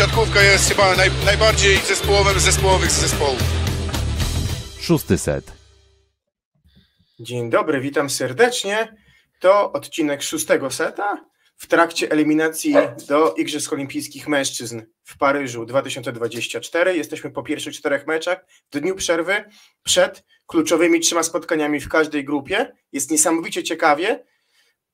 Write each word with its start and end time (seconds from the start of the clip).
siatkówka 0.00 0.42
jest 0.42 0.68
chyba 0.68 0.96
naj, 0.96 1.10
najbardziej 1.24 1.76
zespołowym 1.76 2.40
z 2.40 2.42
zespołowych 2.42 2.90
zespołów. 2.90 3.42
Szósty 4.80 5.18
set. 5.18 5.52
Dzień 7.18 7.50
dobry, 7.50 7.80
witam 7.80 8.10
serdecznie. 8.10 8.96
To 9.40 9.72
odcinek 9.72 10.22
szóstego 10.22 10.70
seta 10.70 11.24
w 11.56 11.66
trakcie 11.66 12.10
eliminacji 12.10 12.74
do 13.08 13.34
Igrzysk 13.34 13.72
Olimpijskich 13.72 14.28
Mężczyzn 14.28 14.82
w 15.04 15.18
Paryżu 15.18 15.66
2024. 15.66 16.96
Jesteśmy 16.96 17.30
po 17.30 17.42
pierwszych 17.42 17.74
czterech 17.74 18.06
meczach 18.06 18.44
w 18.72 18.80
dniu 18.80 18.94
przerwy 18.94 19.44
przed 19.82 20.24
kluczowymi 20.46 21.00
trzema 21.00 21.22
spotkaniami 21.22 21.80
w 21.80 21.88
każdej 21.88 22.24
grupie. 22.24 22.72
Jest 22.92 23.10
niesamowicie 23.10 23.62
ciekawie. 23.62 24.24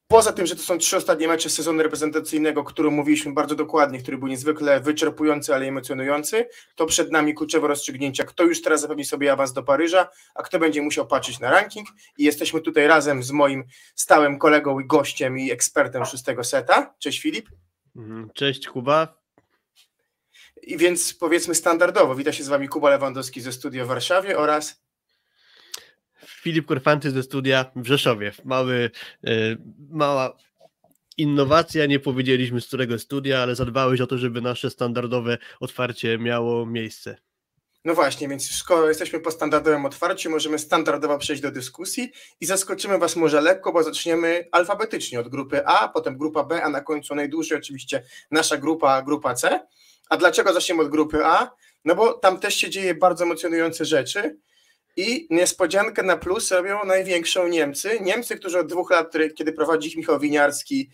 Poza 0.09 0.33
tym, 0.33 0.47
że 0.47 0.57
to 0.57 0.63
są 0.63 0.79
trzy 0.79 0.97
ostatnie 0.97 1.29
mecze 1.29 1.51
sezonu 1.51 1.83
reprezentacyjnego, 1.83 2.61
o 2.61 2.65
którym 2.65 2.95
mówiliśmy 2.95 3.33
bardzo 3.33 3.55
dokładnie, 3.55 3.99
który 3.99 4.19
był 4.19 4.29
niezwykle 4.29 4.81
wyczerpujący, 4.81 5.55
ale 5.55 5.67
emocjonujący, 5.67 6.49
to 6.75 6.87
przed 6.87 7.13
nami 7.13 7.35
kluczowe 7.35 7.69
rozstrzygnięcia, 7.69 8.25
kto 8.25 8.45
już 8.45 8.63
teraz 8.63 8.81
zapewni 8.81 9.05
sobie 9.05 9.33
awans 9.33 9.53
do 9.53 9.63
Paryża, 9.63 10.09
a 10.35 10.43
kto 10.43 10.59
będzie 10.59 10.83
musiał 10.83 11.07
patrzeć 11.07 11.41
na 11.41 11.51
ranking. 11.51 11.89
I 12.19 12.25
jesteśmy 12.25 12.61
tutaj 12.61 12.87
razem 12.87 13.23
z 13.23 13.31
moim 13.31 13.65
stałym 13.95 14.39
kolegą 14.39 14.81
i 14.81 14.87
gościem 14.87 15.39
i 15.39 15.51
ekspertem 15.51 16.05
szóstego 16.05 16.45
seta. 16.45 16.95
Cześć 16.99 17.21
Filip. 17.21 17.49
Mhm, 17.97 18.31
cześć 18.35 18.67
Kuba. 18.67 19.19
I 20.63 20.77
więc 20.77 21.15
powiedzmy 21.15 21.55
standardowo, 21.55 22.15
wita 22.15 22.33
się 22.33 22.45
z 22.45 22.49
Wami 22.49 22.69
Kuba 22.69 22.91
Lewandowski 22.91 23.41
ze 23.41 23.53
studia 23.53 23.85
w 23.85 23.89
Warszawie 23.89 24.39
oraz 24.39 24.86
Filip 26.43 26.67
Korfanty 26.67 27.11
ze 27.11 27.23
studia 27.23 27.71
w 27.77 27.87
Rzeszowie. 27.87 28.33
Mały, 28.45 28.91
e, 29.25 29.31
mała 29.91 30.37
innowacja, 31.17 31.87
nie 31.87 32.01
powiedzieliśmy 32.01 32.61
z 32.61 32.67
którego 32.67 32.99
studia, 32.99 33.43
ale 33.43 33.55
zadbałeś 33.55 34.01
o 34.01 34.07
to, 34.07 34.19
żeby 34.19 34.41
nasze 34.41 34.71
standardowe 34.71 35.39
otwarcie 35.61 36.19
miało 36.19 36.67
miejsce. 36.67 37.17
No 37.85 37.95
właśnie, 37.95 38.29
więc 38.29 38.51
skoro 38.51 38.89
jesteśmy 38.89 39.21
po 39.21 39.31
standardowym 39.31 39.87
otwarciu, 39.87 40.31
możemy 40.31 40.59
standardowo 40.59 41.19
przejść 41.19 41.43
do 41.43 41.51
dyskusji 41.51 42.13
i 42.41 42.47
zaskoczymy 42.47 42.99
Was 42.99 43.17
może 43.17 43.41
lekko, 43.41 43.73
bo 43.73 43.83
zaczniemy 43.83 44.49
alfabetycznie 44.53 45.21
od 45.21 45.29
grupy 45.29 45.67
A, 45.67 45.89
potem 45.89 46.19
grupa 46.19 46.45
B, 46.45 46.63
a 46.63 46.69
na 46.69 46.81
końcu 46.81 47.15
najdłużej 47.15 47.59
oczywiście 47.59 48.03
nasza 48.31 48.57
grupa, 48.57 49.03
grupa 49.03 49.35
C. 49.35 49.67
A 50.11 50.17
dlaczego 50.17 50.53
zaczniemy 50.53 50.83
od 50.83 50.89
grupy 50.89 51.25
A? 51.25 51.51
No 51.85 51.95
bo 51.95 52.13
tam 52.13 52.41
też 52.41 52.55
się 52.55 52.71
dzieje 52.71 52.95
bardzo 52.95 53.25
emocjonujące 53.25 53.85
rzeczy. 53.85 54.39
I 54.97 55.27
niespodziankę 55.31 56.03
na 56.03 56.17
plus 56.17 56.51
robią 56.51 56.85
największą 56.85 57.49
Niemcy. 57.49 57.99
Niemcy, 58.01 58.37
którzy 58.37 58.59
od 58.59 58.67
dwóch 58.67 58.91
lat, 58.91 59.13
kiedy 59.35 59.53
prowadzi 59.53 59.89
ich 59.89 59.97
Michał 59.97 60.21
Winiarski, 60.21 60.91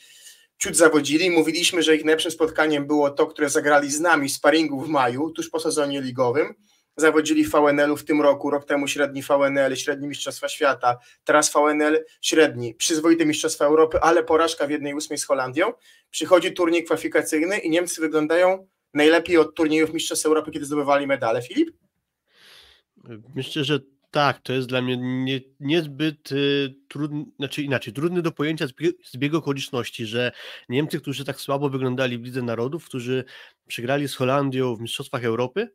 ciut 0.58 0.76
zawodzili. 0.76 1.30
Mówiliśmy, 1.30 1.82
że 1.82 1.96
ich 1.96 2.04
najlepszym 2.04 2.30
spotkaniem 2.30 2.86
było 2.86 3.10
to, 3.10 3.26
które 3.26 3.50
zagrali 3.50 3.90
z 3.90 4.00
nami 4.00 4.28
z 4.28 4.34
sparingu 4.34 4.80
w 4.80 4.88
maju, 4.88 5.30
tuż 5.30 5.48
po 5.48 5.60
sezonie 5.60 6.00
ligowym. 6.00 6.54
Zawodzili 6.96 7.44
VNL-u 7.44 7.96
w 7.96 8.04
tym 8.04 8.20
roku, 8.20 8.50
rok 8.50 8.64
temu 8.64 8.88
średni 8.88 9.22
VNL, 9.22 9.76
średni 9.76 10.08
Mistrzostwa 10.08 10.48
Świata, 10.48 10.98
teraz 11.24 11.52
VNL 11.52 12.04
średni, 12.20 12.74
przyzwoite 12.74 13.26
Mistrzostwa 13.26 13.64
Europy, 13.64 14.00
ale 14.00 14.24
porażka 14.24 14.66
w 14.66 14.70
jednej 14.70 14.94
ósmej 14.94 15.18
z 15.18 15.24
Holandią. 15.24 15.72
Przychodzi 16.10 16.52
turniej 16.52 16.84
kwalifikacyjny 16.84 17.58
i 17.58 17.70
Niemcy 17.70 18.00
wyglądają 18.00 18.68
najlepiej 18.94 19.36
od 19.38 19.54
turniejów 19.54 19.92
Mistrzostw 19.92 20.26
Europy, 20.26 20.50
kiedy 20.50 20.64
zdobywali 20.64 21.06
medale. 21.06 21.42
Filip? 21.42 21.70
Myślę, 23.34 23.64
że 23.64 23.80
tak, 24.12 24.40
to 24.40 24.52
jest 24.52 24.68
dla 24.68 24.82
mnie 24.82 24.96
nie, 24.96 25.40
niezbyt 25.60 26.32
y, 26.32 26.74
trudny, 26.88 27.24
znaczy 27.38 27.62
inaczej, 27.62 27.92
trudny 27.92 28.22
do 28.22 28.32
pojęcia 28.32 28.66
zbieg 29.04 29.34
okoliczności, 29.34 30.06
że 30.06 30.32
Niemcy, 30.68 31.00
którzy 31.00 31.24
tak 31.24 31.40
słabo 31.40 31.68
wyglądali 31.68 32.18
w 32.18 32.24
Lidze 32.24 32.42
Narodów, 32.42 32.84
którzy 32.84 33.24
przegrali 33.66 34.08
z 34.08 34.14
Holandią 34.14 34.76
w 34.76 34.80
Mistrzostwach 34.80 35.24
Europy, 35.24 35.72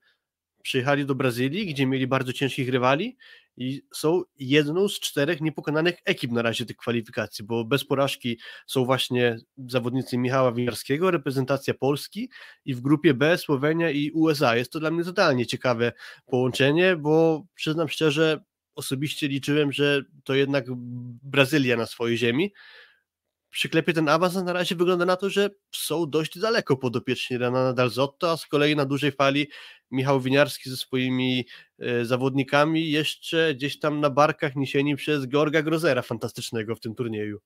przyjechali 0.62 1.06
do 1.06 1.16
Brazylii, 1.16 1.66
gdzie 1.66 1.86
mieli 1.86 2.08
bardzo 2.08 2.34
ciężkich 2.34 2.70
rywali 2.70 3.18
i 3.58 3.82
są 3.94 4.22
jedną 4.40 4.88
z 4.88 5.00
czterech 5.00 5.42
niepokonanych 5.42 5.96
ekip 6.06 6.32
na 6.32 6.42
razie 6.42 6.66
tych 6.66 6.78
kwalifikacji, 6.78 7.46
bo 7.46 7.66
bez 7.66 7.86
porażki 7.86 8.40
są 8.68 8.86
właśnie 8.86 9.38
zawodnicy 9.68 10.18
Michała 10.18 10.52
Winiarskiego, 10.52 11.12
reprezentacja 11.12 11.74
Polski 11.74 12.30
i 12.66 12.74
w 12.74 12.82
grupie 12.82 13.14
B 13.14 13.38
Słowenia 13.38 13.92
i 13.92 14.12
USA. 14.12 14.56
Jest 14.56 14.72
to 14.72 14.80
dla 14.80 14.92
mnie 14.92 15.04
totalnie 15.04 15.46
ciekawe 15.46 15.92
połączenie, 16.26 16.96
bo 16.96 17.46
przyznam 17.56 17.90
szczerze, 17.90 18.44
osobiście 18.76 19.28
liczyłem, 19.28 19.72
że 19.72 20.04
to 20.24 20.36
jednak 20.36 20.66
Brazylia 21.24 21.78
na 21.78 21.86
swojej 21.86 22.18
ziemi, 22.18 22.54
przyklepie 23.50 23.94
ten 23.94 24.10
awans, 24.10 24.36
na 24.36 24.54
razie 24.54 24.76
wygląda 24.76 25.06
na 25.06 25.16
to, 25.16 25.30
że 25.30 25.50
są 25.76 26.10
dość 26.10 26.40
daleko 26.40 26.78
podopieczni 26.78 27.38
Renana 27.38 27.74
Dalzotto, 27.74 28.32
a 28.32 28.38
z 28.38 28.46
kolei 28.46 28.76
na 28.76 28.86
dużej 28.86 29.12
fali 29.12 29.48
Michał 29.92 30.22
Winiarski 30.22 30.70
ze 30.70 30.78
swoimi 30.78 31.48
e, 31.80 32.06
zawodnikami 32.06 32.92
jeszcze 32.92 33.56
gdzieś 33.56 33.80
tam 33.80 34.00
na 34.00 34.10
barkach 34.10 34.56
niesieni 34.56 34.96
przez 34.96 35.28
Georga 35.28 35.62
Grozera 35.62 36.02
fantastycznego 36.02 36.76
w 36.76 36.80
tym 36.80 36.96
turnieju. 36.96 37.40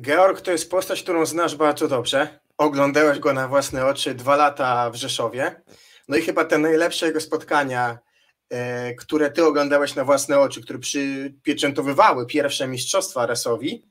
Georg 0.00 0.40
to 0.40 0.52
jest 0.52 0.70
postać, 0.70 1.02
którą 1.02 1.26
znasz 1.26 1.56
bardzo 1.56 1.88
dobrze. 1.88 2.40
Oglądałeś 2.58 3.18
go 3.18 3.32
na 3.32 3.48
własne 3.48 3.86
oczy 3.86 4.14
dwa 4.14 4.36
lata 4.36 4.90
w 4.90 4.96
Rzeszowie. 4.96 5.62
No 6.08 6.16
i 6.16 6.22
chyba 6.22 6.44
te 6.44 6.58
najlepsze 6.58 7.06
jego 7.06 7.20
spotkania 7.20 7.98
które 8.98 9.30
ty 9.30 9.44
oglądałeś 9.44 9.94
na 9.94 10.04
własne 10.04 10.38
oczy, 10.38 10.62
które 10.62 10.78
przypieczętowywały 10.78 12.26
pierwsze 12.26 12.68
mistrzostwa 12.68 13.26
Resowi, 13.26 13.86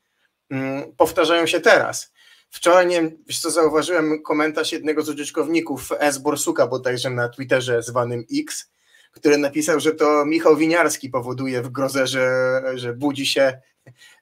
mm, 0.49 0.95
powtarzają 0.97 1.45
się 1.45 1.59
teraz. 1.59 2.13
Wczoraj, 2.49 2.87
nie 2.87 3.11
wiesz 3.27 3.39
co, 3.39 3.51
zauważyłem 3.51 4.23
komentarz 4.23 4.71
jednego 4.71 5.01
z 5.01 5.09
użytkowników 5.09 5.89
S. 5.99 6.17
Borsuka 6.17 6.67
bodajże 6.67 7.09
na 7.09 7.29
Twitterze 7.29 7.83
zwanym 7.83 8.25
X, 8.33 8.71
który 9.11 9.37
napisał, 9.37 9.79
że 9.79 9.91
to 9.91 10.25
Michał 10.25 10.55
Winiarski 10.57 11.09
powoduje 11.09 11.61
w 11.61 11.69
grozę, 11.69 12.07
że, 12.07 12.61
że 12.75 12.93
budzi, 12.93 13.25
się, 13.25 13.61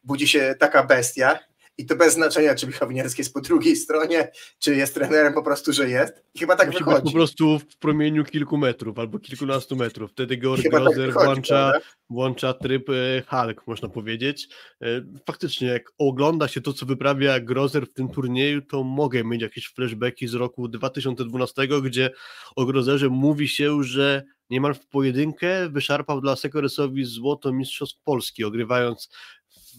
budzi 0.04 0.28
się 0.28 0.56
taka 0.60 0.84
bestia 0.84 1.40
i 1.78 1.86
to 1.86 1.96
bez 1.96 2.14
znaczenia, 2.14 2.56
czy 2.56 2.68
Michał 2.68 2.92
jest 2.92 3.34
po 3.34 3.42
drugiej 3.42 3.76
stronie, 3.76 4.32
czy 4.60 4.76
jest 4.76 4.94
trenerem 4.94 5.34
po 5.34 5.44
prostu, 5.44 5.74
że 5.74 5.90
jest. 5.90 6.14
I 6.34 6.40
chyba 6.40 6.56
tak 6.56 6.68
Musi 6.68 6.80
wychodzi. 6.84 7.04
po 7.04 7.12
prostu 7.12 7.60
w 7.60 7.78
promieniu 7.78 8.24
kilku 8.24 8.58
metrów 8.58 9.00
albo 9.00 9.20
kilkunastu 9.20 9.76
metrów. 9.76 10.12
Wtedy 10.12 10.38
Georg 10.38 10.64
Grozer 10.64 11.14
tak 11.14 11.24
włącza, 11.24 11.74
włącza 12.10 12.54
tryb 12.54 12.90
e, 12.90 13.24
Hulk, 13.28 13.68
można 13.68 13.90
powiedzieć. 13.90 14.48
E, 14.82 14.86
faktycznie, 15.26 15.68
jak 15.68 15.92
ogląda 15.98 16.48
się 16.48 16.62
to, 16.62 16.74
co 16.74 16.86
wyprawia 16.86 17.40
Grozer 17.40 17.88
w 17.88 17.94
tym 17.94 18.10
turnieju, 18.10 18.62
to 18.62 18.84
mogę 18.84 19.24
mieć 19.24 19.42
jakieś 19.42 19.68
flashbacki 19.68 20.28
z 20.28 20.34
roku 20.34 20.68
2012, 20.68 21.68
gdzie 21.84 22.10
o 22.56 22.66
Grozerze 22.66 23.10
mówi 23.10 23.48
się, 23.48 23.84
że 23.84 24.24
niemal 24.50 24.74
w 24.74 24.88
pojedynkę 24.88 25.70
wyszarpał 25.70 26.22
dla 26.22 26.36
Sekoresowi 26.36 27.06
złoto 27.06 27.54
Mistrzostw 27.54 28.04
Polski, 28.04 28.44
ogrywając 28.44 29.10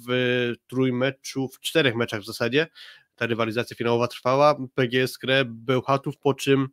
w 0.09 0.53
trójmeczu, 0.67 1.49
w 1.49 1.61
czterech 1.61 1.95
meczach 1.95 2.21
w 2.21 2.27
zasadzie. 2.27 2.67
Ta 3.17 3.27
rywalizacja 3.27 3.77
finałowa 3.77 4.09
trwała. 4.09 4.57
PGS 4.75 5.19
Krę 5.19 5.45
Bełchatów, 5.45 6.19
po 6.19 6.35
czym 6.35 6.69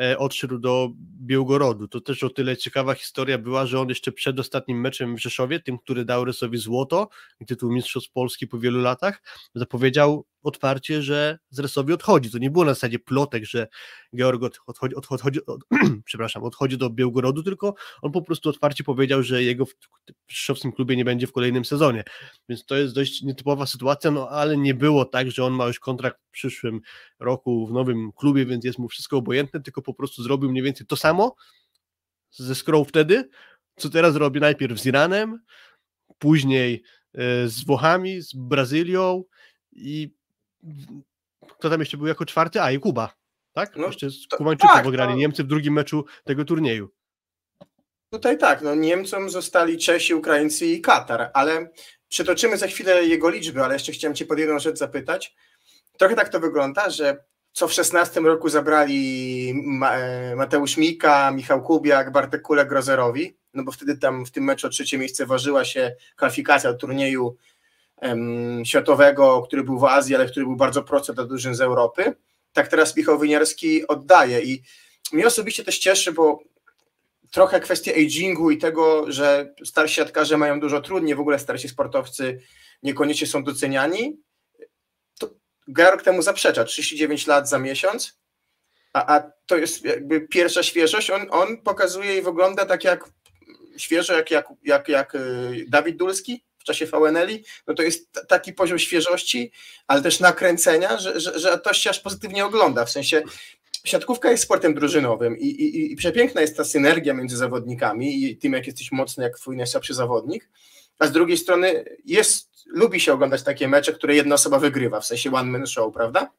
E, 0.00 0.18
odszedł 0.18 0.58
do 0.58 0.90
Białgorodu. 1.22 1.88
To 1.88 2.00
też 2.00 2.24
o 2.24 2.30
tyle 2.30 2.56
ciekawa 2.56 2.94
historia 2.94 3.38
była, 3.38 3.66
że 3.66 3.80
on 3.80 3.88
jeszcze 3.88 4.12
przed 4.12 4.40
ostatnim 4.40 4.80
meczem 4.80 5.16
w 5.16 5.20
Rzeszowie, 5.20 5.60
tym, 5.60 5.78
który 5.78 6.04
dał 6.04 6.24
Rysowi 6.24 6.58
złoto 6.58 7.08
i 7.40 7.46
tytuł 7.46 7.72
Mistrzostw 7.72 8.12
Polski 8.12 8.46
po 8.46 8.58
wielu 8.58 8.80
latach, 8.80 9.22
zapowiedział 9.54 10.26
otwarcie, 10.42 11.02
że 11.02 11.38
z 11.50 11.58
Rysowi 11.58 11.92
odchodzi. 11.92 12.30
To 12.30 12.38
nie 12.38 12.50
było 12.50 12.64
na 12.64 12.74
zasadzie 12.74 12.98
plotek, 12.98 13.44
że 13.44 13.68
Georg 14.16 14.42
odchodzi, 14.66 14.94
odchodzi, 14.94 15.46
od, 15.46 15.60
przepraszam, 16.04 16.42
odchodzi 16.42 16.78
do 16.78 16.90
Białgorodu, 16.90 17.42
tylko 17.42 17.74
on 18.02 18.12
po 18.12 18.22
prostu 18.22 18.48
otwarcie 18.48 18.84
powiedział, 18.84 19.22
że 19.22 19.42
jego 19.42 19.66
w 19.66 19.74
rzeszowskim 20.28 20.72
klubie 20.72 20.96
nie 20.96 21.04
będzie 21.04 21.26
w 21.26 21.32
kolejnym 21.32 21.64
sezonie. 21.64 22.04
Więc 22.48 22.64
to 22.64 22.76
jest 22.76 22.94
dość 22.94 23.22
nietypowa 23.22 23.66
sytuacja, 23.66 24.10
no 24.10 24.28
ale 24.28 24.56
nie 24.56 24.74
było 24.74 25.04
tak, 25.04 25.30
że 25.30 25.44
on 25.44 25.52
ma 25.52 25.66
już 25.66 25.80
kontrakt 25.80 26.18
w 26.28 26.30
przyszłym 26.30 26.80
roku 27.18 27.66
w 27.66 27.72
nowym 27.72 28.12
klubie, 28.12 28.46
więc 28.46 28.64
jest 28.64 28.78
mu 28.78 28.88
wszystko 28.88 29.16
obojętne, 29.16 29.60
tylko 29.60 29.82
po 29.82 29.94
prostu 29.94 30.22
zrobił 30.22 30.50
mniej 30.50 30.62
więcej 30.62 30.86
to 30.86 30.96
samo 30.96 31.34
ze 32.30 32.54
Skrą 32.54 32.84
wtedy, 32.84 33.28
co 33.76 33.90
teraz 33.90 34.16
robi 34.16 34.40
najpierw 34.40 34.80
z 34.80 34.86
Iranem, 34.86 35.38
później 36.18 36.82
e, 37.14 37.48
z 37.48 37.64
Włochami, 37.64 38.22
z 38.22 38.34
Brazylią 38.34 39.24
i 39.72 40.14
kto 41.58 41.70
tam 41.70 41.80
jeszcze 41.80 41.96
był 41.96 42.06
jako 42.06 42.26
czwarty? 42.26 42.62
A 42.62 42.70
i 42.70 42.78
Kuba, 42.78 43.12
tak? 43.58 43.76
No, 43.76 43.86
jeszcze 43.86 44.10
z 44.10 44.26
Kubańczykiem 44.36 44.76
tak, 44.76 44.86
no. 44.94 45.14
Niemcy 45.14 45.44
w 45.44 45.46
drugim 45.46 45.74
meczu 45.74 46.04
tego 46.24 46.44
turnieju. 46.44 46.88
Tutaj 48.10 48.38
tak, 48.38 48.62
no 48.62 48.74
Niemcom 48.74 49.30
zostali 49.30 49.78
Czesi, 49.78 50.14
Ukraińcy 50.14 50.66
i 50.66 50.80
Katar, 50.80 51.30
ale 51.34 51.70
przytoczymy 52.08 52.56
za 52.56 52.66
chwilę 52.66 53.04
jego 53.04 53.30
liczby, 53.30 53.64
ale 53.64 53.74
jeszcze 53.74 53.92
chciałem 53.92 54.14
Cię 54.14 54.26
pod 54.26 54.38
jedną 54.38 54.58
rzecz 54.58 54.78
zapytać. 54.78 55.34
Trochę 55.98 56.14
tak 56.14 56.28
to 56.28 56.40
wygląda, 56.40 56.90
że 56.90 57.24
co 57.52 57.68
w 57.68 57.72
16 57.72 58.20
roku 58.20 58.48
zabrali 58.48 59.50
e, 59.90 60.36
Mateusz 60.36 60.76
Mika, 60.76 61.30
Michał 61.30 61.62
Kubiak, 61.62 62.12
Bartek 62.12 62.42
Kulek 62.42 62.68
Grozerowi, 62.68 63.36
no 63.54 63.64
bo 63.64 63.72
wtedy 63.72 63.96
tam 63.96 64.26
w 64.26 64.30
tym 64.30 64.44
meczu 64.44 64.66
o 64.66 64.70
trzecie 64.70 64.98
miejsce 64.98 65.26
ważyła 65.26 65.64
się 65.64 65.96
kwalifikacja 66.16 66.72
do 66.72 66.78
turnieju 66.78 67.36
em, 68.00 68.62
światowego, 68.64 69.42
który 69.42 69.64
był 69.64 69.78
w 69.78 69.84
Azji, 69.84 70.14
ale 70.14 70.26
który 70.26 70.46
był 70.46 70.56
bardzo 70.56 70.82
prosty 70.82 71.12
dla 71.12 71.24
drużyn 71.24 71.54
z 71.54 71.60
Europy, 71.60 72.14
tak 72.52 72.68
teraz 72.68 72.96
Michał 72.96 73.18
Winiarski 73.18 73.86
oddaje 73.86 74.42
i 74.42 74.62
mnie 75.12 75.26
osobiście 75.26 75.64
też 75.64 75.78
cieszy, 75.78 76.12
bo 76.12 76.42
trochę 77.30 77.60
kwestia 77.60 77.92
agingu 77.92 78.50
i 78.50 78.58
tego, 78.58 79.12
że 79.12 79.54
starsi 79.64 79.94
siatkarze 79.94 80.36
mają 80.36 80.60
dużo 80.60 80.80
trudniej, 80.80 81.14
w 81.14 81.20
ogóle 81.20 81.38
starsi 81.38 81.68
sportowcy 81.68 82.40
niekoniecznie 82.82 83.26
są 83.26 83.44
doceniani, 83.44 84.20
to 85.18 85.30
Georg 85.72 86.02
temu 86.02 86.22
zaprzecza, 86.22 86.64
39 86.64 87.26
lat 87.26 87.48
za 87.48 87.58
miesiąc, 87.58 88.18
a, 88.92 89.16
a 89.16 89.32
to 89.46 89.56
jest 89.56 89.84
jakby 89.84 90.20
pierwsza 90.20 90.62
świeżość, 90.62 91.10
on, 91.10 91.26
on 91.30 91.62
pokazuje 91.62 92.18
i 92.18 92.22
wygląda 92.22 92.66
tak 92.66 92.84
jak 92.84 93.04
świeżo, 93.76 94.16
jak, 94.16 94.30
jak, 94.30 94.48
jak, 94.64 94.88
jak 94.88 95.14
y, 95.14 95.64
Dawid 95.68 95.96
Dulski 95.96 96.44
czasie 96.68 96.86
VNL-i, 96.86 97.44
no 97.66 97.74
to 97.74 97.82
jest 97.82 98.26
taki 98.28 98.52
poziom 98.52 98.78
świeżości, 98.78 99.52
ale 99.86 100.02
też 100.02 100.20
nakręcenia, 100.20 100.98
że, 100.98 101.20
że, 101.20 101.38
że 101.38 101.58
to 101.58 101.72
się 101.72 101.90
aż 101.90 102.00
pozytywnie 102.00 102.44
ogląda, 102.44 102.84
w 102.84 102.90
sensie 102.90 103.22
siatkówka 103.84 104.30
jest 104.30 104.42
sportem 104.42 104.74
drużynowym 104.74 105.38
i, 105.38 105.46
i, 105.46 105.92
i 105.92 105.96
przepiękna 105.96 106.40
jest 106.40 106.56
ta 106.56 106.64
synergia 106.64 107.14
między 107.14 107.36
zawodnikami 107.36 108.24
i 108.24 108.36
tym, 108.36 108.52
jak 108.52 108.66
jesteś 108.66 108.92
mocny, 108.92 109.24
jak 109.24 109.38
twój 109.38 109.56
najsłabszy 109.56 109.94
zawodnik, 109.94 110.48
a 110.98 111.06
z 111.06 111.12
drugiej 111.12 111.36
strony 111.36 111.84
jest, 112.04 112.48
lubi 112.66 113.00
się 113.00 113.12
oglądać 113.12 113.42
takie 113.42 113.68
mecze, 113.68 113.92
które 113.92 114.14
jedna 114.14 114.34
osoba 114.34 114.58
wygrywa, 114.58 115.00
w 115.00 115.06
sensie 115.06 115.32
one 115.32 115.50
man 115.50 115.66
show, 115.66 115.94
prawda? 115.94 116.30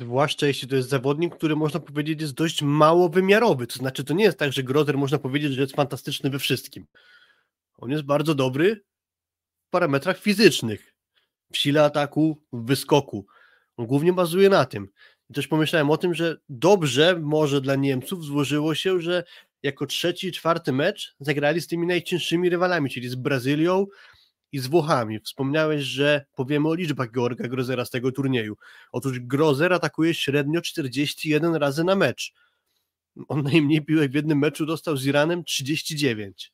Zwłaszcza 0.00 0.46
jeśli 0.46 0.68
to 0.68 0.76
jest 0.76 0.88
zawodnik, 0.88 1.36
który 1.36 1.56
można 1.56 1.80
powiedzieć 1.80 2.20
jest 2.20 2.34
dość 2.34 2.62
mało 2.62 3.08
wymiarowy. 3.08 3.66
To 3.66 3.74
znaczy, 3.74 4.04
to 4.04 4.14
nie 4.14 4.24
jest 4.24 4.38
tak, 4.38 4.52
że 4.52 4.62
Grozer 4.62 4.98
można 4.98 5.18
powiedzieć, 5.18 5.52
że 5.52 5.60
jest 5.60 5.76
fantastyczny 5.76 6.30
we 6.30 6.38
wszystkim. 6.38 6.86
On 7.78 7.90
jest 7.90 8.02
bardzo 8.02 8.34
dobry 8.34 8.84
parametrach 9.74 10.18
fizycznych, 10.18 10.94
w 11.52 11.58
sile 11.58 11.84
ataku, 11.84 12.42
w 12.52 12.66
wyskoku. 12.66 13.26
On 13.76 13.86
głównie 13.86 14.12
bazuje 14.12 14.48
na 14.48 14.64
tym. 14.64 14.88
I 15.30 15.34
też 15.34 15.48
pomyślałem 15.48 15.90
o 15.90 15.96
tym, 15.96 16.14
że 16.14 16.36
dobrze 16.48 17.18
może 17.22 17.60
dla 17.60 17.76
Niemców 17.76 18.24
złożyło 18.24 18.74
się, 18.74 19.00
że 19.00 19.24
jako 19.62 19.86
trzeci, 19.86 20.32
czwarty 20.32 20.72
mecz 20.72 21.14
zagrali 21.20 21.60
z 21.60 21.66
tymi 21.66 21.86
najcięższymi 21.86 22.50
rywalami, 22.50 22.90
czyli 22.90 23.08
z 23.08 23.14
Brazylią 23.14 23.86
i 24.52 24.58
z 24.58 24.66
Włochami. 24.66 25.20
Wspomniałeś, 25.20 25.82
że 25.82 26.24
powiemy 26.36 26.68
o 26.68 26.74
liczbach 26.74 27.10
Georga 27.10 27.48
Grozera 27.48 27.84
z 27.84 27.90
tego 27.90 28.12
turnieju. 28.12 28.56
Otóż 28.92 29.20
Grozer 29.20 29.72
atakuje 29.72 30.14
średnio 30.14 30.60
41 30.60 31.54
razy 31.54 31.84
na 31.84 31.94
mecz. 31.94 32.32
On 33.28 33.42
najmniej 33.42 33.84
piłek 33.84 34.10
w 34.10 34.14
jednym 34.14 34.38
meczu 34.38 34.66
dostał 34.66 34.96
z 34.96 35.06
Iranem 35.06 35.44
39. 35.44 36.53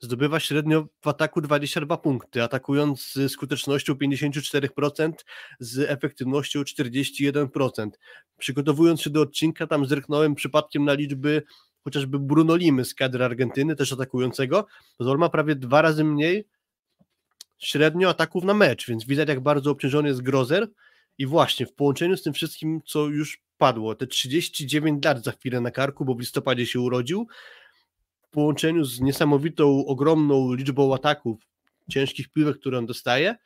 Zdobywa 0.00 0.40
średnio 0.40 0.86
w 1.00 1.08
ataku 1.08 1.40
22 1.40 1.96
punkty, 1.96 2.42
atakując 2.42 3.12
z 3.12 3.32
skutecznością 3.32 3.92
54%, 3.92 5.12
z 5.60 5.90
efektywnością 5.90 6.62
41%. 6.62 7.90
Przygotowując 8.38 9.02
się 9.02 9.10
do 9.10 9.20
odcinka, 9.20 9.66
tam 9.66 9.86
zerknąłem 9.86 10.34
przypadkiem 10.34 10.84
na 10.84 10.92
liczby 10.92 11.42
chociażby 11.86 12.18
Bruno 12.18 12.56
Limy 12.56 12.84
z 12.84 12.94
kadry 12.94 13.24
Argentyny, 13.24 13.76
też 13.76 13.92
atakującego, 13.92 14.66
on 14.98 15.18
ma 15.18 15.28
prawie 15.28 15.54
dwa 15.54 15.82
razy 15.82 16.04
mniej 16.04 16.48
średnio 17.58 18.08
ataków 18.08 18.44
na 18.44 18.54
mecz, 18.54 18.86
więc 18.88 19.04
widać 19.04 19.28
jak 19.28 19.40
bardzo 19.40 19.70
obciążony 19.70 20.08
jest 20.08 20.22
Grozer 20.22 20.68
i 21.18 21.26
właśnie 21.26 21.66
w 21.66 21.74
połączeniu 21.74 22.16
z 22.16 22.22
tym 22.22 22.32
wszystkim, 22.32 22.80
co 22.86 23.06
już 23.06 23.42
padło, 23.58 23.94
te 23.94 24.06
39 24.06 25.04
lat 25.04 25.24
za 25.24 25.32
chwilę 25.32 25.60
na 25.60 25.70
karku, 25.70 26.04
bo 26.04 26.14
w 26.14 26.20
listopadzie 26.20 26.66
się 26.66 26.80
urodził, 26.80 27.26
w 28.26 28.30
połączeniu 28.30 28.84
z 28.84 29.00
niesamowitą, 29.00 29.86
ogromną 29.86 30.52
liczbą 30.52 30.94
ataków, 30.94 31.42
ciężkich 31.90 32.28
piłek, 32.28 32.58
które 32.58 32.78
on 32.78 32.86
dostaje, 32.86 33.36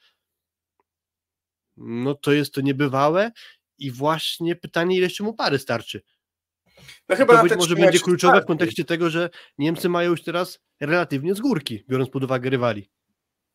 no 1.76 2.14
to 2.14 2.32
jest 2.32 2.54
to 2.54 2.60
niebywałe 2.60 3.30
i 3.78 3.90
właśnie 3.90 4.56
pytanie, 4.56 4.96
ile 4.96 5.04
jeszcze 5.04 5.24
mu 5.24 5.34
pary 5.34 5.58
starczy. 5.58 6.02
No 7.08 7.16
chyba 7.16 7.36
to 7.36 7.42
być 7.42 7.56
może 7.56 7.76
będzie 7.76 7.98
kluczowe 7.98 8.42
w 8.42 8.46
kontekście 8.46 8.84
tego, 8.84 9.10
że 9.10 9.30
Niemcy 9.58 9.88
mają 9.88 10.10
już 10.10 10.22
teraz 10.22 10.58
relatywnie 10.80 11.34
z 11.34 11.40
górki, 11.40 11.84
biorąc 11.88 12.10
pod 12.10 12.24
uwagę 12.24 12.50
rywali. 12.50 12.90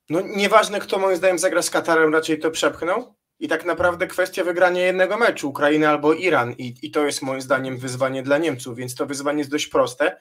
No 0.10 0.22
nieważne 0.22 0.80
kto 0.80 1.00
moim 1.00 1.18
zdaniem 1.18 1.40
zagra 1.40 1.62
z 1.62 1.70
Katarem, 1.70 2.14
raczej 2.14 2.40
to 2.40 2.52
przepchnął. 2.52 3.16
I 3.40 3.48
tak 3.48 3.66
naprawdę 3.66 4.08
kwestia 4.08 4.44
wygrania 4.44 4.82
jednego 4.82 5.18
meczu, 5.18 5.50
Ukrainy 5.50 5.90
albo 5.90 6.14
Iran. 6.14 6.54
I, 6.58 6.76
I 6.82 6.92
to 6.92 7.06
jest 7.06 7.22
moim 7.22 7.42
zdaniem 7.42 7.78
wyzwanie 7.78 8.24
dla 8.24 8.38
Niemców, 8.38 8.78
więc 8.78 8.96
to 8.96 9.06
wyzwanie 9.06 9.38
jest 9.38 9.52
dość 9.52 9.68
proste. 9.68 10.18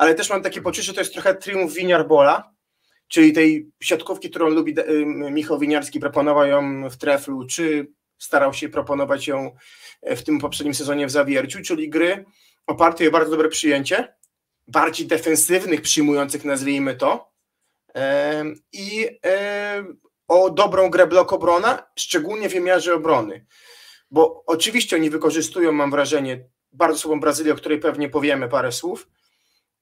Ale 0.00 0.14
też 0.14 0.30
mam 0.30 0.42
takie 0.42 0.62
poczucie, 0.62 0.82
że 0.82 0.94
to 0.94 1.00
jest 1.00 1.12
trochę 1.12 1.34
triumf 1.34 1.74
Winiarbola, 1.74 2.54
czyli 3.08 3.32
tej 3.32 3.70
siatkówki, 3.82 4.30
którą 4.30 4.48
lubi 4.48 4.74
Michał 5.30 5.58
Winiarski, 5.58 6.00
proponował 6.00 6.46
ją 6.46 6.90
w 6.90 6.96
Treflu, 6.96 7.46
czy 7.46 7.92
starał 8.18 8.54
się 8.54 8.68
proponować 8.68 9.26
ją 9.26 9.56
w 10.02 10.22
tym 10.22 10.38
poprzednim 10.38 10.74
sezonie 10.74 11.06
w 11.06 11.10
Zawierciu, 11.10 11.62
czyli 11.62 11.90
gry 11.90 12.24
oparte 12.66 13.08
o 13.08 13.10
bardzo 13.10 13.30
dobre 13.30 13.48
przyjęcie, 13.48 14.14
bardziej 14.68 15.06
defensywnych, 15.06 15.82
przyjmujących, 15.82 16.44
nazwijmy 16.44 16.94
to, 16.94 17.32
i 18.72 19.08
o 20.28 20.50
dobrą 20.50 20.90
grę 20.90 21.06
blok 21.06 21.32
obrona, 21.32 21.86
szczególnie 21.96 22.48
w 22.48 22.52
wymiarze 22.52 22.94
obrony. 22.94 23.46
Bo 24.10 24.44
oczywiście 24.46 24.96
oni 24.96 25.10
wykorzystują, 25.10 25.72
mam 25.72 25.90
wrażenie, 25.90 26.44
bardzo 26.72 26.98
słabą 26.98 27.20
Brazylię, 27.20 27.52
o 27.52 27.56
której 27.56 27.78
pewnie 27.78 28.08
powiemy 28.08 28.48
parę 28.48 28.72
słów, 28.72 29.08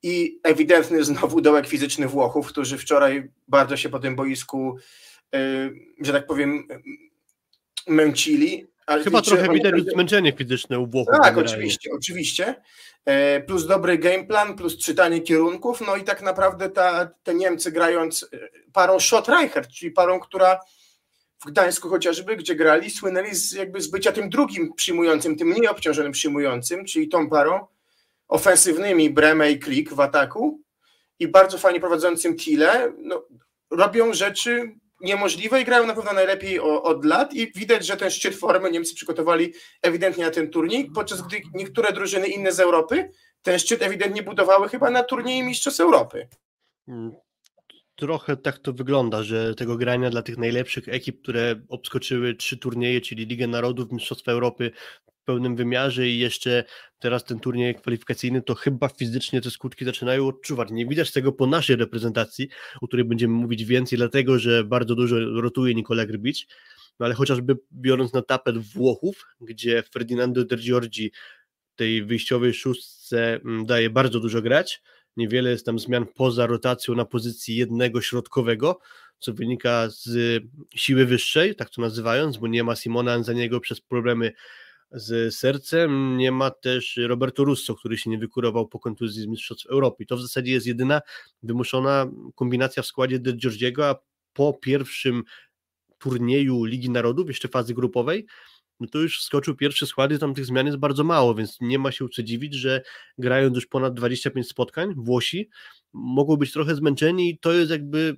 i 0.03 0.41
ewidentny 0.43 1.05
znowu 1.05 1.41
dołek 1.41 1.67
fizyczny 1.67 2.09
Włochów, 2.09 2.49
którzy 2.49 2.79
wczoraj 2.79 3.31
bardzo 3.49 3.77
się 3.77 3.89
po 3.89 3.99
tym 3.99 4.17
boisku, 4.17 4.77
że 6.01 6.13
tak 6.13 6.27
powiem, 6.27 6.69
męcili. 7.89 8.67
Ale 8.87 9.05
Chyba 9.05 9.23
trochę 9.23 9.43
widać 9.43 9.73
naprawdę... 9.73 9.91
zmęczenie 9.91 10.33
fizyczne 10.33 10.79
u 10.79 10.87
Włochów. 10.87 11.13
Tak, 11.13 11.23
generalnie. 11.23 11.51
oczywiście, 11.53 11.91
oczywiście. 11.97 12.55
E, 13.05 13.41
plus 13.41 13.67
dobry 13.67 13.99
game 13.99 14.25
plan, 14.25 14.57
plus 14.57 14.79
czytanie 14.79 15.21
kierunków, 15.21 15.81
no 15.87 15.97
i 15.97 16.05
tak 16.05 16.23
naprawdę 16.23 16.71
ta, 16.71 17.11
te 17.23 17.35
Niemcy 17.35 17.73
grając 17.73 18.23
e, 18.23 18.39
parą 18.73 19.01
Schott 19.01 19.29
Reichert, 19.29 19.71
czyli 19.71 19.91
parą, 19.91 20.21
która 20.21 20.61
w 21.45 21.47
Gdańsku 21.47 21.89
chociażby, 21.89 22.37
gdzie 22.37 22.55
grali, 22.55 22.91
słynęli 22.91 23.35
z, 23.35 23.53
jakby 23.53 23.81
z 23.81 23.87
bycia 23.91 24.13
tym 24.13 24.31
drugim 24.31 24.75
przyjmującym, 24.75 25.37
tym 25.37 25.49
mniej 25.49 25.69
obciążonym 25.69 26.13
przyjmującym, 26.13 26.85
czyli 26.85 27.09
tą 27.09 27.29
parą 27.29 27.67
ofensywnymi 28.29 29.11
Breme 29.11 29.51
i 29.51 29.59
Klik 29.59 29.93
w 29.93 30.01
ataku 30.01 30.61
i 31.19 31.29
bardzo 31.29 31.59
fajnie 31.59 31.81
prowadzącym 31.81 32.37
Tile, 32.37 32.93
no, 32.99 33.27
robią 33.71 34.15
rzeczy 34.15 34.79
niemożliwe 35.01 35.61
i 35.61 35.65
grają 35.65 35.87
na 35.87 35.95
pewno 35.95 36.13
najlepiej 36.13 36.61
o, 36.61 36.83
od 36.83 37.05
lat 37.05 37.35
i 37.35 37.53
widać, 37.53 37.87
że 37.87 37.97
ten 37.97 38.11
szczyt 38.11 38.37
formy 38.37 38.71
Niemcy 38.71 38.95
przygotowali 38.95 39.53
ewidentnie 39.83 40.25
na 40.25 40.31
ten 40.31 40.51
turniej, 40.51 40.91
podczas 40.95 41.23
gdy 41.23 41.41
niektóre 41.55 41.93
drużyny 41.93 42.29
inne 42.29 42.53
z 42.53 42.61
Europy 42.61 43.11
ten 43.43 43.59
szczyt 43.59 43.83
ewidentnie 43.83 44.23
budowały 44.23 44.69
chyba 44.69 44.91
na 44.91 45.03
turnieju 45.03 45.45
Mistrzostw 45.45 45.81
Europy. 45.81 46.29
Mm, 46.89 47.13
trochę 47.95 48.37
tak 48.37 48.59
to 48.59 48.73
wygląda, 48.73 49.23
że 49.23 49.55
tego 49.55 49.77
grania 49.77 50.11
dla 50.11 50.23
tych 50.23 50.39
najlepszych 50.39 50.89
ekip, 50.89 51.23
które 51.23 51.61
obskoczyły 51.69 52.35
trzy 52.35 52.59
turnieje, 52.59 53.01
czyli 53.01 53.27
Ligę 53.27 53.47
Narodów, 53.47 53.93
Mistrzostwa 53.93 54.33
Europy, 54.33 54.71
pełnym 55.29 55.57
wymiarze 55.57 56.09
i 56.09 56.19
jeszcze 56.19 56.65
teraz 56.99 57.25
ten 57.25 57.41
turniej 57.41 57.75
kwalifikacyjny, 57.75 58.43
to 58.43 58.55
chyba 58.55 58.89
fizycznie 58.89 59.41
te 59.41 59.51
skutki 59.51 59.85
zaczynają 59.85 60.27
odczuwać. 60.27 60.71
Nie 60.71 60.87
widać 60.87 61.13
tego 61.13 61.33
po 61.33 61.47
naszej 61.47 61.77
reprezentacji, 61.77 62.49
o 62.81 62.87
której 62.87 63.05
będziemy 63.05 63.35
mówić 63.35 63.65
więcej, 63.65 63.99
dlatego 63.99 64.39
że 64.39 64.65
bardzo 64.65 64.95
dużo 64.95 65.17
rotuje 65.41 65.75
Nikola 65.75 66.07
Grbić, 66.07 66.47
no 67.01 67.07
ale 67.07 67.15
chociażby 67.15 67.59
biorąc 67.73 68.13
na 68.13 68.23
tapet 68.23 68.59
Włochów, 68.59 69.27
gdzie 69.41 69.83
Ferdinando 69.83 70.45
De 70.45 70.57
Giorgi 70.57 71.13
tej 71.77 72.05
wyjściowej 72.05 72.55
szóstce 72.55 73.35
mm, 73.35 73.67
daje 73.67 73.91
bardzo 73.91 74.21
dużo 74.21 74.43
grać, 74.43 74.83
niewiele 75.17 75.51
jest 75.51 75.67
tam 75.67 75.79
zmian 75.79 76.07
poza 76.15 76.47
rotacją 76.47 76.95
na 76.95 77.05
pozycji 77.05 77.57
jednego 77.57 78.01
środkowego, 78.01 78.79
co 79.19 79.33
wynika 79.33 79.89
z 79.91 80.43
siły 80.75 81.07
wyższej, 81.07 81.55
tak 81.55 81.71
to 81.71 81.81
nazywając, 81.81 82.37
bo 82.37 82.47
nie 82.47 82.65
ma 82.65 82.77
Simona 82.77 83.13
Anzaniego 83.13 83.61
przez 83.61 83.81
problemy 83.81 84.33
z 84.91 85.35
sercem. 85.35 86.17
Nie 86.17 86.33
ma 86.33 86.51
też 86.51 87.01
Roberto 87.09 87.45
Russo, 87.45 87.75
który 87.75 87.99
się 87.99 88.11
nie 88.11 88.19
wykurował 88.19 88.69
po 88.69 88.79
kontuzji 88.79 89.23
z 89.23 89.27
Mistrzostw 89.27 89.67
Europy. 89.67 90.07
To 90.07 90.17
w 90.17 90.23
zasadzie 90.23 90.53
jest 90.53 90.67
jedyna 90.67 91.01
wymuszona 91.43 92.07
kombinacja 92.35 92.83
w 92.83 92.87
składzie 92.87 93.19
De 93.19 93.33
Giorgiego, 93.33 93.89
a 93.89 93.95
po 94.33 94.53
pierwszym 94.53 95.23
turnieju 95.99 96.65
Ligi 96.65 96.91
Narodów, 96.91 97.29
jeszcze 97.29 97.49
fazy 97.49 97.75
grupowej, 97.75 98.27
no 98.81 98.87
to 98.87 98.99
już 98.99 99.23
skoczył 99.23 99.57
pierwszy 99.57 99.87
skład 99.87 100.13
i 100.13 100.19
tam 100.19 100.35
tych 100.35 100.47
zmian 100.47 100.67
jest 100.67 100.79
bardzo 100.79 101.05
mało, 101.05 101.35
więc 101.35 101.57
nie 101.61 101.79
ma 101.79 101.93
się 101.93 102.09
co 102.09 102.23
dziwić, 102.23 102.55
że 102.55 102.83
grają 103.19 103.51
już 103.55 103.67
ponad 103.67 103.95
25 103.95 104.49
spotkań, 104.49 104.95
Włosi 104.97 105.49
mogą 105.93 106.37
być 106.37 106.53
trochę 106.53 106.75
zmęczeni 106.75 107.31
i 107.31 107.39
to 107.39 107.53
jest 107.53 107.71
jakby 107.71 108.17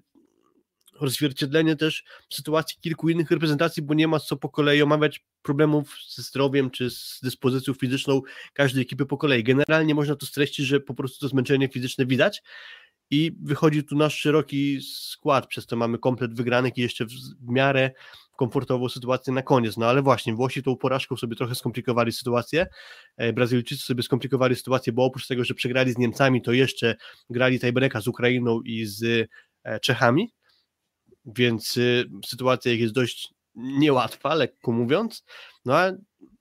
odzwierciedlenie 1.02 1.76
też 1.76 2.04
sytuacji 2.30 2.78
kilku 2.80 3.08
innych 3.08 3.30
reprezentacji, 3.30 3.82
bo 3.82 3.94
nie 3.94 4.08
ma 4.08 4.20
co 4.20 4.36
po 4.36 4.48
kolei 4.48 4.82
omawiać 4.82 5.24
problemów 5.42 5.96
ze 6.08 6.22
zdrowiem 6.22 6.70
czy 6.70 6.90
z 6.90 7.20
dyspozycją 7.22 7.74
fizyczną 7.74 8.20
każdej 8.52 8.82
ekipy 8.82 9.06
po 9.06 9.16
kolei. 9.16 9.44
Generalnie 9.44 9.94
można 9.94 10.16
to 10.16 10.26
streścić, 10.26 10.66
że 10.66 10.80
po 10.80 10.94
prostu 10.94 11.20
to 11.20 11.28
zmęczenie 11.28 11.68
fizyczne 11.68 12.06
widać 12.06 12.42
i 13.10 13.32
wychodzi 13.42 13.84
tu 13.84 13.96
nasz 13.96 14.18
szeroki 14.18 14.78
skład, 14.82 15.46
przez 15.46 15.66
to 15.66 15.76
mamy 15.76 15.98
komplet 15.98 16.34
wygranych 16.34 16.78
i 16.78 16.80
jeszcze 16.80 17.06
w 17.06 17.48
miarę 17.48 17.90
komfortową 18.36 18.88
sytuację 18.88 19.32
na 19.32 19.42
koniec. 19.42 19.76
No 19.76 19.86
ale 19.86 20.02
właśnie, 20.02 20.34
Włosi 20.34 20.62
tą 20.62 20.76
porażką 20.76 21.16
sobie 21.16 21.36
trochę 21.36 21.54
skomplikowali 21.54 22.12
sytuację. 22.12 22.66
E, 23.16 23.32
Brazylijczycy 23.32 23.84
sobie 23.84 24.02
skomplikowali 24.02 24.56
sytuację, 24.56 24.92
bo 24.92 25.04
oprócz 25.04 25.26
tego, 25.26 25.44
że 25.44 25.54
przegrali 25.54 25.92
z 25.92 25.98
Niemcami, 25.98 26.42
to 26.42 26.52
jeszcze 26.52 26.96
grali 27.30 27.60
tiebreaka 27.60 28.00
z 28.00 28.08
Ukrainą 28.08 28.60
i 28.60 28.86
z 28.86 29.28
e, 29.64 29.80
Czechami. 29.80 30.32
Więc 31.24 31.76
y, 31.76 32.10
sytuacja 32.26 32.72
jest 32.72 32.94
dość 32.94 33.34
niełatwa, 33.54 34.34
lekko 34.34 34.72
mówiąc. 34.72 35.24
No 35.64 35.78
a 35.78 35.92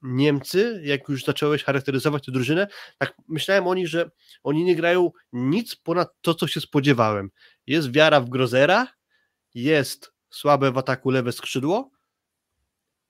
Niemcy, 0.02 0.82
jak 0.84 1.10
już 1.10 1.24
zacząłeś 1.24 1.64
charakteryzować 1.64 2.26
tę 2.26 2.32
drużynę, 2.32 2.68
tak 2.98 3.18
myślałem 3.28 3.68
o 3.68 3.76
nich, 3.76 3.88
że 3.88 4.12
oni 4.44 4.64
nie 4.64 4.76
grają 4.76 5.12
nic 5.34 5.76
ponad 5.76 6.10
to, 6.22 6.34
co 6.34 6.48
się 6.48 6.62
spodziewałem. 6.62 7.30
Jest 7.68 7.92
wiara 7.92 8.22
w 8.22 8.30
Grozera, 8.30 8.88
jest 9.56 10.14
słabe 10.30 10.72
w 10.72 10.78
ataku 10.78 11.10
lewe 11.10 11.32
skrzydło, 11.32 11.92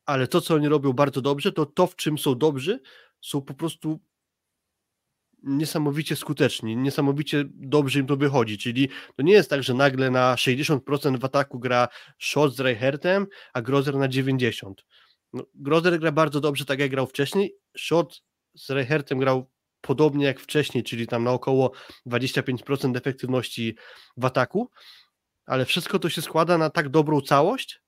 ale 0.06 0.28
to, 0.28 0.42
co 0.42 0.56
oni 0.56 0.68
robią 0.68 0.94
bardzo 0.94 1.22
dobrze, 1.22 1.52
to 1.52 1.66
to, 1.66 1.88
w 1.88 1.96
czym 1.96 2.18
są 2.18 2.36
dobrzy, 2.36 2.80
są 3.22 3.42
po 3.42 3.54
prostu 3.54 4.00
niesamowicie 5.44 6.16
skuteczni, 6.16 6.78
niesamowicie 6.78 7.44
dobrze 7.48 8.00
im 8.00 8.08
to 8.08 8.18
wychodzi, 8.18 8.58
czyli 8.58 8.90
to 9.16 9.24
nie 9.24 9.34
jest 9.34 9.50
tak, 9.50 9.64
że 9.64 9.74
nagle 9.74 10.12
na 10.12 10.36
60% 10.36 11.20
w 11.20 11.26
ataku 11.26 11.60
gra 11.60 11.88
Schott 12.20 12.56
z 12.56 12.60
Reichertem, 12.60 13.28
a 13.54 13.62
Grozer 13.62 13.96
na 13.96 14.10
90%. 14.10 14.74
No, 15.34 15.44
Grozer 15.56 16.00
gra 16.00 16.12
bardzo 16.12 16.42
dobrze, 16.42 16.66
tak 16.66 16.80
jak 16.80 16.92
grał 16.92 17.08
wcześniej, 17.08 17.56
Schott 17.78 18.22
z 18.54 18.70
Reichertem 18.70 19.20
grał 19.20 19.52
podobnie 19.82 20.26
jak 20.26 20.40
wcześniej, 20.40 20.84
czyli 20.84 21.08
tam 21.08 21.24
na 21.24 21.32
około 21.32 21.72
25% 22.08 22.98
efektywności 22.98 23.76
w 24.18 24.26
ataku, 24.26 24.70
ale 25.46 25.66
wszystko 25.66 26.00
to 26.00 26.10
się 26.10 26.22
składa 26.22 26.58
na 26.58 26.70
tak 26.70 26.90
dobrą 26.90 27.22
całość, 27.22 27.82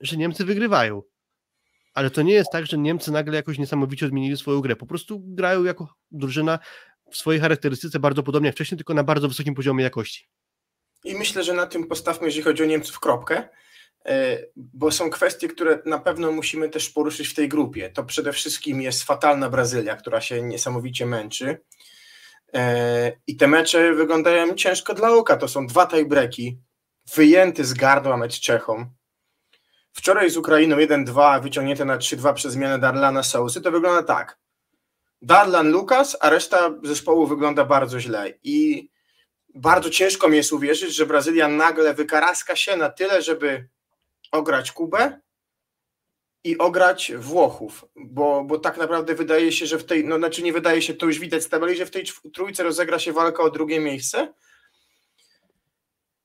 że 0.00 0.16
Niemcy 0.16 0.44
wygrywają. 0.44 1.02
Ale 1.94 2.10
to 2.10 2.22
nie 2.22 2.34
jest 2.34 2.50
tak, 2.52 2.66
że 2.66 2.78
Niemcy 2.78 3.12
nagle 3.12 3.36
jakoś 3.36 3.58
niesamowicie 3.58 4.06
odmienili 4.06 4.36
swoją 4.36 4.60
grę. 4.60 4.76
Po 4.76 4.86
prostu 4.86 5.20
grają 5.24 5.64
jako 5.64 5.94
drużyna 6.10 6.58
w 7.10 7.16
swojej 7.16 7.40
charakterystyce 7.40 7.98
bardzo 7.98 8.22
podobnie 8.22 8.46
jak 8.46 8.54
wcześniej, 8.54 8.78
tylko 8.78 8.94
na 8.94 9.04
bardzo 9.04 9.28
wysokim 9.28 9.54
poziomie 9.54 9.84
jakości. 9.84 10.28
I 11.04 11.14
myślę, 11.14 11.44
że 11.44 11.52
na 11.52 11.66
tym 11.66 11.86
postawmy, 11.86 12.26
jeżeli 12.26 12.42
chodzi 12.42 12.62
o 12.62 12.66
Niemców, 12.66 13.00
kropkę, 13.00 13.48
e, 14.06 14.38
bo 14.56 14.90
są 14.90 15.10
kwestie, 15.10 15.48
które 15.48 15.78
na 15.86 15.98
pewno 15.98 16.32
musimy 16.32 16.68
też 16.68 16.90
poruszyć 16.90 17.28
w 17.28 17.34
tej 17.34 17.48
grupie. 17.48 17.90
To 17.90 18.04
przede 18.04 18.32
wszystkim 18.32 18.82
jest 18.82 19.02
fatalna 19.02 19.50
Brazylia, 19.50 19.96
która 19.96 20.20
się 20.20 20.42
niesamowicie 20.42 21.06
męczy. 21.06 21.60
E, 22.54 23.12
I 23.26 23.36
te 23.36 23.46
mecze 23.46 23.94
wyglądają 23.94 24.54
ciężko 24.54 24.94
dla 24.94 25.10
oka. 25.10 25.36
To 25.36 25.48
są 25.48 25.66
dwa 25.66 25.86
tiebreaki, 25.86 26.58
wyjęty 27.14 27.64
z 27.64 27.74
gardła 27.74 28.16
mecz 28.16 28.40
Czechom. 28.40 28.90
Wczoraj 29.96 30.30
z 30.30 30.36
Ukrainą 30.36 30.76
1-2, 30.76 31.42
wyciągnięte 31.42 31.84
na 31.84 31.98
3-2 31.98 32.34
przez 32.34 32.52
zmianę 32.52 32.78
Darlana 32.78 33.22
Sousy. 33.22 33.60
To 33.60 33.70
wygląda 33.70 34.02
tak. 34.02 34.38
Darlan 35.22 35.70
Lukas, 35.70 36.16
a 36.20 36.30
reszta 36.30 36.70
zespołu 36.82 37.26
wygląda 37.26 37.64
bardzo 37.64 38.00
źle. 38.00 38.32
I 38.42 38.88
bardzo 39.54 39.90
ciężko 39.90 40.28
mi 40.28 40.36
jest 40.36 40.52
uwierzyć, 40.52 40.94
że 40.94 41.06
Brazylia 41.06 41.48
nagle 41.48 41.94
wykaraska 41.94 42.56
się 42.56 42.76
na 42.76 42.90
tyle, 42.90 43.22
żeby 43.22 43.68
ograć 44.32 44.72
Kubę 44.72 45.20
i 46.44 46.58
ograć 46.58 47.12
Włochów, 47.16 47.84
bo, 47.96 48.44
bo 48.44 48.58
tak 48.58 48.76
naprawdę 48.76 49.14
wydaje 49.14 49.52
się, 49.52 49.66
że 49.66 49.78
w 49.78 49.84
tej, 49.84 50.04
no 50.04 50.16
znaczy 50.16 50.42
nie 50.42 50.52
wydaje 50.52 50.82
się, 50.82 50.94
to 50.94 51.06
już 51.06 51.18
widać 51.18 51.42
z 51.42 51.48
tabeli, 51.48 51.76
że 51.76 51.86
w 51.86 51.90
tej 51.90 52.04
trójce 52.34 52.62
rozegra 52.62 52.98
się 52.98 53.12
walka 53.12 53.42
o 53.42 53.50
drugie 53.50 53.80
miejsce. 53.80 54.32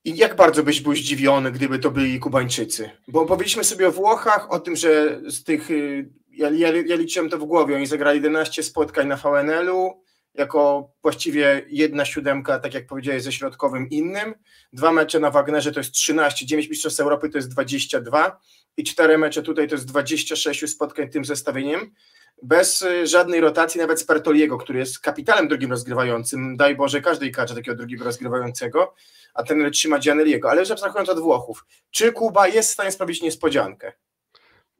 I 0.04 0.16
jak 0.16 0.36
bardzo 0.36 0.62
byś 0.62 0.80
był 0.80 0.94
zdziwiony, 0.94 1.52
gdyby 1.52 1.78
to 1.78 1.90
byli 1.90 2.20
Kubańczycy? 2.20 2.90
Bo 3.08 3.26
powiedzieliśmy 3.26 3.64
sobie 3.64 3.88
o 3.88 3.92
Włochach, 3.92 4.50
o 4.50 4.60
tym, 4.60 4.76
że 4.76 5.20
z 5.26 5.44
tych, 5.44 5.70
y, 5.70 6.10
ja, 6.30 6.50
ja, 6.50 6.68
ja 6.86 6.96
liczyłem 6.96 7.30
to 7.30 7.38
w 7.38 7.44
głowie, 7.44 7.76
oni 7.76 7.86
zagrali 7.86 8.16
11 8.16 8.62
spotkań 8.62 9.08
na 9.08 9.16
VNL-u, 9.16 10.02
jako 10.34 10.90
właściwie 11.02 11.66
jedna 11.68 12.04
siódemka, 12.04 12.58
tak 12.58 12.74
jak 12.74 12.86
powiedziałeś, 12.86 13.22
ze 13.22 13.32
środkowym 13.32 13.90
innym. 13.90 14.34
Dwa 14.72 14.92
mecze 14.92 15.20
na 15.20 15.30
Wagnerze 15.30 15.72
to 15.72 15.80
jest 15.80 15.92
13, 15.92 16.46
9 16.46 16.68
Mistrzostw 16.68 17.00
Europy 17.00 17.28
to 17.28 17.38
jest 17.38 17.48
22 17.48 18.40
i 18.76 18.84
cztery 18.84 19.18
mecze 19.18 19.42
tutaj 19.42 19.68
to 19.68 19.74
jest 19.74 19.86
26 19.86 20.68
spotkań 20.70 21.08
tym 21.08 21.24
zestawieniem. 21.24 21.94
Bez 22.42 22.82
y, 22.82 23.06
żadnej 23.06 23.40
rotacji, 23.40 23.80
nawet 23.80 24.00
Spertoliego, 24.00 24.58
który 24.58 24.78
jest 24.78 24.98
kapitalem 24.98 25.48
drugim 25.48 25.70
rozgrywającym. 25.70 26.56
Daj 26.56 26.76
Boże, 26.76 27.00
każdej 27.00 27.32
każe 27.32 27.54
takiego 27.54 27.76
drugiego 27.76 28.04
rozgrywającego, 28.04 28.94
a 29.34 29.42
ten 29.42 29.70
trzyma 29.70 29.98
Gianelliego. 29.98 30.50
Ale 30.50 30.60
już 30.60 30.70
abstrahując 30.70 31.08
od 31.08 31.20
Włochów, 31.20 31.64
czy 31.90 32.12
Kuba 32.12 32.48
jest 32.48 32.70
w 32.70 32.72
stanie 32.72 32.92
sprawić 32.92 33.22
niespodziankę? 33.22 33.92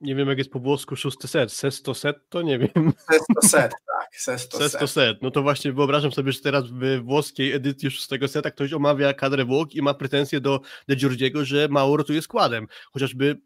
Nie 0.00 0.14
wiem, 0.14 0.28
jak 0.28 0.38
jest 0.38 0.50
po 0.50 0.60
włosku 0.60 0.96
szósty 0.96 1.28
set. 1.28 1.52
Sesto 1.52 1.94
set 1.94 2.16
to 2.28 2.42
nie 2.42 2.58
wiem. 2.58 2.92
Sesto 3.10 3.48
set, 3.48 3.72
tak. 3.98 4.16
Sesto, 4.16 4.58
sesto 4.58 4.78
set. 4.78 4.90
set. 4.90 5.22
No 5.22 5.30
to 5.30 5.42
właśnie 5.42 5.72
wyobrażam 5.72 6.12
sobie, 6.12 6.32
że 6.32 6.40
teraz 6.40 6.64
w 6.70 7.00
włoskiej 7.02 7.52
edycji 7.52 7.90
szóstego 7.90 8.28
seta 8.28 8.50
ktoś 8.50 8.72
omawia 8.72 9.14
kadrę 9.14 9.44
Włoch 9.44 9.74
i 9.74 9.82
ma 9.82 9.94
pretensje 9.94 10.40
do 10.40 10.60
De 10.88 10.96
Giorgiego, 10.96 11.44
że 11.44 11.68
mało 11.68 11.96
rotuje 11.96 12.22
składem. 12.22 12.66
Chociażby 12.92 13.40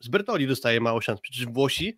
z 0.00 0.08
Bertoli 0.08 0.46
dostaje 0.46 0.80
mało 0.80 1.00
szans. 1.00 1.20
Przecież 1.20 1.46
Włosi 1.46 1.96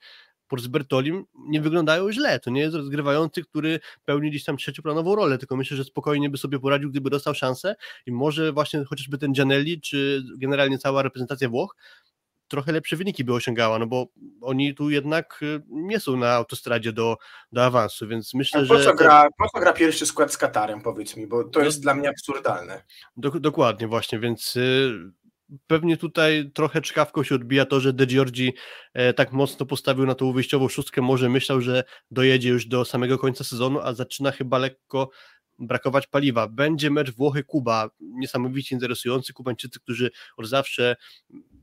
z 0.61 0.67
Bertolim 0.67 1.25
nie 1.35 1.61
wyglądają 1.61 2.13
źle. 2.13 2.41
To 2.41 2.51
nie 2.51 2.61
jest 2.61 2.75
rozgrywający, 2.75 3.43
który 3.43 3.81
pełni 4.05 4.31
gdzieś 4.31 4.45
tam 4.45 4.57
trzecioplanową 4.57 5.15
rolę, 5.15 5.39
tylko 5.39 5.57
myślę, 5.57 5.77
że 5.77 5.85
spokojnie 5.85 6.31
by 6.31 6.39
sobie 6.39 6.59
poradził, 6.59 6.91
gdyby 6.91 7.11
dostał 7.11 7.35
szansę 7.35 7.75
i 8.07 8.13
może 8.13 8.53
właśnie 8.53 8.85
chociażby 8.85 9.19
ten 9.19 9.33
Gianelli, 9.33 9.81
czy 9.81 10.23
generalnie 10.37 10.79
cała 10.79 11.03
reprezentacja 11.03 11.49
Włoch 11.49 11.77
trochę 12.53 12.73
lepsze 12.73 12.97
wyniki 12.97 13.25
by 13.25 13.35
osiągała, 13.35 13.79
no 13.79 13.87
bo 13.87 14.07
oni 14.41 14.75
tu 14.75 14.91
jednak 14.91 15.41
y, 15.43 15.63
nie 15.69 16.01
są 16.01 16.17
na 16.17 16.33
autostradzie 16.33 16.93
do, 16.93 17.17
do 17.53 17.65
awansu, 17.65 18.09
więc 18.09 18.35
myślę, 18.35 18.61
A 18.61 18.69
po 18.69 18.79
że... 18.79 18.85
Co 18.85 18.95
gra, 18.95 19.29
po 19.39 19.49
co 19.49 19.61
gra 19.61 19.73
pierwszy 19.73 20.07
skład 20.07 20.33
z 20.33 20.37
Katarem, 20.37 20.83
powiedz 20.83 21.17
mi, 21.17 21.27
bo 21.27 21.45
to 21.45 21.59
no, 21.59 21.65
jest 21.65 21.83
dla 21.83 21.95
mnie 21.95 22.09
absurdalne. 22.09 22.83
dokładnie, 23.17 23.89
właśnie, 23.89 24.19
więc 24.19 24.57
y, 24.57 25.13
pewnie 25.67 25.97
tutaj 25.97 26.51
trochę 26.55 26.81
czkawką 26.81 27.23
się 27.25 27.35
odbija 27.35 27.67
to, 27.67 27.81
że 27.81 27.93
De 27.93 28.07
Giorgi 28.07 28.53
e, 28.95 29.13
tak 29.13 29.33
mocno 29.33 29.67
postawił 29.67 30.07
na 30.07 30.15
tą 30.15 30.33
wyjściową 30.33 30.69
szóstkę, 30.69 31.03
może 31.03 31.29
myślał, 31.29 31.61
że 31.61 31.85
dojedzie 32.11 32.49
już 32.49 32.67
do 32.67 32.85
samego 32.85 33.19
końca 33.19 33.45
sezonu, 33.45 33.81
a 33.81 33.93
zaczyna 33.95 34.33
chyba 34.33 34.59
lekko 34.59 35.11
brakować 35.59 36.07
paliwa. 36.07 36.49
Będzie 36.49 36.91
mecz 36.91 37.11
Włochy-Kuba, 37.11 37.89
niesamowicie 38.01 38.75
interesujący. 38.75 39.33
Kubańczycy, 39.33 39.81
którzy 39.81 40.11
od 40.37 40.47
zawsze 40.47 40.97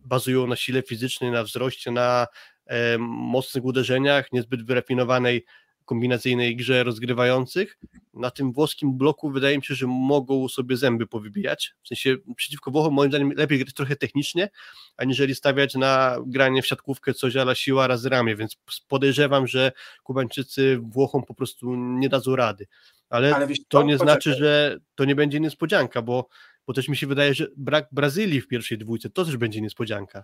bazują 0.05 0.47
na 0.47 0.55
sile 0.55 0.81
fizycznej, 0.81 1.31
na 1.31 1.43
wzroście, 1.43 1.91
na 1.91 2.27
e, 2.65 2.97
mocnych 2.97 3.65
uderzeniach, 3.65 4.31
niezbyt 4.31 4.65
wyrafinowanej 4.65 5.45
kombinacyjnej 5.89 6.55
grze 6.55 6.83
rozgrywających. 6.83 7.77
Na 8.13 8.31
tym 8.31 8.51
włoskim 8.53 8.97
bloku 8.97 9.31
wydaje 9.31 9.57
mi 9.57 9.63
się, 9.63 9.75
że 9.75 9.87
mogą 9.87 10.47
sobie 10.47 10.77
zęby 10.77 11.07
powybijać. 11.07 11.73
W 11.83 11.87
sensie 11.87 12.17
przeciwko 12.35 12.71
Włochom 12.71 12.93
moim 12.93 13.11
zdaniem 13.11 13.31
lepiej 13.37 13.59
grać 13.59 13.73
trochę 13.73 13.95
technicznie, 13.95 14.49
aniżeli 14.97 15.35
stawiać 15.35 15.75
na 15.75 16.17
granie 16.25 16.61
w 16.61 16.67
siatkówkę 16.67 17.13
coś 17.13 17.35
ala 17.35 17.55
siła 17.55 17.87
razy 17.87 18.09
ramię, 18.09 18.35
więc 18.35 18.57
podejrzewam, 18.87 19.47
że 19.47 19.71
Kubańczycy 20.03 20.79
Włochom 20.81 21.23
po 21.23 21.33
prostu 21.33 21.75
nie 21.75 22.09
dadzą 22.09 22.35
rady. 22.35 22.67
Ale, 23.09 23.35
Ale 23.35 23.47
to 23.67 23.83
nie 23.83 23.97
znaczy, 23.97 24.33
że 24.33 24.77
to 24.95 25.05
nie 25.05 25.15
będzie 25.15 25.39
niespodzianka, 25.39 26.01
bo, 26.01 26.27
bo 26.67 26.73
też 26.73 26.87
mi 26.87 26.97
się 26.97 27.07
wydaje, 27.07 27.33
że 27.33 27.47
brak 27.57 27.87
Brazylii 27.91 28.41
w 28.41 28.47
pierwszej 28.47 28.77
dwójce 28.77 29.09
to 29.09 29.25
też 29.25 29.37
będzie 29.37 29.61
niespodzianka. 29.61 30.23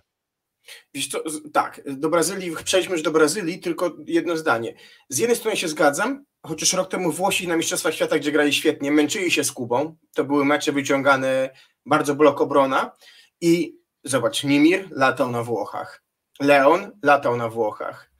Co, 1.10 1.22
tak, 1.52 1.80
do 1.86 2.08
Brazylii, 2.08 2.56
przejdźmy 2.64 2.92
już 2.92 3.02
do 3.02 3.10
Brazylii, 3.10 3.60
tylko 3.60 3.96
jedno 4.06 4.36
zdanie. 4.36 4.74
Z 5.08 5.18
jednej 5.18 5.36
strony 5.36 5.56
się 5.56 5.68
zgadzam, 5.68 6.24
chociaż 6.46 6.72
rok 6.72 6.90
temu 6.90 7.12
Włosi 7.12 7.48
na 7.48 7.56
Mistrzostwach 7.56 7.94
Świata, 7.94 8.18
gdzie 8.18 8.32
grali 8.32 8.52
świetnie, 8.52 8.92
męczyli 8.92 9.30
się 9.30 9.44
z 9.44 9.52
Kubą, 9.52 9.96
to 10.14 10.24
były 10.24 10.44
mecze 10.44 10.72
wyciągane 10.72 11.50
bardzo 11.86 12.14
blok 12.14 12.40
obrona 12.40 12.92
i 13.40 13.76
zobacz, 14.04 14.44
Nimir 14.44 14.88
latał 14.90 15.30
na 15.30 15.42
Włochach, 15.42 16.02
Leon 16.40 16.90
latał 17.02 17.36
na 17.36 17.48
Włochach, 17.48 18.10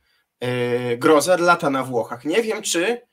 yy, 0.41 0.97
Grozer 0.99 1.41
lata 1.41 1.71
na 1.71 1.85
Włochach. 1.85 2.25
Nie 2.25 2.43
wiem, 2.43 2.63
czy 2.63 3.06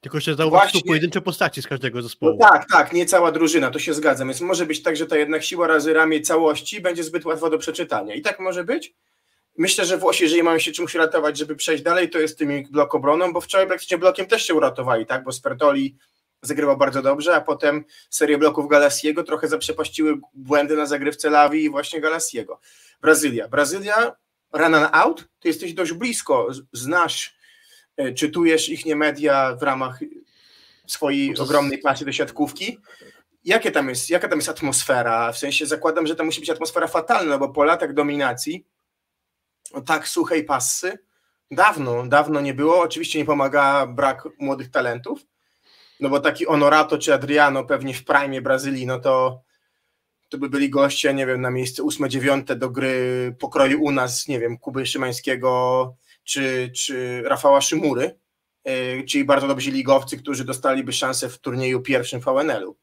tylko 0.00 0.20
się 0.20 0.34
zauważyć 0.34 0.72
Właśnie... 0.72 0.88
pojedyncze 0.88 1.20
postaci 1.20 1.62
z 1.62 1.66
każdego 1.66 2.02
zespołu. 2.02 2.38
No 2.40 2.48
tak, 2.48 2.66
tak, 2.72 2.92
nie 2.92 3.06
cała 3.06 3.32
drużyna, 3.32 3.70
to 3.70 3.78
się 3.78 3.94
zgadzam. 3.94 4.28
Więc 4.28 4.40
może 4.40 4.66
być 4.66 4.82
tak, 4.82 4.96
że 4.96 5.06
ta 5.06 5.16
jednak 5.16 5.44
siła 5.44 5.66
razy 5.66 5.92
ramię 5.92 6.20
całości 6.20 6.80
będzie 6.80 7.04
zbyt 7.04 7.24
łatwa 7.24 7.50
do 7.50 7.58
przeczytania. 7.58 8.14
I 8.14 8.22
tak 8.22 8.40
może 8.40 8.64
być. 8.64 8.94
Myślę, 9.58 9.84
że 9.84 9.98
Włosi, 9.98 10.24
jeżeli 10.24 10.42
mają 10.42 10.58
się 10.58 10.72
czymś 10.72 10.94
ratować, 10.94 11.38
żeby 11.38 11.56
przejść 11.56 11.82
dalej, 11.82 12.10
to 12.10 12.18
jest 12.18 12.38
tymi 12.38 12.66
blok 12.70 12.94
obroną, 12.94 13.32
bo 13.32 13.40
wczoraj 13.40 13.66
praktycznie 13.66 13.98
blokiem 13.98 14.26
też 14.26 14.46
się 14.46 14.54
uratowali, 14.54 15.06
tak? 15.06 15.24
Bo 15.24 15.32
Spertoli 15.32 15.96
zagrywał 16.42 16.76
bardzo 16.76 17.02
dobrze, 17.02 17.34
a 17.34 17.40
potem 17.40 17.84
serię 18.10 18.38
bloków 18.38 18.68
Galasiego 18.68 19.24
trochę 19.24 19.48
zaprzepaściły 19.48 20.20
błędy 20.34 20.76
na 20.76 20.86
zagrywce 20.86 21.30
Lawi 21.30 21.64
i 21.64 21.70
właśnie 21.70 22.00
Galasiego. 22.00 22.60
Brazylia. 23.00 23.48
Brazylia, 23.48 24.12
run 24.52 24.74
and 24.74 24.88
out, 24.92 25.24
ty 25.40 25.48
jesteś 25.48 25.72
dość 25.72 25.92
blisko, 25.92 26.48
znasz 26.72 27.37
czytujesz 28.16 28.68
ich 28.68 28.86
nie 28.86 28.96
media 28.96 29.56
w 29.56 29.62
ramach 29.62 30.00
swojej 30.86 31.38
ogromnej 31.38 31.78
klasy 31.78 32.04
do 32.04 32.12
siatkówki. 32.12 32.78
jakie 33.44 33.70
tam 33.70 33.88
jest, 33.88 34.10
jaka 34.10 34.28
tam 34.28 34.38
jest 34.38 34.48
atmosfera? 34.48 35.32
W 35.32 35.38
sensie 35.38 35.66
zakładam, 35.66 36.06
że 36.06 36.16
to 36.16 36.24
musi 36.24 36.40
być 36.40 36.50
atmosfera 36.50 36.86
fatalna, 36.86 37.38
bo 37.38 37.48
po 37.48 37.64
latach 37.64 37.94
dominacji, 37.94 38.64
o 39.72 39.80
tak 39.80 40.08
suchej 40.08 40.44
passy, 40.44 40.98
dawno, 41.50 42.06
dawno 42.06 42.40
nie 42.40 42.54
było. 42.54 42.80
Oczywiście 42.80 43.18
nie 43.18 43.24
pomaga 43.24 43.86
brak 43.86 44.28
młodych 44.38 44.70
talentów, 44.70 45.26
no 46.00 46.08
bo 46.08 46.20
taki 46.20 46.44
Honorato 46.44 46.98
czy 46.98 47.14
Adriano 47.14 47.64
pewnie 47.64 47.94
w 47.94 48.04
prime 48.04 48.42
Brazylii, 48.42 48.86
no 48.86 48.98
to 48.98 49.42
to 50.28 50.38
by 50.38 50.48
byli 50.48 50.70
goście, 50.70 51.14
nie 51.14 51.26
wiem, 51.26 51.40
na 51.40 51.50
miejsce 51.50 51.82
ósme, 51.82 52.08
dziewiąte 52.08 52.56
do 52.56 52.70
gry 52.70 53.34
pokroju 53.38 53.82
u 53.82 53.90
nas, 53.90 54.28
nie 54.28 54.40
wiem, 54.40 54.58
Kuby 54.58 54.86
Szymańskiego 54.86 55.94
czy, 56.28 56.70
czy 56.74 57.22
Rafała 57.22 57.60
Szymury, 57.60 58.18
yy, 58.64 59.04
czyli 59.08 59.24
bardzo 59.24 59.48
dobrzy 59.48 59.70
ligowcy, 59.70 60.16
którzy 60.16 60.44
dostaliby 60.44 60.92
szansę 60.92 61.28
w 61.28 61.38
turnieju 61.38 61.80
pierwszym 61.80 62.20
VNL-u. 62.20 62.76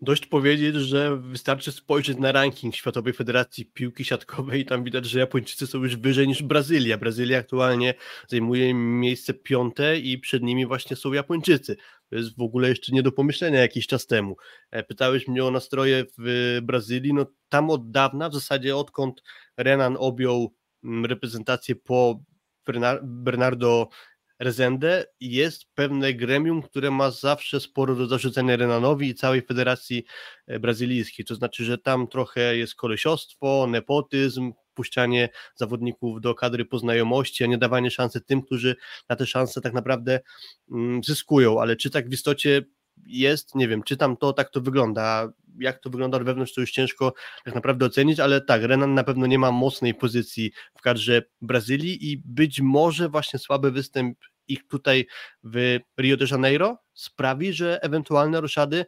Dość 0.00 0.26
powiedzieć, 0.26 0.74
że 0.74 1.16
wystarczy 1.16 1.72
spojrzeć 1.72 2.18
na 2.18 2.32
ranking 2.32 2.76
Światowej 2.76 3.12
Federacji 3.12 3.66
Piłki 3.66 4.04
Siatkowej 4.04 4.60
i 4.60 4.64
tam 4.64 4.84
widać, 4.84 5.06
że 5.06 5.18
Japończycy 5.18 5.66
są 5.66 5.78
już 5.78 5.96
wyżej 5.96 6.28
niż 6.28 6.42
Brazylia. 6.42 6.98
Brazylia 6.98 7.38
aktualnie 7.38 7.94
zajmuje 8.28 8.74
miejsce 8.74 9.34
piąte 9.34 9.98
i 9.98 10.18
przed 10.18 10.42
nimi 10.42 10.66
właśnie 10.66 10.96
są 10.96 11.12
Japończycy. 11.12 11.76
To 12.10 12.16
jest 12.16 12.36
w 12.36 12.42
ogóle 12.42 12.68
jeszcze 12.68 12.92
nie 12.92 13.02
do 13.02 13.12
pomyślenia 13.12 13.60
jakiś 13.60 13.86
czas 13.86 14.06
temu. 14.06 14.36
E, 14.70 14.82
pytałeś 14.82 15.28
mnie 15.28 15.44
o 15.44 15.50
nastroje 15.50 16.04
w 16.18 16.58
Brazylii, 16.62 17.14
no 17.14 17.26
tam 17.48 17.70
od 17.70 17.90
dawna, 17.90 18.28
w 18.28 18.34
zasadzie 18.34 18.76
odkąd 18.76 19.22
Renan 19.56 19.96
objął 20.00 20.54
reprezentację 20.82 21.76
po 21.76 22.20
Bernardo 23.02 23.88
Rezende 24.38 25.06
jest 25.20 25.64
pewne 25.74 26.14
gremium, 26.14 26.62
które 26.62 26.90
ma 26.90 27.10
zawsze 27.10 27.60
sporo 27.60 27.94
do 27.94 28.06
zarzucenia 28.06 28.56
Renanowi 28.56 29.08
i 29.08 29.14
całej 29.14 29.42
Federacji 29.42 30.04
e, 30.46 30.58
Brazylijskiej. 30.58 31.26
To 31.26 31.34
znaczy, 31.34 31.64
że 31.64 31.78
tam 31.78 32.08
trochę 32.08 32.56
jest 32.56 32.74
kolesiostwo, 32.74 33.66
nepotyzm, 33.70 34.52
puszczanie 34.74 35.28
zawodników 35.54 36.20
do 36.20 36.34
kadry 36.34 36.64
po 36.64 36.78
znajomości, 36.78 37.44
a 37.44 37.46
nie 37.46 37.58
dawanie 37.58 37.90
szansy 37.90 38.20
tym, 38.20 38.42
którzy 38.42 38.76
na 39.08 39.16
te 39.16 39.26
szanse 39.26 39.60
tak 39.60 39.72
naprawdę 39.72 40.20
mm, 40.70 41.04
zyskują. 41.04 41.60
Ale 41.60 41.76
czy 41.76 41.90
tak 41.90 42.08
w 42.08 42.12
istocie 42.12 42.62
jest, 43.06 43.54
nie 43.54 43.68
wiem, 43.68 43.82
czy 43.82 43.96
tam 43.96 44.16
to 44.16 44.32
tak 44.32 44.50
to 44.50 44.60
wygląda. 44.60 45.28
Jak 45.58 45.78
to 45.78 45.90
wygląda 45.90 46.16
od 46.16 46.24
wewnątrz, 46.24 46.54
to 46.54 46.60
już 46.60 46.70
ciężko 46.70 47.12
tak 47.44 47.54
naprawdę 47.54 47.86
ocenić, 47.86 48.20
ale 48.20 48.40
tak, 48.40 48.62
Renan 48.62 48.94
na 48.94 49.04
pewno 49.04 49.26
nie 49.26 49.38
ma 49.38 49.52
mocnej 49.52 49.94
pozycji 49.94 50.52
w 50.78 50.80
kadrze 50.80 51.22
Brazylii 51.40 52.12
i 52.12 52.22
być 52.24 52.60
może 52.60 53.08
właśnie 53.08 53.38
słaby 53.38 53.70
występ 53.70 54.18
ich 54.48 54.66
tutaj 54.66 55.06
w 55.44 55.78
Rio 56.00 56.16
de 56.16 56.26
Janeiro 56.30 56.78
sprawi, 56.94 57.52
że 57.52 57.82
ewentualne 57.82 58.40
roszady 58.40 58.86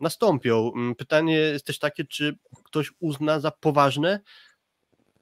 nastąpią. 0.00 0.72
Mm, 0.76 0.94
pytanie 0.94 1.34
jest 1.34 1.66
też 1.66 1.78
takie, 1.78 2.04
czy 2.04 2.38
ktoś 2.64 2.92
uzna 3.00 3.40
za 3.40 3.50
poważne 3.50 4.20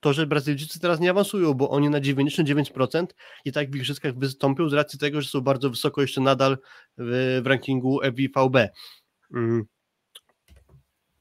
to, 0.00 0.12
że 0.12 0.26
Brazylijczycy 0.26 0.80
teraz 0.80 1.00
nie 1.00 1.10
awansują, 1.10 1.54
bo 1.54 1.70
oni 1.70 1.90
na 1.90 2.00
99% 2.00 3.06
i 3.44 3.52
tak 3.52 3.70
w 3.70 3.76
igrzyskach 3.76 4.18
wystąpią 4.18 4.68
z 4.68 4.72
racji 4.72 4.98
tego, 4.98 5.22
że 5.22 5.28
są 5.28 5.40
bardzo 5.40 5.70
wysoko 5.70 6.00
jeszcze 6.00 6.20
nadal 6.20 6.58
w, 6.98 7.40
w 7.44 7.46
rankingu 7.46 8.00
FIVB. 8.16 8.56
Mm. 9.34 9.64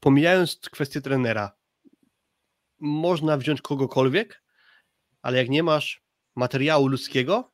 Pomijając 0.00 0.60
kwestię 0.70 1.00
trenera, 1.00 1.52
można 2.80 3.36
wziąć 3.36 3.62
kogokolwiek, 3.62 4.42
ale 5.22 5.38
jak 5.38 5.48
nie 5.48 5.62
masz 5.62 6.02
materiału 6.36 6.86
ludzkiego, 6.86 7.52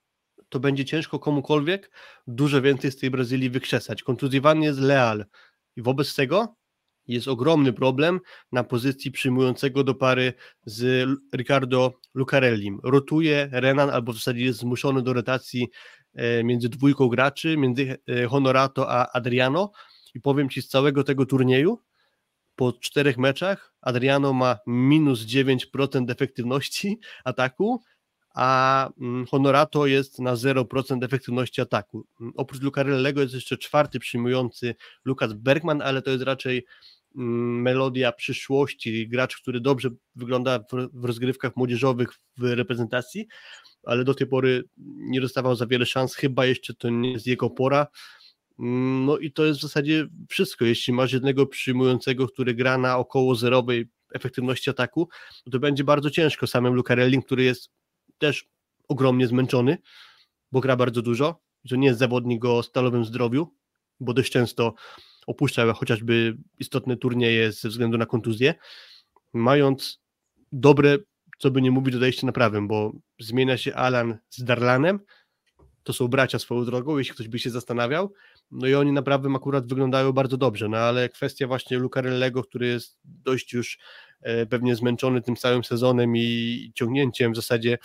to 0.49 0.61
będzie 0.61 0.85
ciężko 0.85 1.19
komukolwiek 1.19 1.91
dużo 2.27 2.63
więcej 2.63 2.93
z 2.93 2.97
tej 2.97 3.11
Brazylii 3.11 3.51
wykrzesać. 3.51 4.03
Kontuzjowany 4.03 4.65
jest 4.65 4.81
Leal 4.81 5.27
i 5.77 5.83
wobec 5.83 6.15
tego 6.15 6.57
jest 7.09 7.29
ogromny 7.29 7.73
problem 7.73 8.21
na 8.53 8.65
pozycji 8.65 9.11
przyjmującego 9.11 9.85
do 9.85 9.95
pary 9.95 10.33
z 10.65 11.09
Ricardo 11.37 11.93
Lucarellim. 12.15 12.81
Rotuje 12.85 13.49
Renan 13.53 13.91
albo 13.91 14.13
w 14.13 14.17
zasadzie 14.17 14.45
jest 14.45 14.59
zmuszony 14.59 15.03
do 15.03 15.13
rotacji 15.13 15.69
e, 16.15 16.45
między 16.45 16.69
dwójką 16.69 17.09
graczy, 17.09 17.57
między 17.57 17.97
e, 18.09 18.27
Honorato 18.27 18.91
a 18.91 19.13
Adriano 19.13 19.73
i 20.15 20.21
powiem 20.21 20.51
Ci 20.51 20.63
z 20.63 20.69
całego 20.69 21.05
tego 21.05 21.27
turnieju 21.27 21.79
po 22.57 22.73
czterech 22.73 23.19
meczach 23.19 23.73
Adriano 23.81 24.33
ma 24.33 24.59
minus 24.67 25.21
9% 25.21 26.11
efektywności 26.11 26.99
ataku, 27.25 27.83
a 28.35 28.91
mm, 29.01 29.27
Honorato 29.27 29.87
jest 29.87 30.19
na 30.19 30.35
0% 30.35 31.05
efektywności 31.05 31.61
ataku. 31.61 32.07
Mm, 32.21 32.33
oprócz 32.37 32.63
Lucarellego 32.63 33.21
jest 33.21 33.35
jeszcze 33.35 33.57
czwarty 33.57 33.99
przyjmujący 33.99 34.75
Lukas 35.05 35.33
Bergman, 35.33 35.83
ale 35.83 36.03
to 36.03 36.11
jest 36.11 36.23
raczej 36.23 36.67
melodia 37.17 38.13
przyszłości, 38.13 39.09
gracz, 39.09 39.37
który 39.37 39.61
dobrze 39.61 39.91
wygląda 40.15 40.61
w 40.93 41.05
rozgrywkach 41.05 41.57
młodzieżowych 41.57 42.09
w 42.37 42.43
reprezentacji, 42.43 43.27
ale 43.83 44.05
do 44.05 44.15
tej 44.15 44.27
pory 44.27 44.65
nie 44.97 45.21
dostawał 45.21 45.57
za 45.57 45.67
wiele 45.67 45.87
szans, 45.87 46.15
chyba 46.15 46.47
jeszcze 46.47 46.75
to 46.75 46.91
nie 46.91 47.13
jest 47.13 47.27
jego 47.27 47.51
pora. 47.51 47.87
Mm, 48.59 49.05
no 49.05 49.19
i 49.19 49.33
to 49.33 49.45
jest 49.45 49.59
w 49.59 49.63
zasadzie 49.63 50.07
wszystko. 50.29 50.65
Jeśli 50.65 50.93
masz 50.93 51.13
jednego 51.13 51.47
przyjmującego, 51.47 52.29
który 52.29 52.55
gra 52.55 52.79
na 52.79 52.99
około 52.99 53.35
zerowej 53.35 53.89
efektywności 54.15 54.71
ataku, 54.71 55.09
to 55.53 55.59
będzie 55.59 55.85
bardzo 55.85 56.11
ciężko 56.11 56.47
samym 56.47 56.75
Lucarelli, 56.75 57.23
który 57.23 57.45
jest 57.45 57.71
też 58.19 58.49
ogromnie 58.89 59.27
zmęczony, 59.27 59.79
bo 60.53 60.61
gra 60.61 60.77
bardzo 60.77 61.03
dużo. 61.03 61.41
To 61.69 61.77
nie 61.77 61.87
jest 61.87 61.99
zawodnik 61.99 62.45
o 62.45 62.63
stalowym 62.63 63.05
zdrowiu, 63.05 63.55
bo 64.01 64.15
dość 64.15 64.33
często 64.33 64.75
opuszcza 65.27 65.73
chociażby 65.73 66.37
istotne 66.59 66.97
turnieje 66.97 67.53
ze 67.53 67.69
względu 67.69 67.99
na 67.99 68.07
kontuzję, 68.07 68.55
mając 69.33 70.01
dobre, 70.53 70.99
co 71.39 71.51
by 71.51 71.63
nie 71.63 71.71
mówić, 71.71 71.95
dodajście 71.95 72.27
na 72.27 72.33
prawym, 72.33 72.69
bo 72.69 72.93
zmienia 73.21 73.57
się 73.57 73.75
Alan 73.75 74.19
z 74.31 74.45
Darlanem, 74.45 75.01
to 75.83 75.93
są 75.93 76.09
bracia 76.09 76.39
swoją 76.39 76.65
drogą, 76.65 76.99
jeśli 76.99 77.15
ktoś 77.15 77.29
by 77.29 77.39
się 77.39 77.51
zastanawiał, 77.51 78.13
no 78.51 78.67
i 78.67 78.75
oni 78.75 78.93
na 78.93 79.03
prawym 79.03 79.37
akurat 79.37 79.69
wyglądają 79.69 80.13
bardzo 80.13 80.37
dobrze, 80.37 80.69
no 80.69 80.77
ale 80.77 81.09
kwestia 81.09 81.47
właśnie 81.47 81.79
Lucarellego, 81.79 82.45
który 82.45 82.67
jest 82.67 82.99
dość 83.05 83.53
już 83.53 83.79
e, 84.21 84.47
pewnie 84.47 84.77
zmęczony 84.77 85.23
tym 85.23 85.37
całym 85.37 85.65
sezonem 85.65 86.17
i 86.17 86.73
ciągnięciem 86.75 87.33
w 87.33 87.37
zasadzie 87.37 87.79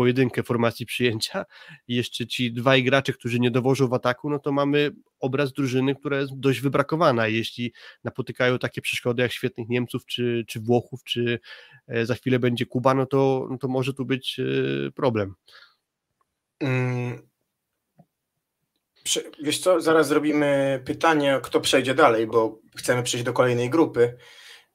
pojedynkę 0.00 0.42
formacji 0.42 0.86
przyjęcia 0.86 1.44
i 1.88 1.94
jeszcze 1.94 2.26
ci 2.26 2.52
dwaj 2.52 2.84
gracze, 2.84 3.12
którzy 3.12 3.40
nie 3.40 3.50
dowożą 3.50 3.88
w 3.88 3.94
ataku, 3.94 4.30
no 4.30 4.38
to 4.38 4.52
mamy 4.52 4.90
obraz 5.18 5.52
drużyny, 5.52 5.94
która 5.94 6.20
jest 6.20 6.38
dość 6.38 6.60
wybrakowana. 6.60 7.26
Jeśli 7.26 7.72
napotykają 8.04 8.58
takie 8.58 8.80
przeszkody 8.80 9.22
jak 9.22 9.32
świetnych 9.32 9.68
Niemców, 9.68 10.06
czy, 10.06 10.44
czy 10.48 10.60
Włochów, 10.60 11.04
czy 11.04 11.40
e, 11.88 12.06
za 12.06 12.14
chwilę 12.14 12.38
będzie 12.38 12.66
Kuba, 12.66 12.94
no 12.94 13.06
to, 13.06 13.48
no 13.50 13.58
to 13.58 13.68
może 13.68 13.94
tu 13.94 14.04
być 14.04 14.40
e, 14.40 14.90
problem. 14.90 15.34
Hmm. 16.62 17.28
Wiesz 19.42 19.58
co, 19.58 19.80
zaraz 19.80 20.08
zrobimy 20.08 20.82
pytanie, 20.86 21.40
kto 21.42 21.60
przejdzie 21.60 21.94
dalej, 21.94 22.26
bo 22.26 22.58
chcemy 22.76 23.02
przejść 23.02 23.24
do 23.24 23.32
kolejnej 23.32 23.70
grupy 23.70 24.16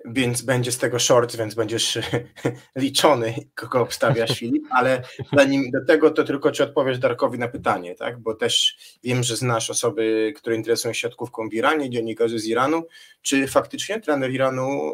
więc 0.07 0.41
będzie 0.41 0.71
z 0.71 0.77
tego 0.77 0.99
short, 0.99 1.35
więc 1.35 1.55
będziesz 1.55 1.97
liczony, 2.75 3.35
kogo 3.55 3.81
obstawiasz 3.81 4.31
Filip, 4.39 4.63
ale 4.69 5.03
zanim 5.33 5.71
do 5.71 5.85
tego, 5.85 6.11
to 6.11 6.23
tylko 6.23 6.51
czy 6.51 6.63
odpowiesz 6.63 6.99
Darkowi 6.99 7.39
na 7.39 7.47
pytanie, 7.47 7.95
tak? 7.95 8.19
Bo 8.19 8.35
też 8.35 8.77
wiem, 9.03 9.23
że 9.23 9.35
znasz 9.35 9.69
osoby, 9.69 10.33
które 10.35 10.55
interesują 10.55 10.93
się 10.93 10.99
siatkówką 10.99 11.49
w 11.49 11.53
Iranie, 11.53 11.89
dziennikarzy 11.89 12.39
z 12.39 12.47
Iranu. 12.47 12.83
Czy 13.21 13.47
faktycznie 13.47 14.01
trener 14.01 14.31
Iranu 14.31 14.93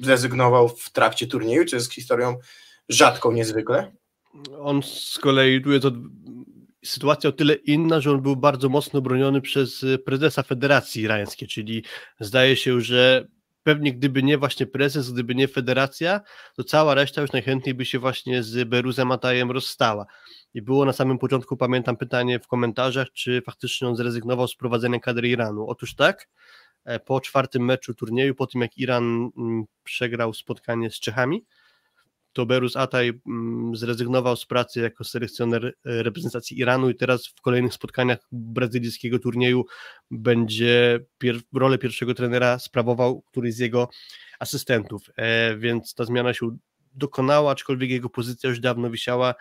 zrezygnował 0.00 0.68
w 0.68 0.90
trakcie 0.90 1.26
turnieju, 1.26 1.64
czy 1.64 1.76
jest 1.76 1.94
historią 1.94 2.36
rzadką 2.88 3.32
niezwykle? 3.32 3.92
On 4.58 4.82
z 4.82 5.18
kolei 5.18 5.62
tu 5.62 5.72
jest 5.72 5.84
od... 5.84 5.94
sytuacja 6.84 7.30
o 7.30 7.32
tyle 7.32 7.54
inna, 7.54 8.00
że 8.00 8.10
on 8.10 8.22
był 8.22 8.36
bardzo 8.36 8.68
mocno 8.68 9.00
broniony 9.00 9.40
przez 9.40 9.84
prezesa 10.04 10.42
Federacji 10.42 11.02
Irańskiej, 11.02 11.48
czyli 11.48 11.84
zdaje 12.20 12.56
się, 12.56 12.80
że 12.80 13.26
pewnie 13.62 13.92
gdyby 13.92 14.22
nie 14.22 14.38
właśnie 14.38 14.66
prezes, 14.66 15.12
gdyby 15.12 15.34
nie 15.34 15.48
federacja, 15.48 16.20
to 16.56 16.64
cała 16.64 16.94
reszta 16.94 17.20
już 17.20 17.32
najchętniej 17.32 17.74
by 17.74 17.84
się 17.84 17.98
właśnie 17.98 18.42
z 18.42 18.68
Beruzem 18.68 19.12
Atajem 19.12 19.50
rozstała. 19.50 20.06
I 20.54 20.62
było 20.62 20.84
na 20.84 20.92
samym 20.92 21.18
początku, 21.18 21.56
pamiętam 21.56 21.96
pytanie 21.96 22.38
w 22.38 22.46
komentarzach, 22.46 23.08
czy 23.12 23.42
faktycznie 23.46 23.88
on 23.88 23.96
zrezygnował 23.96 24.48
z 24.48 24.56
prowadzenia 24.56 25.00
kadry 25.00 25.28
Iranu. 25.28 25.66
Otóż 25.68 25.94
tak, 25.94 26.28
e, 26.84 27.00
po 27.00 27.20
czwartym 27.20 27.64
meczu 27.64 27.94
turnieju, 27.94 28.34
po 28.34 28.46
tym 28.46 28.60
jak 28.60 28.78
Iran 28.78 29.30
mm, 29.36 29.64
przegrał 29.84 30.34
spotkanie 30.34 30.90
z 30.90 31.00
Czechami, 31.00 31.44
to 32.32 32.46
Berus 32.46 32.76
Ataj 32.76 33.20
mm, 33.26 33.76
zrezygnował 33.76 34.36
z 34.36 34.46
pracy 34.46 34.80
jako 34.80 35.04
selekcjoner 35.04 35.66
e, 35.66 35.72
reprezentacji 36.02 36.58
Iranu 36.58 36.90
i 36.90 36.94
teraz 36.94 37.26
w 37.26 37.40
kolejnych 37.40 37.74
spotkaniach 37.74 38.18
brazylijskiego 38.32 39.18
turnieju 39.18 39.64
będzie 40.10 41.00
pier 41.18 41.36
rolę 41.54 41.78
pierwszego 41.78 42.14
trenera 42.14 42.58
sprawował 42.58 43.22
któryś 43.22 43.54
z 43.54 43.58
jego 43.58 43.88
asystentów, 44.40 45.02
e, 45.16 45.56
więc 45.56 45.94
ta 45.94 46.04
zmiana 46.04 46.34
się 46.34 46.56
dokonała, 46.94 47.50
aczkolwiek 47.50 47.90
jego 47.90 48.10
pozycja 48.10 48.50
już 48.50 48.60
dawno 48.60 48.90
wisiała 48.90 49.34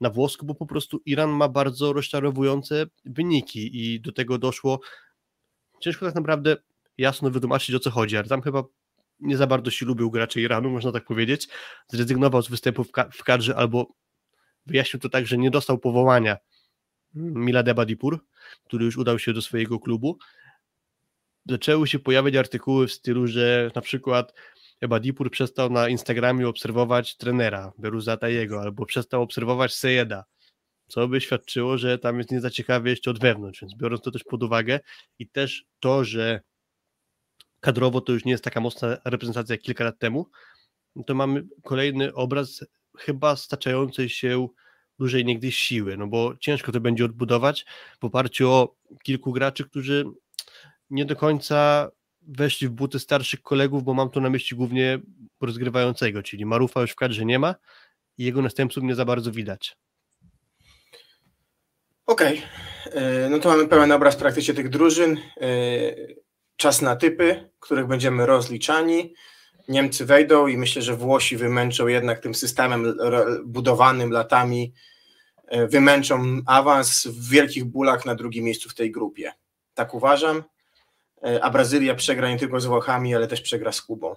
na 0.00 0.10
włosku, 0.10 0.46
bo 0.46 0.54
po 0.54 0.66
prostu 0.66 1.00
Iran 1.06 1.30
ma 1.30 1.48
bardzo 1.48 1.92
rozczarowujące 1.92 2.86
wyniki 3.04 3.70
i 3.84 4.00
do 4.00 4.12
tego 4.12 4.38
doszło. 4.38 4.80
Ciężko 5.80 6.06
tak 6.06 6.14
naprawdę 6.14 6.56
jasno 6.98 7.30
wytłumaczyć 7.30 7.74
o 7.74 7.78
co 7.78 7.90
chodzi, 7.90 8.16
ale 8.16 8.28
tam 8.28 8.42
chyba 8.42 8.64
nie 9.22 9.36
za 9.36 9.46
bardzo 9.46 9.70
się 9.70 9.86
lubił 9.86 10.10
gracze 10.10 10.40
Iranu, 10.40 10.70
można 10.70 10.92
tak 10.92 11.04
powiedzieć. 11.04 11.48
Zrezygnował 11.88 12.42
z 12.42 12.48
występu 12.48 12.84
w, 12.84 12.92
ka 12.92 13.08
w 13.12 13.24
kadrze 13.24 13.56
albo 13.56 13.86
wyjaśnił 14.66 15.00
to 15.00 15.08
tak, 15.08 15.26
że 15.26 15.38
nie 15.38 15.50
dostał 15.50 15.78
powołania 15.78 16.36
Milad 17.14 17.68
Ebadipur, 17.68 18.24
który 18.64 18.84
już 18.84 18.96
udał 18.96 19.18
się 19.18 19.32
do 19.32 19.42
swojego 19.42 19.80
klubu. 19.80 20.18
Zaczęły 21.46 21.88
się 21.88 21.98
pojawiać 21.98 22.36
artykuły 22.36 22.86
w 22.86 22.92
stylu, 22.92 23.26
że 23.26 23.70
na 23.74 23.82
przykład 23.82 24.34
Ebadipur 24.80 25.30
przestał 25.30 25.70
na 25.70 25.88
Instagramie 25.88 26.48
obserwować 26.48 27.16
trenera 27.16 27.72
Beruza 27.78 28.16
Tajego 28.16 28.60
albo 28.60 28.86
przestał 28.86 29.22
obserwować 29.22 29.74
Sejeda, 29.74 30.24
co 30.88 31.08
by 31.08 31.20
świadczyło, 31.20 31.78
że 31.78 31.98
tam 31.98 32.18
jest 32.18 32.30
niezaciekawie 32.30 32.90
jeszcze 32.90 33.10
od 33.10 33.20
wewnątrz, 33.20 33.60
więc 33.60 33.74
biorąc 33.74 34.02
to 34.02 34.10
też 34.10 34.24
pod 34.24 34.42
uwagę 34.42 34.80
i 35.18 35.28
też 35.28 35.64
to, 35.80 36.04
że 36.04 36.40
kadrowo 37.62 38.00
to 38.00 38.12
już 38.12 38.24
nie 38.24 38.32
jest 38.32 38.44
taka 38.44 38.60
mocna 38.60 38.96
reprezentacja 39.04 39.54
jak 39.54 39.62
kilka 39.62 39.84
lat 39.84 39.98
temu, 39.98 40.26
to 41.06 41.14
mamy 41.14 41.44
kolejny 41.64 42.14
obraz 42.14 42.64
chyba 42.98 43.36
staczającej 43.36 44.08
się 44.08 44.48
dużej 44.98 45.24
niegdyś 45.24 45.56
siły, 45.56 45.96
no 45.96 46.06
bo 46.06 46.36
ciężko 46.40 46.72
to 46.72 46.80
będzie 46.80 47.04
odbudować 47.04 47.64
w 48.00 48.04
oparciu 48.04 48.50
o 48.50 48.76
kilku 49.02 49.32
graczy, 49.32 49.64
którzy 49.64 50.04
nie 50.90 51.04
do 51.04 51.16
końca 51.16 51.90
weszli 52.22 52.68
w 52.68 52.70
buty 52.70 52.98
starszych 52.98 53.42
kolegów, 53.42 53.84
bo 53.84 53.94
mam 53.94 54.10
tu 54.10 54.20
na 54.20 54.30
myśli 54.30 54.56
głównie 54.56 54.98
rozgrywającego, 55.40 56.22
czyli 56.22 56.46
Marufa 56.46 56.80
już 56.80 56.90
w 56.90 56.96
kadrze 56.96 57.24
nie 57.24 57.38
ma 57.38 57.54
i 58.18 58.24
jego 58.24 58.42
następców 58.42 58.82
nie 58.84 58.94
za 58.94 59.04
bardzo 59.04 59.32
widać. 59.32 59.76
Okej, 62.06 62.42
okay. 62.86 63.30
no 63.30 63.38
to 63.38 63.48
mamy 63.48 63.68
pełen 63.68 63.92
obraz 63.92 64.16
praktycznie 64.16 64.54
tych 64.54 64.68
drużyn. 64.68 65.16
Czas 66.62 66.82
na 66.82 66.96
typy, 66.96 67.50
których 67.60 67.86
będziemy 67.86 68.26
rozliczani. 68.26 69.14
Niemcy 69.68 70.06
wejdą 70.06 70.46
i 70.46 70.56
myślę, 70.56 70.82
że 70.82 70.96
Włosi 70.96 71.36
wymęczą 71.36 71.86
jednak 71.86 72.18
tym 72.20 72.34
systemem 72.34 72.94
budowanym 73.44 74.10
latami, 74.10 74.72
e, 75.46 75.66
wymęczą 75.66 76.40
awans 76.46 77.06
w 77.06 77.30
wielkich 77.30 77.64
bólach 77.64 78.06
na 78.06 78.14
drugim 78.14 78.44
miejscu 78.44 78.68
w 78.68 78.74
tej 78.74 78.90
grupie. 78.90 79.32
Tak 79.74 79.94
uważam. 79.94 80.42
E, 81.24 81.44
a 81.44 81.50
Brazylia 81.50 81.94
przegra 81.94 82.30
nie 82.30 82.38
tylko 82.38 82.60
z 82.60 82.66
Włochami, 82.66 83.14
ale 83.14 83.26
też 83.26 83.40
przegra 83.40 83.72
z 83.72 83.82
Kubą. 83.82 84.16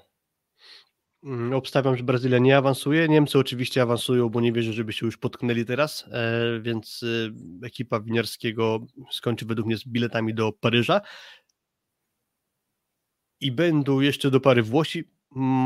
Mm, 1.24 1.54
obstawiam, 1.54 1.98
że 1.98 2.04
Brazylia 2.04 2.40
nie 2.40 2.58
awansuje. 2.58 3.08
Niemcy 3.08 3.40
oczywiście 3.40 3.82
awansują, 3.82 4.30
bo 4.30 4.42
nie 4.42 4.52
wierzę, 4.52 4.74
żeby 4.74 4.94
się 4.94 5.06
już 5.06 5.18
potknęli 5.18 5.66
teraz, 5.66 6.06
e, 6.12 6.60
więc 6.62 7.06
ekipa 7.64 8.00
winiarskiego 8.00 8.80
skończy 9.12 9.46
według 9.46 9.68
mnie 9.68 9.78
z 9.78 9.88
biletami 9.88 10.34
do 10.34 10.52
Paryża. 10.52 11.02
I 13.46 13.52
będą 13.52 14.00
jeszcze 14.00 14.32
do 14.32 14.40
pary 14.40 14.64
Włosi 14.64 15.04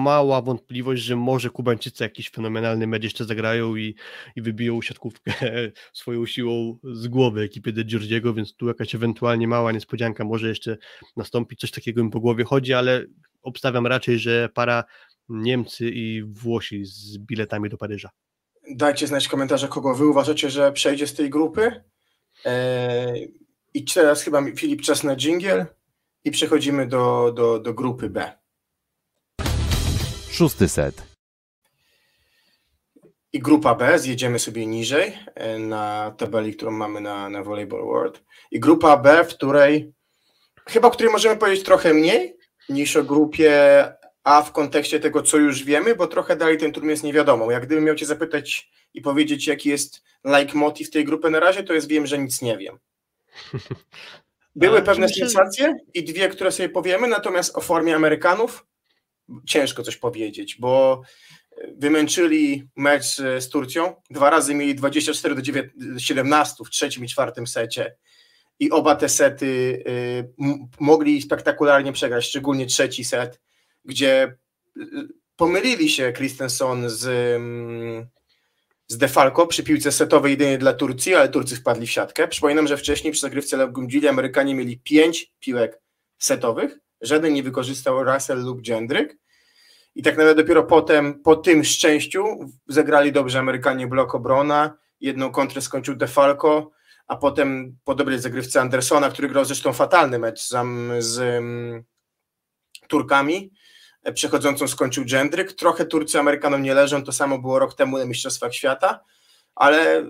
mała 0.04 0.42
wątpliwość, 0.42 1.04
że 1.04 1.16
może 1.16 1.50
Kubańczycy 1.50 2.04
jakiś 2.04 2.30
fenomenalny 2.30 2.88
mecz 2.88 3.04
jeszcze 3.04 3.26
zagrają 3.26 3.76
i, 3.76 3.96
i 4.36 4.42
wybiją 4.42 4.82
siatkówkę 4.82 5.34
swoją 5.94 6.26
siłą 6.26 6.78
z 6.84 7.08
głowy 7.08 7.42
ekipy 7.42 7.74
De 7.74 7.84
Giorgiego, 7.84 8.34
więc 8.34 8.56
tu 8.56 8.68
jakaś 8.68 8.96
ewentualnie 8.96 9.48
mała 9.48 9.72
niespodzianka 9.72 10.26
może 10.26 10.48
jeszcze 10.50 10.78
nastąpić, 11.18 11.60
coś 11.60 11.72
takiego 11.72 12.04
mi 12.04 12.12
po 12.12 12.20
głowie 12.20 12.44
chodzi, 12.44 12.74
ale 12.74 13.06
obstawiam 13.42 13.88
raczej, 13.88 14.20
że 14.20 14.50
para 14.54 14.84
Niemcy 15.30 15.90
i 15.94 16.24
Włosi 16.24 16.86
z 16.86 17.18
biletami 17.18 17.70
do 17.70 17.78
Paryża. 17.78 18.10
Dajcie 18.72 19.08
znać 19.08 19.28
w 19.28 19.30
komentarzach, 19.30 19.70
kogo 19.70 19.96
wy 19.96 20.08
uważacie, 20.08 20.50
że 20.50 20.72
przejdzie 20.72 21.08
z 21.08 21.14
tej 21.14 21.30
grupy. 21.30 21.84
Eee, 22.46 23.34
I 23.74 23.86
teraz 23.86 24.24
chyba 24.24 24.44
Filip 24.56 24.82
czas 24.82 25.04
na 25.04 25.16
dżingiel 25.16 25.66
i 26.24 26.32
przechodzimy 26.32 26.88
do, 26.88 27.34
do, 27.36 27.60
do 27.60 27.74
grupy 27.74 28.10
B. 28.10 28.32
Szósty 30.32 30.70
set. 30.70 31.10
I 33.34 33.40
grupa 33.40 33.76
B, 33.76 34.00
zjedziemy 34.00 34.40
sobie 34.40 34.66
niżej 34.66 35.18
e, 35.36 35.60
na 35.60 36.12
tabeli, 36.18 36.56
którą 36.56 36.72
mamy 36.72 37.02
na, 37.02 37.30
na 37.30 37.44
Volleyball 37.44 37.84
World. 37.84 38.24
I 38.52 38.60
grupa 38.60 38.98
B, 38.98 39.24
w 39.24 39.28
której 39.28 39.94
chyba 40.70 40.88
o 40.88 40.92
której 40.92 41.12
możemy 41.12 41.38
powiedzieć 41.38 41.66
trochę 41.66 41.94
mniej 41.94 42.38
niż 42.70 42.96
o 42.96 43.04
grupie 43.04 43.54
A 44.24 44.42
w 44.42 44.52
kontekście 44.52 45.00
tego, 45.00 45.22
co 45.22 45.38
już 45.38 45.64
wiemy, 45.64 45.96
bo 45.96 46.08
trochę 46.08 46.36
dalej 46.36 46.58
ten 46.58 46.72
turniej 46.72 46.92
jest 46.92 47.04
niewiadomą. 47.04 47.50
Jak 47.50 47.66
gdybym 47.66 47.84
miał 47.84 47.96
Cię 47.96 48.06
zapytać 48.06 48.72
i 48.94 49.02
powiedzieć, 49.02 49.48
jaki 49.48 49.70
jest 49.70 50.04
like 50.26 50.58
motiv 50.58 50.90
tej 50.90 51.06
grupy 51.06 51.30
na 51.30 51.40
razie, 51.40 51.64
to 51.64 51.74
jest 51.74 51.88
wiem, 51.88 52.08
że 52.08 52.18
nic 52.18 52.42
nie 52.42 52.58
wiem. 52.58 52.80
Były 54.60 54.82
pewne 54.82 55.10
sensacje 55.10 55.78
i 55.94 56.04
dwie, 56.04 56.30
które 56.30 56.52
sobie 56.52 56.70
powiemy, 56.70 57.08
natomiast 57.08 57.58
o 57.58 57.62
formie 57.62 57.96
Amerykanów 57.96 58.66
ciężko 59.48 59.84
coś 59.84 59.98
powiedzieć, 59.98 60.58
bo 60.60 61.02
wymęczyli 61.78 62.70
mecz 62.76 63.16
z 63.16 63.50
Turcją, 63.50 63.96
dwa 64.10 64.30
razy 64.30 64.56
mieli 64.56 64.76
24 64.76 65.36
do 65.36 65.42
17 66.00 66.64
w 66.66 66.70
trzecim 66.70 67.06
i 67.06 67.08
czwartym 67.08 67.48
secie. 67.48 67.96
I 68.60 68.72
oba 68.72 68.96
te 68.96 69.10
sety 69.10 69.46
y, 69.88 70.34
mogli 70.80 71.22
spektakularnie 71.22 71.94
przegrać, 71.94 72.26
szczególnie 72.26 72.66
trzeci 72.66 73.04
set, 73.04 73.42
gdzie 73.86 74.38
y, 74.78 74.82
pomylili 75.36 75.90
się 75.90 76.14
Christensen 76.14 76.90
z, 76.90 77.06
mm, 77.36 78.08
z 78.90 78.98
Defalco 78.98 79.48
przy 79.48 79.64
piłce 79.64 79.92
setowej 79.92 80.32
jedynie 80.32 80.58
dla 80.58 80.74
Turcji, 80.74 81.16
ale 81.16 81.30
Turcy 81.30 81.56
wpadli 81.56 81.88
w 81.88 81.92
siatkę. 81.92 82.28
Przypominam, 82.28 82.68
że 82.68 82.78
wcześniej 82.78 83.14
przy 83.14 83.22
zagrywce 83.22 83.58
Legumdzili 83.58 84.08
Amerykanie 84.08 84.56
mieli 84.56 84.80
pięć 84.80 85.34
piłek 85.40 85.82
setowych, 86.18 86.80
żaden 87.02 87.34
nie 87.34 87.44
wykorzystał 87.44 88.04
Russell 88.04 88.44
lub 88.44 88.62
Gendryk 88.62 89.18
i 89.96 90.04
tak 90.04 90.18
naprawdę 90.18 90.44
dopiero 90.44 90.64
potem, 90.64 91.22
po 91.22 91.36
tym 91.36 91.64
szczęściu 91.64 92.26
zagrali 92.68 93.12
dobrze 93.12 93.40
Amerykanie 93.40 93.88
blok 93.88 94.16
obrona, 94.16 94.78
jedną 95.00 95.32
kontrę 95.32 95.62
skończył 95.62 95.96
Defalco, 95.96 96.72
a 97.08 97.16
potem 97.16 97.78
po 97.84 97.96
dobrej 97.96 98.20
zagrywce 98.20 98.62
Andersona, 98.62 99.10
który 99.10 99.30
grał 99.30 99.46
zresztą 99.46 99.74
fatalny 99.74 100.20
mecz 100.20 100.42
z, 100.42 100.56
z 101.00 101.20
um, 101.20 101.84
Turkami, 102.88 103.52
przechodzącą 104.14 104.68
skończył 104.68 105.04
Gendryk. 105.12 105.54
Trochę 105.54 105.86
Turcy 105.86 106.20
Amerykanom 106.20 106.64
nie 106.64 106.74
leżą, 106.74 107.04
to 107.04 107.12
samo 107.12 107.40
było 107.40 107.60
rok 107.60 107.74
temu 107.74 107.98
na 107.98 108.06
Mistrzostwach 108.06 108.54
Świata, 108.54 109.00
ale 109.56 110.06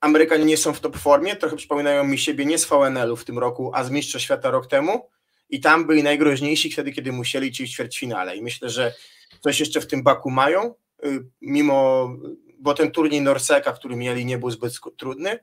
Amerykanie 0.00 0.44
nie 0.44 0.56
są 0.56 0.72
w 0.72 0.80
top 0.80 0.96
formie, 0.96 1.36
trochę 1.36 1.56
przypominają 1.56 2.04
mi 2.04 2.18
siebie 2.18 2.46
nie 2.46 2.58
z 2.58 2.64
VNL-u 2.64 3.16
w 3.16 3.24
tym 3.24 3.38
roku, 3.38 3.70
a 3.74 3.84
z 3.84 3.90
Mistrzostw 3.90 4.24
Świata 4.24 4.50
rok 4.50 4.66
temu. 4.66 5.08
I 5.50 5.60
tam 5.60 5.86
byli 5.86 6.02
najgroźniejsi 6.02 6.72
wtedy, 6.72 6.92
kiedy 6.92 7.12
musieli 7.12 7.52
ci 7.52 7.66
w 7.66 7.70
ćwierćfinale. 7.70 8.36
I 8.36 8.42
myślę, 8.42 8.70
że 8.70 8.94
coś 9.40 9.60
jeszcze 9.60 9.80
w 9.80 9.86
tym 9.86 10.02
Baku 10.02 10.30
mają, 10.30 10.74
y, 11.04 11.26
mimo, 11.40 12.10
bo 12.58 12.74
ten 12.74 12.90
turniej 12.90 13.20
Norseka, 13.20 13.72
który 13.72 13.96
mieli, 13.96 14.26
nie 14.26 14.38
był 14.38 14.50
zbyt 14.50 14.72
trudny. 14.96 15.38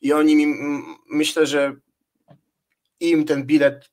I 0.00 0.12
oni, 0.12 0.46
myślę, 1.10 1.46
że 1.46 1.76
im 3.00 3.24
ten 3.24 3.46
bilet 3.46 3.90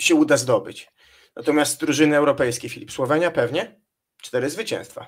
się 0.00 0.14
uda 0.14 0.36
zdobyć. 0.36 0.88
Natomiast 1.36 1.80
drużyny 1.80 2.16
europejskie, 2.16 2.68
Filip, 2.68 2.92
Słowenia 2.92 3.30
pewnie, 3.30 3.80
cztery 4.22 4.50
zwycięstwa. 4.50 5.06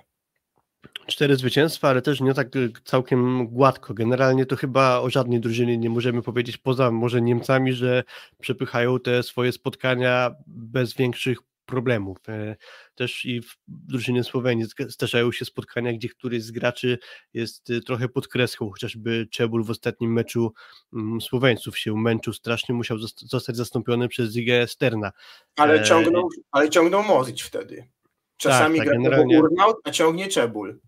Cztery 1.06 1.36
zwycięstwa, 1.36 1.88
ale 1.88 2.02
też 2.02 2.20
nie 2.20 2.34
tak 2.34 2.48
całkiem 2.84 3.46
gładko. 3.46 3.94
Generalnie 3.94 4.46
to 4.46 4.56
chyba 4.56 5.00
o 5.00 5.10
żadnej 5.10 5.40
drużynie 5.40 5.78
nie 5.78 5.90
możemy 5.90 6.22
powiedzieć, 6.22 6.58
poza 6.58 6.90
może 6.90 7.22
Niemcami, 7.22 7.72
że 7.72 8.04
przepychają 8.40 9.00
te 9.00 9.22
swoje 9.22 9.52
spotkania 9.52 10.34
bez 10.46 10.94
większych 10.94 11.38
problemów. 11.72 12.18
E, 12.28 12.56
też 12.94 13.24
i 13.24 13.42
w 13.42 13.56
drużynie 13.68 14.24
Słowenii 14.24 14.66
zdarzają 14.88 15.32
się 15.32 15.44
spotkania, 15.44 15.92
gdzie 15.92 16.08
któryś 16.08 16.42
z 16.42 16.50
graczy 16.50 16.98
jest 17.34 17.70
y, 17.70 17.80
trochę 17.80 18.08
pod 18.08 18.28
kreską, 18.28 18.70
chociażby 18.70 19.26
Czebul 19.30 19.64
w 19.64 19.70
ostatnim 19.70 20.12
meczu 20.12 20.52
mm, 20.92 21.20
Słoweńców 21.20 21.78
się 21.78 21.96
męczył 21.96 22.32
strasznie, 22.32 22.74
musiał 22.74 22.98
zostać 23.16 23.56
zastąpiony 23.56 24.08
przez 24.08 24.32
Zigę 24.32 24.66
Sterna. 24.66 25.12
Ale 25.56 25.80
e, 25.80 25.84
ciągnął, 25.84 26.28
ale 26.50 26.70
ciągnął 26.70 27.02
Mozić 27.02 27.42
wtedy. 27.42 27.88
Czasami 28.36 28.78
tak, 28.78 28.86
tak, 28.86 28.96
generalnie... 28.96 29.40
Urnaut, 29.40 29.76
a 29.84 29.90
ciągnie 29.90 30.28
Czebul. 30.28 30.80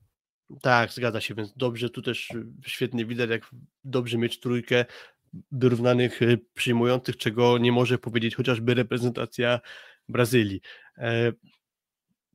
Tak, 0.63 0.93
zgadza 0.93 1.21
się, 1.21 1.35
więc 1.35 1.53
dobrze, 1.57 1.91
tu 1.91 2.03
też 2.03 2.29
świetnie 2.67 3.07
widać, 3.07 3.31
jak 3.31 3.51
dobrze 3.85 4.19
mieć 4.19 4.41
trójkę 4.41 4.85
wyrównanych 5.53 6.23
y, 6.23 6.39
przyjmujących, 6.55 7.17
czego 7.17 7.59
nie 7.59 7.73
może 7.73 7.99
powiedzieć 7.99 8.35
chociażby 8.35 8.75
reprezentacja 8.75 9.61
Brazylii. 10.09 10.61
E, 10.99 11.33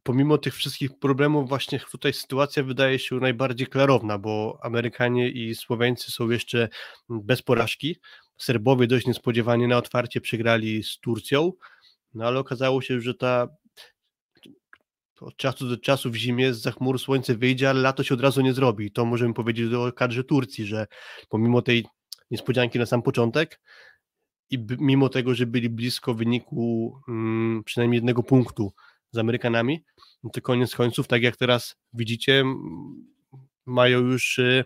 pomimo 0.03 0.37
tych 0.37 0.55
wszystkich 0.55 0.99
problemów, 0.99 1.49
właśnie 1.49 1.79
tutaj 1.91 2.13
sytuacja 2.13 2.63
wydaje 2.63 2.99
się 2.99 3.15
najbardziej 3.15 3.67
klarowna, 3.67 4.17
bo 4.17 4.59
Amerykanie 4.61 5.29
i 5.29 5.55
Słoweńcy 5.55 6.11
są 6.11 6.29
jeszcze 6.29 6.69
bez 7.09 7.41
porażki. 7.41 7.97
Serbowie 8.37 8.87
dość 8.87 9.07
niespodziewanie 9.07 9.67
na 9.67 9.77
otwarcie 9.77 10.21
przegrali 10.21 10.83
z 10.83 10.99
Turcją, 10.99 11.53
no 12.13 12.27
ale 12.27 12.39
okazało 12.39 12.81
się, 12.81 13.01
że 13.01 13.13
ta 13.13 13.47
od 15.21 15.35
czasu 15.37 15.69
do 15.69 15.77
czasu 15.77 16.11
w 16.11 16.15
zimie 16.15 16.53
z 16.53 16.75
chmur 16.75 16.99
słońce 16.99 17.35
wyjdzie, 17.35 17.69
ale 17.69 17.81
lato 17.81 18.03
się 18.03 18.13
od 18.13 18.21
razu 18.21 18.41
nie 18.41 18.53
zrobi. 18.53 18.91
To 18.91 19.05
możemy 19.05 19.33
powiedzieć 19.33 19.73
o 19.73 19.91
kadrze 19.91 20.23
Turcji, 20.23 20.65
że 20.65 20.87
pomimo 21.29 21.61
tej 21.61 21.85
niespodzianki 22.31 22.79
na 22.79 22.85
sam 22.85 23.01
początek, 23.01 23.61
i 24.49 24.65
mimo 24.79 25.09
tego, 25.09 25.35
że 25.35 25.45
byli 25.45 25.69
blisko 25.69 26.13
wyniku 26.13 26.99
mm, 27.07 27.63
przynajmniej 27.63 27.97
jednego 27.97 28.23
punktu 28.23 28.73
z 29.11 29.17
Amerykanami, 29.17 29.83
no 30.23 30.29
to 30.29 30.41
koniec 30.41 30.75
końców, 30.75 31.07
tak 31.07 31.21
jak 31.21 31.37
teraz 31.37 31.75
widzicie, 31.93 32.43
mają 33.65 33.99
już 33.99 34.39
y, 34.39 34.63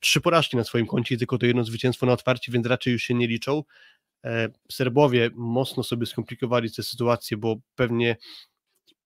trzy 0.00 0.20
porażki 0.20 0.56
na 0.56 0.64
swoim 0.64 0.86
koncie 0.86 1.14
i 1.14 1.18
tylko 1.18 1.38
to 1.38 1.46
jedno 1.46 1.64
zwycięstwo 1.64 2.06
na 2.06 2.12
otwarcie, 2.12 2.52
więc 2.52 2.66
raczej 2.66 2.92
już 2.92 3.02
się 3.02 3.14
nie 3.14 3.26
liczą. 3.26 3.62
E, 4.24 4.48
Serbowie 4.72 5.30
mocno 5.34 5.82
sobie 5.82 6.06
skomplikowali 6.06 6.72
tę 6.72 6.82
sytuację, 6.82 7.36
bo 7.36 7.56
pewnie 7.74 8.16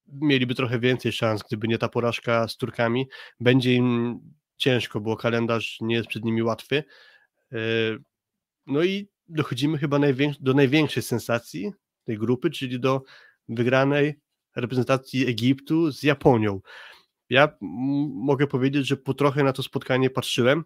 mieliby 0.07 0.55
trochę 0.55 0.79
więcej 0.79 1.12
szans, 1.12 1.42
gdyby 1.42 1.68
nie 1.68 1.79
ta 1.79 1.88
porażka 1.88 2.48
z 2.48 2.57
Turkami. 2.57 3.09
Będzie 3.40 3.74
im 3.74 4.18
ciężko, 4.57 5.00
bo 5.00 5.16
kalendarz 5.16 5.79
nie 5.81 5.94
jest 5.94 6.09
przed 6.09 6.24
nimi 6.24 6.42
łatwy. 6.42 6.85
E, 7.52 7.59
no 8.66 8.85
i 8.85 9.09
dochodzimy 9.28 9.78
chyba 9.78 9.98
do 10.40 10.54
największej 10.54 11.02
sensacji 11.02 11.72
tej 12.04 12.18
grupy, 12.18 12.50
czyli 12.50 12.80
do 12.80 13.02
wygranej 13.48 14.14
reprezentacji 14.56 15.26
Egiptu 15.26 15.92
z 15.92 16.02
Japonią. 16.02 16.60
Ja 17.30 17.48
mogę 18.14 18.46
powiedzieć, 18.46 18.86
że 18.86 18.96
po 18.96 19.14
trochę 19.14 19.44
na 19.44 19.52
to 19.52 19.62
spotkanie 19.62 20.10
patrzyłem. 20.10 20.64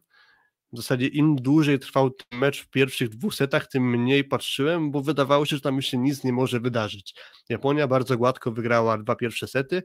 W 0.72 0.76
zasadzie 0.76 1.06
im 1.06 1.36
dłużej 1.36 1.78
trwał 1.78 2.10
ten 2.10 2.40
mecz 2.40 2.62
w 2.62 2.70
pierwszych 2.70 3.08
dwóch 3.08 3.34
setach, 3.34 3.66
tym 3.66 3.90
mniej 3.90 4.24
patrzyłem, 4.24 4.90
bo 4.90 5.00
wydawało 5.02 5.46
się, 5.46 5.56
że 5.56 5.62
tam 5.62 5.76
już 5.76 5.86
się 5.86 5.98
nic 5.98 6.24
nie 6.24 6.32
może 6.32 6.60
wydarzyć. 6.60 7.14
Japonia 7.48 7.86
bardzo 7.86 8.18
gładko 8.18 8.52
wygrała 8.52 8.98
dwa 8.98 9.16
pierwsze 9.16 9.46
sety, 9.46 9.82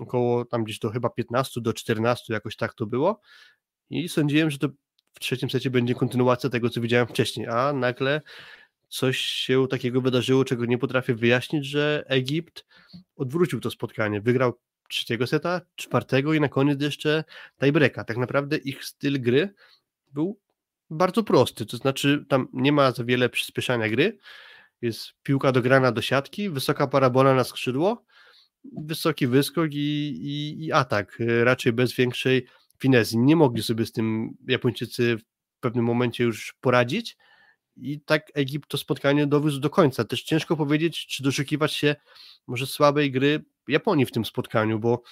około 0.00 0.44
tam 0.44 0.64
gdzieś 0.64 0.78
do 0.78 0.90
chyba 0.90 1.10
15 1.10 1.60
do 1.60 1.72
14, 1.72 2.32
jakoś 2.34 2.56
tak 2.56 2.74
to 2.74 2.86
było. 2.86 3.20
I 3.90 4.08
sądziłem, 4.08 4.50
że 4.50 4.58
to 4.58 4.68
w 5.14 5.20
trzecim 5.20 5.50
secie 5.50 5.70
będzie 5.70 5.94
kontynuacja 5.94 6.50
tego, 6.50 6.70
co 6.70 6.80
widziałem 6.80 7.06
wcześniej, 7.06 7.46
a 7.46 7.72
nagle 7.72 8.20
coś 8.88 9.18
się 9.18 9.68
takiego 9.68 10.00
wydarzyło, 10.00 10.44
czego 10.44 10.64
nie 10.64 10.78
potrafię 10.78 11.14
wyjaśnić, 11.14 11.66
że 11.66 12.04
Egipt 12.06 12.66
odwrócił 13.16 13.60
to 13.60 13.70
spotkanie. 13.70 14.20
Wygrał 14.20 14.58
trzeciego 14.88 15.26
seta, 15.26 15.60
czwartego 15.76 16.34
i 16.34 16.40
na 16.40 16.48
koniec 16.48 16.82
jeszcze 16.82 17.24
tiebreaka. 17.60 18.04
Tak 18.04 18.16
naprawdę 18.16 18.56
ich 18.56 18.84
styl 18.84 19.20
gry 19.20 19.54
był 20.12 20.38
bardzo 20.90 21.22
prosty, 21.22 21.66
to 21.66 21.76
znaczy 21.76 22.24
tam 22.28 22.48
nie 22.52 22.72
ma 22.72 22.92
za 22.92 23.04
wiele 23.04 23.28
przyspieszania 23.28 23.88
gry, 23.88 24.18
jest 24.82 25.12
piłka 25.22 25.52
dograna 25.52 25.92
do 25.92 26.02
siatki, 26.02 26.50
wysoka 26.50 26.86
parabola 26.86 27.34
na 27.34 27.44
skrzydło, 27.44 28.04
wysoki 28.76 29.26
wyskok 29.26 29.72
i, 29.72 30.08
i, 30.22 30.64
i 30.64 30.72
atak, 30.72 31.18
raczej 31.44 31.72
bez 31.72 31.94
większej 31.94 32.46
finezji. 32.78 33.18
Nie 33.18 33.36
mogli 33.36 33.62
sobie 33.62 33.86
z 33.86 33.92
tym 33.92 34.36
Japończycy 34.48 35.16
w 35.16 35.60
pewnym 35.60 35.84
momencie 35.84 36.24
już 36.24 36.54
poradzić 36.60 37.16
i 37.76 38.00
tak 38.00 38.30
Egipt 38.34 38.70
to 38.70 38.78
spotkanie 38.78 39.26
dowiózł 39.26 39.60
do 39.60 39.70
końca. 39.70 40.04
Też 40.04 40.22
ciężko 40.22 40.56
powiedzieć, 40.56 41.06
czy 41.06 41.22
doszukiwać 41.22 41.72
się 41.72 41.96
może 42.46 42.66
słabej 42.66 43.10
gry 43.10 43.44
Japonii 43.68 44.06
w 44.06 44.12
tym 44.12 44.24
spotkaniu, 44.24 44.78
bo 44.78 45.02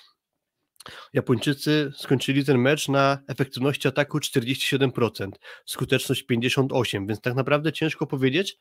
Japończycy 1.13 1.93
skończyli 1.97 2.45
ten 2.45 2.59
mecz 2.59 2.89
na 2.89 3.19
efektywności 3.29 3.89
ataku 3.89 4.19
47%, 4.19 5.31
skuteczność 5.67 6.25
58%, 6.31 7.09
więc 7.09 7.21
tak 7.21 7.35
naprawdę 7.35 7.73
ciężko 7.73 8.07
powiedzieć, 8.07 8.59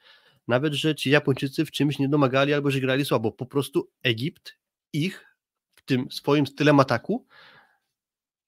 nawet 0.47 0.73
że 0.73 0.95
ci 0.95 1.09
Japończycy 1.09 1.65
w 1.65 1.71
czymś 1.71 1.99
nie 1.99 2.09
domagali 2.09 2.53
albo 2.53 2.71
że 2.71 2.79
grali 2.79 3.05
słabo. 3.05 3.31
Po 3.31 3.45
prostu 3.45 3.89
Egipt 4.03 4.57
ich 4.93 5.25
w 5.75 5.81
tym 5.81 6.11
swoim 6.11 6.47
stylem 6.47 6.79
ataku 6.79 7.25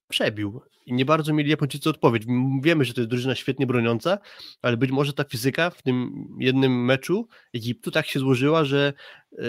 przebił. 0.09 0.61
I 0.85 0.93
nie 0.93 1.05
bardzo 1.05 1.33
mieli 1.33 1.49
Japończycy 1.49 1.89
odpowiedź. 1.89 2.23
Wiemy, 2.61 2.85
że 2.85 2.93
to 2.93 3.01
jest 3.01 3.09
drużyna 3.09 3.35
świetnie 3.35 3.67
broniąca, 3.67 4.17
ale 4.61 4.77
być 4.77 4.91
może 4.91 5.13
ta 5.13 5.23
fizyka 5.23 5.69
w 5.69 5.81
tym 5.81 6.27
jednym 6.39 6.85
meczu 6.85 7.27
Egiptu 7.53 7.91
tak 7.91 8.05
się 8.05 8.19
złożyła, 8.19 8.65
że 8.65 8.93
e, 9.31 9.43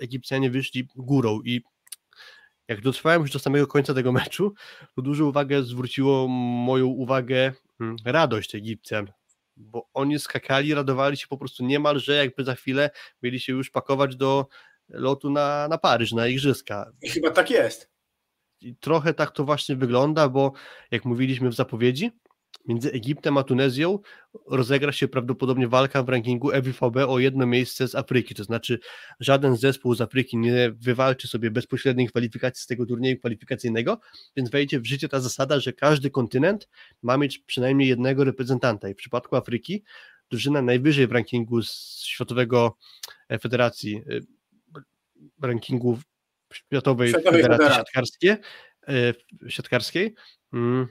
Egipcjanie 0.00 0.50
wyszli 0.50 0.88
górą 0.96 1.40
i 1.44 1.62
jak 2.68 2.80
dotrwałem 2.80 3.22
już 3.22 3.30
do 3.30 3.38
samego 3.38 3.66
końca 3.66 3.94
tego 3.94 4.12
meczu, 4.12 4.54
to 4.96 5.02
dużą 5.02 5.24
uwagę 5.24 5.62
zwróciło 5.62 6.28
moją 6.28 6.86
uwagę 6.86 7.52
hmm, 7.78 7.96
radość 8.04 8.54
Egipcjan, 8.54 9.12
bo 9.56 9.88
oni 9.94 10.18
skakali, 10.18 10.74
radowali 10.74 11.16
się 11.16 11.26
po 11.26 11.38
prostu 11.38 11.64
niemalże, 11.64 12.14
jakby 12.14 12.44
za 12.44 12.54
chwilę 12.54 12.90
mieli 13.22 13.40
się 13.40 13.52
już 13.52 13.70
pakować 13.70 14.16
do 14.16 14.46
lotu 14.88 15.30
na, 15.30 15.68
na 15.68 15.78
Paryż, 15.78 16.12
na 16.12 16.26
Igrzyska. 16.26 16.92
I 17.02 17.08
chyba 17.08 17.30
tak 17.30 17.50
jest. 17.50 17.91
Trochę 18.80 19.14
tak 19.14 19.30
to 19.30 19.44
właśnie 19.44 19.76
wygląda, 19.76 20.28
bo 20.28 20.52
jak 20.90 21.04
mówiliśmy 21.04 21.50
w 21.50 21.54
zapowiedzi, 21.54 22.10
między 22.68 22.92
Egiptem 22.92 23.36
a 23.38 23.42
Tunezją 23.42 23.98
rozegra 24.46 24.92
się 24.92 25.08
prawdopodobnie 25.08 25.68
walka 25.68 26.02
w 26.02 26.08
rankingu 26.08 26.52
EWVB 26.52 26.96
o 27.08 27.18
jedno 27.18 27.46
miejsce 27.46 27.88
z 27.88 27.94
Afryki, 27.94 28.34
to 28.34 28.44
znaczy 28.44 28.78
żaden 29.20 29.56
zespół 29.56 29.94
z 29.94 30.00
Afryki 30.00 30.36
nie 30.36 30.72
wywalczy 30.76 31.28
sobie 31.28 31.50
bezpośredniej 31.50 32.08
kwalifikacji 32.08 32.62
z 32.62 32.66
tego 32.66 32.86
turnieju 32.86 33.18
kwalifikacyjnego, 33.18 34.00
więc 34.36 34.50
wejdzie 34.50 34.80
w 34.80 34.86
życie 34.86 35.08
ta 35.08 35.20
zasada, 35.20 35.60
że 35.60 35.72
każdy 35.72 36.10
kontynent 36.10 36.68
ma 37.02 37.16
mieć 37.16 37.38
przynajmniej 37.38 37.88
jednego 37.88 38.24
reprezentanta. 38.24 38.88
I 38.88 38.94
w 38.94 38.96
przypadku 38.96 39.36
Afryki 39.36 39.82
drużyna 40.30 40.62
najwyżej 40.62 41.06
w 41.06 41.12
rankingu 41.12 41.62
Światowego 42.04 42.76
e, 43.28 43.38
Federacji 43.38 43.96
e, 43.96 44.20
rankingu 45.42 45.98
Światowej, 46.52 47.08
Światowej 47.08 47.42
Federacji. 47.42 47.76
Siatkarskiej, 47.76 48.30
e, 48.30 48.38
siatkarskiej 49.48 50.14
mm, 50.52 50.88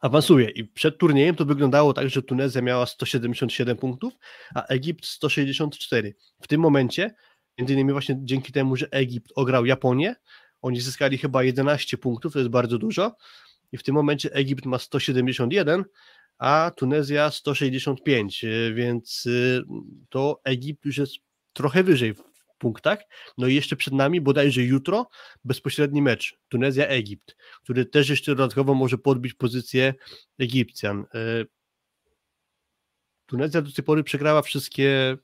awansuje. 0.00 0.50
I 0.50 0.64
przed 0.64 0.98
turniejem 0.98 1.36
to 1.36 1.44
wyglądało 1.44 1.92
tak, 1.92 2.10
że 2.10 2.22
Tunezja 2.22 2.62
miała 2.62 2.86
177 2.86 3.76
punktów, 3.76 4.12
a 4.54 4.66
Egipt 4.66 5.06
164. 5.06 6.14
W 6.42 6.48
tym 6.48 6.60
momencie, 6.60 7.14
między 7.58 7.74
innymi 7.74 7.92
właśnie 7.92 8.16
dzięki 8.18 8.52
temu, 8.52 8.76
że 8.76 8.88
Egipt 8.90 9.32
ograł 9.34 9.66
Japonię, 9.66 10.14
oni 10.62 10.80
zyskali 10.80 11.18
chyba 11.18 11.42
11 11.42 11.98
punktów, 11.98 12.32
to 12.32 12.38
jest 12.38 12.50
bardzo 12.50 12.78
dużo. 12.78 13.16
I 13.72 13.78
w 13.78 13.82
tym 13.82 13.94
momencie 13.94 14.32
Egipt 14.32 14.66
ma 14.66 14.78
171, 14.78 15.84
a 16.38 16.72
Tunezja 16.76 17.30
165, 17.30 18.44
więc 18.74 19.26
y, 19.26 19.62
to 20.08 20.40
Egipt 20.44 20.84
już 20.84 20.98
jest 20.98 21.14
trochę 21.52 21.82
wyżej 21.82 22.14
punktach. 22.62 22.98
No 23.38 23.46
i 23.46 23.54
jeszcze 23.54 23.76
przed 23.76 23.94
nami 23.94 24.20
bodajże 24.20 24.62
jutro 24.62 25.08
bezpośredni 25.44 26.02
mecz 26.02 26.38
Tunezja-Egipt, 26.54 27.34
który 27.62 27.86
też 27.86 28.08
jeszcze 28.08 28.34
dodatkowo 28.34 28.74
może 28.74 28.98
podbić 28.98 29.34
pozycję 29.34 29.94
Egipcjan. 30.38 31.04
E, 31.14 31.44
Tunezja 33.26 33.62
do 33.62 33.72
tej 33.72 33.84
pory 33.84 34.04
przegrała 34.04 34.42
wszystkie 34.42 35.16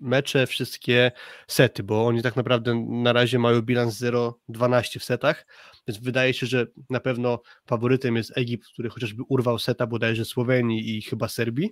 mecze, 0.00 0.46
wszystkie 0.46 1.12
sety, 1.48 1.82
bo 1.82 2.06
oni 2.06 2.22
tak 2.22 2.36
naprawdę 2.36 2.86
na 2.88 3.12
razie 3.12 3.38
mają 3.38 3.62
bilans 3.62 4.00
0-12 4.00 4.98
w 4.98 5.04
setach, 5.04 5.46
więc 5.88 6.00
wydaje 6.00 6.34
się, 6.34 6.46
że 6.46 6.66
na 6.90 7.00
pewno 7.00 7.42
faworytem 7.66 8.16
jest 8.16 8.38
Egipt, 8.38 8.68
który 8.72 8.90
chociażby 8.90 9.22
urwał 9.28 9.58
seta 9.58 9.86
bodajże 9.86 10.24
Słowenii 10.24 10.96
i 10.96 11.02
chyba 11.02 11.28
Serbii. 11.28 11.70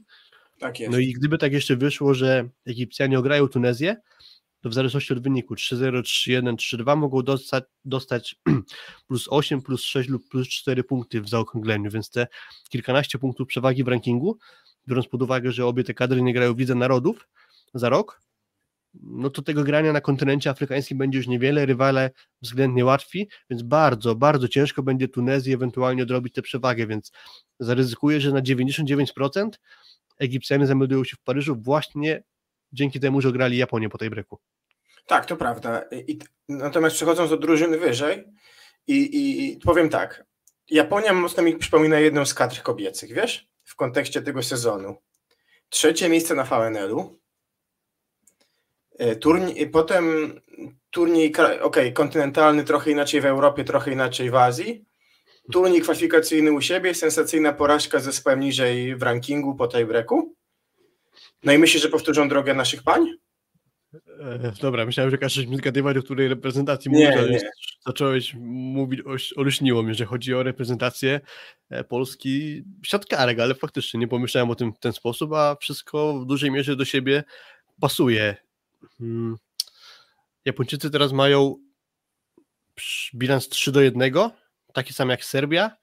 Tak 0.58 0.80
jest. 0.80 0.92
No 0.92 0.98
i 0.98 1.12
gdyby 1.12 1.38
tak 1.38 1.52
jeszcze 1.52 1.76
wyszło, 1.76 2.14
że 2.14 2.48
Egipcjanie 2.66 3.18
ograją 3.18 3.48
Tunezję, 3.48 3.96
to 4.60 4.68
w 4.68 4.74
zależności 4.74 5.12
od 5.12 5.22
wyniku 5.22 5.54
3-0, 5.54 6.02
3-1, 6.02 6.54
3-2 6.54 6.96
mogą 6.96 7.22
dostać, 7.22 7.64
dostać 7.84 8.36
plus 9.08 9.26
8, 9.30 9.62
plus 9.62 9.82
6 9.82 10.08
lub 10.08 10.28
plus 10.28 10.48
4 10.48 10.84
punkty 10.84 11.20
w 11.20 11.28
zaokrągleniu, 11.28 11.90
więc 11.90 12.10
te 12.10 12.26
kilkanaście 12.68 13.18
punktów 13.18 13.48
przewagi 13.48 13.84
w 13.84 13.88
rankingu, 13.88 14.38
biorąc 14.88 15.08
pod 15.08 15.22
uwagę, 15.22 15.52
że 15.52 15.66
obie 15.66 15.84
te 15.84 15.94
kadry 15.94 16.22
nie 16.22 16.34
grają 16.34 16.54
w 16.54 16.58
Lidze 16.58 16.74
Narodów 16.74 17.28
za 17.74 17.88
rok, 17.88 18.20
no 18.94 19.30
to 19.30 19.42
tego 19.42 19.64
grania 19.64 19.92
na 19.92 20.00
kontynencie 20.00 20.50
afrykańskim 20.50 20.98
będzie 20.98 21.18
już 21.18 21.26
niewiele, 21.26 21.66
rywale 21.66 22.10
względnie 22.42 22.84
łatwi, 22.84 23.28
więc 23.50 23.62
bardzo, 23.62 24.14
bardzo 24.14 24.48
ciężko 24.48 24.82
będzie 24.82 25.08
Tunezji 25.08 25.52
ewentualnie 25.52 26.02
odrobić 26.02 26.34
tę 26.34 26.42
przewagę, 26.42 26.86
więc 26.86 27.12
zaryzykuję, 27.60 28.20
że 28.20 28.32
na 28.32 28.42
99% 28.42 29.50
Egipcjanie 30.18 30.66
zameldują 30.66 31.04
się 31.04 31.16
w 31.16 31.20
Paryżu 31.20 31.56
właśnie 31.56 32.22
dzięki 32.72 33.00
temu, 33.00 33.20
że 33.20 33.32
grali 33.32 33.56
Japonię 33.56 33.88
po 33.88 33.98
tej 33.98 34.10
breku. 34.10 34.38
Tak, 35.06 35.26
to 35.26 35.36
prawda. 35.36 35.84
I, 35.92 36.18
natomiast 36.48 36.96
przechodząc 36.96 37.30
do 37.30 37.36
drużyny 37.36 37.78
wyżej 37.78 38.24
i, 38.86 38.96
i 39.52 39.58
powiem 39.64 39.88
tak, 39.88 40.24
Japonia 40.70 41.12
mocno 41.12 41.42
mi 41.42 41.56
przypomina 41.56 41.98
jedną 41.98 42.26
z 42.26 42.34
kadr 42.34 42.62
kobiecych, 42.62 43.12
wiesz, 43.12 43.48
w 43.64 43.76
kontekście 43.76 44.22
tego 44.22 44.42
sezonu. 44.42 44.96
Trzecie 45.68 46.08
miejsce 46.08 46.34
na 46.34 46.44
VNL-u, 46.44 47.18
e, 48.98 49.16
turniej, 49.16 49.70
potem 49.70 50.34
turniej, 50.90 51.32
ok, 51.60 51.76
kontynentalny 51.94 52.64
trochę 52.64 52.90
inaczej 52.90 53.20
w 53.20 53.26
Europie, 53.26 53.64
trochę 53.64 53.92
inaczej 53.92 54.30
w 54.30 54.34
Azji, 54.34 54.84
turniej 55.52 55.80
kwalifikacyjny 55.80 56.52
u 56.52 56.60
siebie, 56.60 56.94
sensacyjna 56.94 57.52
porażka 57.52 57.98
ze 57.98 58.04
zespołem 58.04 58.40
niżej 58.40 58.96
w 58.96 59.02
rankingu 59.02 59.54
po 59.54 59.68
tej 59.68 59.86
breku 59.86 60.37
no 61.44 61.52
i 61.52 61.58
myślisz, 61.58 61.82
że 61.82 61.88
powtórzą 61.88 62.28
drogę 62.28 62.54
naszych 62.54 62.82
pań? 62.82 63.06
E, 63.94 64.52
dobra, 64.60 64.86
myślałem, 64.86 65.10
że 65.10 65.18
każesz 65.18 65.46
mi 65.46 65.56
zgadywać, 65.56 65.96
o 65.96 66.02
której 66.02 66.28
reprezentacji 66.28 66.90
mówisz, 66.90 67.08
ale 67.08 67.30
nie. 67.30 67.40
zacząłeś 67.86 68.34
mówić, 68.40 69.00
olśniło 69.36 69.82
mnie, 69.82 69.94
że 69.94 70.04
chodzi 70.04 70.34
o 70.34 70.42
reprezentację 70.42 71.20
e, 71.70 71.84
Polski 71.84 72.62
siatkarek, 72.82 73.40
ale 73.40 73.54
faktycznie 73.54 74.00
nie 74.00 74.08
pomyślałem 74.08 74.50
o 74.50 74.54
tym 74.54 74.72
w 74.72 74.78
ten 74.78 74.92
sposób, 74.92 75.32
a 75.32 75.56
wszystko 75.60 76.20
w 76.20 76.26
dużej 76.26 76.50
mierze 76.50 76.76
do 76.76 76.84
siebie 76.84 77.24
pasuje. 77.80 78.36
Hmm. 78.98 79.36
Japończycy 80.44 80.90
teraz 80.90 81.12
mają 81.12 81.56
bilans 83.14 83.48
3 83.48 83.72
do 83.72 83.80
1, 83.80 84.12
taki 84.72 84.92
sam 84.92 85.08
jak 85.08 85.24
Serbia 85.24 85.76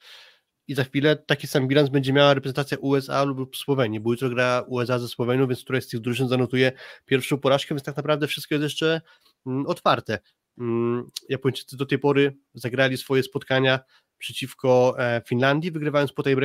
i 0.68 0.76
za 0.76 0.84
chwilę 0.84 1.16
taki 1.16 1.48
sam 1.48 1.68
bilans 1.68 1.90
będzie 1.90 2.14
miała 2.14 2.34
reprezentacja 2.34 2.78
USA 2.78 3.24
lub 3.24 3.58
Słowenii, 3.58 4.00
bo 4.00 4.12
jutro 4.12 4.30
gra 4.30 4.64
USA 4.68 5.00
ze 5.00 5.08
Słowenią, 5.08 5.48
więc 5.48 5.64
któraś 5.64 5.84
z 5.84 5.88
tych 5.88 6.00
drużyn 6.00 6.28
zanotuje 6.28 6.72
pierwszą 7.06 7.38
porażkę, 7.38 7.76
więc 7.76 7.84
tak 7.84 7.98
naprawdę 7.98 8.28
wszystko 8.28 8.56
jest 8.56 8.64
jeszcze 8.64 9.02
mm, 9.48 9.66
otwarte. 9.66 10.20
Mm, 10.58 11.10
Japończycy 11.30 11.78
do 11.78 11.86
tej 11.86 12.00
pory 12.00 12.38
zagrali 12.54 12.98
swoje 12.98 13.24
spotkania 13.24 13.80
przeciwko 14.18 14.96
e, 15.00 15.22
Finlandii, 15.28 15.72
wygrywając 15.72 16.14
po 16.14 16.24
tej 16.24 16.36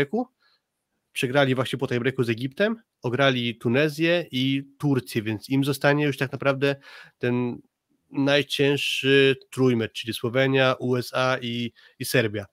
przegrali 1.13 1.55
właśnie 1.55 1.79
po 1.79 1.87
tej 1.87 1.99
z 2.25 2.31
Egiptem, 2.31 2.77
ograli 3.03 3.59
Tunezję 3.59 4.27
i 4.31 4.65
Turcję, 4.79 5.23
więc 5.23 5.49
im 5.49 5.65
zostanie 5.65 6.05
już 6.05 6.17
tak 6.17 6.33
naprawdę 6.33 6.77
ten 7.19 7.59
najcięższy 8.11 9.37
trójmecz, 9.51 9.93
czyli 9.93 10.15
Słowenia, 10.15 10.75
USA 10.79 11.39
i, 11.43 11.73
i 11.99 12.05
Serbia. 12.05 12.47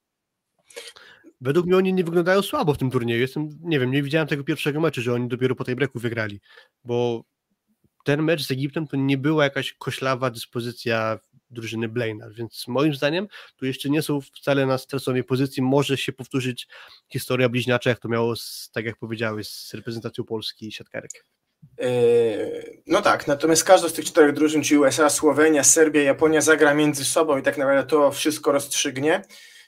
Według 1.41 1.65
mnie 1.65 1.77
oni 1.77 1.93
nie 1.93 2.03
wyglądają 2.03 2.41
słabo 2.41 2.73
w 2.73 2.77
tym 2.77 2.91
turnieju. 2.91 3.21
Jestem, 3.21 3.49
nie 3.61 3.79
wiem, 3.79 3.91
nie 3.91 4.03
widziałem 4.03 4.27
tego 4.27 4.43
pierwszego 4.43 4.79
meczu, 4.79 5.01
że 5.01 5.13
oni 5.13 5.27
dopiero 5.27 5.55
po 5.55 5.63
tej 5.63 5.75
breaku 5.75 5.99
wygrali, 5.99 6.41
bo 6.83 7.23
ten 8.05 8.23
mecz 8.23 8.45
z 8.45 8.51
Egiptem 8.51 8.87
to 8.87 8.97
nie 8.97 9.17
była 9.17 9.43
jakaś 9.43 9.73
koślawa 9.73 10.29
dyspozycja 10.29 11.19
drużyny 11.49 11.89
Blaina, 11.89 12.29
więc 12.29 12.65
moim 12.67 12.95
zdaniem 12.95 13.27
tu 13.57 13.65
jeszcze 13.65 13.89
nie 13.89 14.01
są 14.01 14.21
wcale 14.21 14.65
na 14.65 14.77
stresowej 14.77 15.23
pozycji. 15.23 15.63
Może 15.63 15.97
się 15.97 16.13
powtórzyć 16.13 16.67
historia 17.11 17.49
bliźniacza, 17.49 17.89
jak 17.89 17.99
to 17.99 18.09
miało, 18.09 18.35
z, 18.35 18.69
tak 18.73 18.85
jak 18.85 18.97
powiedziałeś, 18.97 19.49
z 19.49 19.73
reprezentacją 19.73 20.23
Polski 20.23 20.67
i 20.67 20.71
siatkarek. 20.71 21.11
Yy, 21.79 22.81
no 22.87 23.01
tak, 23.01 23.27
natomiast 23.27 23.63
każda 23.63 23.89
z 23.89 23.93
tych 23.93 24.05
czterech 24.05 24.33
drużyn, 24.33 24.63
czyli 24.63 24.77
USA, 24.79 25.09
Słowenia, 25.09 25.63
Serbia, 25.63 26.01
Japonia, 26.01 26.41
zagra 26.41 26.73
między 26.73 27.05
sobą 27.05 27.37
i 27.37 27.41
tak 27.41 27.57
naprawdę 27.57 27.83
to 27.83 28.11
wszystko 28.11 28.51
rozstrzygnie. 28.51 29.21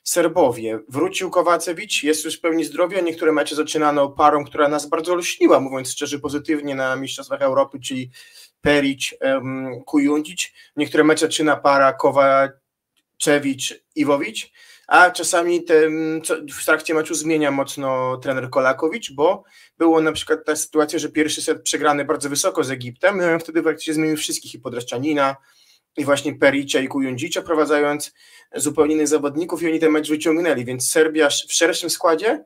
Serbowie. 0.03 0.79
Wrócił 0.89 1.29
Kowacewicz, 1.29 2.03
jest 2.03 2.25
już 2.25 2.37
w 2.37 2.41
pełni 2.41 2.65
zdrowia. 2.65 3.01
Niektóre 3.01 3.31
mecze 3.31 3.55
zaczynano 3.55 4.09
parą, 4.09 4.45
która 4.45 4.67
nas 4.67 4.85
bardzo 4.85 5.15
lśniła, 5.15 5.59
mówiąc 5.59 5.91
szczerze, 5.91 6.19
pozytywnie 6.19 6.75
na 6.75 6.95
Mistrzostwach 6.95 7.41
Europy, 7.41 7.79
czyli 7.79 8.09
Perić, 8.61 9.15
um, 9.21 9.81
Kujundzić. 9.85 10.53
Niektóre 10.75 11.03
mecze 11.03 11.25
zaczyna 11.25 11.55
para 11.55 11.93
Kowaczewicz-Iwowicz, 11.93 14.51
a 14.87 15.11
czasami 15.11 15.65
w 16.53 16.65
trakcie 16.65 16.93
meczu 16.93 17.15
zmienia 17.15 17.51
mocno 17.51 18.17
trener 18.17 18.49
Kolakowicz, 18.49 19.13
bo 19.13 19.43
było 19.77 20.01
na 20.01 20.11
przykład 20.11 20.45
ta 20.45 20.55
sytuacja, 20.55 20.99
że 20.99 21.09
pierwszy 21.09 21.41
set 21.41 21.61
przegrany 21.61 22.05
bardzo 22.05 22.29
wysoko 22.29 22.63
z 22.63 22.71
Egiptem, 22.71 23.17
no 23.17 23.39
wtedy 23.39 23.63
praktycznie 23.63 23.93
zmienił 23.93 24.17
wszystkich 24.17 24.53
i 24.53 24.59
Podraszczanina, 24.59 25.35
i 25.99 26.05
właśnie 26.05 26.35
Pericia 26.35 26.79
i 26.79 26.87
Kujundzicza, 26.87 27.41
prowadzając 27.41 28.13
zupełnie 28.55 28.95
innych 28.95 29.07
zawodników 29.07 29.63
i 29.63 29.67
oni 29.67 29.79
ten 29.79 29.91
mecz 29.91 30.09
wyciągnęli, 30.09 30.65
więc 30.65 30.89
Serbia 30.89 31.29
w 31.29 31.53
szerszym 31.53 31.89
składzie, 31.89 32.45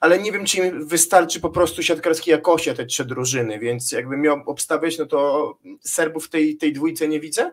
ale 0.00 0.18
nie 0.18 0.32
wiem, 0.32 0.44
czy 0.44 0.58
im 0.58 0.88
wystarczy 0.88 1.40
po 1.40 1.50
prostu 1.50 1.82
siatkarskiej 1.82 2.32
jakości 2.32 2.74
te 2.74 2.86
trzy 2.86 3.04
drużyny, 3.04 3.58
więc 3.58 3.92
jakbym 3.92 4.20
miał 4.20 4.42
obstawiać, 4.46 4.98
no 4.98 5.06
to 5.06 5.58
Serbów 5.80 6.28
tej, 6.28 6.56
tej 6.56 6.72
dwójce 6.72 7.08
nie 7.08 7.20
widzę, 7.20 7.52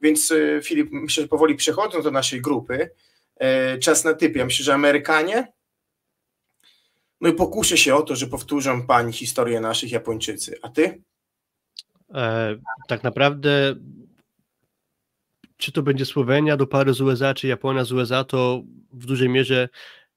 więc 0.00 0.30
e, 0.30 0.62
Filip, 0.62 0.88
myślę, 0.92 1.22
że 1.22 1.28
powoli 1.28 1.54
przechodzą 1.54 2.02
do 2.02 2.10
naszej 2.10 2.40
grupy, 2.40 2.90
e, 3.36 3.78
czas 3.78 4.04
na 4.04 4.14
typie, 4.14 4.38
ja 4.38 4.44
myślę, 4.44 4.64
że 4.64 4.74
Amerykanie, 4.74 5.52
no 7.20 7.28
i 7.28 7.32
pokuszę 7.32 7.76
się 7.76 7.94
o 7.94 8.02
to, 8.02 8.16
że 8.16 8.26
powtórzą 8.26 8.86
pani 8.86 9.12
historię 9.12 9.60
naszych 9.60 9.92
Japończycy, 9.92 10.58
a 10.62 10.68
ty? 10.68 11.02
E, 12.14 12.56
tak 12.88 13.02
naprawdę 13.02 13.74
czy 15.56 15.72
to 15.72 15.82
będzie 15.82 16.04
Słowenia 16.04 16.56
do 16.56 16.66
pary 16.66 16.94
z 16.94 17.00
USA, 17.00 17.34
czy 17.34 17.46
Japonia 17.46 17.84
z 17.84 17.92
USA, 17.92 18.24
to 18.24 18.62
w 18.92 19.06
dużej 19.06 19.28
mierze 19.28 19.68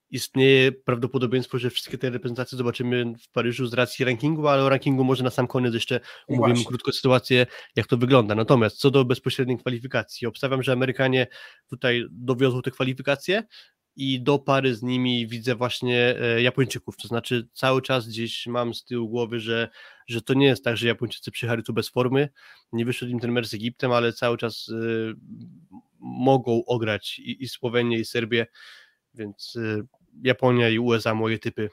istnieje 0.10 0.72
prawdopodobieństwo, 0.72 1.60
że 1.60 1.70
wszystkie 1.70 1.98
te 1.98 2.10
reprezentacje 2.10 2.58
zobaczymy 2.58 3.14
w 3.22 3.32
Paryżu 3.32 3.68
z 3.68 3.74
racji 3.74 4.06
rankingu, 4.06 4.48
ale 4.48 4.64
o 4.64 4.70
rankingu 4.70 5.04
może 5.04 5.24
na 5.24 5.30
sam 5.30 5.48
koniec 5.48 5.74
jeszcze 5.74 6.00
omówimy 6.28 6.66
krótko 6.66 6.92
sytuację, 6.92 7.46
jak 7.76 7.88
to 7.88 7.98
wygląda. 7.98 8.36
Natomiast 8.36 8.78
co 8.78 8.92
do 8.92 9.06
bezpośredniej 9.06 9.58
kwalifikacji, 9.58 10.28
obstawiam, 10.28 10.64
że 10.64 10.72
Amerykanie 10.72 11.28
tutaj 11.70 12.06
dowiozą 12.12 12.62
te 12.62 12.72
kwalifikacje 12.72 13.44
i 13.98 14.22
do 14.22 14.40
pary 14.40 14.76
z 14.76 14.84
nimi 14.84 15.28
widzę 15.28 15.56
właśnie 15.56 16.16
e, 16.22 16.42
Japończyków, 16.42 16.98
to 16.98 17.08
znaczy 17.08 17.48
cały 17.54 17.82
czas 17.82 18.08
gdzieś 18.08 18.48
mam 18.48 18.74
z 18.74 18.86
tyłu 18.86 19.10
głowy, 19.10 19.40
że, 19.40 19.70
że 20.08 20.22
to 20.22 20.34
nie 20.34 20.46
jest 20.46 20.64
tak, 20.64 20.78
że 20.78 20.88
Japończycy 20.88 21.32
przyjechali 21.32 21.64
tu 21.64 21.74
bez 21.74 21.90
formy, 21.90 22.30
nie 22.72 22.86
wyszedł 22.86 23.12
im 23.12 23.20
ten 23.20 23.32
mecz 23.32 23.48
z 23.48 23.54
Egiptem, 23.54 23.92
ale 23.92 24.14
cały 24.14 24.38
czas 24.38 24.68
y, 24.70 25.14
mogą 26.00 26.66
ograć 26.66 27.20
i, 27.20 27.44
i 27.44 27.48
Słowenię 27.48 28.00
i 28.00 28.06
Serbię, 28.06 28.48
więc 29.14 29.56
y, 29.56 29.88
Japonia 30.24 30.70
i 30.70 30.80
USA 30.80 31.16
moje 31.16 31.40
typy, 31.40 31.70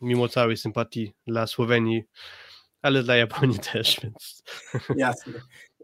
mimo 0.00 0.28
całej 0.28 0.56
sympatii 0.56 1.12
dla 1.26 1.46
Słowenii, 1.46 2.02
ale 2.82 3.02
dla 3.02 3.16
Japonii 3.16 3.58
też, 3.72 4.00
więc... 4.02 4.42
Jasne. 4.96 5.32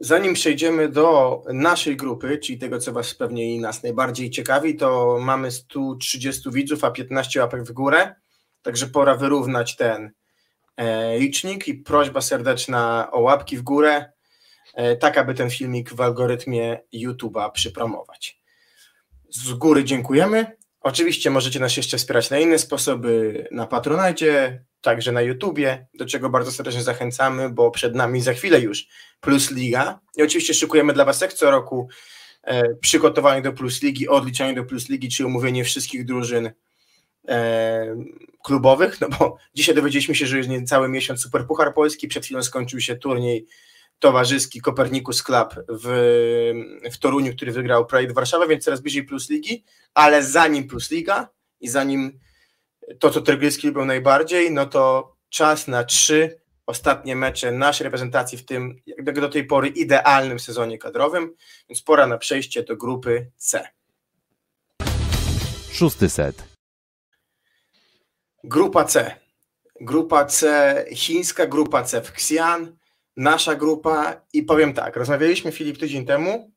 Zanim 0.05 0.35
przejdziemy 0.35 0.89
do 0.89 1.43
naszej 1.53 1.97
grupy, 1.97 2.39
czyli 2.39 2.59
tego, 2.59 2.79
co 2.79 2.93
Was 2.93 3.15
pewnie 3.15 3.55
i 3.55 3.59
nas 3.59 3.83
najbardziej 3.83 4.31
ciekawi, 4.31 4.77
to 4.77 5.19
mamy 5.21 5.51
130 5.51 6.51
widzów, 6.51 6.85
a 6.85 6.91
15 6.91 7.41
łapek 7.41 7.63
w 7.63 7.73
górę, 7.73 8.15
także 8.63 8.87
pora 8.87 9.15
wyrównać 9.17 9.77
ten 9.77 10.11
e, 10.77 11.19
licznik 11.19 11.69
i 11.69 11.75
prośba 11.75 12.21
serdeczna 12.21 13.09
o 13.13 13.21
łapki 13.21 13.57
w 13.57 13.63
górę, 13.63 14.13
e, 14.75 14.97
tak 14.97 15.19
aby 15.19 15.35
ten 15.35 15.51
filmik 15.51 15.95
w 15.95 16.01
algorytmie 16.01 16.81
YouTube'a 16.95 17.53
przypromować. 17.53 18.41
Z 19.31 19.53
góry 19.53 19.85
dziękujemy. 19.85 20.57
Oczywiście 20.81 21.31
możecie 21.31 21.61
nas 21.61 21.77
jeszcze 21.77 21.99
wspierać 21.99 22.31
na 22.31 22.39
inne 22.39 22.59
sposoby, 22.59 23.49
na 23.51 23.67
Patronite, 23.67 24.65
także 24.83 25.13
na 25.13 25.23
YouTubie, 25.23 25.87
do 25.95 26.07
czego 26.07 26.31
bardzo 26.31 26.53
serdecznie 26.53 26.83
zachęcamy, 26.83 27.51
bo 27.51 27.71
przed 27.71 27.95
nami 27.95 28.21
za 28.21 28.33
chwilę 28.33 28.61
już 28.61 28.87
Plus 29.21 29.51
Liga. 29.51 30.01
I 30.17 30.23
oczywiście 30.23 30.55
szykujemy 30.55 30.93
dla 30.93 31.05
Was 31.05 31.21
jak 31.21 31.33
co 31.33 31.51
roku 31.51 31.89
e, 32.43 32.75
przygotowanie 32.75 33.43
do 33.43 33.53
Plus 33.53 33.83
Ligi, 33.83 34.09
odliczanie 34.09 34.55
do 34.55 34.65
Plus 34.65 34.89
Ligi, 34.89 35.09
czy 35.09 35.27
umówienie 35.27 35.65
wszystkich 35.65 36.05
drużyn 36.05 36.51
e, 37.29 37.97
klubowych, 38.45 39.01
no 39.01 39.09
bo 39.09 39.37
dzisiaj 39.55 39.75
dowiedzieliśmy 39.75 40.15
się, 40.15 40.27
że 40.27 40.39
już 40.39 40.47
cały 40.67 40.89
miesiąc 40.89 41.23
Super 41.23 41.47
Puchar 41.47 41.75
Polski, 41.75 42.09
przed 42.09 42.25
chwilą 42.25 42.43
skończył 42.43 42.81
się 42.81 42.97
turniej 42.97 43.47
towarzyski 43.99 44.61
Kopernikus 44.61 45.23
Club 45.23 45.55
w, 45.69 45.89
w 46.93 46.99
Toruniu, 46.99 47.33
który 47.33 47.53
wygrał 47.53 47.87
Pride 47.87 48.15
Warszawa, 48.15 48.47
więc 48.47 48.65
coraz 48.65 48.81
bliżej 48.81 49.05
Plus 49.05 49.31
Ligi, 49.31 49.65
ale 49.95 50.23
zanim 50.23 50.69
Plus 50.69 50.91
Liga 50.91 51.29
i 51.61 51.69
zanim 51.69 52.19
to, 52.99 53.11
co 53.11 53.21
Tergryski 53.21 53.67
lubią 53.67 53.85
najbardziej, 53.85 54.51
no 54.51 54.67
to 54.67 55.13
czas 55.29 55.69
na 55.69 55.85
trzy 55.85 56.41
ostatnie 56.67 57.17
mecze 57.17 57.53
naszej 57.53 57.85
reprezentacji 57.85 58.39
w 58.39 58.45
tym, 58.45 58.77
jak 58.87 59.21
do 59.21 59.29
tej 59.29 59.45
pory, 59.45 59.69
idealnym 59.69 60.39
sezonie 60.39 60.79
kadrowym, 60.79 61.35
więc 61.69 61.83
pora 61.83 62.07
na 62.07 62.19
przejście 62.19 62.63
do 62.63 62.77
grupy 62.77 63.31
C. 63.37 63.69
Szósty 65.73 66.09
set. 66.09 66.45
Grupa 68.45 68.85
C. 68.85 69.17
Grupa 69.81 70.25
C, 70.25 70.85
chińska 70.95 71.47
grupa 71.47 71.83
C 71.83 72.03
w 72.03 72.13
Xi'an, 72.13 72.73
nasza 73.17 73.55
grupa 73.55 74.21
i 74.33 74.43
powiem 74.43 74.75
tak, 74.75 74.97
rozmawialiśmy 74.97 75.53
Filip 75.53 75.79
tydzień 75.79 76.07
temu 76.07 76.53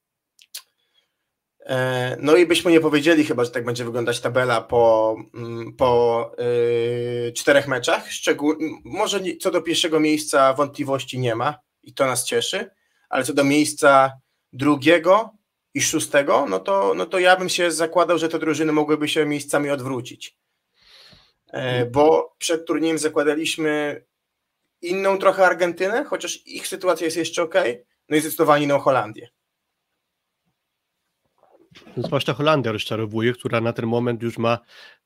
no 2.19 2.35
i 2.35 2.45
byśmy 2.45 2.71
nie 2.71 2.79
powiedzieli 2.79 3.23
chyba, 3.23 3.43
że 3.43 3.51
tak 3.51 3.65
będzie 3.65 3.85
wyglądać 3.85 4.19
tabela 4.19 4.61
po, 4.61 5.15
mm, 5.33 5.73
po 5.73 6.31
yy, 7.25 7.31
czterech 7.33 7.67
meczach. 7.67 8.11
Szczegół, 8.11 8.55
może 8.83 9.21
nie, 9.21 9.37
co 9.37 9.51
do 9.51 9.61
pierwszego 9.61 9.99
miejsca 9.99 10.53
wątpliwości 10.53 11.19
nie 11.19 11.35
ma 11.35 11.59
i 11.83 11.93
to 11.93 12.05
nas 12.05 12.25
cieszy, 12.25 12.69
ale 13.09 13.23
co 13.23 13.33
do 13.33 13.43
miejsca 13.43 14.11
drugiego 14.53 15.29
i 15.73 15.81
szóstego, 15.81 16.45
no 16.49 16.59
to, 16.59 16.93
no 16.95 17.05
to 17.05 17.19
ja 17.19 17.35
bym 17.35 17.49
się 17.49 17.71
zakładał, 17.71 18.17
że 18.17 18.29
te 18.29 18.39
drużyny 18.39 18.71
mogłyby 18.71 19.07
się 19.07 19.25
miejscami 19.25 19.69
odwrócić. 19.69 20.37
Yy, 21.53 21.85
bo 21.91 22.35
przed 22.37 22.65
turniejem 22.65 22.97
zakładaliśmy 22.97 24.01
inną 24.81 25.17
trochę 25.17 25.45
Argentynę, 25.45 26.03
chociaż 26.03 26.47
ich 26.47 26.67
sytuacja 26.67 27.05
jest 27.05 27.17
jeszcze 27.17 27.43
ok, 27.43 27.55
no 28.09 28.17
i 28.17 28.21
zdecydowanie 28.21 28.63
inną 28.63 28.79
Holandię. 28.79 29.34
Zwłaszcza 31.97 32.33
Holandia 32.33 32.71
rozczarowuje, 32.71 33.33
która 33.33 33.61
na 33.61 33.73
ten 33.73 33.85
moment 33.85 34.23
już 34.23 34.37
ma 34.37 34.59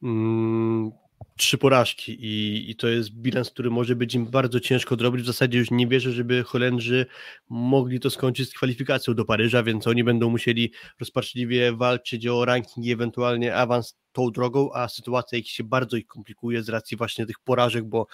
mm, 0.04 0.92
trzy 1.38 1.58
porażki 1.58 2.26
i, 2.26 2.66
i 2.72 2.76
to 2.76 2.88
jest 2.88 3.10
bilans, 3.10 3.50
który 3.50 3.70
może 3.70 3.96
być 3.96 4.16
im 4.16 4.26
bardzo 4.26 4.60
ciężko 4.60 4.94
odrobić. 4.94 5.24
W 5.24 5.28
zasadzie 5.28 5.60
już 5.60 5.72
nie 5.72 5.88
wierzę, 5.88 6.12
żeby 6.12 6.44
Holendrzy 6.44 7.06
mogli 7.50 8.00
to 8.00 8.10
skończyć 8.10 8.50
z 8.50 8.54
kwalifikacją 8.54 9.14
do 9.14 9.26
Paryża, 9.26 9.64
więc 9.64 9.88
oni 9.88 10.04
będą 10.04 10.30
musieli 10.30 10.72
rozpaczliwie 11.00 11.74
walczyć 11.74 12.28
o 12.28 12.46
ranking 12.46 12.86
i 12.86 12.92
ewentualnie 12.92 13.56
awans 13.56 13.98
tą 14.12 14.32
drogą, 14.32 14.74
a 14.74 14.88
sytuacja 14.88 15.38
ich 15.38 15.50
się 15.50 15.64
bardzo 15.64 15.98
ich 15.98 16.08
komplikuje 16.08 16.64
z 16.64 16.70
racji 16.70 16.98
właśnie 16.98 17.26
tych 17.26 17.40
porażek, 17.40 17.86
bo 17.86 18.08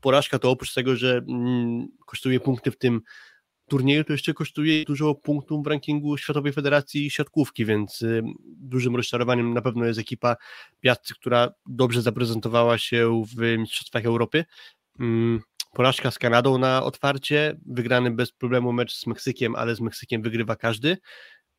porażka 0.00 0.38
to 0.38 0.50
oprócz 0.50 0.74
tego, 0.74 0.96
że 0.96 1.16
mm, 1.28 1.88
kosztuje 2.06 2.40
punkty 2.40 2.70
w 2.70 2.78
tym 2.78 3.00
turnieju, 3.68 4.04
to 4.04 4.12
jeszcze 4.12 4.34
kosztuje 4.34 4.84
dużo 4.84 5.14
punktów 5.14 5.64
w 5.64 5.66
rankingu 5.66 6.16
Światowej 6.16 6.52
Federacji 6.52 7.10
Siatkówki, 7.10 7.64
więc 7.64 8.02
y, 8.02 8.22
dużym 8.46 8.96
rozczarowaniem 8.96 9.54
na 9.54 9.62
pewno 9.62 9.84
jest 9.84 10.00
ekipa 10.00 10.36
Piazzy, 10.80 11.14
która 11.14 11.52
dobrze 11.66 12.02
zaprezentowała 12.02 12.78
się 12.78 13.22
w 13.36 13.58
Mistrzostwach 13.58 14.04
Europy. 14.04 14.44
Mm, 15.00 15.40
porażka 15.72 16.10
z 16.10 16.18
Kanadą 16.18 16.58
na 16.58 16.82
otwarcie, 16.82 17.58
wygrany 17.66 18.10
bez 18.10 18.32
problemu 18.32 18.72
mecz 18.72 18.96
z 18.96 19.06
Meksykiem, 19.06 19.56
ale 19.56 19.74
z 19.74 19.80
Meksykiem 19.80 20.22
wygrywa 20.22 20.56
każdy. 20.56 20.96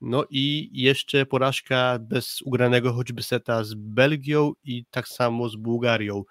No 0.01 0.25
i 0.29 0.69
jeszcze 0.73 1.25
porażka 1.25 1.99
bez 2.01 2.41
ugranego 2.41 2.93
choćby 2.93 3.23
seta 3.23 3.63
z 3.63 3.73
Belgią 3.73 4.53
i 4.63 4.85
tak 4.91 5.07
samo 5.07 5.49
z 5.49 5.55
Bułgarią. 5.55 6.23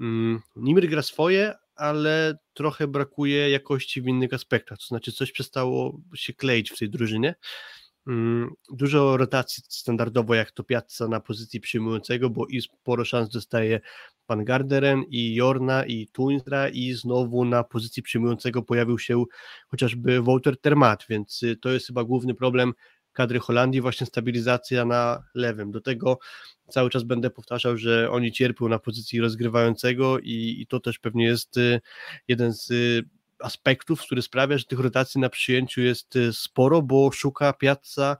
Mm, 0.00 0.40
Nimir 0.56 0.88
gra 0.88 1.02
swoje, 1.02 1.54
ale 1.80 2.38
trochę 2.52 2.88
brakuje 2.88 3.50
jakości 3.50 4.02
w 4.02 4.06
innych 4.06 4.34
aspektach, 4.34 4.78
to 4.78 4.84
znaczy 4.84 5.12
coś 5.12 5.32
przestało 5.32 6.00
się 6.14 6.32
kleić 6.32 6.70
w 6.70 6.78
tej 6.78 6.90
drużynie. 6.90 7.34
Mm, 8.06 8.50
dużo 8.72 9.16
rotacji 9.16 9.62
standardowo, 9.68 10.34
jak 10.34 10.50
to 10.50 10.64
Piazza 10.64 11.08
na 11.08 11.20
pozycji 11.20 11.60
przyjmującego, 11.60 12.30
bo 12.30 12.46
i 12.46 12.60
sporo 12.62 13.04
szans 13.04 13.28
dostaje 13.28 13.80
Pan 14.26 14.44
Garderen 14.44 15.04
i 15.08 15.34
Jorna 15.34 15.84
i 15.86 16.06
Tuinstra 16.06 16.68
i 16.68 16.92
znowu 16.92 17.44
na 17.44 17.64
pozycji 17.64 18.02
przyjmującego 18.02 18.62
pojawił 18.62 18.98
się 18.98 19.24
chociażby 19.68 20.22
Walter 20.22 20.60
Termat, 20.60 21.04
więc 21.08 21.42
y, 21.42 21.56
to 21.56 21.70
jest 21.70 21.86
chyba 21.86 22.04
główny 22.04 22.34
problem 22.34 22.72
kadry 23.20 23.38
Holandii, 23.38 23.80
właśnie 23.80 24.06
stabilizacja 24.06 24.84
na 24.84 25.22
lewym. 25.34 25.70
Do 25.70 25.80
tego 25.80 26.18
cały 26.68 26.90
czas 26.90 27.02
będę 27.02 27.30
powtarzał, 27.30 27.76
że 27.76 28.10
oni 28.10 28.32
cierpią 28.32 28.68
na 28.68 28.78
pozycji 28.78 29.20
rozgrywającego 29.20 30.18
i, 30.18 30.56
i 30.60 30.66
to 30.66 30.80
też 30.80 30.98
pewnie 30.98 31.24
jest 31.24 31.56
y, 31.56 31.80
jeden 32.28 32.52
z 32.52 32.70
y, 32.70 33.02
aspektów, 33.38 34.00
który 34.00 34.22
sprawia, 34.22 34.58
że 34.58 34.64
tych 34.64 34.80
rotacji 34.80 35.20
na 35.20 35.28
przyjęciu 35.28 35.80
jest 35.80 36.16
y, 36.16 36.32
sporo, 36.32 36.82
bo 36.82 37.12
szuka 37.12 37.52
Piazza 37.52 38.16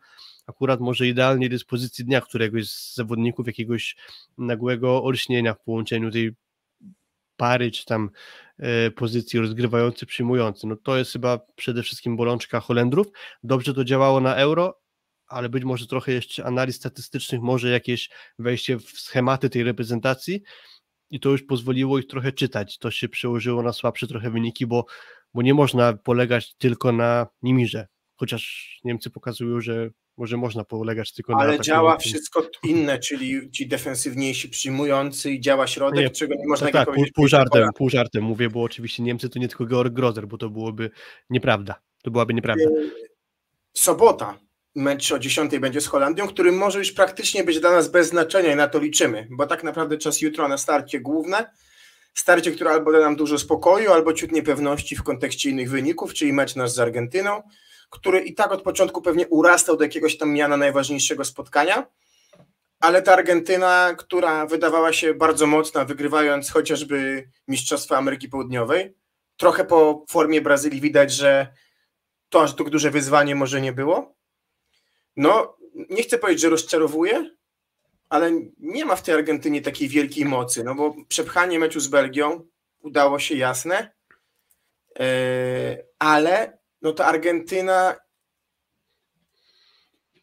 akurat 0.46 0.80
może 0.80 1.08
idealnie 1.08 1.48
dyspozycji 1.48 2.04
dnia 2.04 2.20
któregoś 2.20 2.68
z 2.68 2.94
zawodników, 2.94 3.46
jakiegoś 3.46 3.96
nagłego 4.38 5.04
olśnienia 5.04 5.54
w 5.54 5.60
połączeniu 5.60 6.10
tej 6.10 6.34
pary, 7.36 7.70
czy 7.70 7.84
tam 7.84 8.10
pozycji 8.96 9.40
rozgrywający, 9.40 10.06
przyjmujący. 10.06 10.66
No 10.66 10.76
to 10.76 10.96
jest 10.96 11.12
chyba 11.12 11.40
przede 11.56 11.82
wszystkim 11.82 12.16
bolączka 12.16 12.60
Holendrów. 12.60 13.06
Dobrze 13.44 13.74
to 13.74 13.84
działało 13.84 14.20
na 14.20 14.34
Euro, 14.34 14.79
ale 15.30 15.48
być 15.48 15.64
może 15.64 15.86
trochę 15.86 16.12
jeszcze 16.12 16.44
analiz 16.44 16.76
statystycznych, 16.76 17.40
może 17.40 17.70
jakieś 17.70 18.10
wejście 18.38 18.78
w 18.78 18.90
schematy 18.90 19.50
tej 19.50 19.64
reprezentacji 19.64 20.42
i 21.10 21.20
to 21.20 21.30
już 21.30 21.42
pozwoliło 21.42 21.98
ich 21.98 22.06
trochę 22.06 22.32
czytać. 22.32 22.78
To 22.78 22.90
się 22.90 23.08
przełożyło 23.08 23.62
na 23.62 23.72
słabsze 23.72 24.06
trochę 24.06 24.30
wyniki, 24.30 24.66
bo, 24.66 24.86
bo 25.34 25.42
nie 25.42 25.54
można 25.54 25.92
polegać 25.92 26.54
tylko 26.54 26.92
na 26.92 27.26
Nimirze, 27.42 27.86
chociaż 28.16 28.70
Niemcy 28.84 29.10
pokazują, 29.10 29.60
że 29.60 29.90
może 30.16 30.36
można 30.36 30.64
polegać 30.64 31.12
tylko 31.12 31.34
ale 31.34 31.46
na... 31.46 31.52
Ale 31.54 31.60
działa 31.60 31.96
wszystko 31.96 32.46
inne, 32.64 32.98
czyli 32.98 33.50
ci 33.50 33.68
defensywniejsi 33.68 34.48
przyjmujący 34.48 35.30
i 35.30 35.40
działa 35.40 35.66
środek, 35.66 36.04
nie, 36.04 36.10
czego 36.10 36.34
nie 36.34 36.46
można 36.48 36.66
tak, 36.70 36.86
tak, 36.86 36.94
pół, 36.94 37.04
pół 37.14 37.28
żartem, 37.28 37.68
pół 37.76 37.90
żartem 37.90 38.24
mówię, 38.24 38.50
bo 38.50 38.62
oczywiście 38.62 39.02
Niemcy 39.02 39.28
to 39.28 39.38
nie 39.38 39.48
tylko 39.48 39.66
Georg 39.66 39.92
Grozer, 39.92 40.28
bo 40.28 40.38
to 40.38 40.50
byłoby 40.50 40.90
nieprawda. 41.30 41.74
To 42.02 42.10
byłaby 42.10 42.34
nieprawda. 42.34 42.64
Sobota 43.76 44.38
mecz 44.74 45.12
o 45.12 45.18
10 45.18 45.58
będzie 45.58 45.80
z 45.80 45.86
Holandią, 45.86 46.28
który 46.28 46.52
może 46.52 46.78
już 46.78 46.92
praktycznie 46.92 47.44
być 47.44 47.60
dla 47.60 47.70
nas 47.70 47.88
bez 47.88 48.08
znaczenia 48.08 48.52
i 48.52 48.56
na 48.56 48.68
to 48.68 48.78
liczymy, 48.78 49.28
bo 49.30 49.46
tak 49.46 49.64
naprawdę 49.64 49.98
czas 49.98 50.20
jutro 50.20 50.48
na 50.48 50.58
starcie 50.58 51.00
główne, 51.00 51.50
starcie, 52.14 52.52
które 52.52 52.70
albo 52.70 52.92
da 52.92 53.00
nam 53.00 53.16
dużo 53.16 53.38
spokoju, 53.38 53.92
albo 53.92 54.12
ciut 54.12 54.32
niepewności 54.32 54.96
w 54.96 55.02
kontekście 55.02 55.50
innych 55.50 55.70
wyników, 55.70 56.14
czyli 56.14 56.32
mecz 56.32 56.56
nasz 56.56 56.70
z 56.70 56.78
Argentyną, 56.78 57.42
który 57.90 58.20
i 58.20 58.34
tak 58.34 58.52
od 58.52 58.62
początku 58.62 59.02
pewnie 59.02 59.28
urastał 59.28 59.76
do 59.76 59.84
jakiegoś 59.84 60.18
tam 60.18 60.32
miana 60.32 60.56
najważniejszego 60.56 61.24
spotkania, 61.24 61.86
ale 62.80 63.02
ta 63.02 63.12
Argentyna, 63.12 63.94
która 63.98 64.46
wydawała 64.46 64.92
się 64.92 65.14
bardzo 65.14 65.46
mocna, 65.46 65.84
wygrywając 65.84 66.50
chociażby 66.50 67.28
Mistrzostwa 67.48 67.96
Ameryki 67.96 68.28
Południowej, 68.28 68.94
trochę 69.36 69.64
po 69.64 70.04
formie 70.10 70.40
Brazylii 70.40 70.80
widać, 70.80 71.12
że 71.12 71.52
to 72.28 72.42
aż 72.42 72.56
tak 72.56 72.70
duże 72.70 72.90
wyzwanie 72.90 73.34
może 73.34 73.60
nie 73.60 73.72
było, 73.72 74.19
no, 75.20 75.56
nie 75.90 76.02
chcę 76.02 76.18
powiedzieć, 76.18 76.42
że 76.42 76.48
rozczarowuje, 76.48 77.30
ale 78.08 78.32
nie 78.58 78.84
ma 78.84 78.96
w 78.96 79.02
tej 79.02 79.14
Argentynie 79.14 79.62
takiej 79.62 79.88
wielkiej 79.88 80.24
mocy, 80.24 80.64
no 80.64 80.74
bo 80.74 80.94
przepchanie 81.08 81.58
meczu 81.58 81.80
z 81.80 81.88
Belgią 81.88 82.46
udało 82.78 83.18
się 83.18 83.34
jasne, 83.34 83.92
e, 84.98 85.84
ale 85.98 86.58
no 86.82 86.92
ta 86.92 87.06
Argentyna 87.06 87.96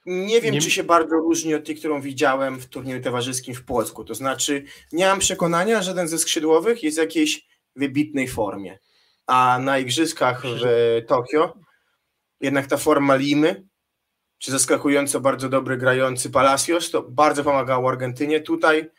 nie 0.05 0.41
wiem, 0.41 0.53
nie... 0.53 0.61
czy 0.61 0.71
się 0.71 0.83
bardzo 0.83 1.15
różni 1.15 1.55
od 1.55 1.65
tej, 1.65 1.75
którą 1.75 2.01
widziałem 2.01 2.59
w 2.59 2.65
turnieju 2.65 3.03
towarzyskim 3.03 3.55
w 3.55 3.65
Płocku. 3.65 4.03
To 4.03 4.15
znaczy, 4.15 4.63
nie 4.91 5.05
mam 5.05 5.19
przekonania, 5.19 5.77
że 5.77 5.83
żaden 5.83 6.07
ze 6.07 6.19
skrzydłowych 6.19 6.83
jest 6.83 6.97
w 6.97 7.01
jakiejś 7.01 7.47
wybitnej 7.75 8.27
formie. 8.27 8.79
A 9.27 9.59
na 9.61 9.79
igrzyskach 9.79 10.43
w 10.45 11.01
Tokio 11.07 11.53
jednak 12.41 12.67
ta 12.67 12.77
forma 12.77 13.15
Limy 13.15 13.67
czy 14.37 14.51
zaskakująco 14.51 15.19
bardzo 15.19 15.49
dobry 15.49 15.77
grający 15.77 16.29
Palacios, 16.29 16.91
to 16.91 17.01
bardzo 17.01 17.43
pomagało 17.43 17.89
Argentynie. 17.89 18.41
Tutaj 18.41 18.89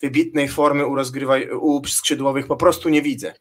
wybitnej 0.00 0.48
formy 0.48 0.86
u, 0.86 0.94
rozgrywaj, 0.94 1.50
u 1.50 1.86
skrzydłowych 1.86 2.46
po 2.46 2.56
prostu 2.56 2.88
nie 2.88 3.02
widzę. 3.02 3.34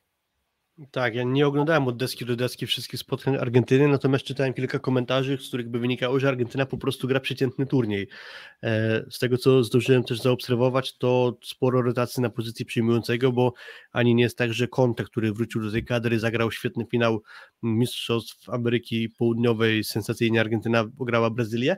Tak, 0.91 1.15
ja 1.15 1.23
nie 1.23 1.47
oglądałem 1.47 1.87
od 1.87 1.97
deski 1.97 2.25
do 2.25 2.35
deski 2.35 2.67
wszystkich 2.67 2.99
spotkań 2.99 3.35
Argentyny, 3.35 3.87
natomiast 3.87 4.25
czytałem 4.25 4.53
kilka 4.53 4.79
komentarzy, 4.79 5.37
z 5.37 5.47
których 5.47 5.69
by 5.69 5.79
wynikało, 5.79 6.19
że 6.19 6.27
Argentyna 6.27 6.65
po 6.65 6.77
prostu 6.77 7.07
gra 7.07 7.19
przeciętny 7.19 7.65
turniej. 7.65 8.07
E, 8.63 9.03
z 9.09 9.19
tego, 9.19 9.37
co 9.37 9.63
zdążyłem 9.63 10.03
też 10.03 10.21
zaobserwować, 10.21 10.97
to 10.97 11.37
sporo 11.43 11.81
rotacji 11.81 12.23
na 12.23 12.29
pozycji 12.29 12.65
przyjmującego, 12.65 13.31
bo 13.31 13.53
ani 13.91 14.15
nie 14.15 14.23
jest 14.23 14.37
tak, 14.37 14.53
że 14.53 14.67
Conte, 14.67 15.03
który 15.03 15.33
wrócił 15.33 15.61
do 15.61 15.71
tej 15.71 15.85
kadry, 15.85 16.19
zagrał 16.19 16.51
świetny 16.51 16.85
finał 16.91 17.21
Mistrzostw 17.63 18.49
Ameryki 18.49 19.09
Południowej, 19.09 19.83
sensacyjnie 19.83 20.41
Argentyna 20.41 20.85
ograła 20.99 21.29
Brazylię, 21.29 21.77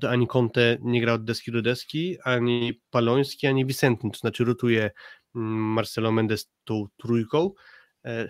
to 0.00 0.10
ani 0.10 0.26
Conte 0.26 0.78
nie 0.82 1.00
gra 1.00 1.12
od 1.12 1.24
deski 1.24 1.52
do 1.52 1.62
deski, 1.62 2.16
ani 2.24 2.80
Paloński, 2.90 3.46
ani 3.46 3.66
Vicentin, 3.66 4.10
to 4.10 4.18
znaczy 4.18 4.44
rotuje 4.44 4.90
mm, 5.34 5.72
Marcelo 5.72 6.12
Mendes 6.12 6.50
tą 6.64 6.86
trójką, 6.96 7.50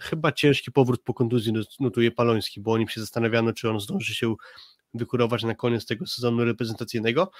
chyba 0.00 0.32
ciężki 0.32 0.72
powrót 0.72 1.02
po 1.02 1.14
kontuzji 1.14 1.52
notuje 1.80 2.10
Paloński, 2.10 2.60
bo 2.60 2.72
oni 2.72 2.88
się 2.88 3.00
zastanawiano, 3.00 3.52
czy 3.52 3.70
on 3.70 3.80
zdąży 3.80 4.14
się 4.14 4.34
wykurować 4.94 5.42
na 5.42 5.54
koniec 5.54 5.86
tego 5.86 6.06
sezonu 6.06 6.44
reprezentacyjnego. 6.44 7.30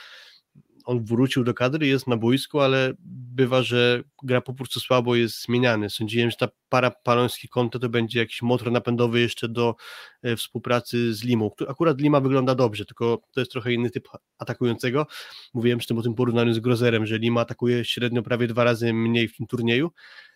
On 0.85 1.05
wrócił 1.05 1.45
do 1.45 1.55
kadry, 1.55 1.87
jest 1.87 2.07
na 2.07 2.17
boisku, 2.17 2.61
ale 2.61 2.93
bywa, 3.35 3.63
że 3.63 4.03
gra 4.23 4.41
po 4.41 4.55
prostu 4.55 4.81
słabo, 4.81 5.15
jest 5.15 5.45
zmieniany. 5.45 5.91
Sądziłem, 5.91 6.31
że 6.31 6.37
ta 6.37 6.49
para 6.69 6.91
Paloński 6.91 7.49
konto 7.49 7.79
to 7.79 7.89
będzie 7.89 8.19
jakiś 8.19 8.43
motor 8.43 8.73
napędowy 8.73 9.21
jeszcze 9.21 9.49
do 9.49 9.75
e, 10.23 10.37
współpracy 10.37 11.15
z 11.15 11.25
Limą. 11.25 11.51
Akurat 11.69 12.01
Lima 12.01 12.21
wygląda 12.21 12.55
dobrze, 12.55 12.85
tylko 12.85 13.23
to 13.33 13.41
jest 13.41 13.53
trochę 13.53 13.73
inny 13.73 13.91
typ 13.91 14.09
atakującego. 14.39 15.07
Mówiłem 15.55 15.79
przy 15.79 15.89
tym 15.89 15.99
o 15.99 16.03
tym 16.03 16.15
porównaniu 16.15 16.55
z 16.55 16.59
Grozerem, 16.59 17.07
że 17.07 17.19
Lima 17.19 17.41
atakuje 17.41 17.85
średnio 17.85 18.23
prawie 18.23 18.47
dwa 18.47 18.65
razy 18.65 18.93
mniej 18.93 19.29
w 19.29 19.37
tym 19.37 19.47
turnieju, 19.47 19.91
E, 19.91 20.36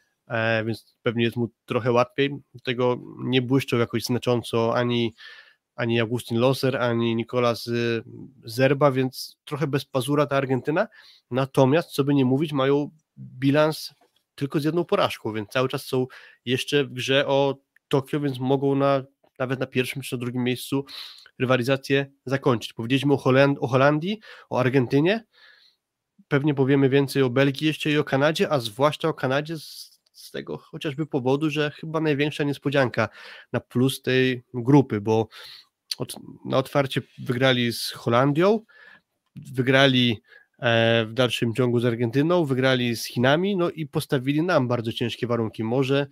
więc 0.66 0.96
pewnie 1.02 1.24
jest 1.24 1.36
mu 1.36 1.50
trochę 1.64 1.92
łatwiej. 1.92 2.30
Tego 2.64 2.96
nie 3.18 3.42
błyszczą 3.42 3.78
jakoś 3.78 4.04
znacząco 4.04 4.76
ani, 4.76 5.14
ani 5.76 6.00
Augustin 6.00 6.38
Loser, 6.38 6.76
ani 6.76 7.16
Nicolas 7.16 7.66
y, 7.66 8.02
Zerba, 8.44 8.92
więc 8.92 9.36
trochę 9.44 9.66
bez 9.66 9.84
pazura 9.84 10.26
ta 10.26 10.36
Argentyna. 10.36 10.88
Natomiast, 11.30 11.90
co 11.90 12.04
by 12.04 12.14
nie 12.14 12.24
mówić, 12.24 12.52
mają 12.52 12.90
bilans 13.18 13.94
tylko 14.34 14.60
z 14.60 14.64
jedną 14.64 14.84
porażką, 14.84 15.32
więc 15.32 15.48
cały 15.48 15.68
czas 15.68 15.86
są 15.86 16.06
jeszcze 16.44 16.84
w 16.84 16.92
grze 16.92 17.26
o 17.26 17.56
Tokio, 17.88 18.20
więc 18.20 18.38
mogą 18.38 18.74
na, 18.74 19.02
nawet 19.38 19.60
na 19.60 19.66
pierwszym 19.66 20.02
czy 20.02 20.14
na 20.16 20.20
drugim 20.20 20.44
miejscu 20.44 20.84
rywalizację 21.38 22.06
zakończyć. 22.26 22.72
Powiedzieliśmy 22.72 23.14
o, 23.14 23.16
Holand 23.16 23.58
o 23.60 23.66
Holandii, 23.66 24.20
o 24.50 24.60
Argentynie, 24.60 25.24
pewnie 26.28 26.54
powiemy 26.54 26.88
więcej 26.88 27.22
o 27.22 27.30
Belgii 27.30 27.66
jeszcze 27.66 27.90
i 27.90 27.98
o 27.98 28.04
Kanadzie, 28.04 28.52
a 28.52 28.58
zwłaszcza 28.58 29.08
o 29.08 29.14
Kanadzie 29.14 29.58
z 29.58 29.89
z 30.30 30.32
tego 30.32 30.58
chociażby 30.58 31.06
powodu, 31.06 31.50
że 31.50 31.70
chyba 31.70 32.00
największa 32.00 32.44
niespodzianka 32.44 33.08
na 33.52 33.60
plus 33.60 34.02
tej 34.02 34.42
grupy, 34.54 35.00
bo 35.00 35.28
od, 35.98 36.14
na 36.44 36.56
otwarcie 36.56 37.02
wygrali 37.18 37.72
z 37.72 37.90
Holandią, 37.90 38.60
wygrali 39.52 40.22
e, 40.58 41.04
w 41.06 41.12
dalszym 41.12 41.54
ciągu 41.54 41.80
z 41.80 41.84
Argentyną, 41.84 42.44
wygrali 42.44 42.96
z 42.96 43.04
Chinami, 43.04 43.56
no 43.56 43.70
i 43.70 43.86
postawili 43.86 44.42
nam 44.42 44.68
bardzo 44.68 44.92
ciężkie 44.92 45.26
warunki. 45.26 45.64
Może 45.64 46.06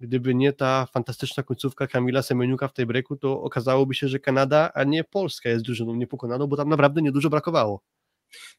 gdyby 0.00 0.34
nie 0.34 0.52
ta 0.52 0.86
fantastyczna 0.86 1.42
końcówka 1.42 1.86
Kamila 1.86 2.22
Semeniuka 2.22 2.68
w 2.68 2.72
tej 2.72 2.86
breaku, 2.86 3.16
to 3.16 3.42
okazałoby 3.42 3.94
się, 3.94 4.08
że 4.08 4.18
Kanada, 4.18 4.70
a 4.74 4.84
nie 4.84 5.04
Polska 5.04 5.48
jest 5.48 5.64
drużyną 5.64 5.94
niepokonaną, 5.94 6.46
bo 6.46 6.56
tam 6.56 6.68
naprawdę 6.68 7.02
niedużo 7.02 7.30
brakowało. 7.30 7.82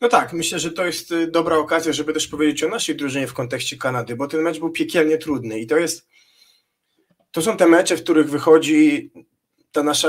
No 0.02 0.08
tak, 0.08 0.34
myślę, 0.34 0.60
że 0.60 0.72
to 0.72 0.86
jest 0.86 1.12
y, 1.12 1.28
dobra 1.28 1.58
okazja, 1.58 1.94
żeby 1.94 2.14
też 2.14 2.28
powiedzieć 2.28 2.64
o 2.64 2.70
naszej 2.70 2.96
drużynie 2.96 3.28
w 3.28 3.34
kontekście 3.34 3.78
Kanady, 3.78 4.16
bo 4.16 4.28
ten 4.28 4.42
mecz 4.42 4.60
był 4.60 4.72
piekielnie 4.72 5.18
trudny 5.18 5.60
i 5.60 5.68
to 5.68 5.78
jest 5.78 6.08
to 7.32 7.42
są 7.42 7.58
te 7.58 7.68
mecze, 7.68 7.98
w 7.98 8.04
których 8.04 8.30
wychodzi 8.30 9.12
ta 9.72 9.84
nasza 9.84 10.08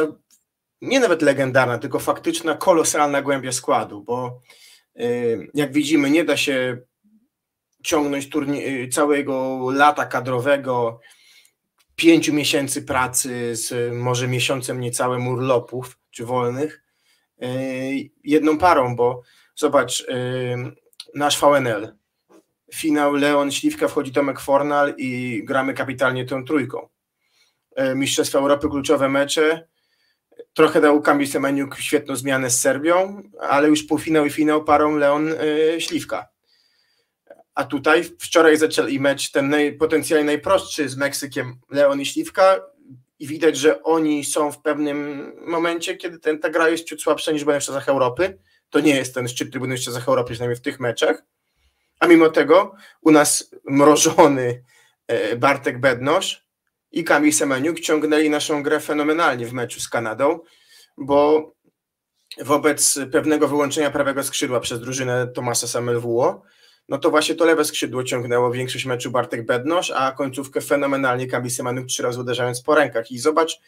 nie 0.80 1.00
nawet 1.00 1.22
legendarna, 1.22 1.78
tylko 1.78 1.98
faktyczna 1.98 2.54
kolosalna 2.54 3.22
głębia 3.22 3.52
składu, 3.52 4.02
bo 4.02 4.40
y, 5.00 5.50
jak 5.54 5.72
widzimy, 5.72 6.10
nie 6.10 6.24
da 6.24 6.36
się 6.36 6.78
ciągnąć 7.84 8.28
turnie- 8.28 8.66
y, 8.84 8.88
całego 8.88 9.66
lata 9.70 10.06
kadrowego, 10.06 11.00
pięciu 11.96 12.32
miesięcy 12.32 12.82
pracy 12.82 13.56
z 13.56 13.94
może 13.94 14.28
miesiącem 14.28 14.80
niecałym 14.80 15.28
urlopów 15.28 15.98
czy 16.10 16.24
wolnych 16.24 16.82
jedną 18.24 18.58
parą, 18.58 18.96
bo 18.96 19.22
Zobacz, 19.58 20.06
nasz 21.14 21.40
VNL, 21.40 21.96
finał 22.74 23.14
Leon 23.14 23.52
Śliwka, 23.52 23.88
wchodzi 23.88 24.12
Tomek 24.12 24.40
Fornal 24.40 24.94
i 24.98 25.42
gramy 25.44 25.74
kapitalnie 25.74 26.24
tą 26.24 26.44
trójką. 26.44 26.88
E, 27.76 27.94
Mistrzostwa 27.94 28.38
Europy, 28.38 28.68
kluczowe 28.68 29.08
mecze. 29.08 29.68
Trochę 30.54 30.80
dał 30.80 31.02
Kamil 31.02 31.28
Semeniuk 31.28 31.78
świetną 31.78 32.16
zmianę 32.16 32.50
z 32.50 32.60
Serbią, 32.60 33.22
ale 33.40 33.68
już 33.68 33.82
półfinał 33.82 34.26
i 34.26 34.30
finał 34.30 34.64
parą 34.64 34.96
Leon 34.96 35.28
e, 35.32 35.80
Śliwka. 35.80 36.28
A 37.54 37.64
tutaj 37.64 38.04
wczoraj 38.04 38.56
zaczęli 38.56 39.00
mecz 39.00 39.30
ten 39.30 39.48
naj, 39.48 39.76
potencjalnie 39.76 40.26
najprostszy 40.26 40.88
z 40.88 40.96
Meksykiem 40.96 41.60
Leon 41.70 42.00
i 42.00 42.06
Śliwka 42.06 42.60
i 43.18 43.26
widać, 43.26 43.56
że 43.56 43.82
oni 43.82 44.24
są 44.24 44.52
w 44.52 44.62
pewnym 44.62 45.32
momencie, 45.46 45.96
kiedy 45.96 46.18
ten, 46.18 46.38
ta 46.38 46.50
gra 46.50 46.68
jest 46.68 46.84
ciut 46.84 47.02
słabsza 47.02 47.32
niż 47.32 47.44
w 47.44 47.46
Mistrzostwach 47.46 47.88
Europy 47.88 48.38
to 48.70 48.80
nie 48.80 48.96
jest 48.96 49.14
ten 49.14 49.28
szczyt 49.28 49.50
Trybuny 49.50 49.74
Mistrzostw 49.74 50.08
Europy, 50.08 50.32
przynajmniej 50.32 50.56
w 50.56 50.60
tych 50.62 50.80
meczach. 50.80 51.22
A 52.00 52.06
mimo 52.06 52.28
tego 52.28 52.74
u 53.00 53.10
nas 53.10 53.50
mrożony 53.64 54.64
e, 55.06 55.36
Bartek 55.36 55.80
Bednosz 55.80 56.46
i 56.92 57.04
Kamil 57.04 57.32
Semeniuk 57.32 57.80
ciągnęli 57.80 58.30
naszą 58.30 58.62
grę 58.62 58.80
fenomenalnie 58.80 59.46
w 59.46 59.52
meczu 59.52 59.80
z 59.80 59.88
Kanadą, 59.88 60.40
bo 60.96 61.52
wobec 62.40 62.98
pewnego 63.12 63.48
wyłączenia 63.48 63.90
prawego 63.90 64.22
skrzydła 64.24 64.60
przez 64.60 64.80
drużynę 64.80 65.28
Tomasa 65.34 65.66
Samelwuo, 65.66 66.42
no 66.88 66.98
to 66.98 67.10
właśnie 67.10 67.34
to 67.34 67.44
lewe 67.44 67.64
skrzydło 67.64 68.04
ciągnęło 68.04 68.52
większość 68.52 68.84
meczu 68.84 69.10
Bartek 69.10 69.46
Bednosz, 69.46 69.90
a 69.90 70.12
końcówkę 70.12 70.60
fenomenalnie 70.60 71.26
Kamil 71.26 71.50
Semeniuk 71.50 71.86
trzy 71.86 72.02
razy 72.02 72.20
uderzając 72.20 72.62
po 72.62 72.74
rękach. 72.74 73.10
I 73.10 73.18
zobacz, 73.18 73.60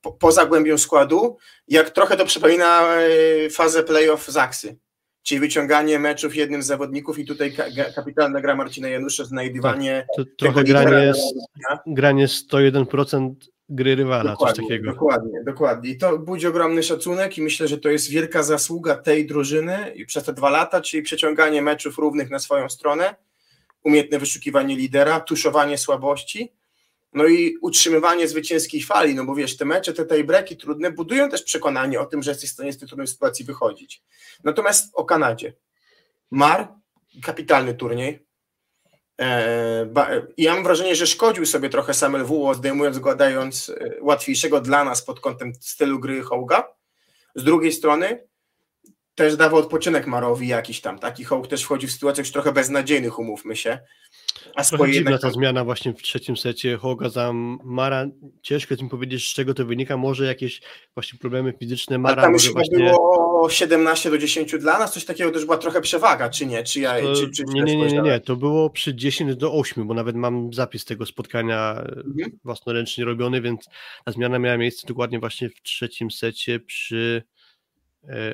po, 0.00 0.12
poza 0.12 0.46
głębią 0.46 0.78
składu, 0.78 1.36
jak 1.68 1.90
trochę 1.90 2.16
to 2.16 2.26
przypomina 2.26 2.96
e, 2.96 3.50
fazę 3.50 3.82
playoff 3.82 4.26
Zaksy, 4.28 4.78
czyli 5.22 5.40
wyciąganie 5.40 5.98
meczów 5.98 6.36
jednym 6.36 6.62
z 6.62 6.66
zawodników 6.66 7.18
i 7.18 7.26
tutaj 7.26 7.56
kapitalna 7.94 8.40
gra 8.40 8.56
Marcina 8.56 8.88
Janusza, 8.88 9.24
znajdywanie... 9.24 10.06
Tak, 10.16 10.26
to, 10.26 10.32
trochę 10.38 10.64
granie, 10.64 11.12
granie 11.86 12.26
101% 12.26 13.34
gry 13.68 13.94
rywala, 13.94 14.30
dokładnie, 14.30 14.54
coś 14.54 14.64
takiego. 14.64 14.92
Dokładnie, 14.92 15.44
dokładnie. 15.44 15.90
I 15.90 15.98
to 15.98 16.18
budzi 16.18 16.46
ogromny 16.46 16.82
szacunek 16.82 17.38
i 17.38 17.42
myślę, 17.42 17.68
że 17.68 17.78
to 17.78 17.88
jest 17.88 18.10
wielka 18.10 18.42
zasługa 18.42 18.96
tej 18.96 19.26
drużyny 19.26 19.92
i 19.94 20.06
przez 20.06 20.24
te 20.24 20.32
dwa 20.32 20.50
lata, 20.50 20.80
czyli 20.80 21.02
przeciąganie 21.02 21.62
meczów 21.62 21.98
równych 21.98 22.30
na 22.30 22.38
swoją 22.38 22.68
stronę, 22.68 23.14
umiejętne 23.84 24.18
wyszukiwanie 24.18 24.76
lidera, 24.76 25.20
tuszowanie 25.20 25.78
słabości, 25.78 26.52
no 27.16 27.26
i 27.26 27.56
utrzymywanie 27.60 28.28
zwycięskiej 28.28 28.82
fali, 28.82 29.14
no 29.14 29.24
bo 29.24 29.34
wiesz, 29.34 29.56
te 29.56 29.64
mecze, 29.64 29.92
te 29.92 30.06
tiebreaki 30.06 30.56
trudne 30.56 30.90
budują 30.90 31.30
też 31.30 31.42
przekonanie 31.42 32.00
o 32.00 32.06
tym, 32.06 32.22
że 32.22 32.30
jesteś 32.30 32.50
w 32.50 32.52
stanie 32.52 32.72
z 32.72 32.78
tej 32.78 32.88
trudnej 32.88 33.06
sytuacji 33.06 33.44
wychodzić. 33.44 34.02
Natomiast 34.44 34.90
o 34.94 35.04
Kanadzie. 35.04 35.52
Mar, 36.30 36.68
kapitalny 37.22 37.74
turniej. 37.74 38.26
E, 39.20 39.86
ja 40.36 40.54
mam 40.54 40.64
wrażenie, 40.64 40.96
że 40.96 41.06
szkodził 41.06 41.46
sobie 41.46 41.68
trochę 41.68 41.94
Samuel 41.94 42.24
Wuo, 42.24 42.54
zdejmując 42.54 42.98
go, 42.98 43.16
dając 43.16 43.68
e, 43.68 43.96
łatwiejszego 44.00 44.60
dla 44.60 44.84
nas 44.84 45.02
pod 45.02 45.20
kątem 45.20 45.52
stylu 45.60 46.00
gry 46.00 46.22
Hołga. 46.22 46.68
Z 47.34 47.44
drugiej 47.44 47.72
strony 47.72 48.28
też 49.14 49.36
dawał 49.36 49.60
odpoczynek 49.60 50.06
Marowi 50.06 50.48
jakiś 50.48 50.80
tam. 50.80 50.98
Taki 50.98 51.24
Hołg 51.24 51.48
też 51.48 51.62
wchodzi 51.62 51.86
w 51.86 51.92
sytuacjach 51.92 52.26
już 52.26 52.32
trochę 52.32 52.52
beznadziejnych, 52.52 53.18
umówmy 53.18 53.56
się. 53.56 53.78
A 54.54 54.64
Trochę 54.64 54.92
dziwna 54.92 55.10
jednak... 55.10 55.20
ta 55.20 55.30
zmiana 55.30 55.64
właśnie 55.64 55.92
w 55.92 56.02
trzecim 56.02 56.36
secie 56.36 56.76
Hoga 56.76 57.08
za 57.08 57.32
Mara. 57.64 58.06
Ciężko 58.42 58.74
jest 58.74 58.82
mi 58.82 58.88
powiedzieć, 58.88 59.28
z 59.28 59.34
czego 59.34 59.54
to 59.54 59.66
wynika. 59.66 59.96
Może 59.96 60.24
jakieś 60.24 60.60
właśnie 60.94 61.18
problemy 61.18 61.54
fizyczne 61.60 61.98
Mara. 61.98 62.22
A 62.22 62.24
tam 62.24 62.32
może 62.32 62.50
właśnie... 62.50 62.78
było 62.78 63.50
17 63.50 64.10
do 64.10 64.18
10 64.18 64.58
dla 64.58 64.78
nas, 64.78 64.92
coś 64.92 65.04
takiego 65.04 65.30
też 65.30 65.44
była 65.44 65.58
trochę 65.58 65.80
przewaga, 65.80 66.30
czy 66.30 66.46
nie? 66.46 66.64
Czy 66.64 66.80
ja, 66.80 67.00
to, 67.00 67.14
czy, 67.14 67.30
czy, 67.30 67.44
nie, 67.44 67.62
nie, 67.62 67.76
nie, 67.76 67.86
nie, 67.86 68.00
nie, 68.00 68.20
to 68.20 68.36
było 68.36 68.70
przy 68.70 68.94
10 68.94 69.36
do 69.36 69.52
8, 69.52 69.86
bo 69.86 69.94
nawet 69.94 70.16
mam 70.16 70.52
zapis 70.52 70.84
tego 70.84 71.06
spotkania 71.06 71.70
mhm. 71.80 72.38
własnoręcznie 72.44 73.04
robiony, 73.04 73.40
więc 73.40 73.68
ta 74.04 74.12
zmiana 74.12 74.38
miała 74.38 74.56
miejsce 74.56 74.86
dokładnie 74.86 75.18
właśnie 75.18 75.48
w 75.48 75.62
trzecim 75.62 76.10
secie 76.10 76.60
przy 76.60 76.96
E, 76.96 77.35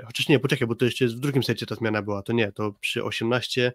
chociaż 0.06 0.28
nie, 0.28 0.38
poczekaj, 0.38 0.68
bo 0.68 0.74
to 0.74 0.84
jeszcze 0.84 1.06
w 1.06 1.20
drugim 1.20 1.42
secie 1.42 1.66
ta 1.66 1.74
zmiana 1.74 2.02
była, 2.02 2.22
to 2.22 2.32
nie, 2.32 2.52
to 2.52 2.72
przy 2.80 3.00
18-12 3.02 3.72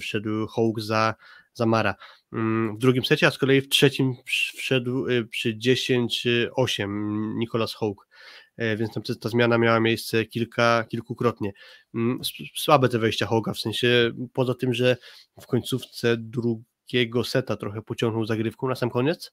wszedł 0.00 0.46
Hawk 0.46 0.80
za, 0.80 1.14
za 1.54 1.66
Mara. 1.66 1.94
Mm, 2.32 2.76
w 2.76 2.78
drugim 2.78 3.04
secie, 3.04 3.26
a 3.26 3.30
z 3.30 3.38
kolei 3.38 3.60
w 3.60 3.68
trzecim 3.68 4.14
wszedł 4.56 5.08
e, 5.08 5.24
przy 5.24 5.58
10-8 5.58 6.88
Nicolas 7.36 7.74
Hawk, 7.74 8.08
e, 8.56 8.76
więc 8.76 8.94
tam 8.94 9.02
ta 9.20 9.28
zmiana 9.28 9.58
miała 9.58 9.80
miejsce 9.80 10.24
kilka, 10.24 10.84
kilkukrotnie. 10.88 11.52
Mm, 11.94 12.20
słabe 12.54 12.88
te 12.88 12.98
wejścia 12.98 13.26
Hoga, 13.26 13.52
w 13.52 13.58
sensie 13.58 14.10
poza 14.32 14.54
tym, 14.54 14.74
że 14.74 14.96
w 15.40 15.46
końcówce 15.46 16.16
drugiego 16.16 17.24
seta 17.24 17.56
trochę 17.56 17.82
pociągnął 17.82 18.26
zagrywką 18.26 18.68
na 18.68 18.74
sam 18.74 18.90
koniec, 18.90 19.32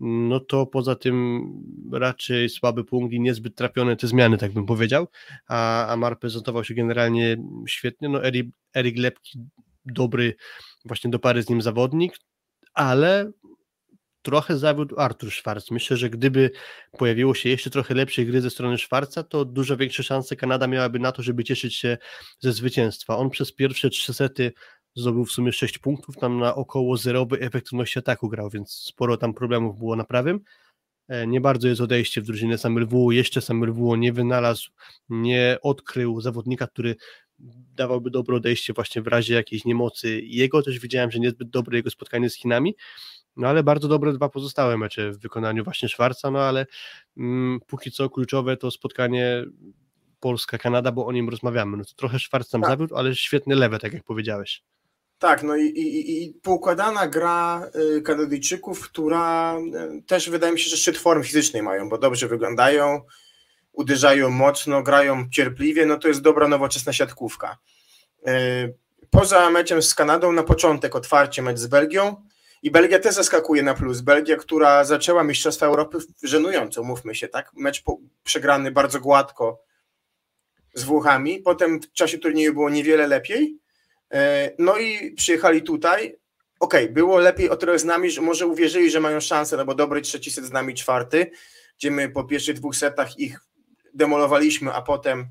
no 0.00 0.40
to 0.40 0.66
poza 0.66 0.96
tym 0.96 1.42
raczej 1.92 2.48
słaby 2.48 2.84
punkt 2.84 3.12
i 3.14 3.20
niezbyt 3.20 3.54
trafione 3.54 3.96
te 3.96 4.06
zmiany, 4.06 4.38
tak 4.38 4.52
bym 4.52 4.66
powiedział, 4.66 5.08
a, 5.48 5.86
a 5.86 5.96
Mar 5.96 6.18
prezentował 6.18 6.64
się 6.64 6.74
generalnie 6.74 7.36
świetnie, 7.68 8.08
no 8.08 8.24
Erik, 8.24 8.46
Erik 8.76 8.98
Lepki 8.98 9.38
dobry 9.84 10.34
właśnie 10.84 11.10
do 11.10 11.18
pary 11.18 11.42
z 11.42 11.48
nim 11.48 11.62
zawodnik, 11.62 12.16
ale 12.74 13.32
trochę 14.22 14.58
zawiódł 14.58 15.00
Artur 15.00 15.30
Schwarz. 15.30 15.70
Myślę, 15.70 15.96
że 15.96 16.10
gdyby 16.10 16.50
pojawiło 16.98 17.34
się 17.34 17.48
jeszcze 17.48 17.70
trochę 17.70 17.94
lepszej 17.94 18.26
gry 18.26 18.40
ze 18.40 18.50
strony 18.50 18.78
Schwarza, 18.78 19.22
to 19.22 19.44
dużo 19.44 19.76
większe 19.76 20.02
szanse 20.02 20.36
Kanada 20.36 20.66
miałaby 20.66 20.98
na 20.98 21.12
to, 21.12 21.22
żeby 21.22 21.44
cieszyć 21.44 21.76
się 21.76 21.98
ze 22.38 22.52
zwycięstwa. 22.52 23.16
On 23.16 23.30
przez 23.30 23.52
pierwsze 23.52 23.90
trzy 23.90 24.14
sety 24.14 24.52
zdobył 24.94 25.24
w 25.24 25.32
sumie 25.32 25.52
6 25.52 25.78
punktów, 25.78 26.16
tam 26.16 26.38
na 26.38 26.54
około 26.54 26.96
zerowej 26.96 27.42
efektywności 27.42 27.98
ataku 27.98 28.28
grał, 28.28 28.50
więc 28.50 28.72
sporo 28.72 29.16
tam 29.16 29.34
problemów 29.34 29.78
było 29.78 29.96
na 29.96 30.04
prawym. 30.04 30.40
E, 31.08 31.26
nie 31.26 31.40
bardzo 31.40 31.68
jest 31.68 31.80
odejście 31.80 32.20
w 32.20 32.24
drużynie 32.24 32.58
Samerwu, 32.58 33.12
jeszcze 33.12 33.40
Samerwu 33.40 33.96
nie 33.96 34.12
wynalazł, 34.12 34.70
nie 35.08 35.58
odkrył 35.62 36.20
zawodnika, 36.20 36.66
który 36.66 36.96
dawałby 37.76 38.10
dobre 38.10 38.36
odejście 38.36 38.72
właśnie 38.72 39.02
w 39.02 39.06
razie 39.06 39.34
jakiejś 39.34 39.64
niemocy 39.64 40.20
jego, 40.20 40.62
też 40.62 40.78
widziałem, 40.78 41.10
że 41.10 41.18
niezbyt 41.18 41.50
dobre 41.50 41.76
jego 41.76 41.90
spotkanie 41.90 42.30
z 42.30 42.36
Chinami, 42.36 42.74
no 43.36 43.48
ale 43.48 43.62
bardzo 43.62 43.88
dobre 43.88 44.12
dwa 44.12 44.28
pozostałe 44.28 44.76
mecze 44.76 45.12
w 45.12 45.18
wykonaniu 45.18 45.64
właśnie 45.64 45.88
Szwarca, 45.88 46.30
no 46.30 46.40
ale 46.40 46.66
mm, 47.16 47.60
póki 47.66 47.90
co 47.90 48.10
kluczowe 48.10 48.56
to 48.56 48.70
spotkanie 48.70 49.44
Polska-Kanada, 50.20 50.92
bo 50.92 51.06
o 51.06 51.12
nim 51.12 51.28
rozmawiamy. 51.28 51.76
No 51.76 51.84
to 51.84 51.94
trochę 51.96 52.18
Szwarc 52.18 52.50
tam 52.50 52.60
tak. 52.60 52.70
zawiódł, 52.70 52.96
ale 52.96 53.14
świetne 53.14 53.54
lewe, 53.54 53.78
tak 53.78 53.92
jak 53.92 54.04
powiedziałeś. 54.04 54.62
Tak, 55.20 55.42
no 55.42 55.56
i, 55.56 55.66
i, 55.66 56.24
i 56.24 56.34
poukładana 56.34 57.06
gra 57.06 57.70
y, 57.96 58.02
Kanadyjczyków, 58.02 58.80
która 58.80 59.56
y, 59.98 60.02
też 60.02 60.30
wydaje 60.30 60.52
mi 60.52 60.60
się, 60.60 60.70
że 60.70 60.76
szczyt 60.76 60.98
form 60.98 61.22
fizycznej 61.22 61.62
mają, 61.62 61.88
bo 61.88 61.98
dobrze 61.98 62.28
wyglądają, 62.28 63.00
uderzają 63.72 64.30
mocno, 64.30 64.82
grają 64.82 65.28
cierpliwie, 65.30 65.86
no 65.86 65.98
to 65.98 66.08
jest 66.08 66.20
dobra 66.20 66.48
nowoczesna 66.48 66.92
siatkówka. 66.92 67.58
Y, 68.28 68.74
poza 69.10 69.50
meczem 69.50 69.82
z 69.82 69.94
Kanadą 69.94 70.32
na 70.32 70.42
początek 70.42 70.96
otwarcie 70.96 71.42
mecz 71.42 71.58
z 71.58 71.66
Belgią 71.66 72.16
i 72.62 72.70
Belgia 72.70 72.98
też 72.98 73.14
zaskakuje 73.14 73.62
na 73.62 73.74
plus. 73.74 74.00
Belgia, 74.00 74.36
która 74.36 74.84
zaczęła 74.84 75.24
Mistrzostwa 75.24 75.66
Europy 75.66 75.98
żenująco, 76.22 76.82
mówmy 76.82 77.14
się, 77.14 77.28
tak? 77.28 77.50
Mecz 77.54 77.82
przegrany 78.24 78.70
bardzo 78.70 79.00
gładko 79.00 79.62
z 80.74 80.84
Włochami, 80.84 81.38
potem 81.38 81.80
w 81.80 81.92
czasie 81.92 82.18
turnieju 82.18 82.52
było 82.52 82.70
niewiele 82.70 83.06
lepiej, 83.06 83.59
no 84.58 84.78
i 84.78 85.14
przyjechali 85.14 85.62
tutaj. 85.62 86.16
Okej, 86.60 86.84
okay, 86.84 86.94
było 86.94 87.18
lepiej 87.18 87.50
o 87.50 87.56
tyle 87.56 87.78
z 87.78 87.84
nami, 87.84 88.10
że 88.10 88.20
może 88.20 88.46
uwierzyli, 88.46 88.90
że 88.90 89.00
mają 89.00 89.20
szansę, 89.20 89.56
no 89.56 89.64
bo 89.64 89.74
dobry 89.74 90.00
trzeci 90.00 90.30
set 90.30 90.44
z 90.44 90.52
nami 90.52 90.74
czwarty, 90.74 91.30
gdzie 91.78 91.90
my 91.90 92.08
po 92.08 92.24
pierwszych 92.24 92.56
dwóch 92.56 92.76
setach 92.76 93.18
ich 93.18 93.40
demolowaliśmy, 93.94 94.72
a 94.72 94.82
potem 94.82 95.26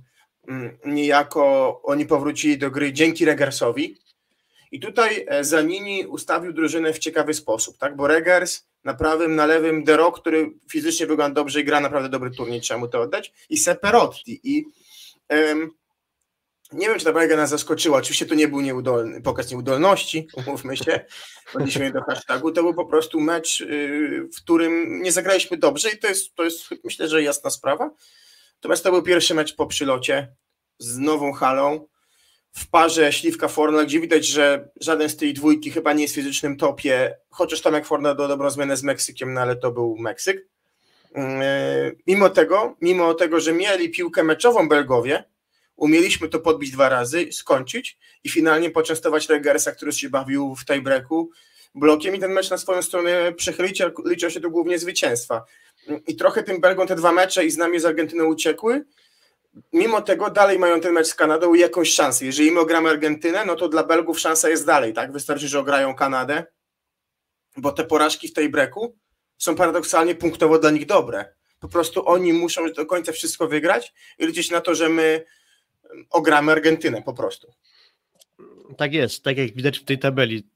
mm, 0.47 0.77
niejako 0.85 1.81
oni 1.83 2.05
powrócili 2.05 2.57
do 2.57 2.71
gry 2.71 2.93
dzięki 2.93 3.25
Regersowi. 3.25 3.97
I 4.71 4.79
tutaj 4.79 5.25
e, 5.27 5.43
Zanini 5.43 6.05
ustawił 6.05 6.53
drużynę 6.53 6.93
w 6.93 6.99
ciekawy 6.99 7.33
sposób, 7.33 7.77
tak? 7.77 7.95
Bo 7.95 8.07
Regers 8.07 8.65
na 8.83 8.93
prawym, 8.93 9.35
na 9.35 9.45
lewym 9.45 9.83
Dero, 9.83 10.11
który 10.11 10.51
fizycznie 10.71 11.07
wygląda 11.07 11.35
dobrze 11.41 11.61
i 11.61 11.63
gra 11.63 11.79
naprawdę 11.79 12.09
dobry 12.09 12.31
turniej, 12.31 12.61
trzeba 12.61 12.79
mu 12.79 12.87
to 12.87 13.01
oddać, 13.01 13.33
i 13.49 13.57
Seperotti. 13.57 14.39
I 14.43 14.65
um, 15.29 15.71
nie 16.73 16.87
wiem, 16.87 16.99
czy 16.99 17.05
ta 17.05 17.13
balega 17.13 17.35
nas 17.35 17.49
zaskoczyła. 17.49 17.97
Oczywiście 17.97 18.25
to 18.25 18.35
nie 18.35 18.47
był 18.47 18.61
nieudolny, 18.61 19.21
pokaz 19.21 19.51
nieudolności, 19.51 20.27
umówmy 20.33 20.77
się, 20.77 21.05
podnieśmy 21.53 21.91
do 21.91 22.01
hashtagu. 22.01 22.51
To 22.51 22.63
był 22.63 22.73
po 22.73 22.85
prostu 22.85 23.19
mecz, 23.19 23.61
y, 23.61 24.29
w 24.33 24.41
którym 24.41 25.01
nie 25.01 25.11
zagraliśmy 25.11 25.57
dobrze 25.57 25.89
i 25.89 25.97
to 25.97 26.07
jest, 26.07 26.35
to 26.35 26.43
jest 26.43 26.63
myślę, 26.83 27.07
że 27.07 27.23
jasna 27.23 27.49
sprawa. 27.49 27.91
Natomiast 28.55 28.83
to 28.83 28.91
był 28.91 29.01
pierwszy 29.01 29.33
mecz 29.33 29.55
po 29.55 29.67
przylocie 29.67 30.35
z 30.79 30.97
nową 30.97 31.33
halą 31.33 31.87
w 32.51 32.69
parze 32.69 33.13
Śliwka 33.13 33.47
Fornal, 33.47 33.85
gdzie 33.85 33.99
widać, 33.99 34.27
że 34.27 34.69
żaden 34.81 35.09
z 35.09 35.17
tej 35.17 35.33
dwójki 35.33 35.71
chyba 35.71 35.93
nie 35.93 36.01
jest 36.01 36.13
w 36.13 36.15
fizycznym 36.15 36.57
topie, 36.57 37.17
chociaż 37.29 37.61
Tomek 37.61 37.85
Fornal 37.85 38.15
do 38.15 38.27
dobrą 38.27 38.49
zmianę 38.49 38.77
z 38.77 38.83
Meksykiem, 38.83 39.33
no 39.33 39.41
ale 39.41 39.55
to 39.55 39.71
był 39.71 39.95
Meksyk. 39.97 40.37
Y, 40.37 41.97
mimo 42.07 42.29
tego, 42.29 42.75
mimo 42.81 43.13
tego, 43.13 43.39
że 43.39 43.53
mieli 43.53 43.89
piłkę 43.89 44.23
meczową 44.23 44.69
Belgowie, 44.69 45.23
umieliśmy 45.79 46.29
to 46.29 46.39
podbić 46.39 46.71
dwa 46.71 46.89
razy, 46.89 47.31
skończyć 47.31 47.97
i 48.23 48.29
finalnie 48.29 48.69
poczęstować 48.69 49.29
Regersa, 49.29 49.71
który 49.71 49.91
się 49.91 50.09
bawił 50.09 50.55
w 50.55 50.65
tiebreaku 50.65 51.31
blokiem 51.75 52.15
i 52.15 52.19
ten 52.19 52.31
mecz 52.31 52.49
na 52.49 52.57
swoją 52.57 52.81
stronę 52.81 53.33
przechylić, 53.33 53.81
liczyło 54.05 54.29
się 54.29 54.41
to 54.41 54.49
głównie 54.49 54.79
zwycięstwa. 54.79 55.45
I 56.07 56.15
trochę 56.15 56.43
tym 56.43 56.61
Belgom 56.61 56.87
te 56.87 56.95
dwa 56.95 57.11
mecze 57.11 57.45
i 57.45 57.51
z 57.51 57.57
nami 57.57 57.79
z 57.79 57.85
Argentyną 57.85 58.25
uciekły, 58.25 58.85
mimo 59.73 60.01
tego 60.01 60.29
dalej 60.29 60.59
mają 60.59 60.81
ten 60.81 60.93
mecz 60.93 61.07
z 61.07 61.15
Kanadą 61.15 61.53
i 61.53 61.59
jakąś 61.59 61.89
szansę. 61.89 62.25
Jeżeli 62.25 62.51
my 62.51 62.59
ogramy 62.59 62.89
Argentynę, 62.89 63.45
no 63.45 63.55
to 63.55 63.69
dla 63.69 63.83
Belgów 63.83 64.19
szansa 64.19 64.49
jest 64.49 64.65
dalej, 64.65 64.93
tak? 64.93 65.11
Wystarczy, 65.11 65.47
że 65.47 65.59
ograją 65.59 65.95
Kanadę, 65.95 66.43
bo 67.57 67.71
te 67.71 67.83
porażki 67.83 68.27
w 68.27 68.33
tej 68.33 68.51
są 69.37 69.55
paradoksalnie 69.55 70.15
punktowo 70.15 70.59
dla 70.59 70.71
nich 70.71 70.85
dobre. 70.85 71.33
Po 71.59 71.67
prostu 71.67 72.07
oni 72.07 72.33
muszą 72.33 72.71
do 72.71 72.85
końca 72.85 73.11
wszystko 73.11 73.47
wygrać 73.47 73.93
i 74.17 74.25
liczyć 74.25 74.51
na 74.51 74.61
to, 74.61 74.75
że 74.75 74.89
my 74.89 75.25
ogramy 76.09 76.51
Argentynę 76.51 77.01
po 77.01 77.13
prostu. 77.13 77.51
Tak 78.77 78.93
jest, 78.93 79.23
tak 79.23 79.37
jak 79.37 79.55
widać 79.55 79.79
w 79.79 79.83
tej 79.83 79.99
tabeli. 79.99 80.47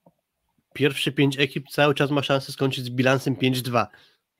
Pierwsze 0.73 1.11
pięć 1.11 1.39
ekip 1.39 1.69
cały 1.69 1.93
czas 1.93 2.11
ma 2.11 2.23
szansę 2.23 2.51
skończyć 2.51 2.85
z 2.85 2.89
bilansem 2.89 3.35
5-2, 3.35 3.85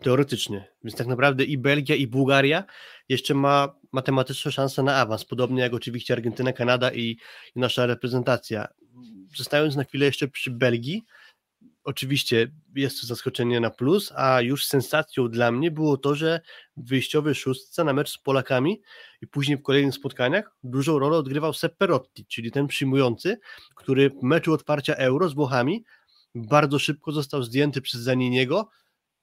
teoretycznie. 0.04 0.68
Więc 0.84 0.98
tak 0.98 1.08
naprawdę 1.08 1.44
i 1.44 1.58
Belgia, 1.58 1.96
i 1.96 2.08
Bułgaria 2.08 2.64
jeszcze 3.10 3.34
ma 3.34 3.76
matematyczną 3.92 4.52
szansę 4.52 4.84
na 4.84 4.96
awans, 4.96 5.26
podobnie 5.26 5.62
jak 5.62 5.74
oczywiście 5.74 6.14
Argentyna, 6.14 6.54
Kanada 6.54 6.92
i, 6.92 7.18
i 7.56 7.60
nasza 7.60 7.86
reprezentacja. 7.86 8.68
Zostając 9.36 9.76
na 9.76 9.84
chwilę 9.84 10.06
jeszcze 10.06 10.28
przy 10.28 10.52
Belgii, 10.52 11.04
oczywiście 11.84 12.52
jest 12.76 13.02
to 13.02 13.08
zaskoczenie 13.08 13.60
na 13.60 13.70
plus, 13.70 14.14
a 14.16 14.42
już 14.42 14.66
sensacją 14.66 15.30
dla 15.30 15.52
mnie 15.52 15.72
było 15.72 15.98
to, 15.98 16.16
że 16.16 16.42
w 16.78 16.90
wyjściowej 16.90 17.36
szóstce 17.36 17.84
na 17.84 17.94
mecz 17.94 18.10
z 18.10 18.18
Polakami 18.18 18.82
i 19.22 19.28
później 19.28 19.58
w 19.58 19.62
kolejnych 19.62 19.96
spotkaniach 19.96 20.56
dużą 20.64 21.00
rolę 21.00 21.18
odgrywał 21.18 21.54
Sepperotti, 21.54 22.26
czyli 22.26 22.52
ten 22.52 22.68
przyjmujący, 22.68 23.40
który 23.76 24.10
w 24.10 24.24
meczu 24.24 24.54
otwarcia 24.54 24.96
Euro 24.96 25.30
z 25.30 25.34
Włochami 25.34 25.84
bardzo 26.36 26.80
szybko 26.80 27.12
został 27.12 27.44
zdjęty 27.44 27.82
przez 27.82 28.02
Zaniniego, 28.02 28.70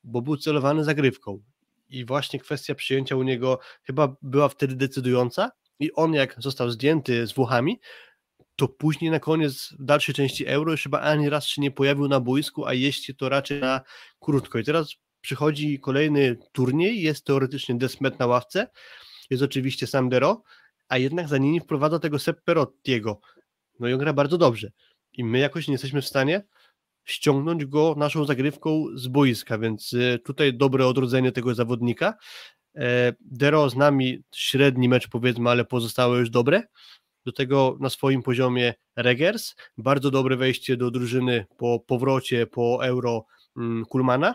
bo 0.04 0.22
był 0.22 0.36
celowany 0.36 0.84
zagrywką. 0.84 1.42
I 1.88 2.04
właśnie 2.04 2.40
kwestia 2.40 2.74
przyjęcia 2.74 3.16
u 3.16 3.22
niego 3.22 3.58
chyba 3.82 4.16
była 4.22 4.48
wtedy 4.48 4.76
decydująca. 4.76 5.50
I 5.78 5.92
on, 5.92 6.14
jak 6.14 6.36
został 6.38 6.70
zdjęty 6.70 7.26
z 7.26 7.32
Włochami, 7.32 7.80
to 8.60 8.68
później 8.68 9.10
na 9.10 9.20
koniec 9.20 9.74
w 9.78 9.84
dalszej 9.84 10.14
części 10.14 10.46
Euro 10.46 10.72
już 10.72 10.82
chyba 10.82 11.00
ani 11.00 11.28
raz 11.28 11.46
się 11.46 11.62
nie 11.62 11.70
pojawił 11.70 12.08
na 12.08 12.20
boisku, 12.20 12.66
a 12.66 12.74
jeździ 12.74 13.14
to 13.14 13.28
raczej 13.28 13.60
na 13.60 13.80
krótko. 14.18 14.58
I 14.58 14.64
teraz 14.64 14.94
przychodzi 15.20 15.80
kolejny 15.80 16.36
turniej, 16.52 17.02
jest 17.02 17.24
teoretycznie 17.24 17.74
Desmet 17.74 18.18
na 18.18 18.26
ławce, 18.26 18.68
jest 19.30 19.42
oczywiście 19.42 19.86
sam 19.86 20.08
Dero, 20.08 20.42
a 20.88 20.98
jednak 20.98 21.28
za 21.28 21.38
nimi 21.38 21.60
wprowadza 21.60 21.98
tego 21.98 22.18
Sepperottiego. 22.18 23.20
No 23.78 23.88
i 23.88 23.92
on 23.92 23.98
gra 23.98 24.12
bardzo 24.12 24.38
dobrze. 24.38 24.70
I 25.12 25.24
my 25.24 25.38
jakoś 25.38 25.68
nie 25.68 25.74
jesteśmy 25.74 26.02
w 26.02 26.06
stanie 26.06 26.42
ściągnąć 27.04 27.64
go 27.64 27.94
naszą 27.98 28.24
zagrywką 28.24 28.84
z 28.94 29.08
boiska, 29.08 29.58
więc 29.58 29.92
y, 29.92 30.18
tutaj 30.24 30.54
dobre 30.54 30.86
odrodzenie 30.86 31.32
tego 31.32 31.54
zawodnika. 31.54 32.14
E, 32.76 33.12
Dero 33.20 33.70
z 33.70 33.76
nami 33.76 34.22
średni 34.34 34.88
mecz 34.88 35.08
powiedzmy, 35.08 35.50
ale 35.50 35.64
pozostałe 35.64 36.18
już 36.18 36.30
dobre 36.30 36.62
do 37.30 37.34
tego 37.34 37.76
na 37.80 37.90
swoim 37.90 38.22
poziomie 38.22 38.74
Regers, 38.96 39.54
bardzo 39.78 40.10
dobre 40.10 40.36
wejście 40.36 40.76
do 40.76 40.90
drużyny 40.90 41.46
po 41.56 41.80
powrocie 41.80 42.46
po 42.46 42.86
Euro 42.86 43.24
mm, 43.56 43.84
Kulmana, 43.84 44.34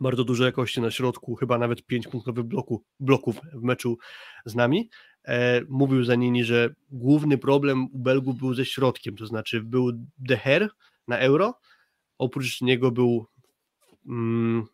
bardzo 0.00 0.24
dużo 0.24 0.44
jakości 0.44 0.80
na 0.80 0.90
środku, 0.90 1.34
chyba 1.34 1.58
nawet 1.58 1.86
5 1.86 2.08
punktowych 2.08 2.44
bloku, 2.44 2.84
bloków 3.00 3.36
w 3.52 3.62
meczu 3.62 3.98
z 4.46 4.54
nami. 4.54 4.90
E, 5.24 5.60
mówił 5.68 6.04
za 6.04 6.14
nimi, 6.14 6.44
że 6.44 6.74
główny 6.90 7.38
problem 7.38 7.84
u 7.92 7.98
Belgów 7.98 8.38
był 8.38 8.54
ze 8.54 8.64
środkiem, 8.64 9.16
to 9.16 9.26
znaczy 9.26 9.62
był 9.62 9.90
De 10.18 10.36
Her 10.36 10.68
na 11.08 11.18
Euro, 11.18 11.54
oprócz 12.18 12.60
niego 12.60 12.90
był 12.90 13.26
mm, 14.06 14.64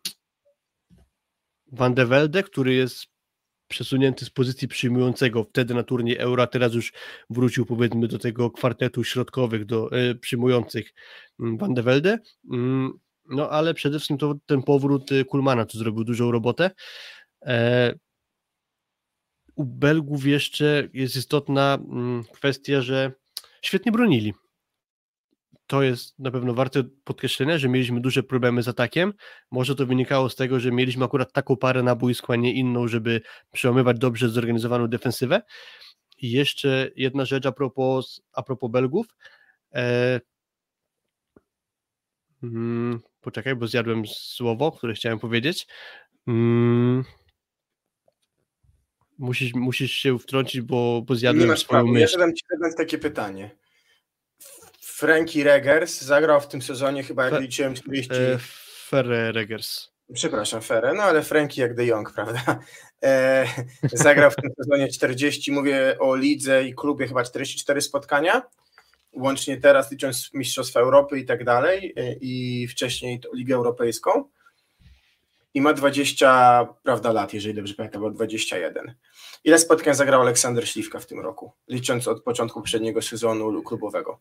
Van 1.71 1.93
de 1.93 2.05
Velde, 2.05 2.43
który 2.43 2.73
jest 2.73 3.14
przesunięty 3.67 4.25
z 4.25 4.29
pozycji 4.29 4.67
przyjmującego 4.67 5.43
wtedy 5.43 5.73
na 5.73 5.83
turniej 5.83 6.17
Euro, 6.17 6.47
teraz 6.47 6.73
już 6.73 6.93
wrócił 7.29 7.65
powiedzmy 7.65 8.07
do 8.07 8.19
tego 8.19 8.51
kwartetu 8.51 9.03
środkowych, 9.03 9.65
do 9.65 9.91
e, 9.91 10.15
przyjmujących 10.15 10.93
mm, 11.39 11.57
Van 11.57 11.73
de 11.73 11.83
Velde. 11.83 12.19
Mm, 12.51 12.99
no 13.29 13.49
ale 13.49 13.73
przede 13.73 13.99
wszystkim 13.99 14.17
to 14.17 14.35
ten 14.45 14.63
powrót 14.63 15.11
e, 15.11 15.25
Kulmana 15.25 15.65
tu 15.65 15.77
zrobił 15.77 16.03
dużą 16.03 16.31
robotę. 16.31 16.71
E, 17.45 17.93
u 19.55 19.65
Belgów 19.65 20.25
jeszcze 20.25 20.89
jest 20.93 21.15
istotna 21.15 21.77
mm, 21.91 22.23
kwestia, 22.23 22.81
że 22.81 23.11
świetnie 23.61 23.91
bronili 23.91 24.33
to 25.67 25.83
jest 25.83 26.19
na 26.19 26.31
pewno 26.31 26.53
warte 26.53 26.83
podkreślenia, 27.03 27.57
że 27.57 27.69
mieliśmy 27.69 28.01
duże 28.01 28.23
problemy 28.23 28.63
z 28.63 28.67
atakiem. 28.67 29.13
Może 29.51 29.75
to 29.75 29.85
wynikało 29.85 30.29
z 30.29 30.35
tego, 30.35 30.59
że 30.59 30.71
mieliśmy 30.71 31.05
akurat 31.05 31.33
taką 31.33 31.57
parę 31.57 31.83
na 31.83 31.95
boisku, 31.95 32.31
a 32.31 32.35
nie 32.35 32.53
inną, 32.53 32.87
żeby 32.87 33.21
przełamywać 33.51 33.99
dobrze 33.99 34.29
zorganizowaną 34.29 34.87
defensywę. 34.87 35.41
I 36.17 36.31
jeszcze 36.31 36.89
jedna 36.95 37.25
rzecz 37.25 37.45
a 37.45 37.51
propos, 37.51 38.21
a 38.33 38.43
propos 38.43 38.71
Belgów. 38.71 39.07
E... 39.73 40.21
Hmm, 42.41 42.99
poczekaj, 43.21 43.55
bo 43.55 43.67
zjadłem 43.67 44.03
słowo, 44.07 44.71
które 44.71 44.93
chciałem 44.93 45.19
powiedzieć. 45.19 45.67
Hmm... 46.25 47.03
Musisz, 49.17 49.53
musisz 49.53 49.91
się 49.91 50.19
wtrącić, 50.19 50.61
bo, 50.61 51.01
bo 51.07 51.15
zjadłem 51.15 51.49
nie 51.49 51.57
swoją 51.57 51.87
myśl. 51.87 52.01
Ja 52.01 52.07
zadam 52.07 52.35
Ci 52.35 52.45
takie 52.77 52.97
pytanie. 52.97 53.64
Frankie 54.95 55.43
Regers 55.43 56.01
zagrał 56.01 56.41
w 56.41 56.47
tym 56.47 56.61
sezonie 56.61 57.03
chyba, 57.03 57.23
jak 57.23 57.33
Fe, 57.33 57.41
liczyłem, 57.41 57.73
40... 57.73 58.13
E, 58.13 58.37
Ferre 58.87 59.31
Regers. 59.31 59.89
Przepraszam, 60.13 60.61
Ferre, 60.61 60.93
no 60.93 61.03
ale 61.03 61.23
Frankie 61.23 61.61
jak 61.61 61.75
de 61.75 61.85
Jong, 61.85 62.13
prawda? 62.13 62.59
E, 63.03 63.45
zagrał 63.93 64.31
w 64.31 64.35
tym 64.35 64.51
sezonie 64.63 64.87
40, 64.87 65.51
mówię 65.51 65.95
o 65.99 66.15
lidze 66.15 66.63
i 66.63 66.75
klubie 66.75 67.07
chyba 67.07 67.23
44 67.23 67.81
spotkania, 67.81 68.41
łącznie 69.13 69.57
teraz 69.57 69.91
licząc 69.91 70.33
Mistrzostwa 70.33 70.79
Europy 70.79 71.19
i 71.19 71.25
tak 71.25 71.43
dalej 71.43 71.93
e, 71.95 72.13
i 72.13 72.67
wcześniej 72.67 73.21
Ligę 73.33 73.55
Europejską 73.55 74.29
i 75.53 75.61
ma 75.61 75.73
20 75.73 76.67
prawda, 76.83 77.11
lat, 77.11 77.33
jeżeli 77.33 77.55
dobrze 77.55 77.73
pamiętam, 77.73 78.01
bo 78.01 78.11
21. 78.11 78.95
Ile 79.43 79.59
spotkań 79.59 79.95
zagrał 79.95 80.21
Aleksander 80.21 80.69
Śliwka 80.69 80.99
w 80.99 81.05
tym 81.05 81.19
roku, 81.19 81.51
licząc 81.67 82.07
od 82.07 82.23
początku 82.23 82.59
poprzedniego 82.59 83.01
sezonu 83.01 83.63
klubowego? 83.63 84.19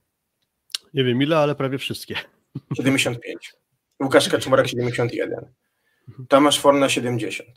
Nie 0.95 1.05
wiem 1.05 1.22
ile, 1.22 1.38
ale 1.38 1.55
prawie 1.55 1.78
wszystkie. 1.78 2.16
75. 2.76 3.55
Łukasz 4.03 4.28
Kaczmarek 4.28 4.68
71. 4.68 5.53
Tomasz 6.28 6.61
Forna 6.61 6.88
70. 6.88 7.49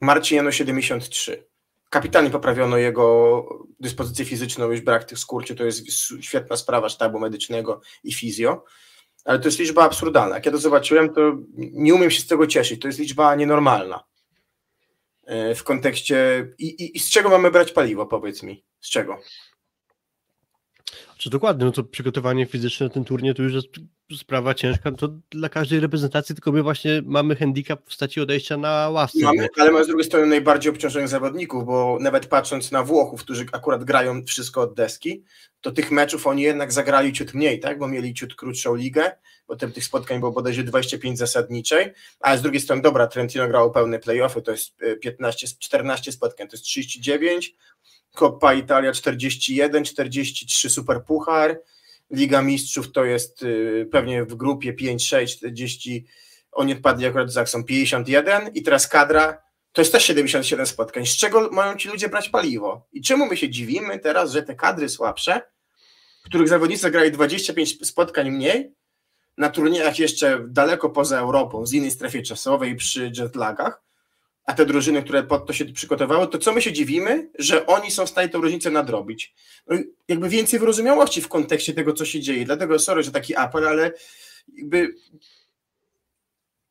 Marcin 0.00 0.36
Jano 0.36 0.52
73. 0.52 1.44
Kapitalnie 1.90 2.30
poprawiono 2.30 2.76
jego 2.76 3.44
dyspozycję 3.80 4.24
fizyczną, 4.24 4.70
już 4.70 4.80
brak 4.80 5.04
tych 5.04 5.18
skurczy, 5.18 5.54
to 5.54 5.64
jest 5.64 5.86
świetna 6.20 6.56
sprawa 6.56 6.88
sztabu 6.88 7.18
medycznego 7.18 7.80
i 8.04 8.12
fizjo, 8.12 8.64
ale 9.24 9.38
to 9.38 9.48
jest 9.48 9.58
liczba 9.58 9.84
absurdalna. 9.84 10.34
Jak 10.34 10.46
ja 10.46 10.52
to 10.52 10.58
zobaczyłem, 10.58 11.14
to 11.14 11.38
nie 11.56 11.94
umiem 11.94 12.10
się 12.10 12.20
z 12.20 12.26
tego 12.26 12.46
cieszyć, 12.46 12.80
to 12.80 12.88
jest 12.88 12.98
liczba 12.98 13.34
nienormalna 13.34 14.04
e, 15.26 15.54
w 15.54 15.64
kontekście 15.64 16.48
i, 16.58 16.66
i, 16.66 16.96
i 16.96 17.00
z 17.00 17.10
czego 17.10 17.28
mamy 17.28 17.50
brać 17.50 17.72
paliwo, 17.72 18.06
powiedz 18.06 18.42
mi, 18.42 18.64
z 18.80 18.90
czego? 18.90 19.18
Czy 21.18 21.30
dokładnie, 21.30 21.64
no 21.64 21.72
to 21.72 21.84
przygotowanie 21.84 22.46
fizyczne 22.46 22.86
na 22.86 22.92
ten 22.92 23.04
turniej 23.04 23.34
to 23.34 23.42
już 23.42 23.54
jest 23.54 23.68
sprawa 24.16 24.54
ciężka, 24.54 24.92
to 24.92 25.08
dla 25.30 25.48
każdej 25.48 25.80
reprezentacji, 25.80 26.34
tylko 26.34 26.52
my 26.52 26.62
właśnie 26.62 27.02
mamy 27.04 27.36
handicap 27.36 27.80
w 27.80 27.84
postaci 27.84 28.20
odejścia 28.20 28.56
na 28.56 28.90
ławce. 28.90 29.18
Mamy, 29.22 29.48
ale 29.58 29.70
mamy 29.70 29.84
z 29.84 29.86
drugiej 29.86 30.04
strony 30.04 30.26
najbardziej 30.26 30.72
obciążonych 30.72 31.08
zawodników, 31.08 31.66
bo 31.66 31.98
nawet 32.00 32.26
patrząc 32.26 32.70
na 32.70 32.82
Włochów, 32.82 33.20
którzy 33.20 33.46
akurat 33.52 33.84
grają 33.84 34.24
wszystko 34.24 34.60
od 34.60 34.74
deski, 34.74 35.24
to 35.60 35.72
tych 35.72 35.90
meczów 35.90 36.26
oni 36.26 36.42
jednak 36.42 36.72
zagrali 36.72 37.12
ciut 37.12 37.34
mniej, 37.34 37.60
tak? 37.60 37.78
bo 37.78 37.88
mieli 37.88 38.14
ciut 38.14 38.34
krótszą 38.34 38.74
ligę, 38.74 39.12
potem 39.46 39.72
tych 39.72 39.84
spotkań 39.84 40.20
było 40.20 40.32
bodajże 40.32 40.62
25 40.62 41.18
zasadniczej, 41.18 41.92
a 42.20 42.36
z 42.36 42.42
drugiej 42.42 42.60
strony, 42.60 42.82
dobra, 42.82 43.06
Trentino 43.06 43.48
grało 43.48 43.70
pełne 43.70 43.98
playoffy, 43.98 44.42
to 44.42 44.50
jest 44.50 44.76
15, 45.00 45.46
e, 45.46 45.50
14 45.58 46.12
spotkań, 46.12 46.48
to 46.48 46.54
jest 46.54 46.64
39, 46.64 47.54
Coppa 48.14 48.54
Italia 48.54 48.92
41, 48.92 49.84
43 49.84 50.70
Super 50.70 51.04
Puchar, 51.04 51.60
Liga 52.10 52.42
Mistrzów 52.42 52.92
to 52.92 53.04
jest 53.04 53.42
y, 53.42 53.88
pewnie 53.92 54.24
w 54.24 54.34
grupie 54.34 54.72
5, 54.72 55.08
6, 55.08 55.36
40, 55.36 56.06
oni 56.52 56.72
odpadli 56.72 57.06
akurat 57.06 57.32
za 57.32 57.46
są 57.46 57.64
51 57.64 58.48
i 58.54 58.62
teraz 58.62 58.88
kadra 58.88 59.48
to 59.72 59.82
jest 59.82 59.92
też 59.92 60.04
77 60.04 60.66
spotkań. 60.66 61.06
Z 61.06 61.16
czego 61.16 61.50
mają 61.50 61.76
ci 61.76 61.88
ludzie 61.88 62.08
brać 62.08 62.28
paliwo? 62.28 62.86
I 62.92 63.02
czemu 63.02 63.26
my 63.26 63.36
się 63.36 63.50
dziwimy 63.50 63.98
teraz, 63.98 64.32
że 64.32 64.42
te 64.42 64.54
kadry 64.54 64.88
słabsze, 64.88 65.42
których 66.24 66.48
zawodnicy 66.48 66.90
grali 66.90 67.12
25 67.12 67.86
spotkań 67.86 68.30
mniej, 68.30 68.74
na 69.36 69.50
turniejach 69.50 69.98
jeszcze 69.98 70.44
daleko 70.48 70.90
poza 70.90 71.18
Europą, 71.18 71.66
z 71.66 71.72
innej 71.72 71.90
strefie 71.90 72.22
czasowej, 72.22 72.76
przy 72.76 73.12
jetlagach, 73.18 73.82
a 74.48 74.54
te 74.54 74.66
drużyny, 74.66 75.02
które 75.02 75.22
pod 75.22 75.46
to 75.46 75.52
się 75.52 75.64
przygotowały, 75.64 76.28
to 76.28 76.38
co 76.38 76.52
my 76.52 76.62
się 76.62 76.72
dziwimy, 76.72 77.30
że 77.38 77.66
oni 77.66 77.90
są 77.90 78.06
w 78.06 78.08
stanie 78.08 78.28
tę 78.28 78.38
różnicę 78.38 78.70
nadrobić? 78.70 79.34
No, 79.66 79.78
jakby 80.08 80.28
więcej 80.28 80.60
wyrozumiałości 80.60 81.22
w 81.22 81.28
kontekście 81.28 81.74
tego, 81.74 81.92
co 81.92 82.04
się 82.04 82.20
dzieje. 82.20 82.44
Dlatego, 82.44 82.78
sorry, 82.78 83.02
że 83.02 83.10
taki 83.10 83.36
apel, 83.36 83.68
ale 83.68 83.92
jakby 84.56 84.94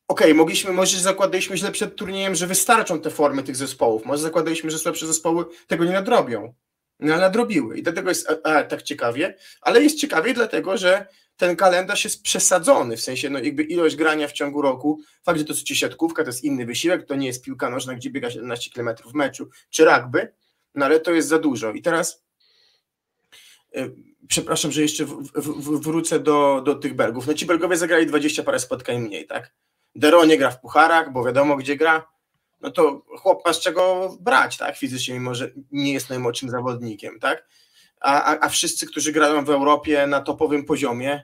okej, 0.07 0.27
okay, 0.27 0.33
mogliśmy, 0.33 0.71
może 0.71 0.99
zakładaliśmy 0.99 1.57
źle 1.57 1.71
przed 1.71 1.95
turniejem, 1.95 2.35
że 2.35 2.47
wystarczą 2.47 3.01
te 3.01 3.09
formy 3.09 3.43
tych 3.43 3.55
zespołów. 3.55 4.05
Może 4.05 4.21
zakładaliśmy, 4.21 4.71
że 4.71 4.79
słabsze 4.79 5.07
zespoły 5.07 5.45
tego 5.67 5.85
nie 5.85 5.91
nadrobią. 5.91 6.53
No 6.99 7.13
ale 7.13 7.21
nadrobiły 7.21 7.77
i 7.77 7.83
dlatego 7.83 8.09
jest 8.09 8.29
a, 8.29 8.49
a, 8.49 8.63
tak 8.63 8.81
ciekawie, 8.81 9.35
ale 9.61 9.83
jest 9.83 9.99
ciekawie 9.99 10.33
dlatego, 10.33 10.77
że 10.77 11.07
ten 11.37 11.55
kalendarz 11.55 12.03
jest 12.03 12.23
przesadzony, 12.23 12.97
w 12.97 13.01
sensie 13.01 13.29
no 13.29 13.39
jakby 13.39 13.63
ilość 13.63 13.95
grania 13.95 14.27
w 14.27 14.31
ciągu 14.31 14.61
roku, 14.61 15.01
fakt, 15.23 15.39
że 15.39 15.45
to 15.45 15.53
jest 15.53 15.67
siatkówka, 15.67 16.23
to 16.23 16.29
jest 16.29 16.43
inny 16.43 16.65
wysiłek, 16.65 17.05
to 17.05 17.15
nie 17.15 17.27
jest 17.27 17.43
piłka 17.43 17.69
nożna, 17.69 17.95
gdzie 17.95 18.09
biega 18.09 18.31
17 18.31 18.71
km 18.73 18.89
w 19.05 19.13
meczu, 19.13 19.49
czy 19.69 19.85
rugby, 19.85 20.33
no 20.75 20.85
ale 20.85 20.99
to 20.99 21.11
jest 21.11 21.27
za 21.27 21.39
dużo. 21.39 21.71
I 21.71 21.81
teraz 21.81 22.23
yy, 23.73 23.95
przepraszam, 24.27 24.71
że 24.71 24.81
jeszcze 24.81 25.05
w, 25.05 25.23
w, 25.35 25.79
wrócę 25.81 26.19
do, 26.19 26.61
do 26.65 26.75
tych 26.75 26.93
Belgów. 26.93 27.27
No 27.27 27.33
ci 27.33 27.45
Belgowie 27.45 27.77
zagrali 27.77 28.05
20 28.05 28.43
parę 28.43 28.59
spotkań 28.59 28.99
mniej, 28.99 29.27
tak? 29.27 29.53
Dero 29.95 30.25
nie 30.25 30.37
gra 30.37 30.51
w 30.51 30.61
pucharach, 30.61 31.11
bo 31.13 31.23
wiadomo 31.23 31.57
gdzie 31.57 31.75
gra, 31.75 32.07
no 32.61 32.71
to 32.71 33.01
chłop 33.17 33.45
ma 33.45 33.53
z 33.53 33.59
czego 33.59 34.13
brać, 34.19 34.57
tak? 34.57 34.77
Fizycznie, 34.77 35.13
mimo 35.13 35.35
że 35.35 35.51
nie 35.71 35.93
jest 35.93 36.09
najmłodszym 36.09 36.49
zawodnikiem, 36.49 37.19
tak? 37.19 37.47
A, 38.01 38.39
a, 38.39 38.49
wszyscy, 38.49 38.87
którzy 38.87 39.11
grają 39.11 39.45
w 39.45 39.49
Europie 39.49 40.07
na 40.07 40.21
topowym 40.21 40.65
poziomie, 40.65 41.23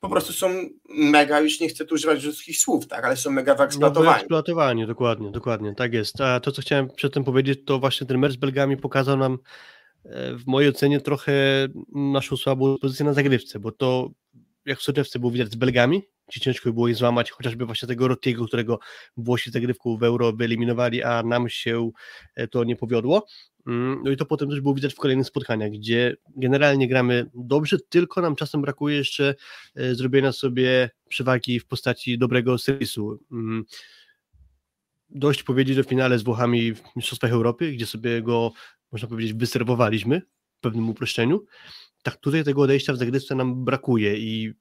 po 0.00 0.08
prostu 0.08 0.32
są 0.32 0.48
mega, 0.88 1.40
już 1.40 1.60
nie 1.60 1.68
chcę 1.68 1.84
tu 1.84 1.94
używać 1.94 2.18
wszystkich 2.18 2.58
słów, 2.58 2.86
tak, 2.86 3.04
ale 3.04 3.16
są 3.16 3.30
mega 3.30 3.54
wyeksploatowani. 3.54 4.06
No, 4.06 4.12
wyeksploatowani, 4.12 4.86
dokładnie, 4.86 5.30
dokładnie, 5.30 5.74
tak 5.74 5.94
jest. 5.94 6.20
A 6.20 6.40
to, 6.40 6.52
co 6.52 6.62
chciałem 6.62 6.88
przedtem 6.96 7.24
powiedzieć, 7.24 7.60
to 7.66 7.78
właśnie 7.78 8.06
ten 8.06 8.18
mecz 8.18 8.32
z 8.32 8.36
Belgami 8.36 8.76
pokazał 8.76 9.16
nam 9.16 9.38
e, 10.04 10.34
w 10.34 10.46
mojej 10.46 10.70
ocenie 10.70 11.00
trochę 11.00 11.32
naszą 11.94 12.36
słabą 12.36 12.76
pozycję 12.78 13.06
na 13.06 13.12
zagrywce, 13.12 13.58
bo 13.58 13.72
to 13.72 14.10
jak 14.66 14.78
w 14.78 14.82
soczewce 14.82 15.18
było 15.18 15.32
widać 15.32 15.52
z 15.52 15.56
Belgami, 15.56 16.02
gdzie 16.28 16.40
ciężko 16.40 16.72
było 16.72 16.88
je 16.88 16.94
złamać, 16.94 17.30
chociażby 17.30 17.66
właśnie 17.66 17.88
tego 17.88 18.08
Rotiego, 18.08 18.46
którego 18.46 18.78
Włosi 19.16 19.50
zagrywką 19.50 19.96
w 19.96 20.02
Euro 20.02 20.32
wyeliminowali, 20.32 21.02
a 21.02 21.22
nam 21.22 21.48
się 21.48 21.90
e, 22.36 22.48
to 22.48 22.64
nie 22.64 22.76
powiodło. 22.76 23.26
Mm, 23.66 24.02
no 24.04 24.10
i 24.10 24.16
to 24.16 24.26
potem 24.26 24.50
też 24.50 24.60
było 24.60 24.74
widać 24.74 24.94
w 24.94 24.98
kolejnych 24.98 25.26
spotkaniach, 25.26 25.70
gdzie 25.70 26.16
generalnie 26.36 26.88
gramy 26.88 27.30
dobrze, 27.34 27.78
tylko 27.88 28.20
nam 28.20 28.36
czasem 28.36 28.62
brakuje 28.62 28.96
jeszcze 28.96 29.34
e, 29.74 29.94
zrobienia 29.94 30.32
sobie 30.32 30.90
przewagi 31.08 31.60
w 31.60 31.66
postaci 31.66 32.18
dobrego 32.18 32.58
serwisu. 32.58 33.18
Mm, 33.32 33.64
dość 35.10 35.42
powiedzieć 35.42 35.78
o 35.78 35.82
finale 35.82 36.18
z 36.18 36.22
Włochami 36.22 36.74
w 36.74 36.82
Mistrzostwach 36.96 37.32
Europy, 37.32 37.72
gdzie 37.72 37.86
sobie 37.86 38.22
go, 38.22 38.52
można 38.92 39.08
powiedzieć, 39.08 39.32
wyserwowaliśmy 39.32 40.22
w 40.58 40.60
pewnym 40.60 40.88
uproszczeniu. 40.88 41.44
Tak 42.02 42.16
tutaj 42.16 42.44
tego 42.44 42.62
odejścia 42.62 42.92
w 42.92 42.96
zagrywce 42.96 43.34
nam 43.34 43.64
brakuje 43.64 44.18
i 44.18 44.52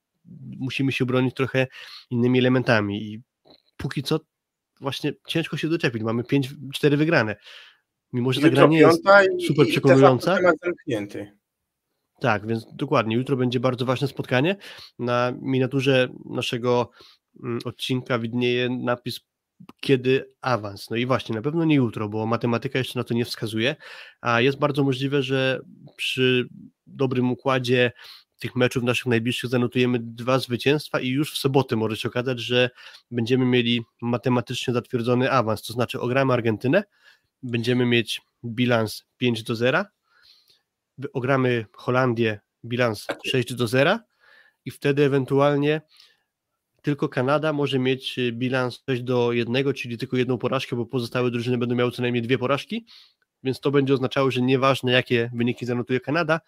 musimy 0.60 0.91
się 0.91 1.06
bronić 1.06 1.36
trochę 1.36 1.68
innymi 2.10 2.39
elementami 2.39 3.04
i 3.04 3.22
póki 3.78 4.04
co 4.04 4.20
właśnie 4.82 5.14
ciężko 5.28 5.58
się 5.58 5.70
doczepić. 5.70 6.04
Mamy 6.04 6.24
5-4 6.24 6.97
wygrane. 6.97 7.36
Mimo, 8.14 8.34
że 8.34 8.41
ta 8.41 8.49
gra 8.49 8.68
nie 8.68 8.80
jest 8.80 9.03
super 9.47 9.68
przekonująca. 9.68 10.38
Tak, 12.22 12.47
więc 12.47 12.66
dokładnie. 12.74 13.16
Jutro 13.16 13.38
będzie 13.38 13.59
bardzo 13.59 13.86
ważne 13.86 14.07
spotkanie. 14.07 14.55
Na 14.99 15.34
miniaturze 15.41 16.09
naszego 16.26 16.89
mm, 17.43 17.59
odcinka 17.66 18.20
widnieje 18.20 18.70
napis 18.70 19.20
kiedy 19.82 20.34
awans. 20.41 20.89
No 20.89 20.95
i 20.95 21.05
właśnie, 21.05 21.36
na 21.36 21.41
pewno 21.41 21.66
nie 21.66 21.76
jutro, 21.76 22.09
bo 22.09 22.26
matematyka 22.26 22.80
jeszcze 22.80 22.99
na 22.99 23.03
to 23.03 23.14
nie 23.14 23.26
wskazuje, 23.26 23.76
a 24.22 24.41
jest 24.41 24.57
bardzo 24.57 24.84
możliwe, 24.84 25.24
że 25.24 25.59
przy 25.95 26.47
dobrym 26.88 27.32
układzie 27.32 27.91
tych 28.39 28.55
meczów 28.55 28.84
naszych 28.84 29.05
najbliższych 29.05 29.49
zanotujemy 29.49 29.99
dwa 30.01 30.39
zwycięstwa 30.39 30.99
i 30.99 31.07
już 31.07 31.34
w 31.34 31.38
sobotę 31.38 31.76
może 31.76 31.97
się 31.97 32.09
okazać, 32.09 32.39
że 32.39 32.70
będziemy 33.11 33.45
mieli 33.45 33.82
matematycznie 34.01 34.74
zatwierdzony 34.74 35.32
awans, 35.32 35.61
to 35.64 35.74
znaczy 35.74 35.99
ogramy 35.99 36.34
Argentynę, 36.34 36.84
będziemy 37.44 37.86
mieć 37.86 38.22
bilans 38.46 39.04
5 39.18 39.44
do 39.44 39.56
0, 39.56 39.86
ogramy 41.14 41.66
Holandię, 41.74 42.39
bilans 42.66 43.08
6 43.26 43.54
do 43.54 43.68
0 43.68 44.00
i 44.66 44.72
wtedy 44.72 45.04
ewentualnie 45.04 45.82
tylko 46.82 47.10
Kanada 47.10 47.54
może 47.54 47.80
mieć 47.80 48.20
bilans 48.32 48.84
6 48.89 49.04
do 49.04 49.32
1, 49.32 49.74
czyli 49.74 49.98
tylko 49.98 50.18
jedną 50.18 50.38
porażkę, 50.38 50.76
bo 50.76 50.86
pozostałe 50.86 51.32
drużyny 51.32 51.58
będą 51.58 51.76
miały 51.76 51.91
co 51.91 52.02
najmniej 52.02 52.22
dwie 52.22 52.38
porażki, 52.38 52.86
więc 53.44 53.60
to 53.60 53.72
będzie 53.72 53.94
oznaczało, 53.94 54.32
że 54.32 54.41
nieważne 54.41 54.91
jakie 54.91 55.32
wyniki 55.34 55.66
zanotuje 55.66 56.00
Kanada, 56.00 56.39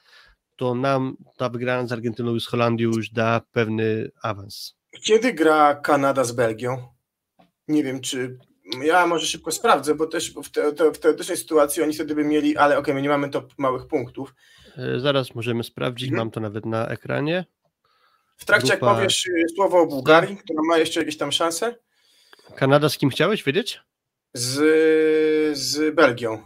to 0.55 0.75
nam 0.75 1.17
ta 1.37 1.49
wygrana 1.49 1.87
z 1.87 1.91
Argentyną 1.91 2.35
i 2.35 2.41
z 2.41 2.47
Holandią 2.47 2.87
już 2.87 3.09
da 3.09 3.41
pewny 3.51 4.11
awans. 4.21 4.75
Kiedy 5.01 5.33
gra 5.33 5.75
Kanada 5.75 6.23
z 6.23 6.31
Belgią? 6.31 6.87
Nie 7.67 7.83
wiem, 7.83 8.01
czy 8.01 8.37
ja 8.83 9.07
może 9.07 9.27
szybko 9.27 9.51
sprawdzę, 9.51 9.95
bo 9.95 10.07
też 10.07 10.33
w, 10.33 10.49
te, 10.49 10.91
w 10.91 10.99
teoretycznej 10.99 11.37
sytuacji 11.37 11.83
oni 11.83 11.93
wtedy 11.93 12.15
by 12.15 12.23
mieli, 12.23 12.57
ale 12.57 12.75
okej, 12.75 12.81
okay, 12.81 12.95
my 12.95 13.01
nie 13.01 13.09
mamy 13.09 13.29
top 13.29 13.53
małych 13.57 13.87
punktów. 13.87 14.35
E, 14.77 14.99
zaraz 14.99 15.35
możemy 15.35 15.63
sprawdzić, 15.63 16.07
mhm. 16.09 16.17
mam 16.17 16.31
to 16.31 16.39
nawet 16.39 16.65
na 16.65 16.87
ekranie. 16.87 17.45
W 18.37 18.45
trakcie 18.45 18.67
Grupa... 18.67 18.87
jak 18.87 18.95
powiesz 18.95 19.25
y, 19.25 19.45
słowo 19.55 19.81
o 19.81 19.87
Bułgarii, 19.87 20.37
która 20.37 20.59
ma 20.67 20.77
jeszcze 20.77 20.99
jakieś 20.99 21.17
tam 21.17 21.31
szanse? 21.31 21.75
Kanada 22.55 22.89
z 22.89 22.97
kim 22.97 23.09
chciałeś 23.09 23.43
wiedzieć? 23.43 23.81
Z, 24.33 25.57
z 25.57 25.95
Belgią. 25.95 26.43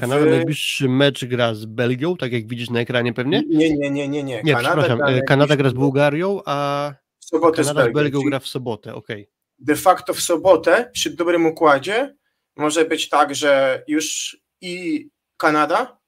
Kanada 0.00 0.24
w... 0.24 0.28
najbliższy 0.28 0.88
mecz 0.88 1.24
gra 1.24 1.54
z 1.54 1.64
Belgią, 1.64 2.16
tak 2.16 2.32
jak 2.32 2.48
widzisz 2.48 2.70
na 2.70 2.80
ekranie 2.80 3.12
pewnie? 3.12 3.42
Nie, 3.48 3.76
nie, 3.76 3.90
nie, 3.90 4.08
nie. 4.08 4.22
Nie, 4.22 4.42
nie 4.42 4.54
Kanada 4.54 4.82
przepraszam, 4.82 4.98
gra 4.98 5.22
Kanada 5.28 5.56
gra 5.56 5.70
z 5.70 5.72
Bułgarią, 5.72 6.40
a 6.46 6.92
Kanada 7.32 7.62
z 7.62 7.74
Belgią, 7.74 7.90
z 7.90 7.94
Belgią 7.94 8.20
gra 8.22 8.38
w 8.38 8.48
sobotę, 8.48 8.94
okej. 8.94 9.22
Okay 9.22 9.34
de 9.64 9.76
facto 9.76 10.14
w 10.14 10.20
sobotę 10.20 10.90
przy 10.92 11.10
dobrym 11.10 11.46
układzie 11.46 12.14
może 12.56 12.84
być 12.84 13.08
tak, 13.08 13.34
że 13.34 13.82
już 13.88 14.36
i 14.60 15.08
Kanada 15.36 15.98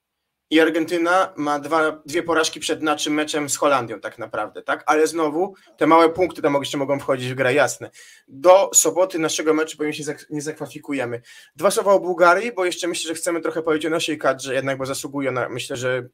i 0.49 0.59
Argentyna 0.59 1.33
ma 1.37 1.59
dwa, 1.59 2.01
dwie 2.05 2.23
porażki 2.23 2.59
przed 2.59 2.81
naszym 2.81 3.13
meczem 3.13 3.49
z 3.49 3.57
Holandią 3.57 3.99
tak 3.99 4.17
naprawdę, 4.19 4.61
tak? 4.61 4.83
Ale 4.85 5.07
znowu 5.07 5.55
te 5.77 5.87
małe 5.87 6.09
punkty 6.09 6.41
tam 6.41 6.53
jeszcze 6.53 6.77
mogą 6.77 6.99
wchodzić 6.99 7.31
w 7.31 7.35
grę, 7.35 7.53
jasne. 7.53 7.89
Do 8.27 8.69
soboty 8.73 9.19
naszego 9.19 9.53
meczu 9.53 9.77
pewnie 9.77 9.93
się 9.93 10.03
nie 10.29 10.41
zakwalifikujemy. 10.41 11.21
Dwa 11.55 11.71
słowa 11.71 11.93
o 11.93 11.99
Bułgarii, 11.99 12.51
bo 12.51 12.65
jeszcze 12.65 12.87
myślę, 12.87 13.07
że 13.07 13.13
chcemy 13.13 13.41
trochę 13.41 13.61
powiedzieć 13.61 13.85
o 13.85 13.89
naszej 13.89 14.17
kadrze, 14.17 14.53
jednak 14.53 14.77
bo 14.77 14.85
zasługuje 14.85 15.31
na, 15.31 15.49
myślę, 15.49 15.77
że 15.77 16.07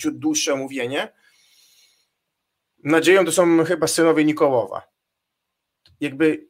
ciut 0.00 0.18
dłuższe 0.18 0.52
omówienie. 0.52 1.12
Nadzieją 2.84 3.24
to 3.24 3.32
są 3.32 3.64
chyba 3.64 3.86
synowie 3.86 4.24
Nikołowa 4.24 4.97
jakby 6.00 6.48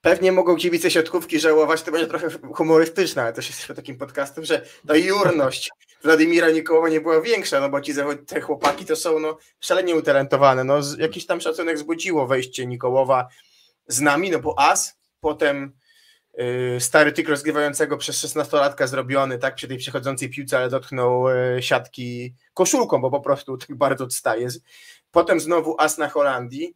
pewnie 0.00 0.32
mogą 0.32 0.56
kibice 0.56 0.90
siatkówki 0.90 1.40
żałować, 1.40 1.82
to 1.82 1.92
będzie 1.92 2.06
trochę 2.06 2.28
humorystyczne, 2.54 3.22
ale 3.22 3.32
też 3.32 3.48
jest 3.48 3.76
takim 3.76 3.98
podcastem, 3.98 4.44
że 4.44 4.62
ta 4.86 4.96
jurność 4.96 5.70
Władimira 6.04 6.50
Nikołowa 6.50 6.88
nie 6.88 7.00
była 7.00 7.20
większa, 7.20 7.60
no 7.60 7.68
bo 7.68 7.80
ci 7.80 7.92
te 8.26 8.40
chłopaki 8.40 8.84
to 8.84 8.96
są 8.96 9.18
no, 9.18 9.38
szalenie 9.60 9.94
utalentowane. 9.96 10.64
No, 10.64 10.80
jakiś 10.98 11.26
tam 11.26 11.40
szacunek 11.40 11.78
zbudziło 11.78 12.26
wejście 12.26 12.66
Nikołowa 12.66 13.28
z 13.86 14.00
nami, 14.00 14.30
no 14.30 14.38
bo 14.38 14.58
As, 14.58 14.98
potem 15.20 15.72
yy, 16.34 16.80
stary 16.80 17.12
tyk 17.12 17.28
rozgrywającego 17.28 17.96
przez 17.96 18.24
16-latka 18.24 18.86
zrobiony, 18.86 19.38
tak, 19.38 19.54
przy 19.54 19.68
tej 19.68 19.78
przechodzącej 19.78 20.30
piłce, 20.30 20.58
ale 20.58 20.68
dotknął 20.68 21.28
yy, 21.28 21.62
siatki 21.62 22.34
koszulką, 22.54 23.00
bo 23.00 23.10
po 23.10 23.20
prostu 23.20 23.56
tak 23.56 23.76
bardzo 23.76 24.04
odstaje. 24.04 24.48
Potem 25.10 25.40
znowu 25.40 25.76
as 25.78 25.98
na 25.98 26.08
Holandii. 26.08 26.74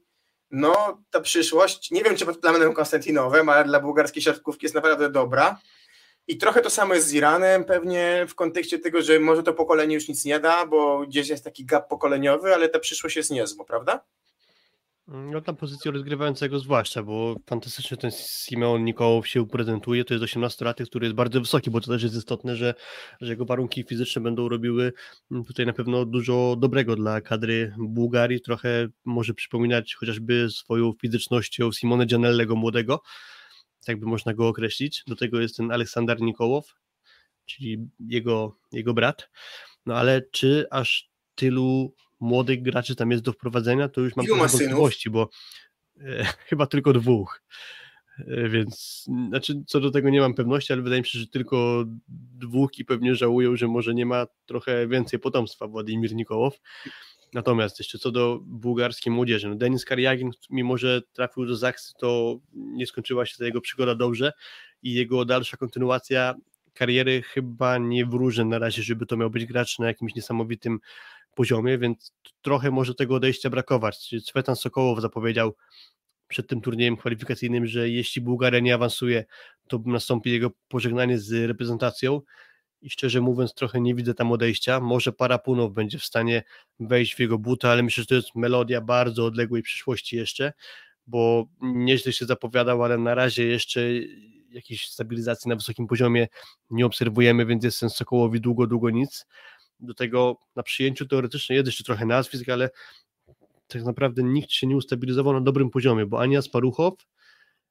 No, 0.53 1.03
ta 1.11 1.21
przyszłość, 1.21 1.91
nie 1.91 2.03
wiem 2.03 2.17
czy 2.17 2.27
pod 2.27 2.39
plamenem 2.39 2.75
Konstantinowem, 2.75 3.49
ale 3.49 3.65
dla 3.65 3.81
bułgarskiej 3.81 4.23
siatkówki 4.23 4.65
jest 4.65 4.75
naprawdę 4.75 5.11
dobra. 5.11 5.59
I 6.27 6.39
trochę 6.39 6.61
to 6.61 6.71
samo 6.71 6.95
jest 6.95 7.07
z 7.07 7.13
Iranem, 7.13 7.65
pewnie 7.65 8.27
w 8.29 8.35
kontekście 8.35 8.79
tego, 8.79 9.03
że 9.03 9.21
może 9.21 9.43
to 9.43 9.55
pokolenie 9.55 9.95
już 9.95 10.09
nic 10.09 10.25
nie 10.25 10.41
da, 10.41 10.67
bo 10.67 11.07
gdzieś 11.07 11.29
jest 11.29 11.45
taki 11.45 11.65
gap 11.65 11.89
pokoleniowy, 11.89 12.55
ale 12.55 12.69
ta 12.69 12.79
przyszłość 12.79 13.17
jest 13.17 13.31
niezła, 13.31 13.65
prawda? 13.65 14.05
No 15.07 15.41
tam 15.41 15.57
pozycję 15.57 15.91
rozgrywającego 15.91 16.59
zwłaszcza, 16.59 17.03
bo 17.03 17.37
fantastycznie 17.47 17.97
ten 17.97 18.11
Simeon 18.11 18.85
Nikołow 18.85 19.29
się 19.29 19.47
prezentuje, 19.47 20.05
to 20.05 20.15
jest 20.15 20.25
18-latek, 20.25 20.87
który 20.87 21.07
jest 21.07 21.17
bardzo 21.17 21.41
wysoki, 21.41 21.71
bo 21.71 21.81
to 21.81 21.91
też 21.91 22.03
jest 22.03 22.15
istotne, 22.15 22.57
że, 22.57 22.75
że 23.21 23.33
jego 23.33 23.45
warunki 23.45 23.85
fizyczne 23.85 24.23
będą 24.23 24.49
robiły 24.49 24.93
mm, 25.31 25.45
tutaj 25.45 25.67
na 25.67 25.73
pewno 25.73 26.05
dużo 26.05 26.57
dobrego 26.59 26.97
dla 26.97 27.21
kadry 27.21 27.75
Bułgarii, 27.79 28.41
trochę 28.41 28.89
może 29.05 29.35
przypominać 29.35 29.95
chociażby 29.95 30.51
swoją 30.51 30.93
fizycznością 31.01 31.73
Simone 31.73 32.07
Gianellego 32.07 32.57
młodego, 32.57 33.03
tak 33.87 34.01
by 34.01 34.07
można 34.07 34.35
go 34.35 34.49
określić, 34.49 35.03
do 35.07 35.17
tego 35.17 35.41
jest 35.41 35.57
ten 35.57 35.73
Aleksander 35.73 36.21
Nikołow, 36.21 36.75
czyli 37.47 37.79
jego, 38.09 38.57
jego 38.73 38.95
brat, 38.95 39.31
no 39.87 39.95
ale 39.97 40.23
czy 40.33 40.67
aż 40.71 41.11
tylu 41.35 41.95
młodych 42.23 42.63
graczy 42.63 42.97
tam 42.97 43.11
jest 43.11 43.23
do 43.23 43.33
wprowadzenia, 43.33 43.89
to 43.89 44.01
już 44.01 44.17
mam 44.17 44.27
wątpliwości, 44.27 45.11
bo 45.11 45.29
e, 46.01 46.25
chyba 46.49 46.67
tylko 46.67 46.93
dwóch. 46.93 47.43
E, 48.19 48.49
więc 48.49 49.05
znaczy, 49.29 49.63
co 49.67 49.81
do 49.81 49.91
tego 49.91 50.11
nie 50.11 50.21
mam 50.21 50.35
pewności, 50.35 50.73
ale 50.73 50.83
wydaje 50.83 51.03
mi 51.03 51.09
się, 51.09 51.19
że 51.19 51.27
tylko 51.27 51.85
dwóch 52.39 52.79
i 52.79 52.85
pewnie 52.85 53.15
żałują, 53.15 53.57
że 53.57 53.69
może 53.69 53.95
nie 53.95 54.07
ma 54.07 54.27
trochę 54.47 54.89
więcej 54.89 55.19
potomstwa 55.19 55.67
Władimir 55.67 56.15
Nikołow. 56.15 56.61
Natomiast 57.35 57.79
jeszcze 57.79 57.99
co 57.99 58.11
do 58.11 58.41
bułgarskiej 58.43 59.13
młodzieży, 59.13 59.49
no 59.49 59.55
Denis 59.55 59.85
Karjagin, 59.85 60.31
mimo 60.51 60.77
że 60.79 61.03
trafił 61.13 61.47
do 61.47 61.57
Zaksy, 61.57 61.93
to 61.99 62.39
nie 62.53 62.87
skończyła 62.87 63.27
się 63.27 63.37
ta 63.39 63.45
jego 63.45 63.61
przygoda 63.61 63.95
dobrze 63.95 64.33
i 64.83 64.93
jego 64.93 65.25
dalsza 65.25 65.57
kontynuacja 65.57 66.35
kariery 66.75 67.23
chyba 67.23 67.79
nie 67.79 68.07
wróży 68.07 68.45
na 68.45 68.59
razie, 68.59 68.83
żeby 68.83 69.07
to 69.07 69.17
miał 69.17 69.31
być 69.31 69.47
gracz 69.47 69.79
na 69.79 69.87
jakimś 69.87 70.15
niesamowitym 70.15 70.81
poziomie, 71.35 71.79
więc 71.79 72.13
trochę 72.43 72.71
może 72.71 72.95
tego 72.95 73.15
odejścia 73.15 73.51
brakować. 73.51 74.15
Cwetan 74.25 74.57
Sokołow 74.57 75.01
zapowiedział 75.01 75.55
przed 76.29 76.49
tym 76.49 76.61
turniejem 76.61 76.97
kwalifikacyjnym, 76.97 77.67
że 77.67 77.89
jeśli 77.89 78.23
Bułgaria 78.23 78.61
nie 78.61 78.75
awansuje, 78.75 79.25
to 79.69 79.83
nastąpi 79.87 80.31
jego 80.31 80.51
pożegnanie 80.69 81.19
z 81.19 81.49
reprezentacją 81.49 82.21
i 82.81 82.91
szczerze 82.91 83.21
mówiąc 83.21 83.55
trochę 83.55 83.81
nie 83.81 83.95
widzę 83.95 84.15
tam 84.15 84.33
odejścia. 84.33 84.81
Może 84.81 85.13
Parapunow 85.13 85.73
będzie 85.73 85.99
w 85.99 86.05
stanie 86.05 86.43
wejść 86.81 87.15
w 87.15 87.19
jego 87.19 87.39
buta, 87.39 87.71
ale 87.71 87.83
myślę, 87.83 88.03
że 88.03 88.07
to 88.07 88.15
jest 88.15 88.35
melodia 88.35 88.81
bardzo 88.81 89.27
odległej 89.27 89.63
przyszłości 89.63 90.17
jeszcze, 90.17 90.53
bo 91.07 91.47
nieźle 91.61 92.13
się 92.13 92.27
zapowiadał, 92.27 92.85
ale 92.85 92.99
na 92.99 93.15
razie 93.15 93.45
jeszcze 93.45 93.81
jakiejś 94.51 94.87
stabilizacji 94.87 95.49
na 95.49 95.57
wysokim 95.57 95.87
poziomie 95.87 96.29
nie 96.71 96.87
obserwujemy, 96.87 97.47
więc 97.47 97.65
jest 97.65 97.79
sens 97.79 97.95
Sokołowi 97.95 98.41
długo, 98.41 98.67
długo 98.67 98.91
nic. 98.91 99.27
Do 99.83 99.95
tego 99.95 100.37
na 100.57 100.63
przyjęciu 100.63 101.07
teoretycznie 101.07 101.57
jest 101.57 101.67
jeszcze 101.67 101.85
trochę 101.85 102.07
nazwisk, 102.07 102.49
ale 102.49 102.71
tak 103.67 103.85
naprawdę 103.85 104.23
nikt 104.23 104.51
się 104.51 104.67
nie 104.67 104.77
ustabilizował 104.77 105.33
na 105.33 105.41
dobrym 105.41 105.71
poziomie, 105.71 106.07
bo 106.07 106.21
ani 106.21 106.37
Asparuchow, 106.37 106.95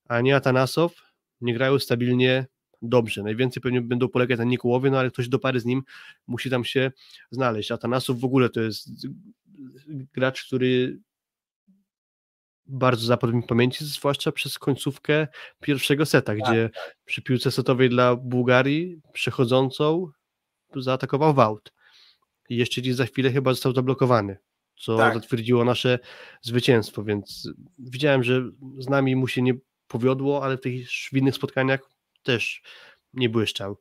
ani 0.07 0.33
Atanasow 0.33 0.93
nie 1.41 1.53
grają 1.53 1.79
stabilnie 1.79 2.45
dobrze. 2.81 3.23
Najwięcej 3.23 3.61
pewnie 3.61 3.81
będą 3.81 4.09
polegać 4.09 4.39
na 4.39 4.45
Nikołowie, 4.45 4.91
no 4.91 4.99
ale 4.99 5.11
ktoś 5.11 5.29
do 5.29 5.39
pary 5.39 5.59
z 5.59 5.65
nim 5.65 5.83
musi 6.27 6.49
tam 6.49 6.65
się 6.65 6.91
znaleźć. 7.31 7.71
Atanasow 7.71 8.19
w 8.19 8.25
ogóle 8.25 8.49
to 8.49 8.61
jest 8.61 8.89
gracz, 10.13 10.45
który 10.45 10.99
bardzo 12.65 13.05
zapadł 13.05 13.33
mi 13.33 13.43
pamięci, 13.43 13.85
zwłaszcza 13.85 14.31
przez 14.31 14.59
końcówkę 14.59 15.27
pierwszego 15.59 16.05
seta, 16.05 16.25
tak, 16.25 16.37
gdzie 16.37 16.69
tak. 16.73 16.97
przy 17.05 17.21
piłce 17.21 17.51
setowej 17.51 17.89
dla 17.89 18.15
Bułgarii 18.15 19.01
przechodzącą 19.13 20.11
zaatakował 20.75 21.33
Wout. 21.33 21.73
I 22.51 22.57
jeszcze 22.57 22.81
dziś 22.81 22.95
za 22.95 23.05
chwilę 23.05 23.31
chyba 23.31 23.53
został 23.53 23.73
zablokowany, 23.73 24.37
co 24.79 24.97
tak. 24.97 25.13
zatwierdziło 25.13 25.65
nasze 25.65 25.99
zwycięstwo, 26.41 27.03
więc 27.03 27.49
widziałem, 27.79 28.23
że 28.23 28.41
z 28.79 28.89
nami 28.89 29.15
mu 29.15 29.27
się 29.27 29.41
nie 29.41 29.53
powiodło, 29.87 30.43
ale 30.43 30.57
w 30.57 30.61
tych 30.61 31.13
innych 31.13 31.35
spotkaniach 31.35 31.79
też 32.23 32.61
nie 33.13 33.29
błyszczał. 33.29 33.77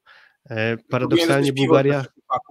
E, 0.50 0.76
paradoksalnie 0.76 1.52
Bułgaria... 1.52 2.04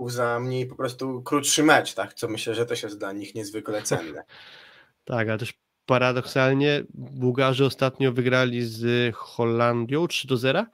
za 0.07 0.39
mniej 0.39 0.65
po 0.65 0.75
prostu 0.75 1.23
krótszy 1.23 1.63
mecz, 1.63 1.93
tak, 1.93 2.13
co 2.13 2.27
myślę, 2.27 2.55
że 2.55 2.65
też 2.65 2.83
jest 2.83 2.99
dla 2.99 3.11
nich 3.11 3.35
niezwykle 3.35 3.81
cenne. 3.81 4.23
tak, 5.05 5.29
ale 5.29 5.37
też 5.37 5.53
paradoksalnie 5.85 6.83
Bułgarzy 6.93 7.65
ostatnio 7.65 8.11
wygrali 8.11 8.61
z 8.61 9.15
Holandią 9.15 10.07
3 10.07 10.27
do 10.27 10.37
0 10.37 10.65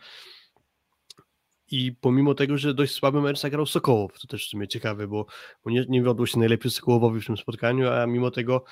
i 1.71 1.93
pomimo 2.01 2.33
tego, 2.33 2.57
że 2.57 2.73
dość 2.73 2.93
słaby 2.93 3.21
mecz 3.21 3.39
zagrał 3.39 3.65
Sokołow, 3.65 4.19
to 4.19 4.27
też 4.27 4.47
w 4.47 4.49
sumie 4.49 4.67
ciekawe, 4.67 5.07
bo, 5.07 5.25
bo 5.63 5.71
nie, 5.71 5.85
nie 5.89 6.03
wiodło 6.03 6.25
się 6.25 6.39
najlepiej 6.39 6.71
Sokołowowi 6.71 7.21
w 7.21 7.25
tym 7.25 7.37
spotkaniu, 7.37 7.89
a 7.89 8.07
mimo 8.07 8.31
tego 8.31 8.63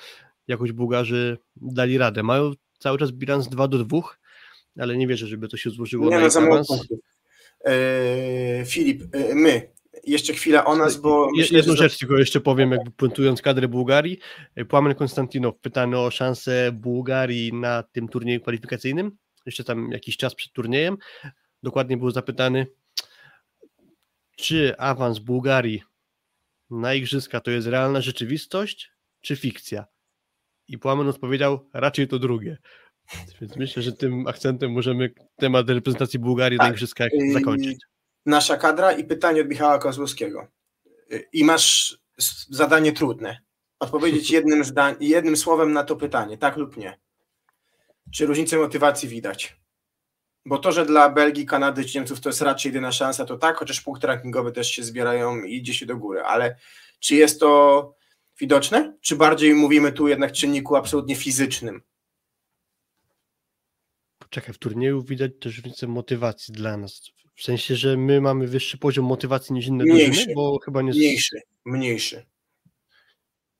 jakoś 0.48 0.72
Bułgarzy 0.72 1.38
dali 1.56 1.98
radę. 1.98 2.22
Mają 2.22 2.52
cały 2.78 2.98
czas 2.98 3.10
bilans 3.10 3.48
2 3.48 3.68
do 3.68 3.78
2, 3.78 3.98
ale 4.78 4.96
nie 4.96 5.06
wierzę, 5.06 5.26
żeby 5.26 5.48
to 5.48 5.56
się 5.56 5.70
złożyło 5.70 6.10
nie, 6.10 6.20
na 6.20 6.28
no. 6.40 6.62
Eee, 7.64 8.66
Filip, 8.66 9.02
e, 9.12 9.34
my, 9.34 9.72
jeszcze 10.06 10.32
chwila 10.32 10.64
o 10.64 10.76
nas, 10.76 10.96
bo... 10.96 11.28
Myślę, 11.36 11.58
Jedną 11.58 11.76
że... 11.76 11.82
rzecz 11.82 11.98
tylko 11.98 12.18
jeszcze 12.18 12.40
powiem, 12.40 12.70
jakby 12.70 12.90
puentując 12.90 13.42
kadrę 13.42 13.68
Bułgarii. 13.68 14.18
Płamen 14.68 14.94
Konstantinow 14.94 15.58
pytany 15.58 15.98
o 15.98 16.10
szansę 16.10 16.72
Bułgarii 16.72 17.52
na 17.52 17.82
tym 17.82 18.08
turnieju 18.08 18.40
kwalifikacyjnym, 18.40 19.16
jeszcze 19.46 19.64
tam 19.64 19.90
jakiś 19.92 20.16
czas 20.16 20.34
przed 20.34 20.52
turniejem. 20.52 20.96
Dokładnie 21.62 21.96
był 21.96 22.10
zapytany, 22.10 22.66
czy 24.36 24.78
awans 24.78 25.18
Bułgarii 25.18 25.82
na 26.70 26.94
igrzyska 26.94 27.40
to 27.40 27.50
jest 27.50 27.66
realna 27.66 28.00
rzeczywistość, 28.00 28.92
czy 29.20 29.36
fikcja? 29.36 29.84
I 30.68 30.78
Płamen 30.78 31.08
odpowiedział, 31.08 31.70
raczej 31.72 32.08
to 32.08 32.18
drugie. 32.18 32.58
Więc 33.40 33.56
myślę, 33.56 33.82
że 33.82 33.92
tym 33.92 34.26
akcentem 34.26 34.72
możemy 34.72 35.10
temat 35.36 35.68
reprezentacji 35.68 36.18
Bułgarii 36.18 36.58
tak. 36.58 36.66
na 36.66 36.72
igrzyskach 36.72 37.08
zakończyć 37.32 37.78
nasza 38.26 38.56
kadra 38.56 38.92
i 38.92 39.04
pytanie 39.04 39.40
od 39.40 39.48
Michała 39.48 39.78
Kozłowskiego. 39.78 40.46
I 41.32 41.44
masz 41.44 41.98
zadanie 42.50 42.92
trudne. 42.92 43.38
Odpowiedzieć 43.78 44.30
jednym, 44.38 44.64
zdań, 44.64 44.96
jednym 45.00 45.36
słowem 45.36 45.72
na 45.72 45.84
to 45.84 45.96
pytanie, 45.96 46.38
tak 46.38 46.56
lub 46.56 46.76
nie. 46.76 46.98
Czy 48.12 48.26
różnicę 48.26 48.56
motywacji 48.56 49.08
widać? 49.08 49.56
Bo 50.46 50.58
to, 50.58 50.72
że 50.72 50.86
dla 50.86 51.10
Belgii, 51.10 51.46
Kanady 51.46 51.84
czy 51.84 51.98
Niemców 51.98 52.20
to 52.20 52.28
jest 52.28 52.42
raczej 52.42 52.68
jedyna 52.68 52.92
szansa, 52.92 53.24
to 53.24 53.36
tak, 53.36 53.56
chociaż 53.56 53.80
punkty 53.80 54.06
rankingowe 54.06 54.52
też 54.52 54.70
się 54.70 54.84
zbierają 54.84 55.42
i 55.42 55.56
idzie 55.56 55.74
się 55.74 55.86
do 55.86 55.96
góry, 55.96 56.22
ale 56.22 56.56
czy 57.00 57.14
jest 57.14 57.40
to 57.40 57.94
widoczne? 58.40 58.96
Czy 59.00 59.16
bardziej 59.16 59.54
mówimy 59.54 59.92
tu 59.92 60.08
jednak 60.08 60.32
czynniku 60.32 60.76
absolutnie 60.76 61.16
fizycznym? 61.16 61.82
Czekaj, 64.30 64.54
w 64.54 64.58
turnieju 64.58 65.02
widać 65.02 65.32
też 65.40 65.56
różnicę 65.56 65.86
motywacji 65.86 66.54
dla 66.54 66.76
nas. 66.76 67.10
W 67.34 67.42
sensie, 67.42 67.76
że 67.76 67.96
my 67.96 68.20
mamy 68.20 68.46
wyższy 68.46 68.78
poziom 68.78 69.04
motywacji 69.04 69.54
niż 69.54 69.66
inne 69.66 69.84
mniejszy, 69.84 70.10
drużyny, 70.10 70.34
bo 70.34 70.58
chyba 70.58 70.82
nie... 70.82 70.90
Mniejszy, 70.90 71.40
mniejszy. 71.64 72.26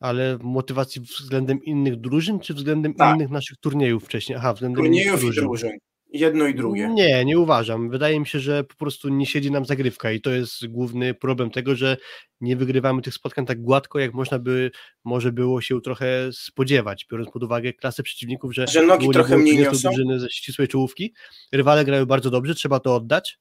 Ale 0.01 0.39
motywacji 0.43 1.01
względem 1.01 1.65
innych 1.65 1.97
drużyn, 1.97 2.41
czy 2.41 2.55
względem 2.55 2.95
tak. 2.95 3.17
innych 3.17 3.31
naszych 3.31 3.57
turniejów 3.57 4.05
wcześniej? 4.05 4.39
Aha, 4.39 4.53
względem 4.53 4.85
turniejów 4.85 5.07
innych 5.07 5.21
drużyn. 5.21 5.45
drużyn. 5.45 5.79
Jedno 6.15 6.47
i 6.47 6.55
drugie. 6.55 6.89
Nie, 6.89 7.25
nie 7.25 7.39
uważam. 7.39 7.91
Wydaje 7.91 8.21
mi 8.21 8.27
się, 8.27 8.41
że 8.41 8.65
po 8.65 8.75
prostu 8.75 9.09
nie 9.09 9.27
siedzi 9.27 9.51
nam 9.51 9.65
zagrywka 9.65 10.13
i 10.13 10.21
to 10.21 10.31
jest 10.31 10.67
główny 10.67 11.15
problem 11.15 11.51
tego, 11.51 11.75
że 11.75 11.97
nie 12.41 12.57
wygrywamy 12.57 13.03
tych 13.03 13.15
spotkań 13.15 13.47
tak 13.47 13.63
gładko, 13.63 13.99
jak 13.99 14.15
można 14.15 14.39
by 14.39 14.71
może 15.05 15.33
było 15.33 15.61
się 15.61 15.81
trochę 15.81 16.33
spodziewać, 16.33 17.07
biorąc 17.11 17.31
pod 17.31 17.43
uwagę 17.43 17.73
klasę 17.73 18.03
przeciwników, 18.03 18.55
że, 18.55 18.67
że 18.67 18.83
nogi 18.83 19.09
trochę 19.09 19.39
mniej 19.39 19.59
niosą. 19.59 19.89
drużyny 19.89 20.21
ze 20.21 20.31
ścisłej 20.31 20.69
czołówki. 20.69 21.15
Rywale 21.53 21.85
grają 21.85 22.07
bardzo 22.07 22.31
dobrze, 22.31 22.55
trzeba 22.55 22.81
to 22.81 22.95
oddać, 22.97 23.39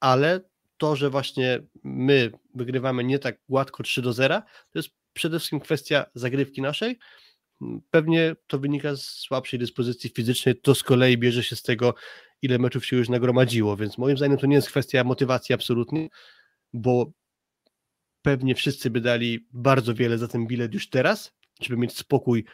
ale 0.00 0.40
to, 0.76 0.96
że 0.96 1.10
właśnie 1.10 1.62
my 1.84 2.32
wygrywamy 2.54 3.04
nie 3.04 3.18
tak 3.18 3.38
gładko 3.48 3.82
3 3.82 4.02
do 4.02 4.12
0, 4.12 4.40
to 4.70 4.78
jest 4.78 4.88
przede 5.12 5.38
wszystkim 5.38 5.60
kwestia 5.60 6.04
zagrywki 6.14 6.62
naszej. 6.62 6.98
Pewnie 7.90 8.36
to 8.46 8.58
wynika 8.58 8.96
z 8.96 9.02
słabszej 9.02 9.58
dyspozycji 9.58 10.10
fizycznej, 10.10 10.60
to 10.60 10.74
z 10.74 10.82
kolei 10.82 11.18
bierze 11.18 11.42
się 11.42 11.56
z 11.56 11.62
tego, 11.62 11.94
ile 12.42 12.58
meczów 12.58 12.86
się 12.86 12.96
już 12.96 13.08
nagromadziło, 13.08 13.76
więc 13.76 13.98
moim 13.98 14.16
zdaniem 14.16 14.38
to 14.38 14.46
nie 14.46 14.56
jest 14.56 14.68
kwestia 14.68 15.04
motywacji 15.04 15.54
absolutnie, 15.54 16.08
bo 16.72 17.12
pewnie 18.22 18.54
wszyscy 18.54 18.90
by 18.90 19.00
dali 19.00 19.46
bardzo 19.52 19.94
wiele 19.94 20.18
za 20.18 20.28
ten 20.28 20.46
bilet 20.46 20.74
już 20.74 20.88
teraz, 20.88 21.32
żeby 21.60 21.76
mieć 21.76 21.96
spokój 21.96 22.44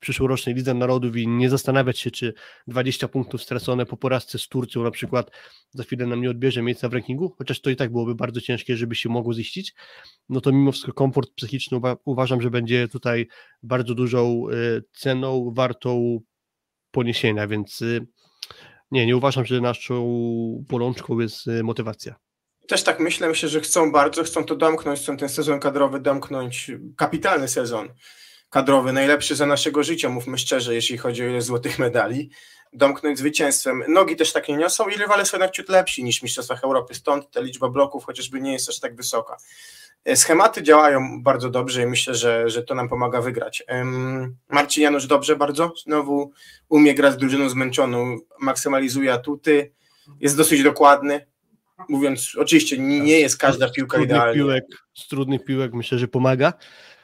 przyszłorocznej 0.00 0.54
Lidze 0.54 0.74
Narodów 0.74 1.16
i 1.16 1.28
nie 1.28 1.50
zastanawiać 1.50 1.98
się, 1.98 2.10
czy 2.10 2.34
20 2.66 3.08
punktów 3.08 3.42
stracone 3.42 3.86
po 3.86 3.96
porażce 3.96 4.38
z 4.38 4.48
Turcją 4.48 4.82
na 4.82 4.90
przykład 4.90 5.30
za 5.70 5.82
chwilę 5.82 6.06
nam 6.06 6.20
nie 6.20 6.30
odbierze 6.30 6.62
miejsca 6.62 6.88
w 6.88 6.92
rankingu, 6.92 7.34
chociaż 7.38 7.60
to 7.60 7.70
i 7.70 7.76
tak 7.76 7.92
byłoby 7.92 8.14
bardzo 8.14 8.40
ciężkie, 8.40 8.76
żeby 8.76 8.94
się 8.94 9.08
mogło 9.08 9.34
ziścić, 9.34 9.74
no 10.28 10.40
to 10.40 10.52
mimo 10.52 10.72
wszystko 10.72 10.92
komfort 10.92 11.30
psychiczny 11.34 11.76
uwa 11.76 11.96
uważam, 12.04 12.42
że 12.42 12.50
będzie 12.50 12.88
tutaj 12.88 13.28
bardzo 13.62 13.94
dużą 13.94 14.48
y, 14.48 14.82
ceną 14.92 15.52
wartą 15.54 16.20
poniesienia, 16.90 17.46
więc 17.46 17.82
y, 17.82 18.06
nie, 18.90 19.06
nie 19.06 19.16
uważam, 19.16 19.44
że 19.44 19.60
naszą 19.60 20.64
bolączką 20.68 21.20
jest 21.20 21.46
y, 21.46 21.62
motywacja. 21.62 22.14
Też 22.68 22.82
tak 22.82 23.00
myślę, 23.00 23.28
myślę, 23.28 23.48
że 23.48 23.60
chcą 23.60 23.92
bardzo, 23.92 24.24
chcą 24.24 24.44
to 24.44 24.56
domknąć, 24.56 25.00
chcą 25.00 25.16
ten 25.16 25.28
sezon 25.28 25.60
kadrowy 25.60 26.00
domknąć, 26.00 26.70
kapitalny 26.96 27.48
sezon 27.48 27.88
kadrowy, 28.50 28.92
najlepszy 28.92 29.36
za 29.36 29.46
naszego 29.46 29.82
życia, 29.82 30.08
mówmy 30.08 30.38
szczerze, 30.38 30.74
jeśli 30.74 30.98
chodzi 30.98 31.24
o 31.24 31.28
ile 31.28 31.42
złotych 31.42 31.78
medali, 31.78 32.30
domknąć 32.72 33.18
zwycięstwem. 33.18 33.82
Nogi 33.88 34.16
też 34.16 34.32
tak 34.32 34.48
nie 34.48 34.56
niosą 34.56 34.88
i 34.88 34.96
rywale 34.96 35.26
są 35.26 35.36
jednak 35.36 35.50
ciut 35.50 35.68
lepsi 35.68 36.04
niż 36.04 36.20
w 36.20 36.22
Mistrzostwach 36.22 36.64
Europy, 36.64 36.94
stąd 36.94 37.30
ta 37.30 37.40
liczba 37.40 37.68
bloków 37.68 38.04
chociażby 38.04 38.40
nie 38.40 38.52
jest 38.52 38.68
aż 38.68 38.80
tak 38.80 38.96
wysoka. 38.96 39.36
E, 40.04 40.16
schematy 40.16 40.62
działają 40.62 41.22
bardzo 41.22 41.50
dobrze 41.50 41.82
i 41.82 41.86
myślę, 41.86 42.14
że, 42.14 42.50
że 42.50 42.62
to 42.62 42.74
nam 42.74 42.88
pomaga 42.88 43.20
wygrać. 43.20 43.64
Marcin 44.48 44.82
Janusz 44.82 45.06
dobrze 45.06 45.36
bardzo, 45.36 45.72
znowu 45.84 46.32
umie 46.68 46.94
grać 46.94 47.14
z 47.14 47.16
drużyną 47.16 47.48
zmęczoną, 47.48 48.18
maksymalizuje 48.40 49.12
atuty, 49.12 49.72
jest 50.20 50.36
dosyć 50.36 50.62
dokładny, 50.62 51.26
mówiąc, 51.88 52.32
oczywiście 52.38 52.78
nie 52.78 53.20
jest 53.20 53.38
każda 53.38 53.70
piłka 53.70 53.98
idealna. 53.98 54.34
Piłek, 54.34 54.64
z 54.94 55.08
trudnych 55.08 55.44
piłek 55.44 55.72
myślę, 55.74 55.98
że 55.98 56.08
pomaga. 56.08 56.52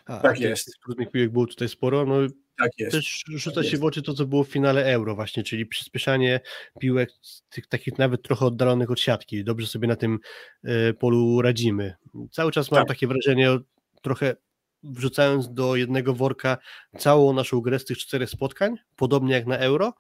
A, 0.05 0.19
tak 0.19 0.41
jest. 0.41 0.71
Trudnych 0.85 1.11
piłek 1.11 1.33
było 1.33 1.47
tutaj 1.47 1.69
sporo. 1.69 2.07
No, 2.07 2.17
tak 2.59 2.71
jest. 2.79 2.93
Też 2.93 3.25
rzuca 3.29 3.61
tak 3.61 3.71
się 3.71 3.79
w 3.79 3.85
oczy 3.85 4.03
to, 4.03 4.15
co 4.15 4.27
było 4.27 4.45
w 4.45 4.49
finale 4.49 4.85
Euro 4.85 5.15
właśnie, 5.15 5.43
czyli 5.43 5.67
przyspieszanie 5.67 6.41
piłek 6.81 7.11
tych 7.49 7.67
takich 7.67 7.99
nawet 7.99 8.23
trochę 8.23 8.47
oddalonych 8.47 8.91
od 8.91 9.01
siatki. 9.01 9.45
Dobrze 9.45 9.67
sobie 9.67 9.89
na 9.89 9.97
tym 9.97 10.19
y, 10.65 10.95
polu 10.95 11.43
radzimy. 11.43 11.95
Cały 12.31 12.53
czas 12.53 12.71
mam 12.71 12.81
tak. 12.81 12.89
takie 12.89 13.07
wrażenie, 13.07 13.59
trochę 14.03 14.37
wrzucając 14.83 15.53
do 15.53 15.77
jednego 15.77 16.15
worka 16.15 16.59
całą 16.99 17.33
naszą 17.33 17.61
grę 17.61 17.79
z 17.79 17.85
tych 17.85 17.99
czterech 17.99 18.31
spotkań, 18.31 18.77
podobnie 18.97 19.35
jak 19.35 19.47
na 19.47 19.59
Euro, 19.59 19.95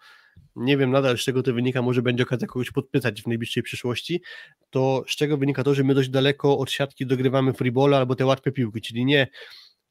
nie 0.57 0.76
wiem 0.76 0.90
nadal 0.90 1.18
z 1.18 1.20
czego 1.20 1.42
to 1.42 1.55
wynika, 1.55 1.82
może 1.82 2.02
będzie 2.02 2.22
okazja 2.22 2.46
kogoś 2.46 2.70
podpytać 2.70 3.22
w 3.22 3.26
najbliższej 3.26 3.62
przyszłości, 3.62 4.22
to 4.70 5.05
z 5.09 5.16
czego 5.16 5.36
wynika 5.36 5.64
to, 5.64 5.74
że 5.74 5.84
my 5.84 5.94
dość 5.94 6.09
daleko 6.09 6.59
od 6.59 6.70
siatki 6.70 7.07
dogrywamy 7.07 7.52
freebola 7.52 7.98
albo 7.98 8.16
te 8.16 8.26
łatwe 8.26 8.52
piłki, 8.52 8.80
czyli 8.80 9.05
nie 9.05 9.26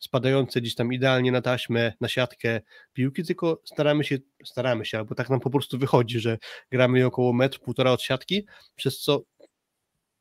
spadające 0.03 0.61
gdzieś 0.61 0.75
tam 0.75 0.93
idealnie 0.93 1.31
na 1.31 1.41
taśmę, 1.41 1.93
na 2.01 2.07
siatkę 2.07 2.61
piłki, 2.93 3.23
tylko 3.23 3.61
staramy 3.65 4.03
się, 4.03 4.17
staramy 4.45 4.85
się, 4.85 4.97
albo 4.97 5.15
tak 5.15 5.29
nam 5.29 5.39
po 5.39 5.49
prostu 5.49 5.77
wychodzi, 5.77 6.19
że 6.19 6.37
gramy 6.71 7.05
około 7.05 7.33
metr, 7.33 7.59
półtora 7.59 7.91
od 7.91 8.01
siatki, 8.01 8.47
przez 8.75 8.99
co 8.99 9.21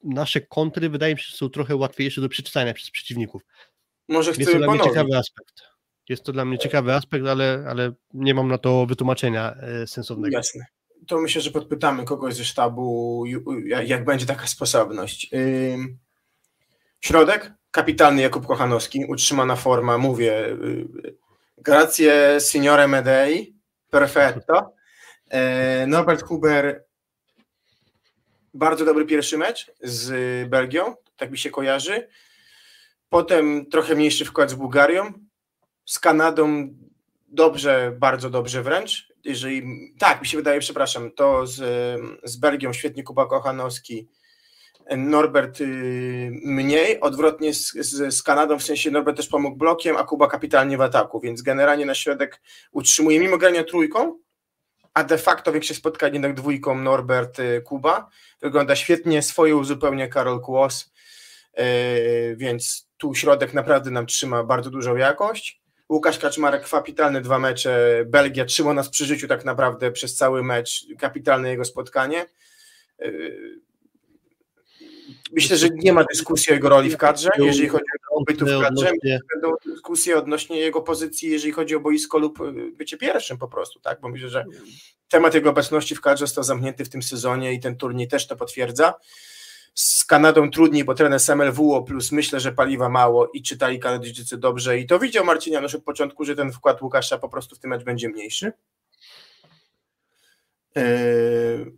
nasze 0.04 0.40
kontry 0.40 0.90
wydaje 0.90 1.14
mi 1.14 1.20
się, 1.20 1.26
że 1.30 1.36
są 1.36 1.48
trochę 1.48 1.76
łatwiejsze 1.76 2.20
do 2.20 2.28
przeczytania 2.28 2.74
przez 2.74 2.90
przeciwników. 2.90 3.42
Może 4.08 4.30
Jest 4.30 4.52
to 4.52 4.58
dla 4.58 4.74
mnie 4.74 4.80
ciekawy 4.80 5.16
aspekt. 5.16 5.62
Jest 6.08 6.24
to 6.24 6.32
dla 6.32 6.44
mnie 6.44 6.58
ciekawy 6.58 6.94
aspekt, 6.94 7.26
ale, 7.26 7.64
ale 7.68 7.92
nie 8.14 8.34
mam 8.34 8.48
na 8.48 8.58
to 8.58 8.86
wytłumaczenia 8.86 9.54
e, 9.54 9.86
sensownego. 9.86 10.36
Jasne. 10.36 10.66
To 11.06 11.20
myślę, 11.20 11.40
że 11.40 11.50
podpytamy 11.50 12.04
kogoś 12.04 12.34
ze 12.34 12.44
sztabu, 12.44 13.24
jak 13.86 14.04
będzie 14.04 14.26
taka 14.26 14.46
sposobność. 14.46 15.30
Środek? 17.00 17.52
Kapitalny 17.72 18.22
Jakub 18.22 18.46
Kochanowski, 18.46 19.04
utrzymana 19.08 19.56
forma, 19.56 19.98
mówię. 19.98 20.46
Y, 20.46 21.16
grazie 21.58 22.38
signore 22.40 22.88
Medei, 22.88 23.56
perfetto. 23.90 24.74
E, 25.30 25.86
Norbert 25.86 26.22
Huber, 26.22 26.84
bardzo 28.54 28.84
dobry 28.84 29.06
pierwszy 29.06 29.38
mecz 29.38 29.72
z 29.82 30.48
Belgią, 30.48 30.94
tak 31.16 31.30
mi 31.30 31.38
się 31.38 31.50
kojarzy. 31.50 32.08
Potem 33.08 33.66
trochę 33.66 33.94
mniejszy 33.94 34.24
wkład 34.24 34.50
z 34.50 34.54
Bułgarią. 34.54 35.12
Z 35.84 35.98
Kanadą 35.98 36.74
dobrze, 37.28 37.96
bardzo 37.98 38.30
dobrze 38.30 38.62
wręcz. 38.62 39.12
Jeżeli, 39.24 39.62
tak, 39.98 40.20
mi 40.20 40.26
się 40.26 40.36
wydaje, 40.36 40.60
przepraszam, 40.60 41.10
to 41.12 41.46
z, 41.46 41.60
z 42.24 42.36
Belgią 42.36 42.72
świetnie 42.72 43.02
Kuba 43.02 43.26
Kochanowski 43.26 44.08
Norbert 44.96 45.60
y, 45.60 45.64
mniej, 46.44 47.00
odwrotnie 47.00 47.54
z, 47.54 47.72
z, 47.72 48.14
z, 48.14 48.22
Kanadą, 48.22 48.58
w 48.58 48.62
sensie 48.62 48.90
Norbert 48.90 49.16
też 49.16 49.28
pomógł 49.28 49.56
blokiem, 49.56 49.96
a 49.96 50.04
Kuba 50.04 50.28
kapitalnie 50.28 50.76
w 50.76 50.80
ataku, 50.80 51.20
więc 51.20 51.42
generalnie 51.42 51.86
na 51.86 51.94
środek 51.94 52.40
utrzymuje 52.72 53.20
mimo 53.20 53.38
grania 53.38 53.64
trójką, 53.64 54.18
a 54.94 55.04
de 55.04 55.18
facto 55.18 55.52
większość 55.52 55.80
spotkań 55.80 56.12
jednak 56.12 56.34
dwójką 56.34 56.74
Norbert 56.74 57.38
y, 57.38 57.62
Kuba. 57.64 58.08
Wygląda 58.40 58.76
świetnie, 58.76 59.22
swoje 59.22 59.56
uzupełnia 59.56 60.08
Karol 60.08 60.40
Kłos, 60.40 60.92
y, 61.58 62.36
więc 62.36 62.88
tu 62.96 63.14
środek 63.14 63.54
naprawdę 63.54 63.90
nam 63.90 64.06
trzyma 64.06 64.44
bardzo 64.44 64.70
dużą 64.70 64.96
jakość. 64.96 65.62
Łukasz 65.88 66.18
Kaczmarek, 66.18 66.68
kapitalne 66.68 67.20
dwa 67.20 67.38
mecze, 67.38 68.04
Belgia 68.06 68.44
trzyma 68.44 68.74
nas 68.74 68.88
przy 68.88 69.04
życiu 69.04 69.28
tak 69.28 69.44
naprawdę 69.44 69.90
przez 69.90 70.16
cały 70.16 70.42
mecz, 70.42 70.86
kapitalne 70.98 71.50
jego 71.50 71.64
spotkanie 71.64 72.26
Myślę, 75.32 75.56
że 75.56 75.68
nie 75.74 75.92
ma 75.92 76.04
dyskusji 76.04 76.50
o 76.50 76.54
jego 76.54 76.68
roli 76.68 76.90
w 76.90 76.96
kadrze, 76.96 77.30
jeżeli 77.38 77.68
chodzi 77.68 77.84
o 78.10 78.24
bytu 78.24 78.46
w 78.46 78.62
kadrze. 78.62 78.92
Będą 79.34 79.54
dyskusje 79.66 80.18
odnośnie 80.18 80.58
jego 80.58 80.82
pozycji, 80.82 81.30
jeżeli 81.30 81.52
chodzi 81.52 81.76
o 81.76 81.80
boisko 81.80 82.18
lub 82.18 82.40
y, 82.40 82.72
bycie 82.72 82.96
pierwszym 82.96 83.38
po 83.38 83.48
prostu, 83.48 83.80
tak? 83.80 84.00
Bo 84.00 84.08
myślę, 84.08 84.28
że 84.28 84.44
temat 85.08 85.34
jego 85.34 85.50
obecności 85.50 85.94
w 85.94 86.00
kadrze 86.00 86.26
został 86.26 86.44
zamknięty 86.44 86.84
w 86.84 86.88
tym 86.88 87.02
sezonie 87.02 87.52
i 87.52 87.60
ten 87.60 87.76
turniej 87.76 88.08
też 88.08 88.26
to 88.26 88.36
potwierdza. 88.36 88.94
Z 89.74 90.04
Kanadą 90.04 90.50
trudniej, 90.50 90.84
bo 90.84 90.94
trener 90.94 91.20
SMLW 91.20 91.84
plus 91.84 92.12
myślę, 92.12 92.40
że 92.40 92.52
paliwa 92.52 92.88
mało 92.88 93.30
i 93.34 93.42
czytali 93.42 93.80
Kanadyjczycy 93.80 94.38
dobrze 94.38 94.78
i 94.78 94.86
to 94.86 94.98
widział 94.98 95.24
Marcin 95.24 95.52
Janusz 95.52 95.74
od 95.74 95.84
początku, 95.84 96.24
że 96.24 96.36
ten 96.36 96.52
wkład 96.52 96.82
Łukasza 96.82 97.18
po 97.18 97.28
prostu 97.28 97.56
w 97.56 97.58
tym 97.58 97.70
mecz 97.70 97.84
będzie 97.84 98.08
mniejszy. 98.08 98.52
Yy, 100.76 101.72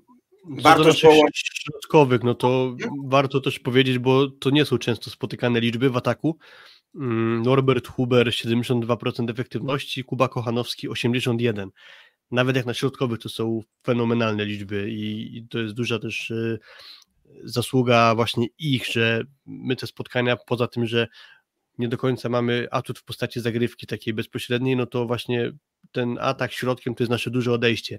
warto 0.48 0.94
połączyć 1.02 1.50
środkowych, 1.54 2.22
no 2.22 2.34
to 2.34 2.76
warto 3.06 3.40
też 3.40 3.58
powiedzieć, 3.58 3.98
bo 3.98 4.28
to 4.28 4.50
nie 4.50 4.64
są 4.64 4.78
często 4.78 5.10
spotykane 5.10 5.60
liczby 5.60 5.90
w 5.90 5.96
ataku. 5.96 6.38
Mm, 6.94 7.42
Norbert 7.42 7.88
Huber 7.88 8.28
72% 8.28 9.30
efektywności, 9.30 10.04
Kuba 10.04 10.28
Kochanowski 10.28 10.88
81%. 10.88 11.68
Nawet 12.30 12.56
jak 12.56 12.66
na 12.66 12.74
środkowych 12.74 13.18
to 13.18 13.28
są 13.28 13.60
fenomenalne 13.86 14.44
liczby 14.44 14.90
i, 14.90 15.46
to 15.50 15.58
jest 15.58 15.74
duża 15.74 15.98
też 15.98 16.30
y, 16.30 16.58
zasługa 17.44 18.14
właśnie 18.14 18.46
ich, 18.58 18.86
że 18.86 19.22
my 19.46 19.76
te 19.76 19.86
spotkania, 19.86 20.36
poza 20.36 20.66
tym, 20.66 20.86
że 20.86 21.08
nie 21.78 21.88
do 21.88 21.98
końca 21.98 22.28
mamy 22.28 22.66
atut 22.70 22.98
w 22.98 23.04
postaci 23.04 23.40
zagrywki 23.40 23.86
takiej 23.86 24.14
bezpośredniej, 24.14 24.76
no 24.76 24.86
to 24.86 25.06
właśnie 25.06 25.52
ten 25.92 26.18
atak 26.20 26.52
środkiem 26.52 26.94
to 26.94 27.02
jest 27.02 27.10
nasze 27.10 27.30
duże 27.30 27.52
odejście. 27.52 27.98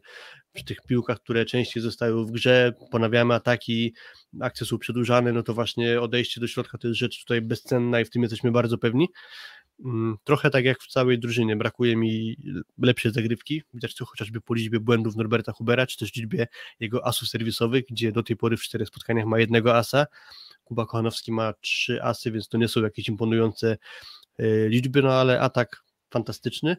Przy 0.53 0.65
tych 0.65 0.81
piłkach, 0.81 1.19
które 1.19 1.45
częściej 1.45 1.83
zostają 1.83 2.25
w 2.25 2.31
grze, 2.31 2.73
ponawiamy 2.91 3.33
ataki, 3.33 3.93
akcje 4.41 4.67
są 4.67 4.77
przedłużane, 4.77 5.33
no 5.33 5.43
to 5.43 5.53
właśnie 5.53 6.01
odejście 6.01 6.41
do 6.41 6.47
środka 6.47 6.77
to 6.77 6.87
jest 6.87 6.99
rzecz 6.99 7.19
tutaj 7.19 7.41
bezcenna 7.41 7.99
i 8.01 8.05
w 8.05 8.09
tym 8.09 8.21
jesteśmy 8.21 8.51
bardzo 8.51 8.77
pewni. 8.77 9.07
Mm, 9.85 10.17
trochę 10.23 10.49
tak 10.49 10.65
jak 10.65 10.81
w 10.81 10.87
całej 10.87 11.19
drużynie, 11.19 11.55
brakuje 11.55 11.95
mi 11.95 12.37
lepszej 12.77 13.11
zagrywki, 13.11 13.63
widać 13.73 13.95
to 13.95 14.05
chociażby 14.05 14.41
po 14.41 14.53
liczbie 14.53 14.79
błędów 14.79 15.15
Norberta 15.15 15.51
Hubera, 15.51 15.87
czy 15.87 15.97
też 15.97 16.15
liczbie 16.15 16.47
jego 16.79 17.07
asów 17.07 17.29
serwisowych, 17.29 17.83
gdzie 17.89 18.11
do 18.11 18.23
tej 18.23 18.37
pory 18.37 18.57
w 18.57 18.61
czterech 18.61 18.87
spotkaniach 18.87 19.25
ma 19.25 19.39
jednego 19.39 19.77
asa, 19.77 20.05
Kuba 20.65 20.85
Kochanowski 20.85 21.31
ma 21.31 21.53
trzy 21.53 22.03
asy, 22.03 22.31
więc 22.31 22.49
to 22.49 22.57
nie 22.57 22.67
są 22.67 22.81
jakieś 22.81 23.09
imponujące 23.09 23.77
e, 24.39 24.69
liczby, 24.69 25.01
no 25.01 25.13
ale 25.13 25.41
atak 25.41 25.83
fantastyczny. 26.09 26.77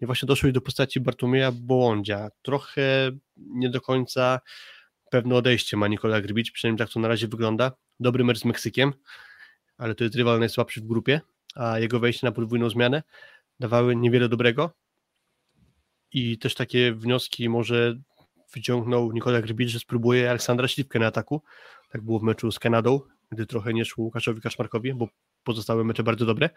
I 0.00 0.06
właśnie 0.06 0.26
doszło 0.26 0.52
do 0.52 0.60
postaci 0.60 1.00
Bartłomieja 1.00 1.52
Bołądzia. 1.52 2.30
Trochę 2.42 3.10
nie 3.36 3.70
do 3.70 3.80
końca 3.80 4.40
pewne 5.10 5.34
odejście 5.34 5.76
ma 5.76 5.88
Nikola 5.88 6.20
Grbić, 6.20 6.50
przynajmniej 6.50 6.78
tak 6.78 6.90
to 6.94 7.00
na 7.00 7.08
razie 7.08 7.28
wygląda. 7.28 7.72
Dobry 8.00 8.24
mecz 8.24 8.38
z 8.38 8.44
Meksykiem, 8.44 8.92
ale 9.78 9.94
to 9.94 10.04
jest 10.04 10.16
rywal 10.16 10.38
najsłabszy 10.38 10.80
w 10.80 10.86
grupie, 10.86 11.20
a 11.54 11.78
jego 11.78 12.00
wejście 12.00 12.26
na 12.26 12.32
podwójną 12.32 12.70
zmianę 12.70 13.02
dawały 13.60 13.96
niewiele 13.96 14.28
dobrego. 14.28 14.70
I 16.12 16.38
też 16.38 16.54
takie 16.54 16.92
wnioski 16.92 17.48
może 17.48 17.96
wyciągnął 18.54 19.12
Nikola 19.12 19.42
Grbić, 19.42 19.70
że 19.70 19.78
spróbuje 19.78 20.30
Aleksandra 20.30 20.68
Śliwkę 20.68 20.98
na 20.98 21.06
ataku. 21.06 21.42
Tak 21.90 22.02
było 22.02 22.18
w 22.18 22.22
meczu 22.22 22.52
z 22.52 22.58
Kanadą, 22.58 23.00
gdy 23.32 23.46
trochę 23.46 23.74
nie 23.74 23.84
szło 23.84 24.04
Łukaszowi 24.04 24.40
Kaszmarkowi, 24.40 24.94
bo 24.94 25.08
pozostałe 25.44 25.84
mecze 25.84 26.02
bardzo 26.02 26.26
dobre. 26.26 26.50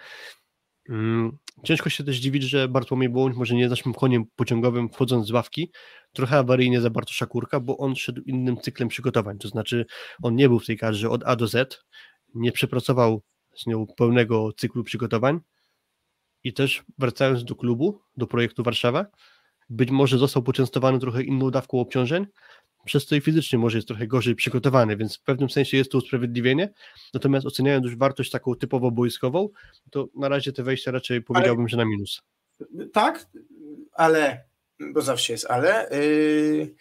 Mm, 0.90 1.38
ciężko 1.64 1.90
się 1.90 2.04
też 2.04 2.18
dziwić, 2.18 2.44
że 2.44 2.68
Bartłomiej 2.68 3.10
Bołoń 3.10 3.34
może 3.36 3.56
nie 3.56 3.62
jest 3.62 3.70
naszym 3.70 3.94
koniem 3.94 4.26
pociągowym 4.36 4.90
wchodząc 4.90 5.28
z 5.28 5.32
ławki, 5.32 5.72
trochę 6.14 6.38
awaryjnie 6.38 6.82
za 6.82 6.90
Bartosza 6.90 7.26
Kurka, 7.26 7.60
bo 7.60 7.78
on 7.78 7.96
szedł 7.96 8.22
innym 8.22 8.58
cyklem 8.58 8.90
przygotowań, 8.90 9.38
to 9.38 9.48
znaczy 9.48 9.86
on 10.24 10.36
nie 10.36 10.50
był 10.50 10.60
w 10.60 10.66
tej 10.66 10.78
kadrze 10.78 11.10
od 11.10 11.24
A 11.24 11.36
do 11.36 11.48
Z, 11.48 11.86
nie 12.36 12.52
przepracował 12.52 13.22
z 13.56 13.68
nią 13.68 13.88
pełnego 13.98 14.54
cyklu 14.54 14.84
przygotowań, 14.84 15.40
I 16.44 16.54
też 16.54 16.84
wracając 16.98 17.44
do 17.44 17.56
klubu, 17.56 18.02
do 18.18 18.28
projektu 18.28 18.64
Warszawa, 18.64 19.06
być 19.70 19.92
może 19.92 20.18
został 20.18 20.44
poczęstowany 20.44 21.00
trochę 21.00 21.24
inną 21.24 21.52
dawką 21.52 21.80
obciążeń, 21.80 22.26
przez 22.86 23.06
to 23.06 23.16
i 23.16 23.22
fizycznie 23.22 23.60
może 23.60 23.78
jest 23.78 23.88
trochę 23.88 24.08
gorzej 24.08 24.36
przygotowany, 24.36 24.98
więc 24.98 25.18
w 25.18 25.24
pewnym 25.24 25.50
sensie 25.50 25.78
jest 25.78 25.92
to 25.92 25.98
usprawiedliwienie. 25.98 26.74
Natomiast 27.14 27.46
oceniając 27.46 27.86
już 27.86 27.98
wartość 27.98 28.32
taką 28.32 28.56
typowo 28.56 28.92
boiskową, 28.92 29.50
to 29.92 30.08
na 30.16 30.30
razie 30.30 30.54
te 30.54 30.64
wejścia 30.64 30.92
raczej 30.92 31.22
powiedziałbym, 31.22 31.64
ale, 31.64 31.70
że 31.70 31.78
na 31.78 31.86
minus. 31.86 32.22
Tak, 32.94 33.26
ale, 33.94 34.44
bo 34.94 35.02
zawsze 35.02 35.34
jest 35.34 35.46
ale, 35.52 35.90
yy, 35.92 36.76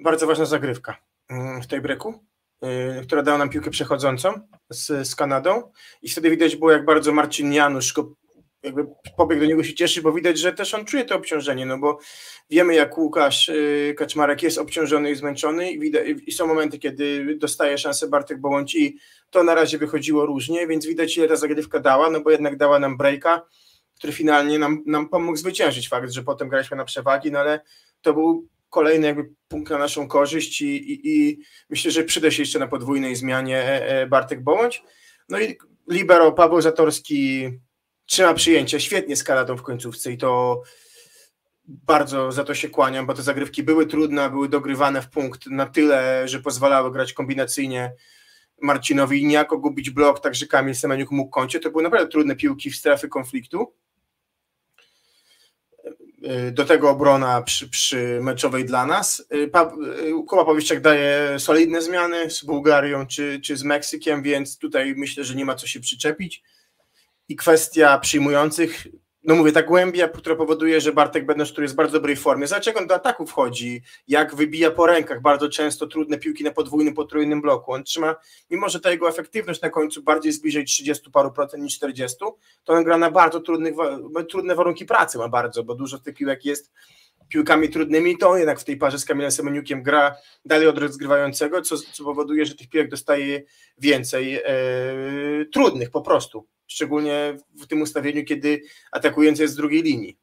bardzo 0.00 0.26
ważna 0.26 0.44
zagrywka 0.44 0.96
yy, 1.30 1.62
w 1.62 1.66
tej 1.66 1.80
breku, 1.80 2.24
yy, 2.62 3.02
która 3.06 3.22
dała 3.22 3.38
nam 3.38 3.50
piłkę 3.50 3.70
przechodzącą 3.70 4.40
z, 4.70 5.08
z 5.08 5.14
Kanadą 5.14 5.72
i 6.02 6.08
wtedy 6.08 6.30
widać 6.30 6.56
było, 6.56 6.72
jak 6.72 6.84
bardzo 6.84 7.12
Marcin 7.12 7.52
Janusz 7.52 7.92
go 7.92 8.14
jakby 8.62 8.86
pobiegł 9.16 9.40
do 9.40 9.46
niego 9.46 9.64
się 9.64 9.74
cieszy, 9.74 10.02
bo 10.02 10.12
widać, 10.12 10.38
że 10.38 10.52
też 10.52 10.74
on 10.74 10.84
czuje 10.84 11.04
to 11.04 11.16
obciążenie, 11.16 11.66
no 11.66 11.78
bo 11.78 11.98
wiemy 12.50 12.74
jak 12.74 12.98
Łukasz 12.98 13.48
y, 13.48 13.94
Kaczmarek 13.98 14.42
jest 14.42 14.58
obciążony 14.58 15.10
i 15.10 15.14
zmęczony 15.14 15.72
i, 15.72 15.78
widać, 15.80 16.06
i 16.26 16.32
są 16.32 16.46
momenty, 16.46 16.78
kiedy 16.78 17.36
dostaje 17.38 17.78
szansę 17.78 18.08
Bartek 18.08 18.40
Bołądź 18.40 18.74
i 18.74 18.98
to 19.30 19.44
na 19.44 19.54
razie 19.54 19.78
wychodziło 19.78 20.26
różnie, 20.26 20.66
więc 20.66 20.86
widać 20.86 21.16
ile 21.16 21.28
ta 21.28 21.36
zagrywka 21.36 21.80
dała, 21.80 22.10
no 22.10 22.20
bo 22.20 22.30
jednak 22.30 22.56
dała 22.56 22.78
nam 22.78 22.96
breaka, 22.96 23.42
który 23.94 24.12
finalnie 24.12 24.58
nam, 24.58 24.82
nam 24.86 25.08
pomógł 25.08 25.36
zwyciężyć 25.36 25.88
fakt, 25.88 26.10
że 26.10 26.22
potem 26.22 26.48
graliśmy 26.48 26.76
na 26.76 26.84
przewagi, 26.84 27.32
no 27.32 27.38
ale 27.38 27.60
to 28.02 28.14
był 28.14 28.48
kolejny 28.70 29.06
jakby 29.06 29.30
punkt 29.48 29.70
na 29.70 29.78
naszą 29.78 30.08
korzyść 30.08 30.60
i, 30.60 30.92
i, 30.92 31.00
i 31.04 31.38
myślę, 31.70 31.90
że 31.90 32.04
przyda 32.04 32.30
się 32.30 32.42
jeszcze 32.42 32.58
na 32.58 32.66
podwójnej 32.66 33.16
zmianie 33.16 33.58
e, 33.58 34.02
e, 34.02 34.06
Bartek 34.06 34.42
Bołądź. 34.42 34.82
No 35.28 35.40
i 35.40 35.58
libero 35.88 36.32
Paweł 36.32 36.60
Zatorski 36.60 37.50
trzyma 38.10 38.34
przyjęcie, 38.34 38.80
świetnie 38.80 39.16
z 39.16 39.24
Kanadą 39.24 39.56
w 39.56 39.62
końcówce 39.62 40.12
i 40.12 40.18
to 40.18 40.62
bardzo 41.64 42.32
za 42.32 42.44
to 42.44 42.54
się 42.54 42.68
kłaniam, 42.68 43.06
bo 43.06 43.14
te 43.14 43.22
zagrywki 43.22 43.62
były 43.62 43.86
trudne, 43.86 44.30
były 44.30 44.48
dogrywane 44.48 45.02
w 45.02 45.08
punkt 45.08 45.46
na 45.46 45.66
tyle, 45.66 46.28
że 46.28 46.40
pozwalały 46.40 46.92
grać 46.92 47.12
kombinacyjnie 47.12 47.92
Marcinowi 48.62 49.22
i 49.22 49.26
niejako 49.26 49.58
gubić 49.58 49.90
blok, 49.90 50.20
tak 50.20 50.34
że 50.34 50.46
Kamil 50.46 50.74
Semeniuk 50.74 51.10
mógł 51.10 51.30
kończyć. 51.30 51.62
To 51.62 51.70
były 51.70 51.82
naprawdę 51.82 52.08
trudne 52.08 52.36
piłki 52.36 52.70
w 52.70 52.76
strefy 52.76 53.08
konfliktu. 53.08 53.72
Do 56.52 56.64
tego 56.64 56.90
obrona 56.90 57.42
przy, 57.42 57.68
przy 57.68 58.18
meczowej 58.22 58.64
dla 58.64 58.86
nas. 58.86 59.26
Pa, 59.52 59.72
Kuba 60.28 60.44
Powieszczak 60.44 60.80
daje 60.80 61.38
solidne 61.38 61.82
zmiany 61.82 62.30
z 62.30 62.44
Bułgarią 62.44 63.06
czy, 63.06 63.40
czy 63.44 63.56
z 63.56 63.64
Meksykiem, 63.64 64.22
więc 64.22 64.58
tutaj 64.58 64.94
myślę, 64.96 65.24
że 65.24 65.34
nie 65.34 65.44
ma 65.44 65.54
co 65.54 65.66
się 65.66 65.80
przyczepić 65.80 66.42
i 67.30 67.36
kwestia 67.36 67.98
przyjmujących, 67.98 68.86
no 69.24 69.34
mówię, 69.34 69.52
ta 69.52 69.62
głębia, 69.62 70.08
która 70.08 70.36
powoduje, 70.36 70.80
że 70.80 70.92
Bartek 70.92 71.26
Bednosz, 71.26 71.52
który 71.52 71.64
jest 71.64 71.74
w 71.74 71.76
bardzo 71.76 71.92
dobrej 71.92 72.16
formie, 72.16 72.46
jak 72.66 72.76
on 72.76 72.86
do 72.86 72.94
ataku 72.94 73.26
wchodzi, 73.26 73.82
jak 74.08 74.34
wybija 74.34 74.70
po 74.70 74.86
rękach, 74.86 75.22
bardzo 75.22 75.48
często 75.48 75.86
trudne 75.86 76.18
piłki 76.18 76.44
na 76.44 76.50
podwójnym, 76.50 76.94
potrójnym 76.94 77.40
bloku, 77.40 77.72
on 77.72 77.84
trzyma, 77.84 78.16
mimo 78.50 78.68
że 78.68 78.80
ta 78.80 78.90
jego 78.90 79.08
efektywność 79.08 79.62
na 79.62 79.70
końcu 79.70 80.02
bardziej 80.02 80.32
zbliżej 80.32 80.64
30 80.64 81.10
paru 81.10 81.32
procent 81.32 81.62
niż 81.62 81.76
40, 81.76 82.16
to 82.64 82.72
on 82.72 82.84
gra 82.84 82.98
na 82.98 83.10
bardzo 83.10 83.40
trudnych, 83.40 83.74
trudne 84.28 84.54
warunki 84.54 84.84
pracy 84.84 85.18
ma 85.18 85.28
bardzo, 85.28 85.64
bo 85.64 85.74
dużo 85.74 85.98
tych 85.98 86.14
piłek 86.14 86.44
jest 86.44 86.72
piłkami 87.30 87.68
trudnymi, 87.68 88.18
to 88.18 88.30
on 88.30 88.38
jednak 88.38 88.60
w 88.60 88.64
tej 88.64 88.76
parze 88.76 88.98
z 88.98 89.04
Kamilem 89.04 89.30
Semeniukiem 89.30 89.82
gra 89.82 90.16
dalej 90.44 90.68
od 90.68 90.78
rozgrywającego, 90.78 91.62
co, 91.62 91.76
co 91.92 92.04
powoduje, 92.04 92.46
że 92.46 92.54
tych 92.54 92.68
piłek 92.68 92.90
dostaje 92.90 93.42
więcej 93.78 94.34
e, 94.34 94.42
trudnych 95.52 95.90
po 95.90 96.02
prostu 96.02 96.46
szczególnie 96.70 97.36
w 97.62 97.66
tym 97.66 97.82
ustawieniu, 97.82 98.24
kiedy 98.24 98.62
atakujący 98.92 99.42
jest 99.42 99.54
z 99.54 99.56
drugiej 99.56 99.82
linii. 99.82 100.18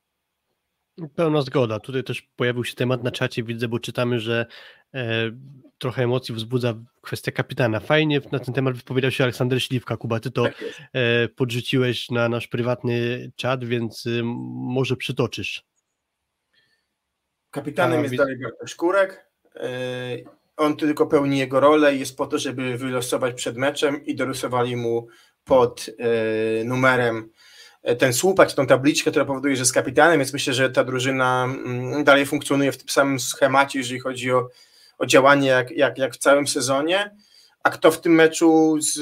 Pełna 1.16 1.42
zgoda. 1.42 1.80
Tutaj 1.80 2.04
też 2.04 2.22
pojawił 2.22 2.64
się 2.64 2.76
temat 2.76 3.04
na 3.04 3.12
czacie, 3.12 3.44
widzę, 3.44 3.68
bo 3.68 3.80
czytamy, 3.80 4.20
że 4.20 4.46
e, 4.94 5.32
trochę 5.78 6.04
emocji 6.04 6.36
wzbudza 6.36 6.74
kwestia 7.02 7.32
kapitana. 7.32 7.80
Fajnie 7.80 8.22
na 8.32 8.40
ten 8.40 8.54
temat 8.54 8.76
wypowiedział 8.76 9.12
się 9.12 9.24
Aleksander 9.24 9.64
Śliwka. 9.64 9.98
Kuba, 9.98 10.20
ty 10.20 10.32
to 10.32 10.44
tak 10.44 10.64
e, 10.94 11.28
podrzuciłeś 11.28 12.12
na 12.12 12.30
nasz 12.30 12.48
prywatny 12.48 13.32
czat, 13.36 13.66
więc 13.66 14.06
e, 14.06 14.10
może 14.54 14.96
przytoczysz. 14.96 15.67
Kapitanem 17.58 18.04
jest 18.04 18.16
dalej 18.16 18.38
Bartosz 18.38 18.76
Kurek. 18.76 19.26
E, 19.56 19.70
on 20.58 20.78
tylko 20.78 21.08
pełni 21.08 21.40
jego 21.40 21.60
rolę 21.60 21.96
i 21.96 22.00
jest 22.00 22.18
po 22.18 22.28
to, 22.28 22.40
żeby 22.40 22.78
wylosować 22.78 23.36
przed 23.36 23.58
meczem 23.58 24.06
i 24.06 24.16
dorysowali 24.16 24.76
mu 24.76 25.08
pod 25.44 25.90
e, 26.00 26.64
numerem 26.64 27.30
e, 27.84 27.96
ten 27.96 28.14
słupek, 28.14 28.52
tą 28.52 28.68
tabliczkę, 28.68 29.12
która 29.12 29.26
powoduje, 29.26 29.56
że 29.56 29.62
jest 29.62 29.74
kapitanem, 29.74 30.20
więc 30.20 30.34
myślę, 30.34 30.54
że 30.54 30.70
ta 30.70 30.84
drużyna 30.84 31.44
mm, 31.44 32.04
dalej 32.04 32.26
funkcjonuje 32.26 32.72
w 32.72 32.78
tym 32.78 32.90
samym 32.90 33.20
schemacie, 33.20 33.80
jeżeli 33.80 34.00
chodzi 34.00 34.32
o, 34.32 34.48
o 34.98 35.06
działanie, 35.06 35.48
jak, 35.48 35.72
jak, 35.72 35.98
jak 35.98 36.14
w 36.14 36.18
całym 36.18 36.48
sezonie. 36.48 37.16
A 37.64 37.70
kto 37.70 37.92
w 37.92 38.02
tym 38.02 38.14
meczu 38.14 38.78
z, 38.80 38.94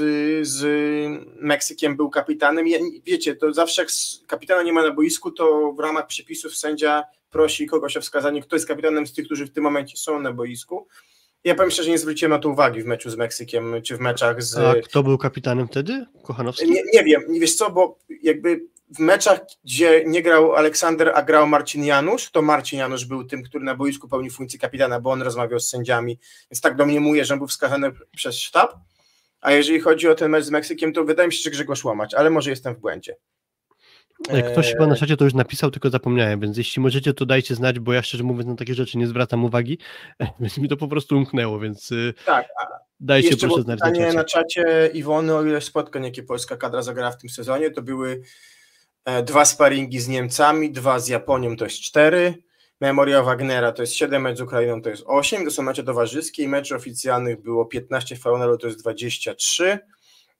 z 0.47 0.65
Meksykiem 1.39 1.95
był 1.97 2.09
kapitanem? 2.09 2.65
Wiecie, 3.05 3.35
to 3.35 3.53
zawsze 3.53 3.81
jak 3.81 3.91
kapitana 4.27 4.63
nie 4.63 4.73
ma 4.73 4.83
na 4.83 4.91
boisku, 4.91 5.31
to 5.31 5.73
w 5.73 5.79
ramach 5.79 6.07
przepisów 6.07 6.57
sędzia 6.57 7.03
prosi 7.35 7.65
kogoś 7.65 7.97
o 7.97 8.01
wskazanie, 8.01 8.41
kto 8.41 8.55
jest 8.55 8.67
kapitanem 8.67 9.07
z 9.07 9.13
tych, 9.13 9.25
którzy 9.25 9.45
w 9.45 9.51
tym 9.51 9.63
momencie 9.63 9.97
są 9.97 10.19
na 10.19 10.33
boisku. 10.33 10.87
Ja 11.43 11.55
powiem 11.55 11.71
szczerze, 11.71 11.89
nie 11.89 11.97
zwróciłem 11.97 12.31
na 12.31 12.39
to 12.39 12.49
uwagi 12.49 12.81
w 12.81 12.85
meczu 12.85 13.09
z 13.09 13.17
Meksykiem, 13.17 13.81
czy 13.83 13.97
w 13.97 13.99
meczach 13.99 14.43
z... 14.43 14.57
A 14.57 14.75
kto 14.83 15.03
był 15.03 15.17
kapitanem 15.17 15.67
wtedy? 15.67 16.05
Kochanowski? 16.23 16.71
Nie, 16.71 16.81
nie 16.93 17.03
wiem, 17.03 17.21
nie 17.29 17.39
wiesz 17.39 17.55
co, 17.55 17.71
bo 17.71 17.99
jakby 18.23 18.61
w 18.89 18.99
meczach, 18.99 19.39
gdzie 19.63 20.03
nie 20.07 20.21
grał 20.21 20.53
Aleksander, 20.53 21.11
a 21.15 21.23
grał 21.23 21.47
Marcin 21.47 21.85
Janusz, 21.85 22.31
to 22.31 22.41
Marcin 22.41 22.79
Janusz 22.79 23.05
był 23.05 23.23
tym, 23.23 23.43
który 23.43 23.63
na 23.63 23.75
boisku 23.75 24.07
pełnił 24.07 24.31
funkcję 24.31 24.59
kapitana, 24.59 24.99
bo 24.99 25.11
on 25.11 25.21
rozmawiał 25.21 25.59
z 25.59 25.69
sędziami, 25.69 26.19
więc 26.51 26.61
tak 26.61 26.75
domniemuję, 26.75 27.25
że 27.25 27.33
on 27.33 27.39
był 27.39 27.47
wskazany 27.47 27.91
przez 28.15 28.35
sztab. 28.35 28.75
A 29.41 29.51
jeżeli 29.51 29.79
chodzi 29.79 30.07
o 30.07 30.15
ten 30.15 30.31
mecz 30.31 30.45
z 30.45 30.49
Meksykiem, 30.49 30.93
to 30.93 31.03
wydaje 31.03 31.27
mi 31.27 31.33
się, 31.33 31.41
że 31.43 31.51
Grzegorz 31.51 31.83
Łamacz, 31.83 32.13
ale 32.13 32.29
może 32.29 32.49
jestem 32.49 32.75
w 32.75 32.79
błędzie. 32.79 33.15
Ktoś 34.51 34.71
chyba 34.71 34.87
na 34.87 34.95
czacie 34.95 35.17
to 35.17 35.23
już 35.23 35.33
napisał, 35.33 35.71
tylko 35.71 35.89
zapomniałem, 35.89 36.39
więc 36.39 36.57
jeśli 36.57 36.81
możecie, 36.81 37.13
to 37.13 37.25
dajcie 37.25 37.55
znać, 37.55 37.79
bo 37.79 37.93
ja 37.93 38.01
szczerze 38.01 38.23
mówiąc 38.23 38.47
na 38.47 38.55
takie 38.55 38.73
rzeczy 38.73 38.97
nie 38.97 39.07
zwracam 39.07 39.45
uwagi, 39.45 39.77
więc 40.39 40.57
mi 40.57 40.69
to 40.69 40.77
po 40.77 40.87
prostu 40.87 41.17
umknęło, 41.17 41.59
więc 41.59 41.91
y, 41.91 42.13
tak, 42.25 42.47
dajcie 42.99 43.29
jeszcze 43.29 43.47
proszę 43.47 43.61
znać 43.61 43.79
na 43.79 43.91
czacie. 43.91 44.13
na 44.13 44.23
czacie 44.23 44.89
Iwony 44.93 45.35
o 45.35 45.45
ile 45.45 45.61
spotkań, 45.61 46.03
jakie 46.03 46.23
polska 46.23 46.57
kadra 46.57 46.81
zagrała 46.81 47.11
w 47.11 47.17
tym 47.17 47.29
sezonie, 47.29 47.71
to 47.71 47.81
były 47.81 48.21
e, 49.05 49.23
dwa 49.23 49.45
sparingi 49.45 49.99
z 49.99 50.07
Niemcami, 50.07 50.71
dwa 50.71 50.99
z 50.99 51.07
Japonią, 51.07 51.57
to 51.57 51.65
jest 51.65 51.81
cztery, 51.81 52.43
Memoria 52.81 53.23
Wagnera 53.23 53.71
to 53.71 53.83
jest 53.83 53.93
7, 53.93 54.21
mecz 54.21 54.37
z 54.37 54.41
Ukrainą 54.41 54.81
to 54.81 54.89
jest 54.89 55.03
8, 55.05 55.45
to 55.45 55.51
są 55.51 55.63
mecze 55.63 55.83
towarzyskie 55.83 56.43
i 56.43 56.47
meczy 56.47 56.75
oficjalnych 56.75 57.41
było 57.41 57.65
15, 57.65 58.15
Faunelu 58.15 58.57
to 58.57 58.67
jest 58.67 58.79
23, 58.79 59.79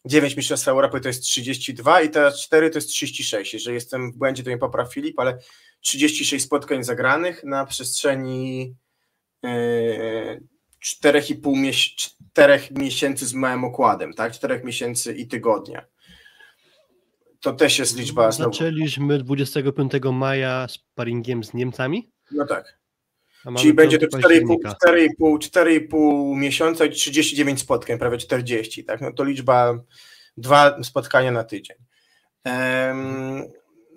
9 0.06 0.38
Mistrzostw 0.38 0.68
Europy 0.68 1.02
to 1.02 1.08
jest 1.08 1.24
32 1.24 2.02
i 2.02 2.10
teraz 2.10 2.42
4 2.42 2.70
to 2.70 2.78
jest 2.78 2.90
36. 2.90 3.54
Jeżeli 3.54 3.74
jestem 3.74 4.12
w 4.12 4.18
błędzie, 4.18 4.44
to 4.44 4.50
mnie 4.50 4.58
popraw 4.58 4.94
Filip, 4.94 5.20
ale 5.20 5.38
36 5.82 6.46
spotkań 6.46 6.84
zagranych 6.84 7.44
na 7.44 7.66
przestrzeni 7.66 8.76
4,5 9.44 11.58
mies 11.58 11.76
4 11.76 12.60
miesięcy 12.72 13.26
z 13.26 13.34
małym 13.34 13.64
okładem, 13.64 14.14
tak? 14.14 14.34
4 14.34 14.62
miesięcy 14.64 15.14
i 15.14 15.28
tygodnia. 15.28 15.86
To 17.40 17.54
też 17.54 17.80
jest 17.80 17.98
liczba. 17.98 18.32
Zaczęliśmy 18.32 19.18
25 19.18 19.92
maja 20.14 20.68
z 20.68 20.80
paringiem 20.96 21.44
z 21.44 21.54
Niemcami? 21.54 22.12
No 22.32 22.46
tak. 22.46 22.80
Czyli 23.58 23.74
będzie 23.74 23.98
to 23.98 24.18
4,5 24.18 26.38
miesiąca 26.38 26.86
i 26.86 26.90
39 26.90 27.60
spotkań, 27.60 27.98
prawie 27.98 28.18
40, 28.18 28.84
tak? 28.84 29.02
No 29.02 29.14
to 29.14 29.24
liczba 29.24 29.80
dwa 30.38 30.84
spotkania 30.84 31.32
na 31.32 31.44
tydzień. 31.44 31.78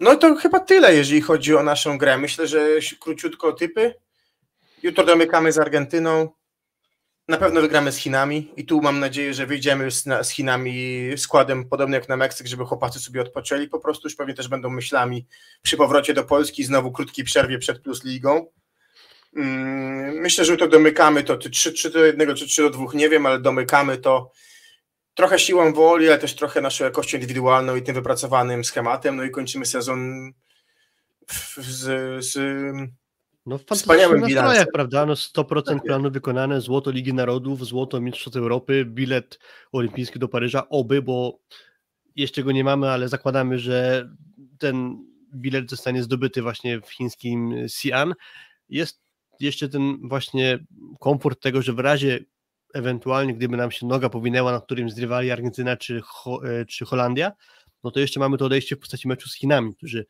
No 0.01 0.17
to 0.17 0.37
chyba 0.37 0.61
tyle, 0.61 0.95
jeżeli 0.95 1.21
chodzi 1.21 1.57
o 1.57 1.63
naszą 1.63 1.99
grę. 1.99 2.19
Myślę, 2.19 2.47
że 2.47 2.67
króciutko 3.01 3.53
typy. 3.53 3.95
Jutro 4.83 5.05
domykamy 5.05 5.53
z 5.53 5.59
Argentyną. 5.59 6.29
Na 7.29 7.37
pewno 7.37 7.61
wygramy 7.61 7.93
z 7.93 7.97
Chinami 7.97 8.53
i 8.57 8.65
tu 8.65 8.81
mam 8.81 9.01
nadzieję, 9.01 9.35
że 9.35 9.47
wyjdziemy 9.47 9.91
z, 9.91 10.05
z 10.23 10.31
Chinami 10.31 11.01
składem 11.17 11.69
podobnym 11.69 12.01
jak 12.01 12.09
na 12.09 12.17
Meksyk, 12.17 12.47
żeby 12.47 12.65
chłopacy 12.65 13.01
sobie 13.01 13.21
odpoczęli. 13.21 13.69
Po 13.69 13.81
prostu 13.81 14.09
już 14.09 14.15
pewnie 14.15 14.35
też 14.35 14.49
będą 14.49 14.71
myślami 14.71 15.27
przy 15.63 15.77
powrocie 15.77 16.15
do 16.15 16.25
Polski, 16.25 16.65
znowu 16.65 16.93
krótkiej 16.93 17.25
przerwie 17.25 17.59
przed 17.59 17.79
Plus 17.79 18.05
Ligą. 18.05 18.47
Mm, 19.37 20.15
myślę, 20.15 20.45
że 20.45 20.57
to 20.57 20.69
domykamy 20.69 21.25
to 21.25 21.37
3, 21.37 21.73
3 21.73 21.91
do 21.91 22.05
1 22.05 22.37
czy 22.37 22.47
3 22.47 22.63
do 22.63 22.71
2, 22.71 22.85
nie 22.95 23.09
wiem, 23.09 23.27
ale 23.27 23.41
domykamy 23.41 23.99
to 23.99 24.31
trochę 25.15 25.39
siłą 25.39 25.73
woli, 25.73 26.09
ale 26.09 26.19
też 26.19 26.35
trochę 26.35 26.61
naszą 26.61 26.85
jakością 26.85 27.17
indywidualną 27.17 27.77
i 27.77 27.83
tym 27.83 27.95
wypracowanym 27.95 28.65
schematem. 28.65 29.17
No 29.17 29.25
i 29.25 29.31
kończymy 29.31 29.67
sezon 29.67 30.33
z, 31.57 32.25
z 32.25 32.39
no 33.47 33.59
wspaniałym 33.59 34.21
nastrojach, 34.21 34.67
prawda? 34.73 35.07
No 35.07 35.15
100% 35.15 35.63
tak 35.63 35.83
planu 35.83 36.11
wykonane, 36.11 36.61
złoto 36.61 36.91
Ligi 36.91 37.15
Narodów, 37.15 37.67
złoto 37.67 38.01
Mistrzostw 38.01 38.37
Europy, 38.37 38.85
bilet 38.85 39.39
olimpijski 39.73 40.19
do 40.19 40.29
Paryża, 40.29 40.69
oby, 40.69 41.03
bo 41.03 41.39
jeszcze 42.17 42.43
go 42.43 42.53
nie 42.53 42.65
mamy, 42.65 42.91
ale 42.91 43.09
zakładamy, 43.09 43.59
że 43.59 44.09
ten 44.59 45.05
bilet 45.35 45.71
zostanie 45.71 46.03
zdobyty 46.03 46.43
właśnie 46.43 46.81
w 46.81 46.91
chińskim 46.91 47.51
Xi'an. 47.51 48.13
Jest 48.69 49.08
jeszcze 49.41 49.69
ten 49.69 50.09
właśnie 50.09 50.59
komfort 51.01 51.43
tego, 51.43 51.63
że 51.63 51.73
w 51.73 51.79
razie 51.79 52.19
ewentualnie, 52.75 53.35
gdyby 53.35 53.57
nam 53.57 53.71
się 53.71 53.87
noga 53.87 54.09
powinęła, 54.09 54.53
na 54.53 54.61
którym 54.61 54.91
zrywali 54.91 55.31
Argentyna 55.31 55.77
czy, 55.77 56.01
Ho, 56.05 56.41
e, 56.45 56.65
czy 56.65 56.85
Holandia, 56.85 57.33
no 57.85 57.91
to 57.91 58.01
jeszcze 58.01 58.21
mamy 58.21 58.39
to 58.39 58.45
odejście 58.45 58.77
w 58.77 58.79
postaci 58.79 59.09
meczu 59.09 59.29
z 59.29 59.37
Chinami, 59.37 59.75
którzy 59.75 60.07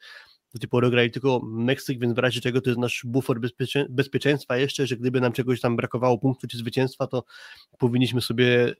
do 0.54 0.58
tej 0.58 0.68
pory 0.68 0.90
grali 0.90 1.10
tylko 1.10 1.40
Meksyk, 1.44 2.00
więc 2.00 2.14
w 2.14 2.18
razie 2.18 2.40
czego 2.40 2.60
to 2.60 2.70
jest 2.70 2.80
nasz 2.80 3.02
bufor 3.06 3.40
bezpiecze, 3.40 3.86
bezpieczeństwa 3.90 4.56
jeszcze, 4.56 4.86
że 4.86 4.96
gdyby 4.96 5.20
nam 5.20 5.32
czegoś 5.32 5.60
tam 5.60 5.76
brakowało 5.76 6.18
punktu 6.18 6.46
czy 6.46 6.58
zwycięstwa, 6.58 7.06
to 7.06 7.24
powinniśmy 7.78 8.20
sobie 8.20 8.74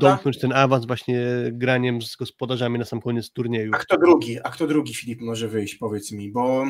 domknąć 0.00 0.38
ten 0.38 0.52
awans 0.52 0.86
właśnie 0.86 1.26
graniem 1.52 2.02
z 2.02 2.16
gospodarzami 2.16 2.78
na 2.78 2.84
sam 2.84 3.00
koniec 3.00 3.30
turnieju. 3.30 3.70
A 3.74 3.78
kto 3.78 3.98
drugi? 3.98 4.38
A 4.44 4.50
kto 4.50 4.66
drugi, 4.66 4.94
Filip, 4.94 5.20
może 5.20 5.48
wyjść, 5.48 5.74
powiedz 5.74 6.12
mi, 6.12 6.32
bo 6.32 6.64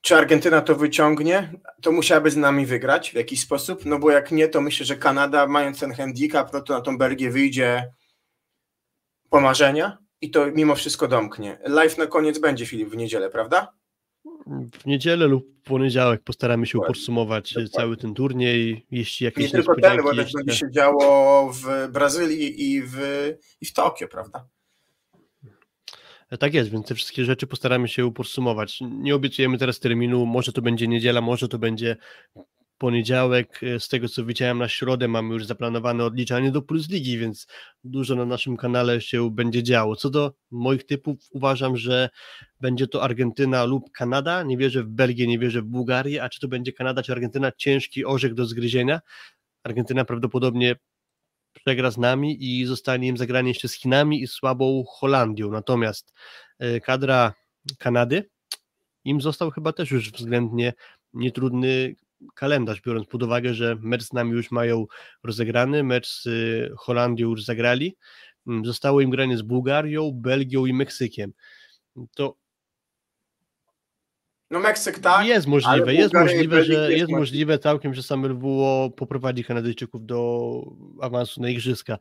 czy 0.00 0.16
Argentyna 0.16 0.60
to 0.60 0.74
wyciągnie, 0.74 1.52
to 1.82 1.92
musiałaby 1.92 2.30
z 2.30 2.36
nami 2.36 2.66
wygrać 2.66 3.10
w 3.10 3.14
jakiś 3.14 3.40
sposób, 3.40 3.84
no 3.84 3.98
bo 3.98 4.10
jak 4.10 4.32
nie, 4.32 4.48
to 4.48 4.60
myślę, 4.60 4.86
że 4.86 4.96
Kanada, 4.96 5.46
mając 5.46 5.80
ten 5.80 5.92
handicap, 5.92 6.52
no 6.52 6.60
to 6.60 6.74
na 6.74 6.80
tą 6.80 6.98
Belgię 6.98 7.30
wyjdzie 7.30 7.92
po 9.30 9.40
marzenia 9.40 9.98
i 10.20 10.30
to 10.30 10.46
mimo 10.46 10.74
wszystko 10.74 11.08
domknie. 11.08 11.58
Live 11.66 11.98
na 11.98 12.06
koniec 12.06 12.38
będzie, 12.38 12.66
Filip, 12.66 12.88
w 12.88 12.96
niedzielę, 12.96 13.30
prawda? 13.30 13.72
W 14.82 14.86
niedzielę 14.86 15.26
lub 15.26 15.46
w 15.60 15.62
poniedziałek 15.62 16.22
postaramy 16.22 16.66
się 16.66 16.72
Dokładnie. 16.72 16.94
podsumować 16.94 17.52
Dokładnie. 17.52 17.70
cały 17.70 17.96
ten 17.96 18.14
turniej, 18.14 18.86
jeśli 18.90 19.24
jakieś 19.24 19.44
Nie 19.44 19.50
tylko 19.50 19.80
ten, 19.80 20.02
bo 20.02 20.14
też 20.14 20.32
będzie 20.32 20.56
się 20.56 20.70
działo 20.70 21.52
w 21.52 21.88
Brazylii 21.92 22.72
i 22.72 22.82
w, 22.82 22.98
i 23.60 23.66
w 23.66 23.72
Tokio, 23.72 24.08
prawda? 24.08 24.48
Tak 26.38 26.54
jest, 26.54 26.70
więc 26.70 26.86
te 26.86 26.94
wszystkie 26.94 27.24
rzeczy 27.24 27.46
postaramy 27.46 27.88
się 27.88 28.12
podsumować. 28.12 28.78
Nie 28.80 29.14
obiecujemy 29.14 29.58
teraz 29.58 29.80
terminu, 29.80 30.26
może 30.26 30.52
to 30.52 30.62
będzie 30.62 30.88
niedziela, 30.88 31.20
może 31.20 31.48
to 31.48 31.58
będzie 31.58 31.96
poniedziałek. 32.78 33.60
Z 33.78 33.88
tego 33.88 34.08
co 34.08 34.24
widziałem 34.24 34.58
na 34.58 34.68
środę 34.68 35.08
mamy 35.08 35.34
już 35.34 35.46
zaplanowane 35.46 36.04
odliczanie 36.04 36.50
do 36.50 36.62
Plus 36.62 36.90
Ligi, 36.90 37.18
więc 37.18 37.46
dużo 37.84 38.14
na 38.14 38.24
naszym 38.24 38.56
kanale 38.56 39.00
się 39.00 39.30
będzie 39.30 39.62
działo. 39.62 39.96
Co 39.96 40.10
do 40.10 40.32
moich 40.50 40.86
typów, 40.86 41.18
uważam, 41.30 41.76
że 41.76 42.08
będzie 42.60 42.86
to 42.86 43.02
Argentyna 43.02 43.64
lub 43.64 43.90
Kanada. 43.90 44.42
Nie 44.42 44.56
wierzę 44.56 44.82
w 44.82 44.88
Belgię, 44.88 45.26
nie 45.26 45.38
wierzę 45.38 45.62
w 45.62 45.66
Bułgarię, 45.66 46.22
a 46.22 46.28
czy 46.28 46.40
to 46.40 46.48
będzie 46.48 46.72
Kanada 46.72 47.02
czy 47.02 47.12
Argentyna, 47.12 47.52
ciężki 47.52 48.04
orzech 48.04 48.34
do 48.34 48.46
zgryzienia. 48.46 49.00
Argentyna 49.64 50.04
prawdopodobnie 50.04 50.76
przegra 51.52 51.90
z 51.90 51.98
nami 51.98 52.36
i 52.44 52.66
zostanie 52.66 53.08
im 53.08 53.16
zagranie 53.16 53.48
jeszcze 53.48 53.68
z 53.68 53.74
Chinami 53.74 54.22
i 54.22 54.26
słabą 54.26 54.84
Holandią. 54.88 55.50
Natomiast 55.50 56.12
e, 56.58 56.80
kadra 56.80 57.34
Kanady 57.78 58.30
im 59.04 59.20
został 59.20 59.50
chyba 59.50 59.72
też 59.72 59.90
już 59.90 60.10
względnie 60.12 60.72
nietrudny 61.14 61.94
kalendarz, 62.34 62.82
biorąc 62.82 63.08
pod 63.08 63.22
uwagę, 63.22 63.54
że 63.54 63.76
mecz 63.80 64.02
z 64.02 64.12
nami 64.12 64.30
już 64.30 64.50
mają 64.50 64.86
rozegrany, 65.22 65.84
mecz 65.84 66.08
z 66.08 66.26
e, 66.26 66.74
Holandią 66.76 67.28
już 67.28 67.44
zagrali. 67.44 67.96
Mm, 68.46 68.64
zostało 68.64 69.00
im 69.00 69.10
granie 69.10 69.36
z 69.36 69.42
Bułgarią, 69.42 70.10
Belgią 70.14 70.66
i 70.66 70.72
Meksykiem. 70.72 71.32
To 72.14 72.36
no 74.50 74.60
Meksyk 74.60 74.98
tak. 74.98 75.26
Jest 75.26 75.46
możliwe, 75.46 75.94
jest 75.94 76.14
możliwe, 76.14 76.64
że 76.64 76.92
jest 76.92 77.10
możliwe 77.10 77.58
całkiem, 77.58 77.94
że 77.94 78.02
sam 78.02 78.26
LWO 78.26 78.90
poprowadzi 78.96 79.44
Kanadyjczyków 79.44 80.06
do 80.06 80.50
awansu 81.00 81.42
na 81.42 81.48
igrzyska. 81.48 81.98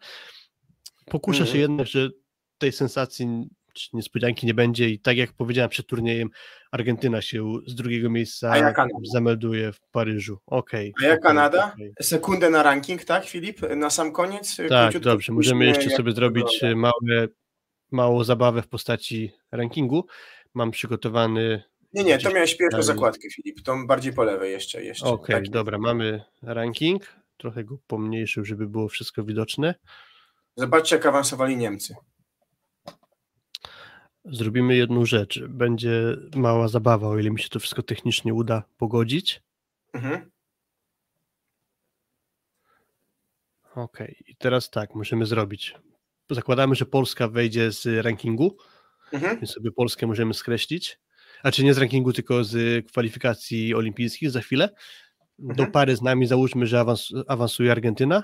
Pokuszę 1.06 1.40
się 1.40 1.44
mhm. 1.44 1.62
jednak, 1.62 1.88
że 1.88 2.10
tej 2.58 2.72
sensacji 2.72 3.50
czy 3.74 3.90
niespodzianki 3.94 4.48
nie 4.48 4.54
będzie 4.54 4.90
i 4.90 5.00
tak 5.00 5.18
jak 5.18 5.34
powiedziałem 5.34 5.70
przed 5.70 5.88
turniejem, 5.88 6.30
Argentyna 6.72 7.22
się 7.22 7.54
z 7.68 7.76
drugiego 7.76 8.10
miejsca 8.10 8.74
zamelduje 9.14 9.74
w 9.74 9.80
Paryżu. 9.92 10.40
Okej. 10.46 10.94
Okay, 10.98 11.08
A 11.08 11.10
ja 11.10 11.14
okay, 11.18 11.24
Kanada? 11.24 11.74
Okay. 11.74 11.92
Sekundę 12.02 12.50
na 12.50 12.64
ranking, 12.64 13.06
tak 13.06 13.26
Filip? 13.26 13.62
Na 13.76 13.90
sam 13.90 14.12
koniec? 14.12 14.58
Tak, 14.70 15.00
dobrze. 15.00 15.34
Możemy 15.34 15.66
jeszcze 15.66 15.90
sobie 15.90 16.12
zrobić 16.12 16.62
małe, 16.76 17.28
małą 17.92 18.24
zabawę 18.24 18.62
w 18.62 18.68
postaci 18.68 19.32
rankingu. 19.52 20.06
Mam 20.54 20.72
przygotowany 20.72 21.64
nie, 21.94 22.04
nie, 22.04 22.18
to 22.18 22.34
miałeś 22.34 22.58
pierwszą 22.58 22.84
zakładkę, 22.84 23.30
Filip, 23.30 23.62
to 23.64 23.76
bardziej 23.88 24.14
po 24.14 24.24
lewej 24.24 24.52
jeszcze. 24.52 24.84
jeszcze. 24.84 25.06
Okej, 25.06 25.36
okay, 25.36 25.36
tak. 25.36 25.50
dobra, 25.50 25.78
mamy 25.78 26.24
ranking, 26.42 27.16
trochę 27.38 27.64
go 27.64 27.78
pomniejszył, 27.88 28.46
żeby 28.46 28.68
było 28.68 28.88
wszystko 28.88 29.24
widoczne. 29.24 29.76
Zobaczcie, 30.56 30.96
jak 30.96 31.06
awansowali 31.06 31.58
Niemcy. 31.58 31.96
Zrobimy 34.26 34.76
jedną 34.76 35.06
rzecz, 35.06 35.44
będzie 35.48 36.18
mała 36.36 36.68
zabawa, 36.68 37.08
o 37.08 37.20
ile 37.20 37.32
mi 37.32 37.40
się 37.40 37.50
to 37.50 37.60
wszystko 37.60 37.84
technicznie 37.84 38.34
uda 38.34 38.64
pogodzić. 38.78 39.42
Mhm. 39.94 40.32
Okej, 43.72 43.84
okay. 43.84 44.16
i 44.28 44.36
teraz 44.36 44.70
tak, 44.70 44.96
musimy 44.96 45.26
zrobić. 45.26 45.76
Zakładamy, 46.30 46.76
że 46.76 46.86
Polska 46.86 47.28
wejdzie 47.28 47.72
z 47.72 48.06
rankingu, 48.06 48.58
mhm. 49.14 49.38
więc 49.38 49.52
sobie 49.52 49.72
Polskę 49.72 50.08
możemy 50.08 50.34
skreślić 50.34 51.00
a 51.44 51.52
czy 51.52 51.64
nie 51.64 51.74
z 51.74 51.78
rankingu, 51.78 52.14
tylko 52.14 52.44
z 52.44 52.86
kwalifikacji 52.88 53.76
olimpijskich 53.76 54.32
za 54.32 54.42
chwilę. 54.42 54.70
Mhm. 55.40 55.58
Do 55.58 55.68
pary 55.68 55.96
z 55.96 56.02
nami 56.02 56.28
załóżmy, 56.28 56.68
że 56.68 56.80
awans, 56.80 57.10
awansuje 57.28 57.72
Argentyna. 57.72 58.24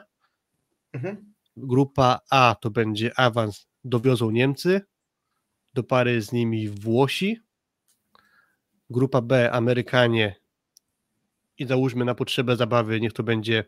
Mhm. 0.93 1.33
Grupa 1.57 2.19
A 2.29 2.55
to 2.61 2.69
będzie 2.71 3.19
awans, 3.19 3.67
dowiozą 3.83 4.31
Niemcy. 4.31 4.81
Do 5.73 5.83
pary 5.83 6.21
z 6.21 6.31
nimi 6.31 6.69
Włosi. 6.69 7.39
Grupa 8.89 9.21
B 9.21 9.51
Amerykanie 9.51 10.35
i 11.57 11.65
załóżmy 11.65 12.05
na 12.05 12.15
potrzebę 12.15 12.55
zabawy, 12.55 13.01
niech 13.01 13.13
to 13.13 13.23
będzie 13.23 13.63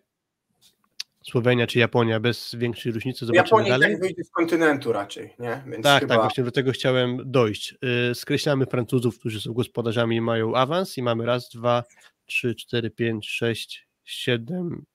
Słowenia 1.29 1.67
czy 1.67 1.79
Japonia 1.79 2.19
bez 2.19 2.55
większej 2.55 2.91
różnicy. 2.91 3.25
Zobaczymy 3.25 3.45
Japonia 3.45 3.69
dalej. 3.69 3.91
tak 3.91 4.01
wyjdzie 4.01 4.23
z 4.23 4.29
kontynentu 4.29 4.93
raczej, 4.93 5.33
nie? 5.39 5.63
Więc 5.67 5.83
tak, 5.83 5.99
chyba... 5.99 6.15
tak, 6.15 6.23
właśnie 6.23 6.43
do 6.43 6.51
tego 6.51 6.71
chciałem 6.71 7.31
dojść. 7.31 7.75
Y, 8.11 8.15
skreślamy 8.15 8.65
Francuzów, 8.65 9.19
którzy 9.19 9.41
są 9.41 9.53
gospodarzami 9.53 10.15
i 10.15 10.21
mają 10.21 10.55
awans 10.55 10.97
i 10.97 11.03
mamy 11.03 11.25
raz, 11.25 11.49
dwa, 11.49 11.83
trzy, 12.25 12.55
cztery, 12.55 12.89
pięć, 12.89 13.29
sześć, 13.29 13.87
siedem, 14.03 14.85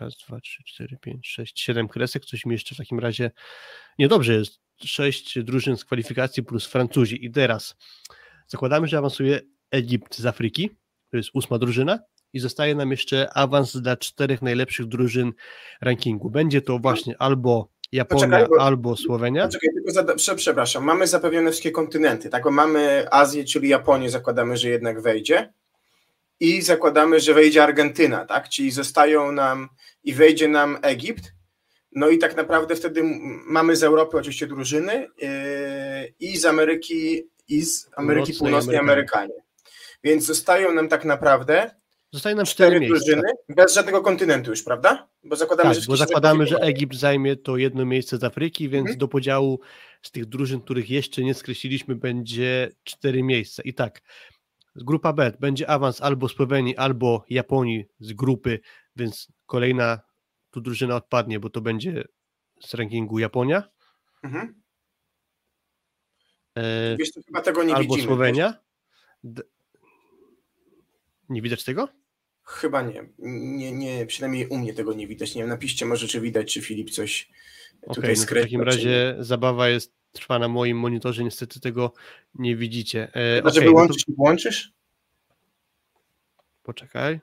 raz, 0.00 0.16
dwa, 0.26 0.40
trzy, 0.40 0.62
cztery, 0.64 0.98
pięć, 1.00 1.28
sześć, 1.28 1.60
siedem 1.60 1.88
kresek, 1.88 2.24
coś 2.24 2.46
mi 2.46 2.52
jeszcze 2.52 2.74
w 2.74 2.78
takim 2.78 2.98
razie 2.98 3.30
niedobrze 3.98 4.34
jest. 4.34 4.60
Sześć 4.84 5.38
drużyn 5.42 5.76
z 5.76 5.84
kwalifikacji 5.84 6.42
plus 6.42 6.66
Francuzi. 6.66 7.24
I 7.24 7.30
teraz 7.30 7.76
zakładamy, 8.46 8.88
że 8.88 8.98
awansuje 8.98 9.40
Egipt 9.70 10.18
z 10.18 10.26
Afryki, 10.26 10.70
to 11.10 11.16
jest 11.16 11.30
ósma 11.34 11.58
drużyna, 11.58 11.98
i 12.32 12.40
zostaje 12.40 12.74
nam 12.74 12.90
jeszcze 12.90 13.28
awans 13.34 13.76
dla 13.76 13.96
czterech 13.96 14.42
najlepszych 14.42 14.86
drużyn 14.86 15.32
rankingu. 15.80 16.30
Będzie 16.30 16.62
to 16.62 16.78
właśnie 16.78 17.14
albo 17.18 17.68
Japonia, 17.92 18.26
Poczekaj, 18.26 18.46
bo, 18.48 18.62
albo 18.62 18.96
Słowenia. 18.96 19.46
Poczekaj, 19.46 19.70
tylko 19.74 20.16
za, 20.18 20.34
przepraszam, 20.34 20.84
mamy 20.84 21.06
zapewnione 21.06 21.50
wszystkie 21.50 21.70
kontynenty, 21.70 22.30
tak? 22.30 22.44
Bo 22.44 22.50
mamy 22.50 23.06
Azję, 23.10 23.44
czyli 23.44 23.68
Japonię, 23.68 24.10
zakładamy, 24.10 24.56
że 24.56 24.68
jednak 24.68 25.02
wejdzie 25.02 25.52
i 26.40 26.62
zakładamy, 26.62 27.20
że 27.20 27.34
wejdzie 27.34 27.62
Argentyna, 27.62 28.26
tak? 28.26 28.48
Czyli 28.48 28.70
zostają 28.70 29.32
nam 29.32 29.68
i 30.04 30.14
wejdzie 30.14 30.48
nam 30.48 30.78
Egipt. 30.82 31.32
No 31.92 32.08
i 32.08 32.18
tak 32.18 32.36
naprawdę 32.36 32.76
wtedy 32.76 33.02
mamy 33.46 33.76
z 33.76 33.82
Europy 33.82 34.16
oczywiście 34.16 34.46
drużyny 34.46 34.92
yy, 35.18 35.28
i 36.20 36.36
z 36.36 36.44
Ameryki 36.44 37.28
i 37.48 37.62
z 37.62 37.90
Ameryki 37.96 38.34
Północnej 38.34 38.76
Amerykanie. 38.76 39.34
Więc 40.04 40.24
zostają 40.24 40.74
nam 40.74 40.88
tak 40.88 41.04
naprawdę 41.04 41.70
Zostaje 42.12 42.36
nam 42.36 42.46
cztery, 42.46 42.76
cztery 42.76 42.88
drużyny, 42.88 43.22
bez 43.48 43.74
żadnego 43.74 44.02
kontynentu 44.02 44.50
już, 44.50 44.62
prawda? 44.62 45.08
Bo 45.24 45.36
zakładamy, 45.36 45.74
tak, 45.74 45.82
że, 45.82 45.86
bo 45.88 45.96
zakładamy, 45.96 46.46
że 46.46 46.56
Egipt 46.56 46.94
zajmie 46.94 47.36
to 47.36 47.56
jedno 47.56 47.84
miejsce 47.84 48.18
z 48.18 48.24
Afryki, 48.24 48.68
więc 48.68 48.82
mhm. 48.82 48.98
do 48.98 49.08
podziału 49.08 49.60
z 50.02 50.10
tych 50.10 50.26
drużyn, 50.26 50.60
których 50.60 50.90
jeszcze 50.90 51.22
nie 51.22 51.34
skreśliliśmy, 51.34 51.94
będzie 51.94 52.70
cztery 52.84 53.22
miejsca. 53.22 53.62
I 53.62 53.74
tak, 53.74 54.02
grupa 54.76 55.12
B 55.12 55.32
będzie 55.40 55.70
awans 55.70 56.00
albo 56.00 56.28
Słowenii, 56.28 56.76
albo 56.76 57.24
Japonii 57.30 57.84
z 58.00 58.12
grupy, 58.12 58.60
więc 58.96 59.28
kolejna 59.46 60.00
tu 60.50 60.60
drużyna 60.60 60.96
odpadnie, 60.96 61.40
bo 61.40 61.50
to 61.50 61.60
będzie 61.60 62.04
z 62.60 62.74
rankingu 62.74 63.18
Japonia. 63.18 63.62
Mhm. 64.22 64.62
E, 66.58 66.96
Wiesz, 66.96 67.10
chyba 67.26 67.40
tego 67.40 67.62
nie 67.62 67.74
albo 67.74 67.94
widzimy. 67.94 68.06
Słowenia. 68.08 68.54
Nie 71.28 71.42
widać 71.42 71.64
tego? 71.64 72.01
Chyba 72.44 72.82
nie. 72.82 73.04
nie. 73.18 73.72
Nie, 73.72 74.06
przynajmniej 74.06 74.46
u 74.46 74.58
mnie 74.58 74.74
tego 74.74 74.92
nie 74.92 75.06
widać. 75.06 75.34
Nie 75.34 75.42
wiem, 75.42 75.48
napiszcie 75.48 75.86
może, 75.86 76.08
czy 76.08 76.20
widać, 76.20 76.52
czy 76.52 76.62
Filip 76.62 76.90
coś 76.90 77.30
okay, 77.82 77.94
tutaj 77.94 78.14
no 78.16 78.22
W 78.22 78.42
takim 78.42 78.62
razie 78.62 79.16
zabawa 79.18 79.68
jest, 79.68 79.92
trwa 80.12 80.38
na 80.38 80.48
moim 80.48 80.78
monitorze, 80.78 81.24
niestety 81.24 81.60
tego 81.60 81.92
nie 82.34 82.56
widzicie. 82.56 83.02
E, 83.14 83.36
Chyba, 83.36 83.48
okay, 83.48 83.60
że 83.60 83.60
wyłączysz 83.60 84.08
no 84.08 84.14
to... 84.14 84.16
włączysz? 84.16 84.72
Poczekaj. 86.62 87.20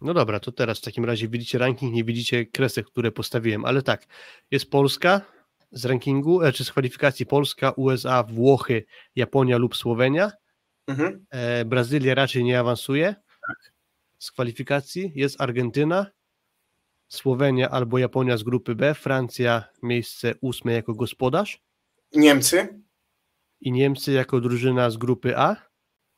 No 0.00 0.14
dobra, 0.14 0.40
to 0.40 0.52
teraz 0.52 0.78
w 0.78 0.82
takim 0.82 1.04
razie 1.04 1.28
widzicie 1.28 1.58
ranking, 1.58 1.94
nie 1.94 2.04
widzicie 2.04 2.46
kresek, 2.46 2.86
które 2.86 3.12
postawiłem, 3.12 3.64
ale 3.64 3.82
tak, 3.82 4.06
jest 4.50 4.70
Polska, 4.70 5.20
z 5.72 5.84
rankingu, 5.84 6.42
e, 6.42 6.52
czy 6.52 6.64
z 6.64 6.70
kwalifikacji 6.70 7.26
Polska, 7.26 7.70
USA, 7.70 8.22
Włochy, 8.22 8.84
Japonia 9.16 9.58
lub 9.58 9.76
Słowenia. 9.76 10.32
Mhm. 10.90 11.26
E, 11.30 11.64
Brazylia 11.64 12.14
raczej 12.14 12.44
nie 12.44 12.58
awansuje 12.60 13.14
Tak. 13.48 13.72
z 14.18 14.30
kwalifikacji. 14.32 15.12
Jest 15.14 15.40
Argentyna, 15.40 16.06
Słowenia 17.08 17.70
albo 17.70 17.98
Japonia 17.98 18.36
z 18.36 18.42
grupy 18.42 18.74
B, 18.74 18.94
Francja 18.94 19.64
miejsce 19.82 20.34
ósme 20.40 20.72
jako 20.72 20.94
gospodarz 20.94 21.60
Niemcy, 22.14 22.82
i 23.60 23.72
Niemcy 23.72 24.12
jako 24.12 24.40
drużyna 24.40 24.90
z 24.90 24.96
grupy 24.96 25.36
A 25.36 25.56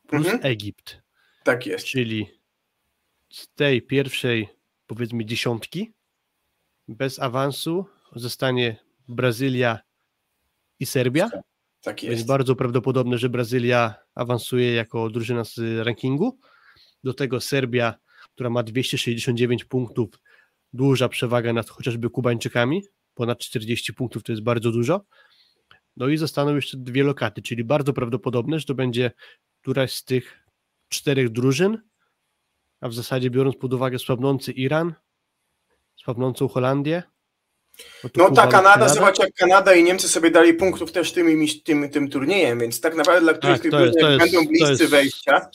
plus 0.07 0.25
Mhm. 0.27 0.45
Egipt. 0.51 1.01
tak 1.43 1.65
jest. 1.65 1.85
Czyli 1.85 2.39
z 3.29 3.47
tej 3.53 3.81
pierwszej, 3.81 4.49
powiedzmy, 4.87 5.25
dziesiątki 5.25 5.93
bez 6.87 7.19
awansu 7.19 7.85
zostanie 8.15 8.75
Brazylia 9.07 9.79
i 10.79 10.85
Serbia. 10.85 11.29
Tak 11.83 12.01
Więc 12.01 12.13
jest. 12.13 12.27
bardzo 12.27 12.55
prawdopodobne, 12.55 13.17
że 13.17 13.29
Brazylia 13.29 13.95
awansuje 14.15 14.73
jako 14.73 15.09
drużyna 15.09 15.43
z 15.43 15.59
rankingu. 15.85 16.39
Do 17.03 17.13
tego 17.13 17.41
Serbia, 17.41 17.95
która 18.33 18.49
ma 18.49 18.63
269 18.63 19.65
punktów, 19.65 20.09
duża 20.73 21.09
przewaga 21.09 21.53
nad 21.53 21.69
chociażby 21.69 22.09
Kubańczykami. 22.09 22.83
Ponad 23.13 23.39
40 23.39 23.93
punktów 23.93 24.23
to 24.23 24.31
jest 24.31 24.43
bardzo 24.43 24.71
dużo. 24.71 25.05
No 25.97 26.07
i 26.07 26.17
zostaną 26.17 26.55
jeszcze 26.55 26.77
dwie 26.77 27.03
lokaty, 27.03 27.41
czyli 27.41 27.63
bardzo 27.63 27.93
prawdopodobne, 27.93 28.59
że 28.59 28.65
to 28.65 28.75
będzie 28.75 29.11
któraś 29.61 29.93
z 29.93 30.03
tych 30.03 30.39
czterech 30.89 31.29
drużyn, 31.29 31.77
a 32.81 32.89
w 32.89 32.93
zasadzie 32.93 33.29
biorąc 33.29 33.55
pod 33.55 33.73
uwagę 33.73 33.99
słabnący 33.99 34.51
Iran, 34.51 34.93
słabnącą 35.95 36.47
Holandię. 36.47 37.03
No 38.15 38.31
ta 38.31 38.47
Kanada, 38.47 38.89
zobacz 38.89 39.19
jak 39.19 39.33
Kanada 39.33 39.73
i 39.73 39.83
Niemcy 39.83 40.09
sobie 40.09 40.31
dali 40.31 40.53
punktów 40.53 40.91
też 40.91 41.11
tym, 41.11 41.27
tym, 41.63 41.89
tym 41.89 42.09
turniejem, 42.09 42.59
więc 42.59 42.81
tak 42.81 42.95
naprawdę 42.95 43.21
dla 43.21 43.33
których 43.33 43.57
z 43.57 43.61
tych 43.61 43.71
to 43.71 43.85
jest- 43.85 43.99
to 43.99 44.09
jest- 44.09 44.23
będą 44.33 44.47
bliscy 44.47 44.69
jest- 44.69 44.85
wejścia. 44.85 45.49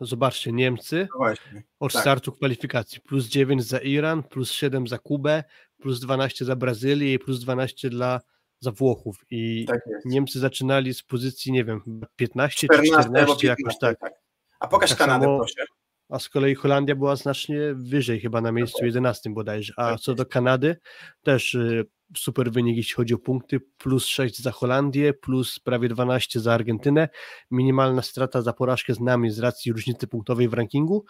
Zobaczcie, 0.00 0.52
Niemcy 0.52 1.08
No 1.12 1.16
właśnie. 1.18 1.62
od 1.80 1.92
Tak. 1.92 2.02
startu 2.02 2.32
kwalifikacji. 2.32 3.00
Plus 3.00 3.26
9 3.26 3.64
za 3.64 3.78
Iran, 3.78 4.22
plus 4.22 4.50
7 4.52 4.86
za 4.86 4.98
Kubę, 4.98 5.44
plus 5.78 6.00
12 6.00 6.44
za 6.44 6.56
Brazylię 6.56 7.14
i 7.14 7.18
plus 7.18 7.40
12 7.40 7.90
dla, 7.90 8.20
za 8.60 8.72
Włochów. 8.72 9.16
I 9.30 9.64
Tak. 9.68 9.80
Niemcy 10.04 10.38
zaczynali 10.38 10.94
z 10.94 11.02
pozycji, 11.02 11.52
nie 11.52 11.64
wiem, 11.64 11.80
15 12.16 12.60
czy 12.60 12.66
14 12.66 12.90
14, 13.02 13.20
albo 13.20 13.32
jakoś 13.46 13.56
15, 13.56 13.78
tak. 13.80 13.98
tak. 14.00 14.12
A 14.60 14.68
pokaż 14.68 14.90
Tak 14.90 14.98
Kanadę, 14.98 15.24
samo- 15.24 15.38
proszę. 15.38 15.64
A 16.08 16.18
z 16.18 16.28
kolei 16.28 16.54
Holandia 16.54 16.96
była 16.96 17.16
znacznie 17.16 17.58
wyżej, 17.74 18.20
chyba 18.20 18.40
na 18.40 18.52
miejscu 18.52 18.86
11 18.86 19.30
bodajże. 19.30 19.72
A 19.76 19.90
Tak 19.90 20.00
co 20.00 20.14
do 20.14 20.26
Kanady, 20.26 20.76
też 21.22 21.54
y, 21.54 21.86
super 22.16 22.52
wynik, 22.52 22.76
jeśli 22.76 22.94
chodzi 22.94 23.14
o 23.14 23.18
punkty. 23.18 23.60
Plus 23.78 24.06
6 24.06 24.42
za 24.42 24.50
Holandię, 24.50 25.12
plus 25.12 25.58
prawie 25.58 25.88
12 25.88 26.40
za 26.40 26.54
Argentynę. 26.54 27.08
Minimalna 27.50 28.02
strata 28.02 28.42
za 28.42 28.52
porażkę 28.52 28.94
z 28.94 29.00
nami 29.00 29.30
z 29.30 29.38
racji 29.38 29.72
różnicy 29.72 30.06
punktowej 30.06 30.48
w 30.48 30.54
rankingu. 30.54 31.04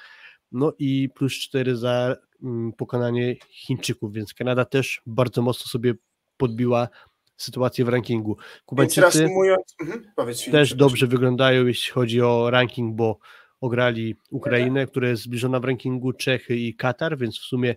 No 0.53 0.73
i 0.79 1.09
plus 1.15 1.33
4 1.33 1.77
za 1.77 2.17
mm, 2.43 2.73
pokonanie 2.73 3.37
Chińczyków, 3.51 4.13
więc 4.13 4.35
Kanada 4.35 4.65
też 4.65 5.03
bardzo 5.07 5.43
mocno 5.43 5.67
sobie 5.67 5.95
podbiła 6.37 6.89
sytuację 7.37 7.85
w 7.85 7.89
rankingu. 7.89 8.37
Kubańczycy 8.67 9.01
reasumując, 9.01 9.75
mhm, 9.81 10.13
też 10.53 10.75
dobrze 10.75 11.07
wyglądają, 11.07 11.67
jeśli 11.67 11.93
chodzi 11.93 12.23
o 12.23 12.51
ranking, 12.51 12.97
bo 12.97 13.19
ograli 13.61 14.17
Ukrainę, 14.31 14.87
która 14.87 15.09
jest 15.09 15.23
zbliżona 15.23 15.61
w 15.61 15.65
rankingu, 15.65 16.13
Czechy 16.13 16.57
i 16.57 16.75
Katar, 16.75 17.19
więc 17.19 17.39
w 17.39 17.45
sumie 17.45 17.77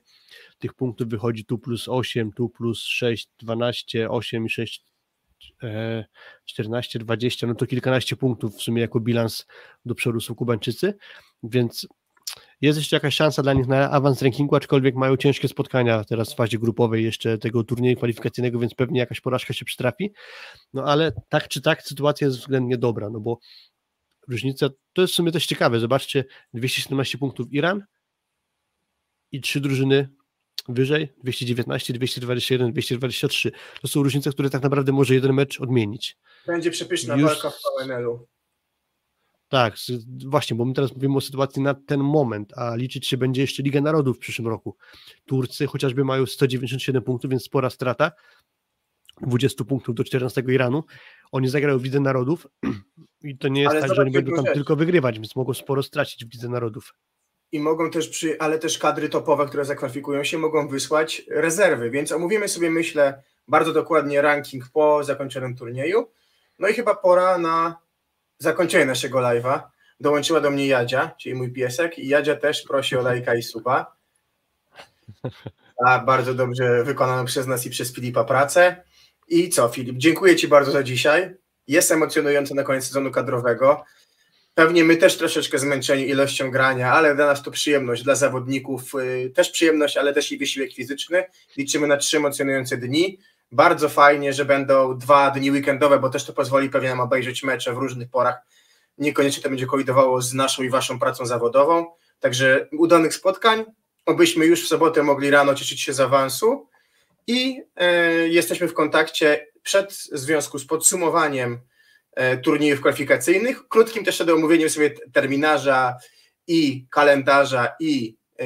tych 0.60 0.74
punktów 0.74 1.08
wychodzi 1.08 1.46
tu 1.46 1.58
plus 1.58 1.88
8, 1.88 2.32
tu 2.32 2.50
plus 2.50 2.84
6, 2.84 3.30
12, 3.40 4.10
8 4.10 4.46
i 4.46 4.50
6, 4.50 4.84
e, 5.64 6.06
14, 6.46 7.00
20, 7.00 7.48
no 7.48 7.56
to 7.56 7.68
kilkanaście 7.68 8.16
punktów 8.16 8.56
w 8.56 8.62
sumie 8.62 8.82
jako 8.82 9.00
bilans 9.00 9.48
do 9.86 9.96
przodu 9.96 10.20
są 10.20 10.36
Kubańczycy, 10.36 10.94
więc 11.44 11.88
jest 12.62 12.80
jeszcze 12.80 12.96
jakaś 12.96 13.16
szansa 13.16 13.44
dla 13.44 13.54
nich 13.54 13.68
na 13.68 13.92
awans 13.92 14.22
rankingu, 14.22 14.56
aczkolwiek 14.56 14.96
mają 14.96 15.18
ciężkie 15.18 15.48
spotkania 15.48 16.04
teraz 16.04 16.34
w 16.34 16.36
fazie 16.36 16.60
grupowej 16.60 17.04
jeszcze 17.04 17.38
tego 17.38 17.64
turnieju 17.64 17.98
kwalifikacyjnego, 17.98 18.60
więc 18.60 18.74
pewnie 18.74 19.00
jakaś 19.00 19.22
porażka 19.22 19.54
się 19.54 19.66
przytrafi. 19.66 20.14
No 20.74 20.84
ale 20.84 21.12
tak 21.30 21.48
czy 21.48 21.62
tak 21.62 21.84
sytuacja 21.84 22.28
jest 22.28 22.40
względnie 22.40 22.78
dobra, 22.78 23.10
no 23.10 23.20
bo 23.20 23.40
różnica, 24.32 24.70
to 24.94 25.02
jest 25.02 25.14
w 25.14 25.16
sumie 25.16 25.32
też 25.32 25.46
ciekawe, 25.46 25.80
zobaczcie, 25.80 26.26
217 26.54 27.18
punktów 27.18 27.54
Iran 27.54 27.84
i 29.32 29.42
trzy 29.42 29.60
drużyny 29.62 30.10
wyżej, 30.68 31.10
219, 31.24 31.94
221, 31.94 32.72
223. 32.72 33.52
To 33.82 33.88
są 33.88 34.04
różnice, 34.04 34.32
które 34.32 34.50
tak 34.50 34.64
naprawdę 34.64 34.92
może 34.92 35.14
jeden 35.14 35.34
mecz 35.34 35.62
odmienić. 35.62 36.18
Będzie 36.48 36.72
przepyszna 36.72 37.16
Już- 37.16 37.32
walka 37.32 37.50
w 37.50 37.86
VNL-u. 37.86 38.28
Tak, 39.50 39.76
właśnie, 40.26 40.58
bo 40.58 40.66
my 40.66 40.74
teraz 40.74 40.94
mówimy 40.96 41.18
o 41.18 41.22
sytuacji 41.22 41.62
na 41.62 41.74
ten 41.74 42.00
moment, 42.00 42.58
a 42.58 42.76
liczyć 42.76 43.08
się 43.08 43.18
będzie 43.18 43.42
jeszcze 43.42 43.64
Liga 43.64 43.82
Narodów 43.82 44.18
w 44.18 44.20
przyszłym 44.20 44.48
roku. 44.48 44.78
Turcy 45.26 45.68
chociażby 45.68 46.04
mają 46.04 46.26
197 46.26 47.04
punktów, 47.04 47.32
więc 47.32 47.44
spora 47.44 47.70
strata. 47.70 48.12
20 49.22 49.64
punktów 49.64 49.96
do 49.96 50.04
14 50.04 50.44
Iranu. 50.48 50.84
Oni 51.32 51.50
zagrają 51.50 51.80
w 51.80 51.84
Lidze 51.84 52.00
Narodów 52.00 52.48
i 53.24 53.38
to 53.38 53.48
nie 53.48 53.62
jest 53.62 53.72
Ale 53.72 53.82
tak, 53.82 53.96
że 53.96 54.02
oni 54.02 54.12
będą 54.12 54.36
tam 54.36 54.46
rzecz. 54.46 54.54
tylko 54.54 54.76
wygrywać, 54.76 55.16
więc 55.16 55.36
mogą 55.36 55.54
sporo 55.54 55.84
stracić 55.84 56.26
w 56.26 56.34
Lidze 56.34 56.50
Narodów. 56.50 56.94
I 57.52 57.60
mogą 57.60 57.90
też 57.90 58.10
przy, 58.10 58.40
ale 58.40 58.60
też 58.60 58.78
kadry 58.78 59.10
topowe, 59.10 59.46
które 59.46 59.66
zakwalifikują 59.66 60.24
się, 60.24 60.38
mogą 60.38 60.68
wysłać 60.68 61.22
rezerwy, 61.30 61.90
więc 61.90 62.12
omówimy 62.12 62.48
sobie, 62.48 62.70
myślę, 62.70 63.24
bardzo 63.48 63.74
dokładnie 63.74 64.22
ranking 64.22 64.70
po 64.74 65.04
zakończonym 65.04 65.56
turnieju. 65.56 66.12
No 66.60 66.68
i 66.68 66.74
chyba 66.74 66.96
pora 66.96 67.38
na 67.38 67.78
zakończenie 68.38 68.86
naszego 68.86 69.20
live'a. 69.20 69.62
Dołączyła 70.00 70.42
do 70.42 70.52
mnie 70.52 70.68
Jadzia, 70.68 71.12
czyli 71.20 71.36
mój 71.36 71.52
piesek, 71.52 72.00
i 72.00 72.08
Jadzia 72.08 72.36
też 72.36 72.64
prosi 72.64 72.96
o 72.96 73.02
lajka 73.02 73.36
i 73.36 73.44
suba. 73.44 73.96
A 75.86 76.00
bardzo 76.00 76.34
dobrze 76.34 76.84
wykonaną 76.84 77.26
przez 77.26 77.48
nas 77.48 77.66
i 77.66 77.70
przez 77.70 77.94
Filipa 77.94 78.24
pracę. 78.24 78.84
I 79.32 79.50
co, 79.50 79.70
Filip, 79.70 79.98
dziękuję 79.98 80.36
Ci 80.36 80.48
bardzo 80.48 80.72
za 80.72 80.84
dzisiaj. 80.84 81.36
Jest 81.68 81.92
emocjonujące 81.92 82.56
na 82.56 82.64
koniec 82.64 82.86
sezonu 82.86 83.12
kadrowego. 83.12 83.84
Pewnie 84.54 84.84
my 84.84 84.98
też 84.98 85.18
troszeczkę 85.18 85.60
zmęczeni 85.60 86.10
ilością 86.10 86.52
grania, 86.52 86.94
ale 86.94 87.16
dla 87.16 87.26
nas 87.26 87.44
to 87.44 87.52
przyjemność, 87.52 88.04
dla 88.04 88.16
zawodników 88.16 88.96
y, 88.96 89.32
też 89.36 89.50
przyjemność, 89.50 89.98
ale 89.98 90.14
też 90.14 90.32
i 90.32 90.38
wysiłek 90.38 90.74
fizyczny. 90.74 91.24
Liczymy 91.58 91.88
na 91.88 91.98
trzy 91.98 92.18
emocjonujące 92.18 92.78
dni. 92.78 93.20
Bardzo 93.52 93.90
fajnie, 93.90 94.34
że 94.34 94.46
będą 94.46 94.98
dwa 94.98 95.32
dni 95.32 95.52
weekendowe, 95.52 96.00
bo 96.00 96.10
też 96.10 96.26
to 96.26 96.34
pozwoli 96.34 96.70
pewnie 96.70 96.90
nam 96.90 97.00
obejrzeć 97.00 97.44
mecze 97.44 97.74
w 97.74 97.78
różnych 97.78 98.10
porach. 98.10 98.36
Niekoniecznie 98.98 99.44
to 99.44 99.50
będzie 99.50 99.66
kolidowało 99.66 100.22
z 100.22 100.34
naszą 100.34 100.64
i 100.64 100.70
waszą 100.70 101.00
pracą 101.00 101.26
zawodową. 101.26 101.86
Także 102.20 102.68
udanych 102.72 103.14
spotkań, 103.14 103.66
obyśmy 104.06 104.46
już 104.46 104.64
w 104.64 104.68
sobotę 104.68 105.04
mogli 105.04 105.30
rano 105.30 105.56
cieszyć 105.56 105.82
się 105.82 105.94
z 105.94 106.00
awansu 106.00 106.71
i 107.28 107.64
e, 107.76 108.04
jesteśmy 108.28 108.68
w 108.68 108.74
kontakcie 108.74 109.48
przed 109.64 109.92
w 109.92 110.18
związku 110.20 110.60
z 110.60 110.66
podsumowaniem 110.66 111.60
e, 112.12 112.38
turniejów 112.38 112.80
kwalifikacyjnych, 112.80 113.68
krótkim 113.68 114.06
też 114.06 114.16
wtedy 114.16 114.34
omówieniem 114.34 114.70
sobie 114.70 114.92
terminarza 115.14 115.98
i 116.48 116.86
kalendarza 116.90 117.76
i 117.80 118.18
e, 118.40 118.46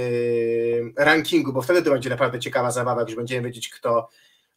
rankingu, 0.97 1.53
bo 1.53 1.61
wtedy 1.61 1.81
to 1.81 1.91
będzie 1.91 2.09
naprawdę 2.09 2.39
ciekawa 2.39 2.71
zabawa, 2.71 3.01
już 3.01 3.15
będziemy 3.15 3.47
wiedzieć 3.47 3.69
kto 3.69 4.09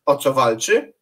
o 0.07 0.16
co 0.16 0.32
walczy, 0.32 0.93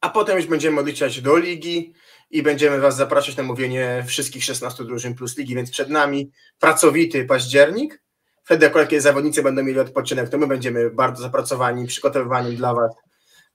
a 0.00 0.10
potem 0.10 0.36
już 0.36 0.46
będziemy 0.46 0.80
odliczać 0.80 1.20
do 1.20 1.36
ligi 1.36 1.92
i 2.30 2.42
będziemy 2.42 2.80
Was 2.80 2.96
zapraszać 2.96 3.36
na 3.36 3.42
mówienie 3.42 4.04
wszystkich 4.06 4.44
16 4.44 4.84
drużyn 4.84 5.14
plus 5.14 5.38
ligi, 5.38 5.54
więc 5.54 5.70
przed 5.70 5.90
nami 5.90 6.30
pracowity 6.58 7.24
październik, 7.24 8.02
wtedy 8.50 8.66
akurat 8.66 8.88
kiedy 8.88 9.00
zawodnicy 9.00 9.42
będą 9.42 9.62
mieli 9.62 9.78
odpoczynek, 9.78 10.28
to 10.28 10.38
my 10.38 10.46
będziemy 10.46 10.90
bardzo 10.90 11.22
zapracowani 11.22 11.86
przygotowywaniem 11.86 12.56
dla 12.56 12.74
Was 12.74 12.94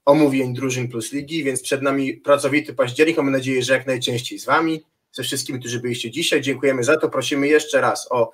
omówień 0.04 0.54
drużyn 0.54 0.88
plus 0.88 1.12
ligi, 1.12 1.44
więc 1.44 1.62
przed 1.62 1.82
nami 1.82 2.14
pracowity 2.14 2.74
październik, 2.74 3.16
mamy 3.16 3.30
nadzieję, 3.30 3.62
że 3.62 3.72
jak 3.72 3.86
najczęściej 3.86 4.38
z 4.38 4.44
Wami, 4.44 4.84
ze 5.12 5.22
wszystkimi, 5.22 5.60
którzy 5.60 5.80
byliście 5.80 6.10
dzisiaj, 6.10 6.40
dziękujemy 6.40 6.84
za 6.84 6.96
to, 6.96 7.08
prosimy 7.08 7.48
jeszcze 7.48 7.80
raz 7.80 8.08
o 8.10 8.30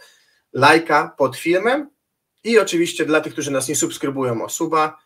lajka 0.53 1.15
pod 1.19 1.37
filmem 1.37 1.91
i 2.45 2.59
oczywiście 2.59 3.07
dla 3.07 3.21
tych, 3.21 3.33
którzy 3.33 3.51
nas 3.51 3.69
nie 3.69 3.77
subskrybują 3.77 4.45
o 4.45 4.49
suba, 4.49 4.99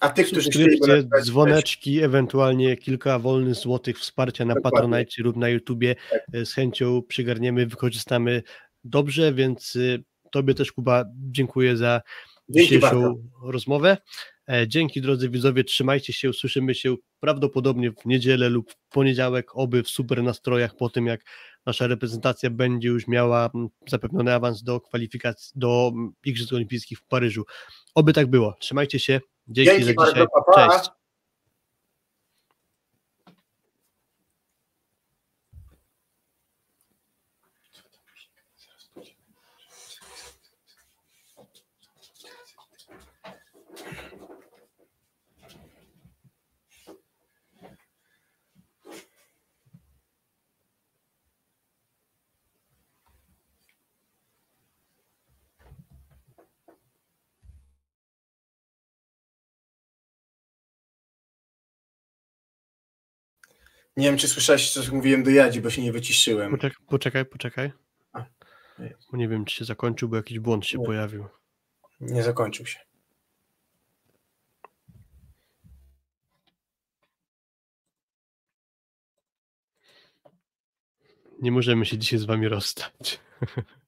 a 0.00 0.08
tych, 0.08 0.26
którzy 0.26 0.50
chcieliby 0.50 1.08
dzwoneczki, 1.22 2.02
ewentualnie 2.02 2.76
kilka 2.76 3.18
wolnych 3.18 3.54
złotych 3.54 3.98
wsparcia 3.98 4.44
na 4.44 4.54
Dokładnie. 4.54 4.80
Tak. 4.80 4.90
Patronite 4.90 5.22
lub 5.22 5.36
na 5.36 5.48
YouTubie. 5.48 5.96
E, 6.32 6.46
z 6.46 6.52
chęcią 6.52 7.02
przygarniemy, 7.08 7.66
wykorzystamy 7.66 8.42
dobrze, 8.84 9.32
więc 9.32 9.76
y, 9.76 10.04
Tobie 10.30 10.54
też 10.54 10.72
Kuba 10.72 11.04
dziękuję 11.30 11.76
za 11.76 12.00
Dzięki 12.48 12.68
dzisiejszą 12.68 13.02
bardzo. 13.02 13.14
rozmowę. 13.42 13.96
E, 14.50 14.68
Dzięki 14.68 15.00
drodzy 15.00 15.28
widzowie, 15.28 15.64
trzymajcie 15.64 16.12
się, 16.12 16.30
usłyszymy 16.30 16.74
się 16.74 16.96
prawdopodobnie 17.20 17.90
w 17.90 18.06
niedzielę 18.06 18.48
lub 18.48 18.72
w 18.72 18.88
poniedziałek, 18.88 19.50
oby 19.54 19.82
w 19.82 19.88
super 19.88 20.22
nastrojach 20.22 20.76
po 20.76 20.88
tym 20.90 21.06
jak 21.06 21.20
nasza 21.66 21.86
reprezentacja 21.86 22.50
będzie 22.50 22.88
już 22.88 23.08
miała 23.08 23.50
mm, 23.54 23.68
zapewniony 23.88 24.34
awans 24.34 24.62
do 24.62 24.80
kwalifikacji, 24.80 25.52
do 25.54 25.90
mm, 25.94 26.12
Igrzysk 26.24 26.52
Olimpijskich 26.52 26.98
w 26.98 27.06
Paryżu. 27.06 27.44
Oby 27.94 28.12
tak 28.12 28.26
było. 28.26 28.56
Trzymajcie 28.60 28.98
się. 28.98 29.20
Dzięki, 29.48 29.70
Dzięki 29.70 29.84
za 29.84 29.92
bardzo, 29.94 30.14
dzisiaj. 30.14 30.70
Cześć. 30.70 30.90
Nie 63.98 64.06
wiem, 64.06 64.16
czy 64.16 64.28
słyszałeś, 64.28 64.70
co 64.70 64.94
mówiłem 64.94 65.22
do 65.22 65.30
Jadzi, 65.30 65.60
bo 65.60 65.70
się 65.70 65.82
nie 65.82 65.92
wyciszyłem. 65.92 66.50
Poczekaj, 66.50 66.86
poczekaj, 66.88 67.24
poczekaj. 67.24 67.72
A, 68.12 68.24
nie. 68.78 68.94
Nie 69.12 69.28
wiem, 69.28 69.44
czy 69.44 69.56
się 69.56 69.64
zakończył, 69.64 70.08
bo 70.08 70.16
jakiś 70.16 70.38
błąd 70.38 70.66
się 70.66 70.78
Nie. 70.78 70.86
pojawił. 70.86 71.24
Nie 72.00 72.22
zakończył 72.22 72.66
się. 72.66 72.78
Nie 81.42 81.52
możemy 81.52 81.86
się 81.86 81.98
dzisiaj 81.98 82.18
z 82.18 82.24
wami 82.24 82.48
rozstać. 82.48 83.20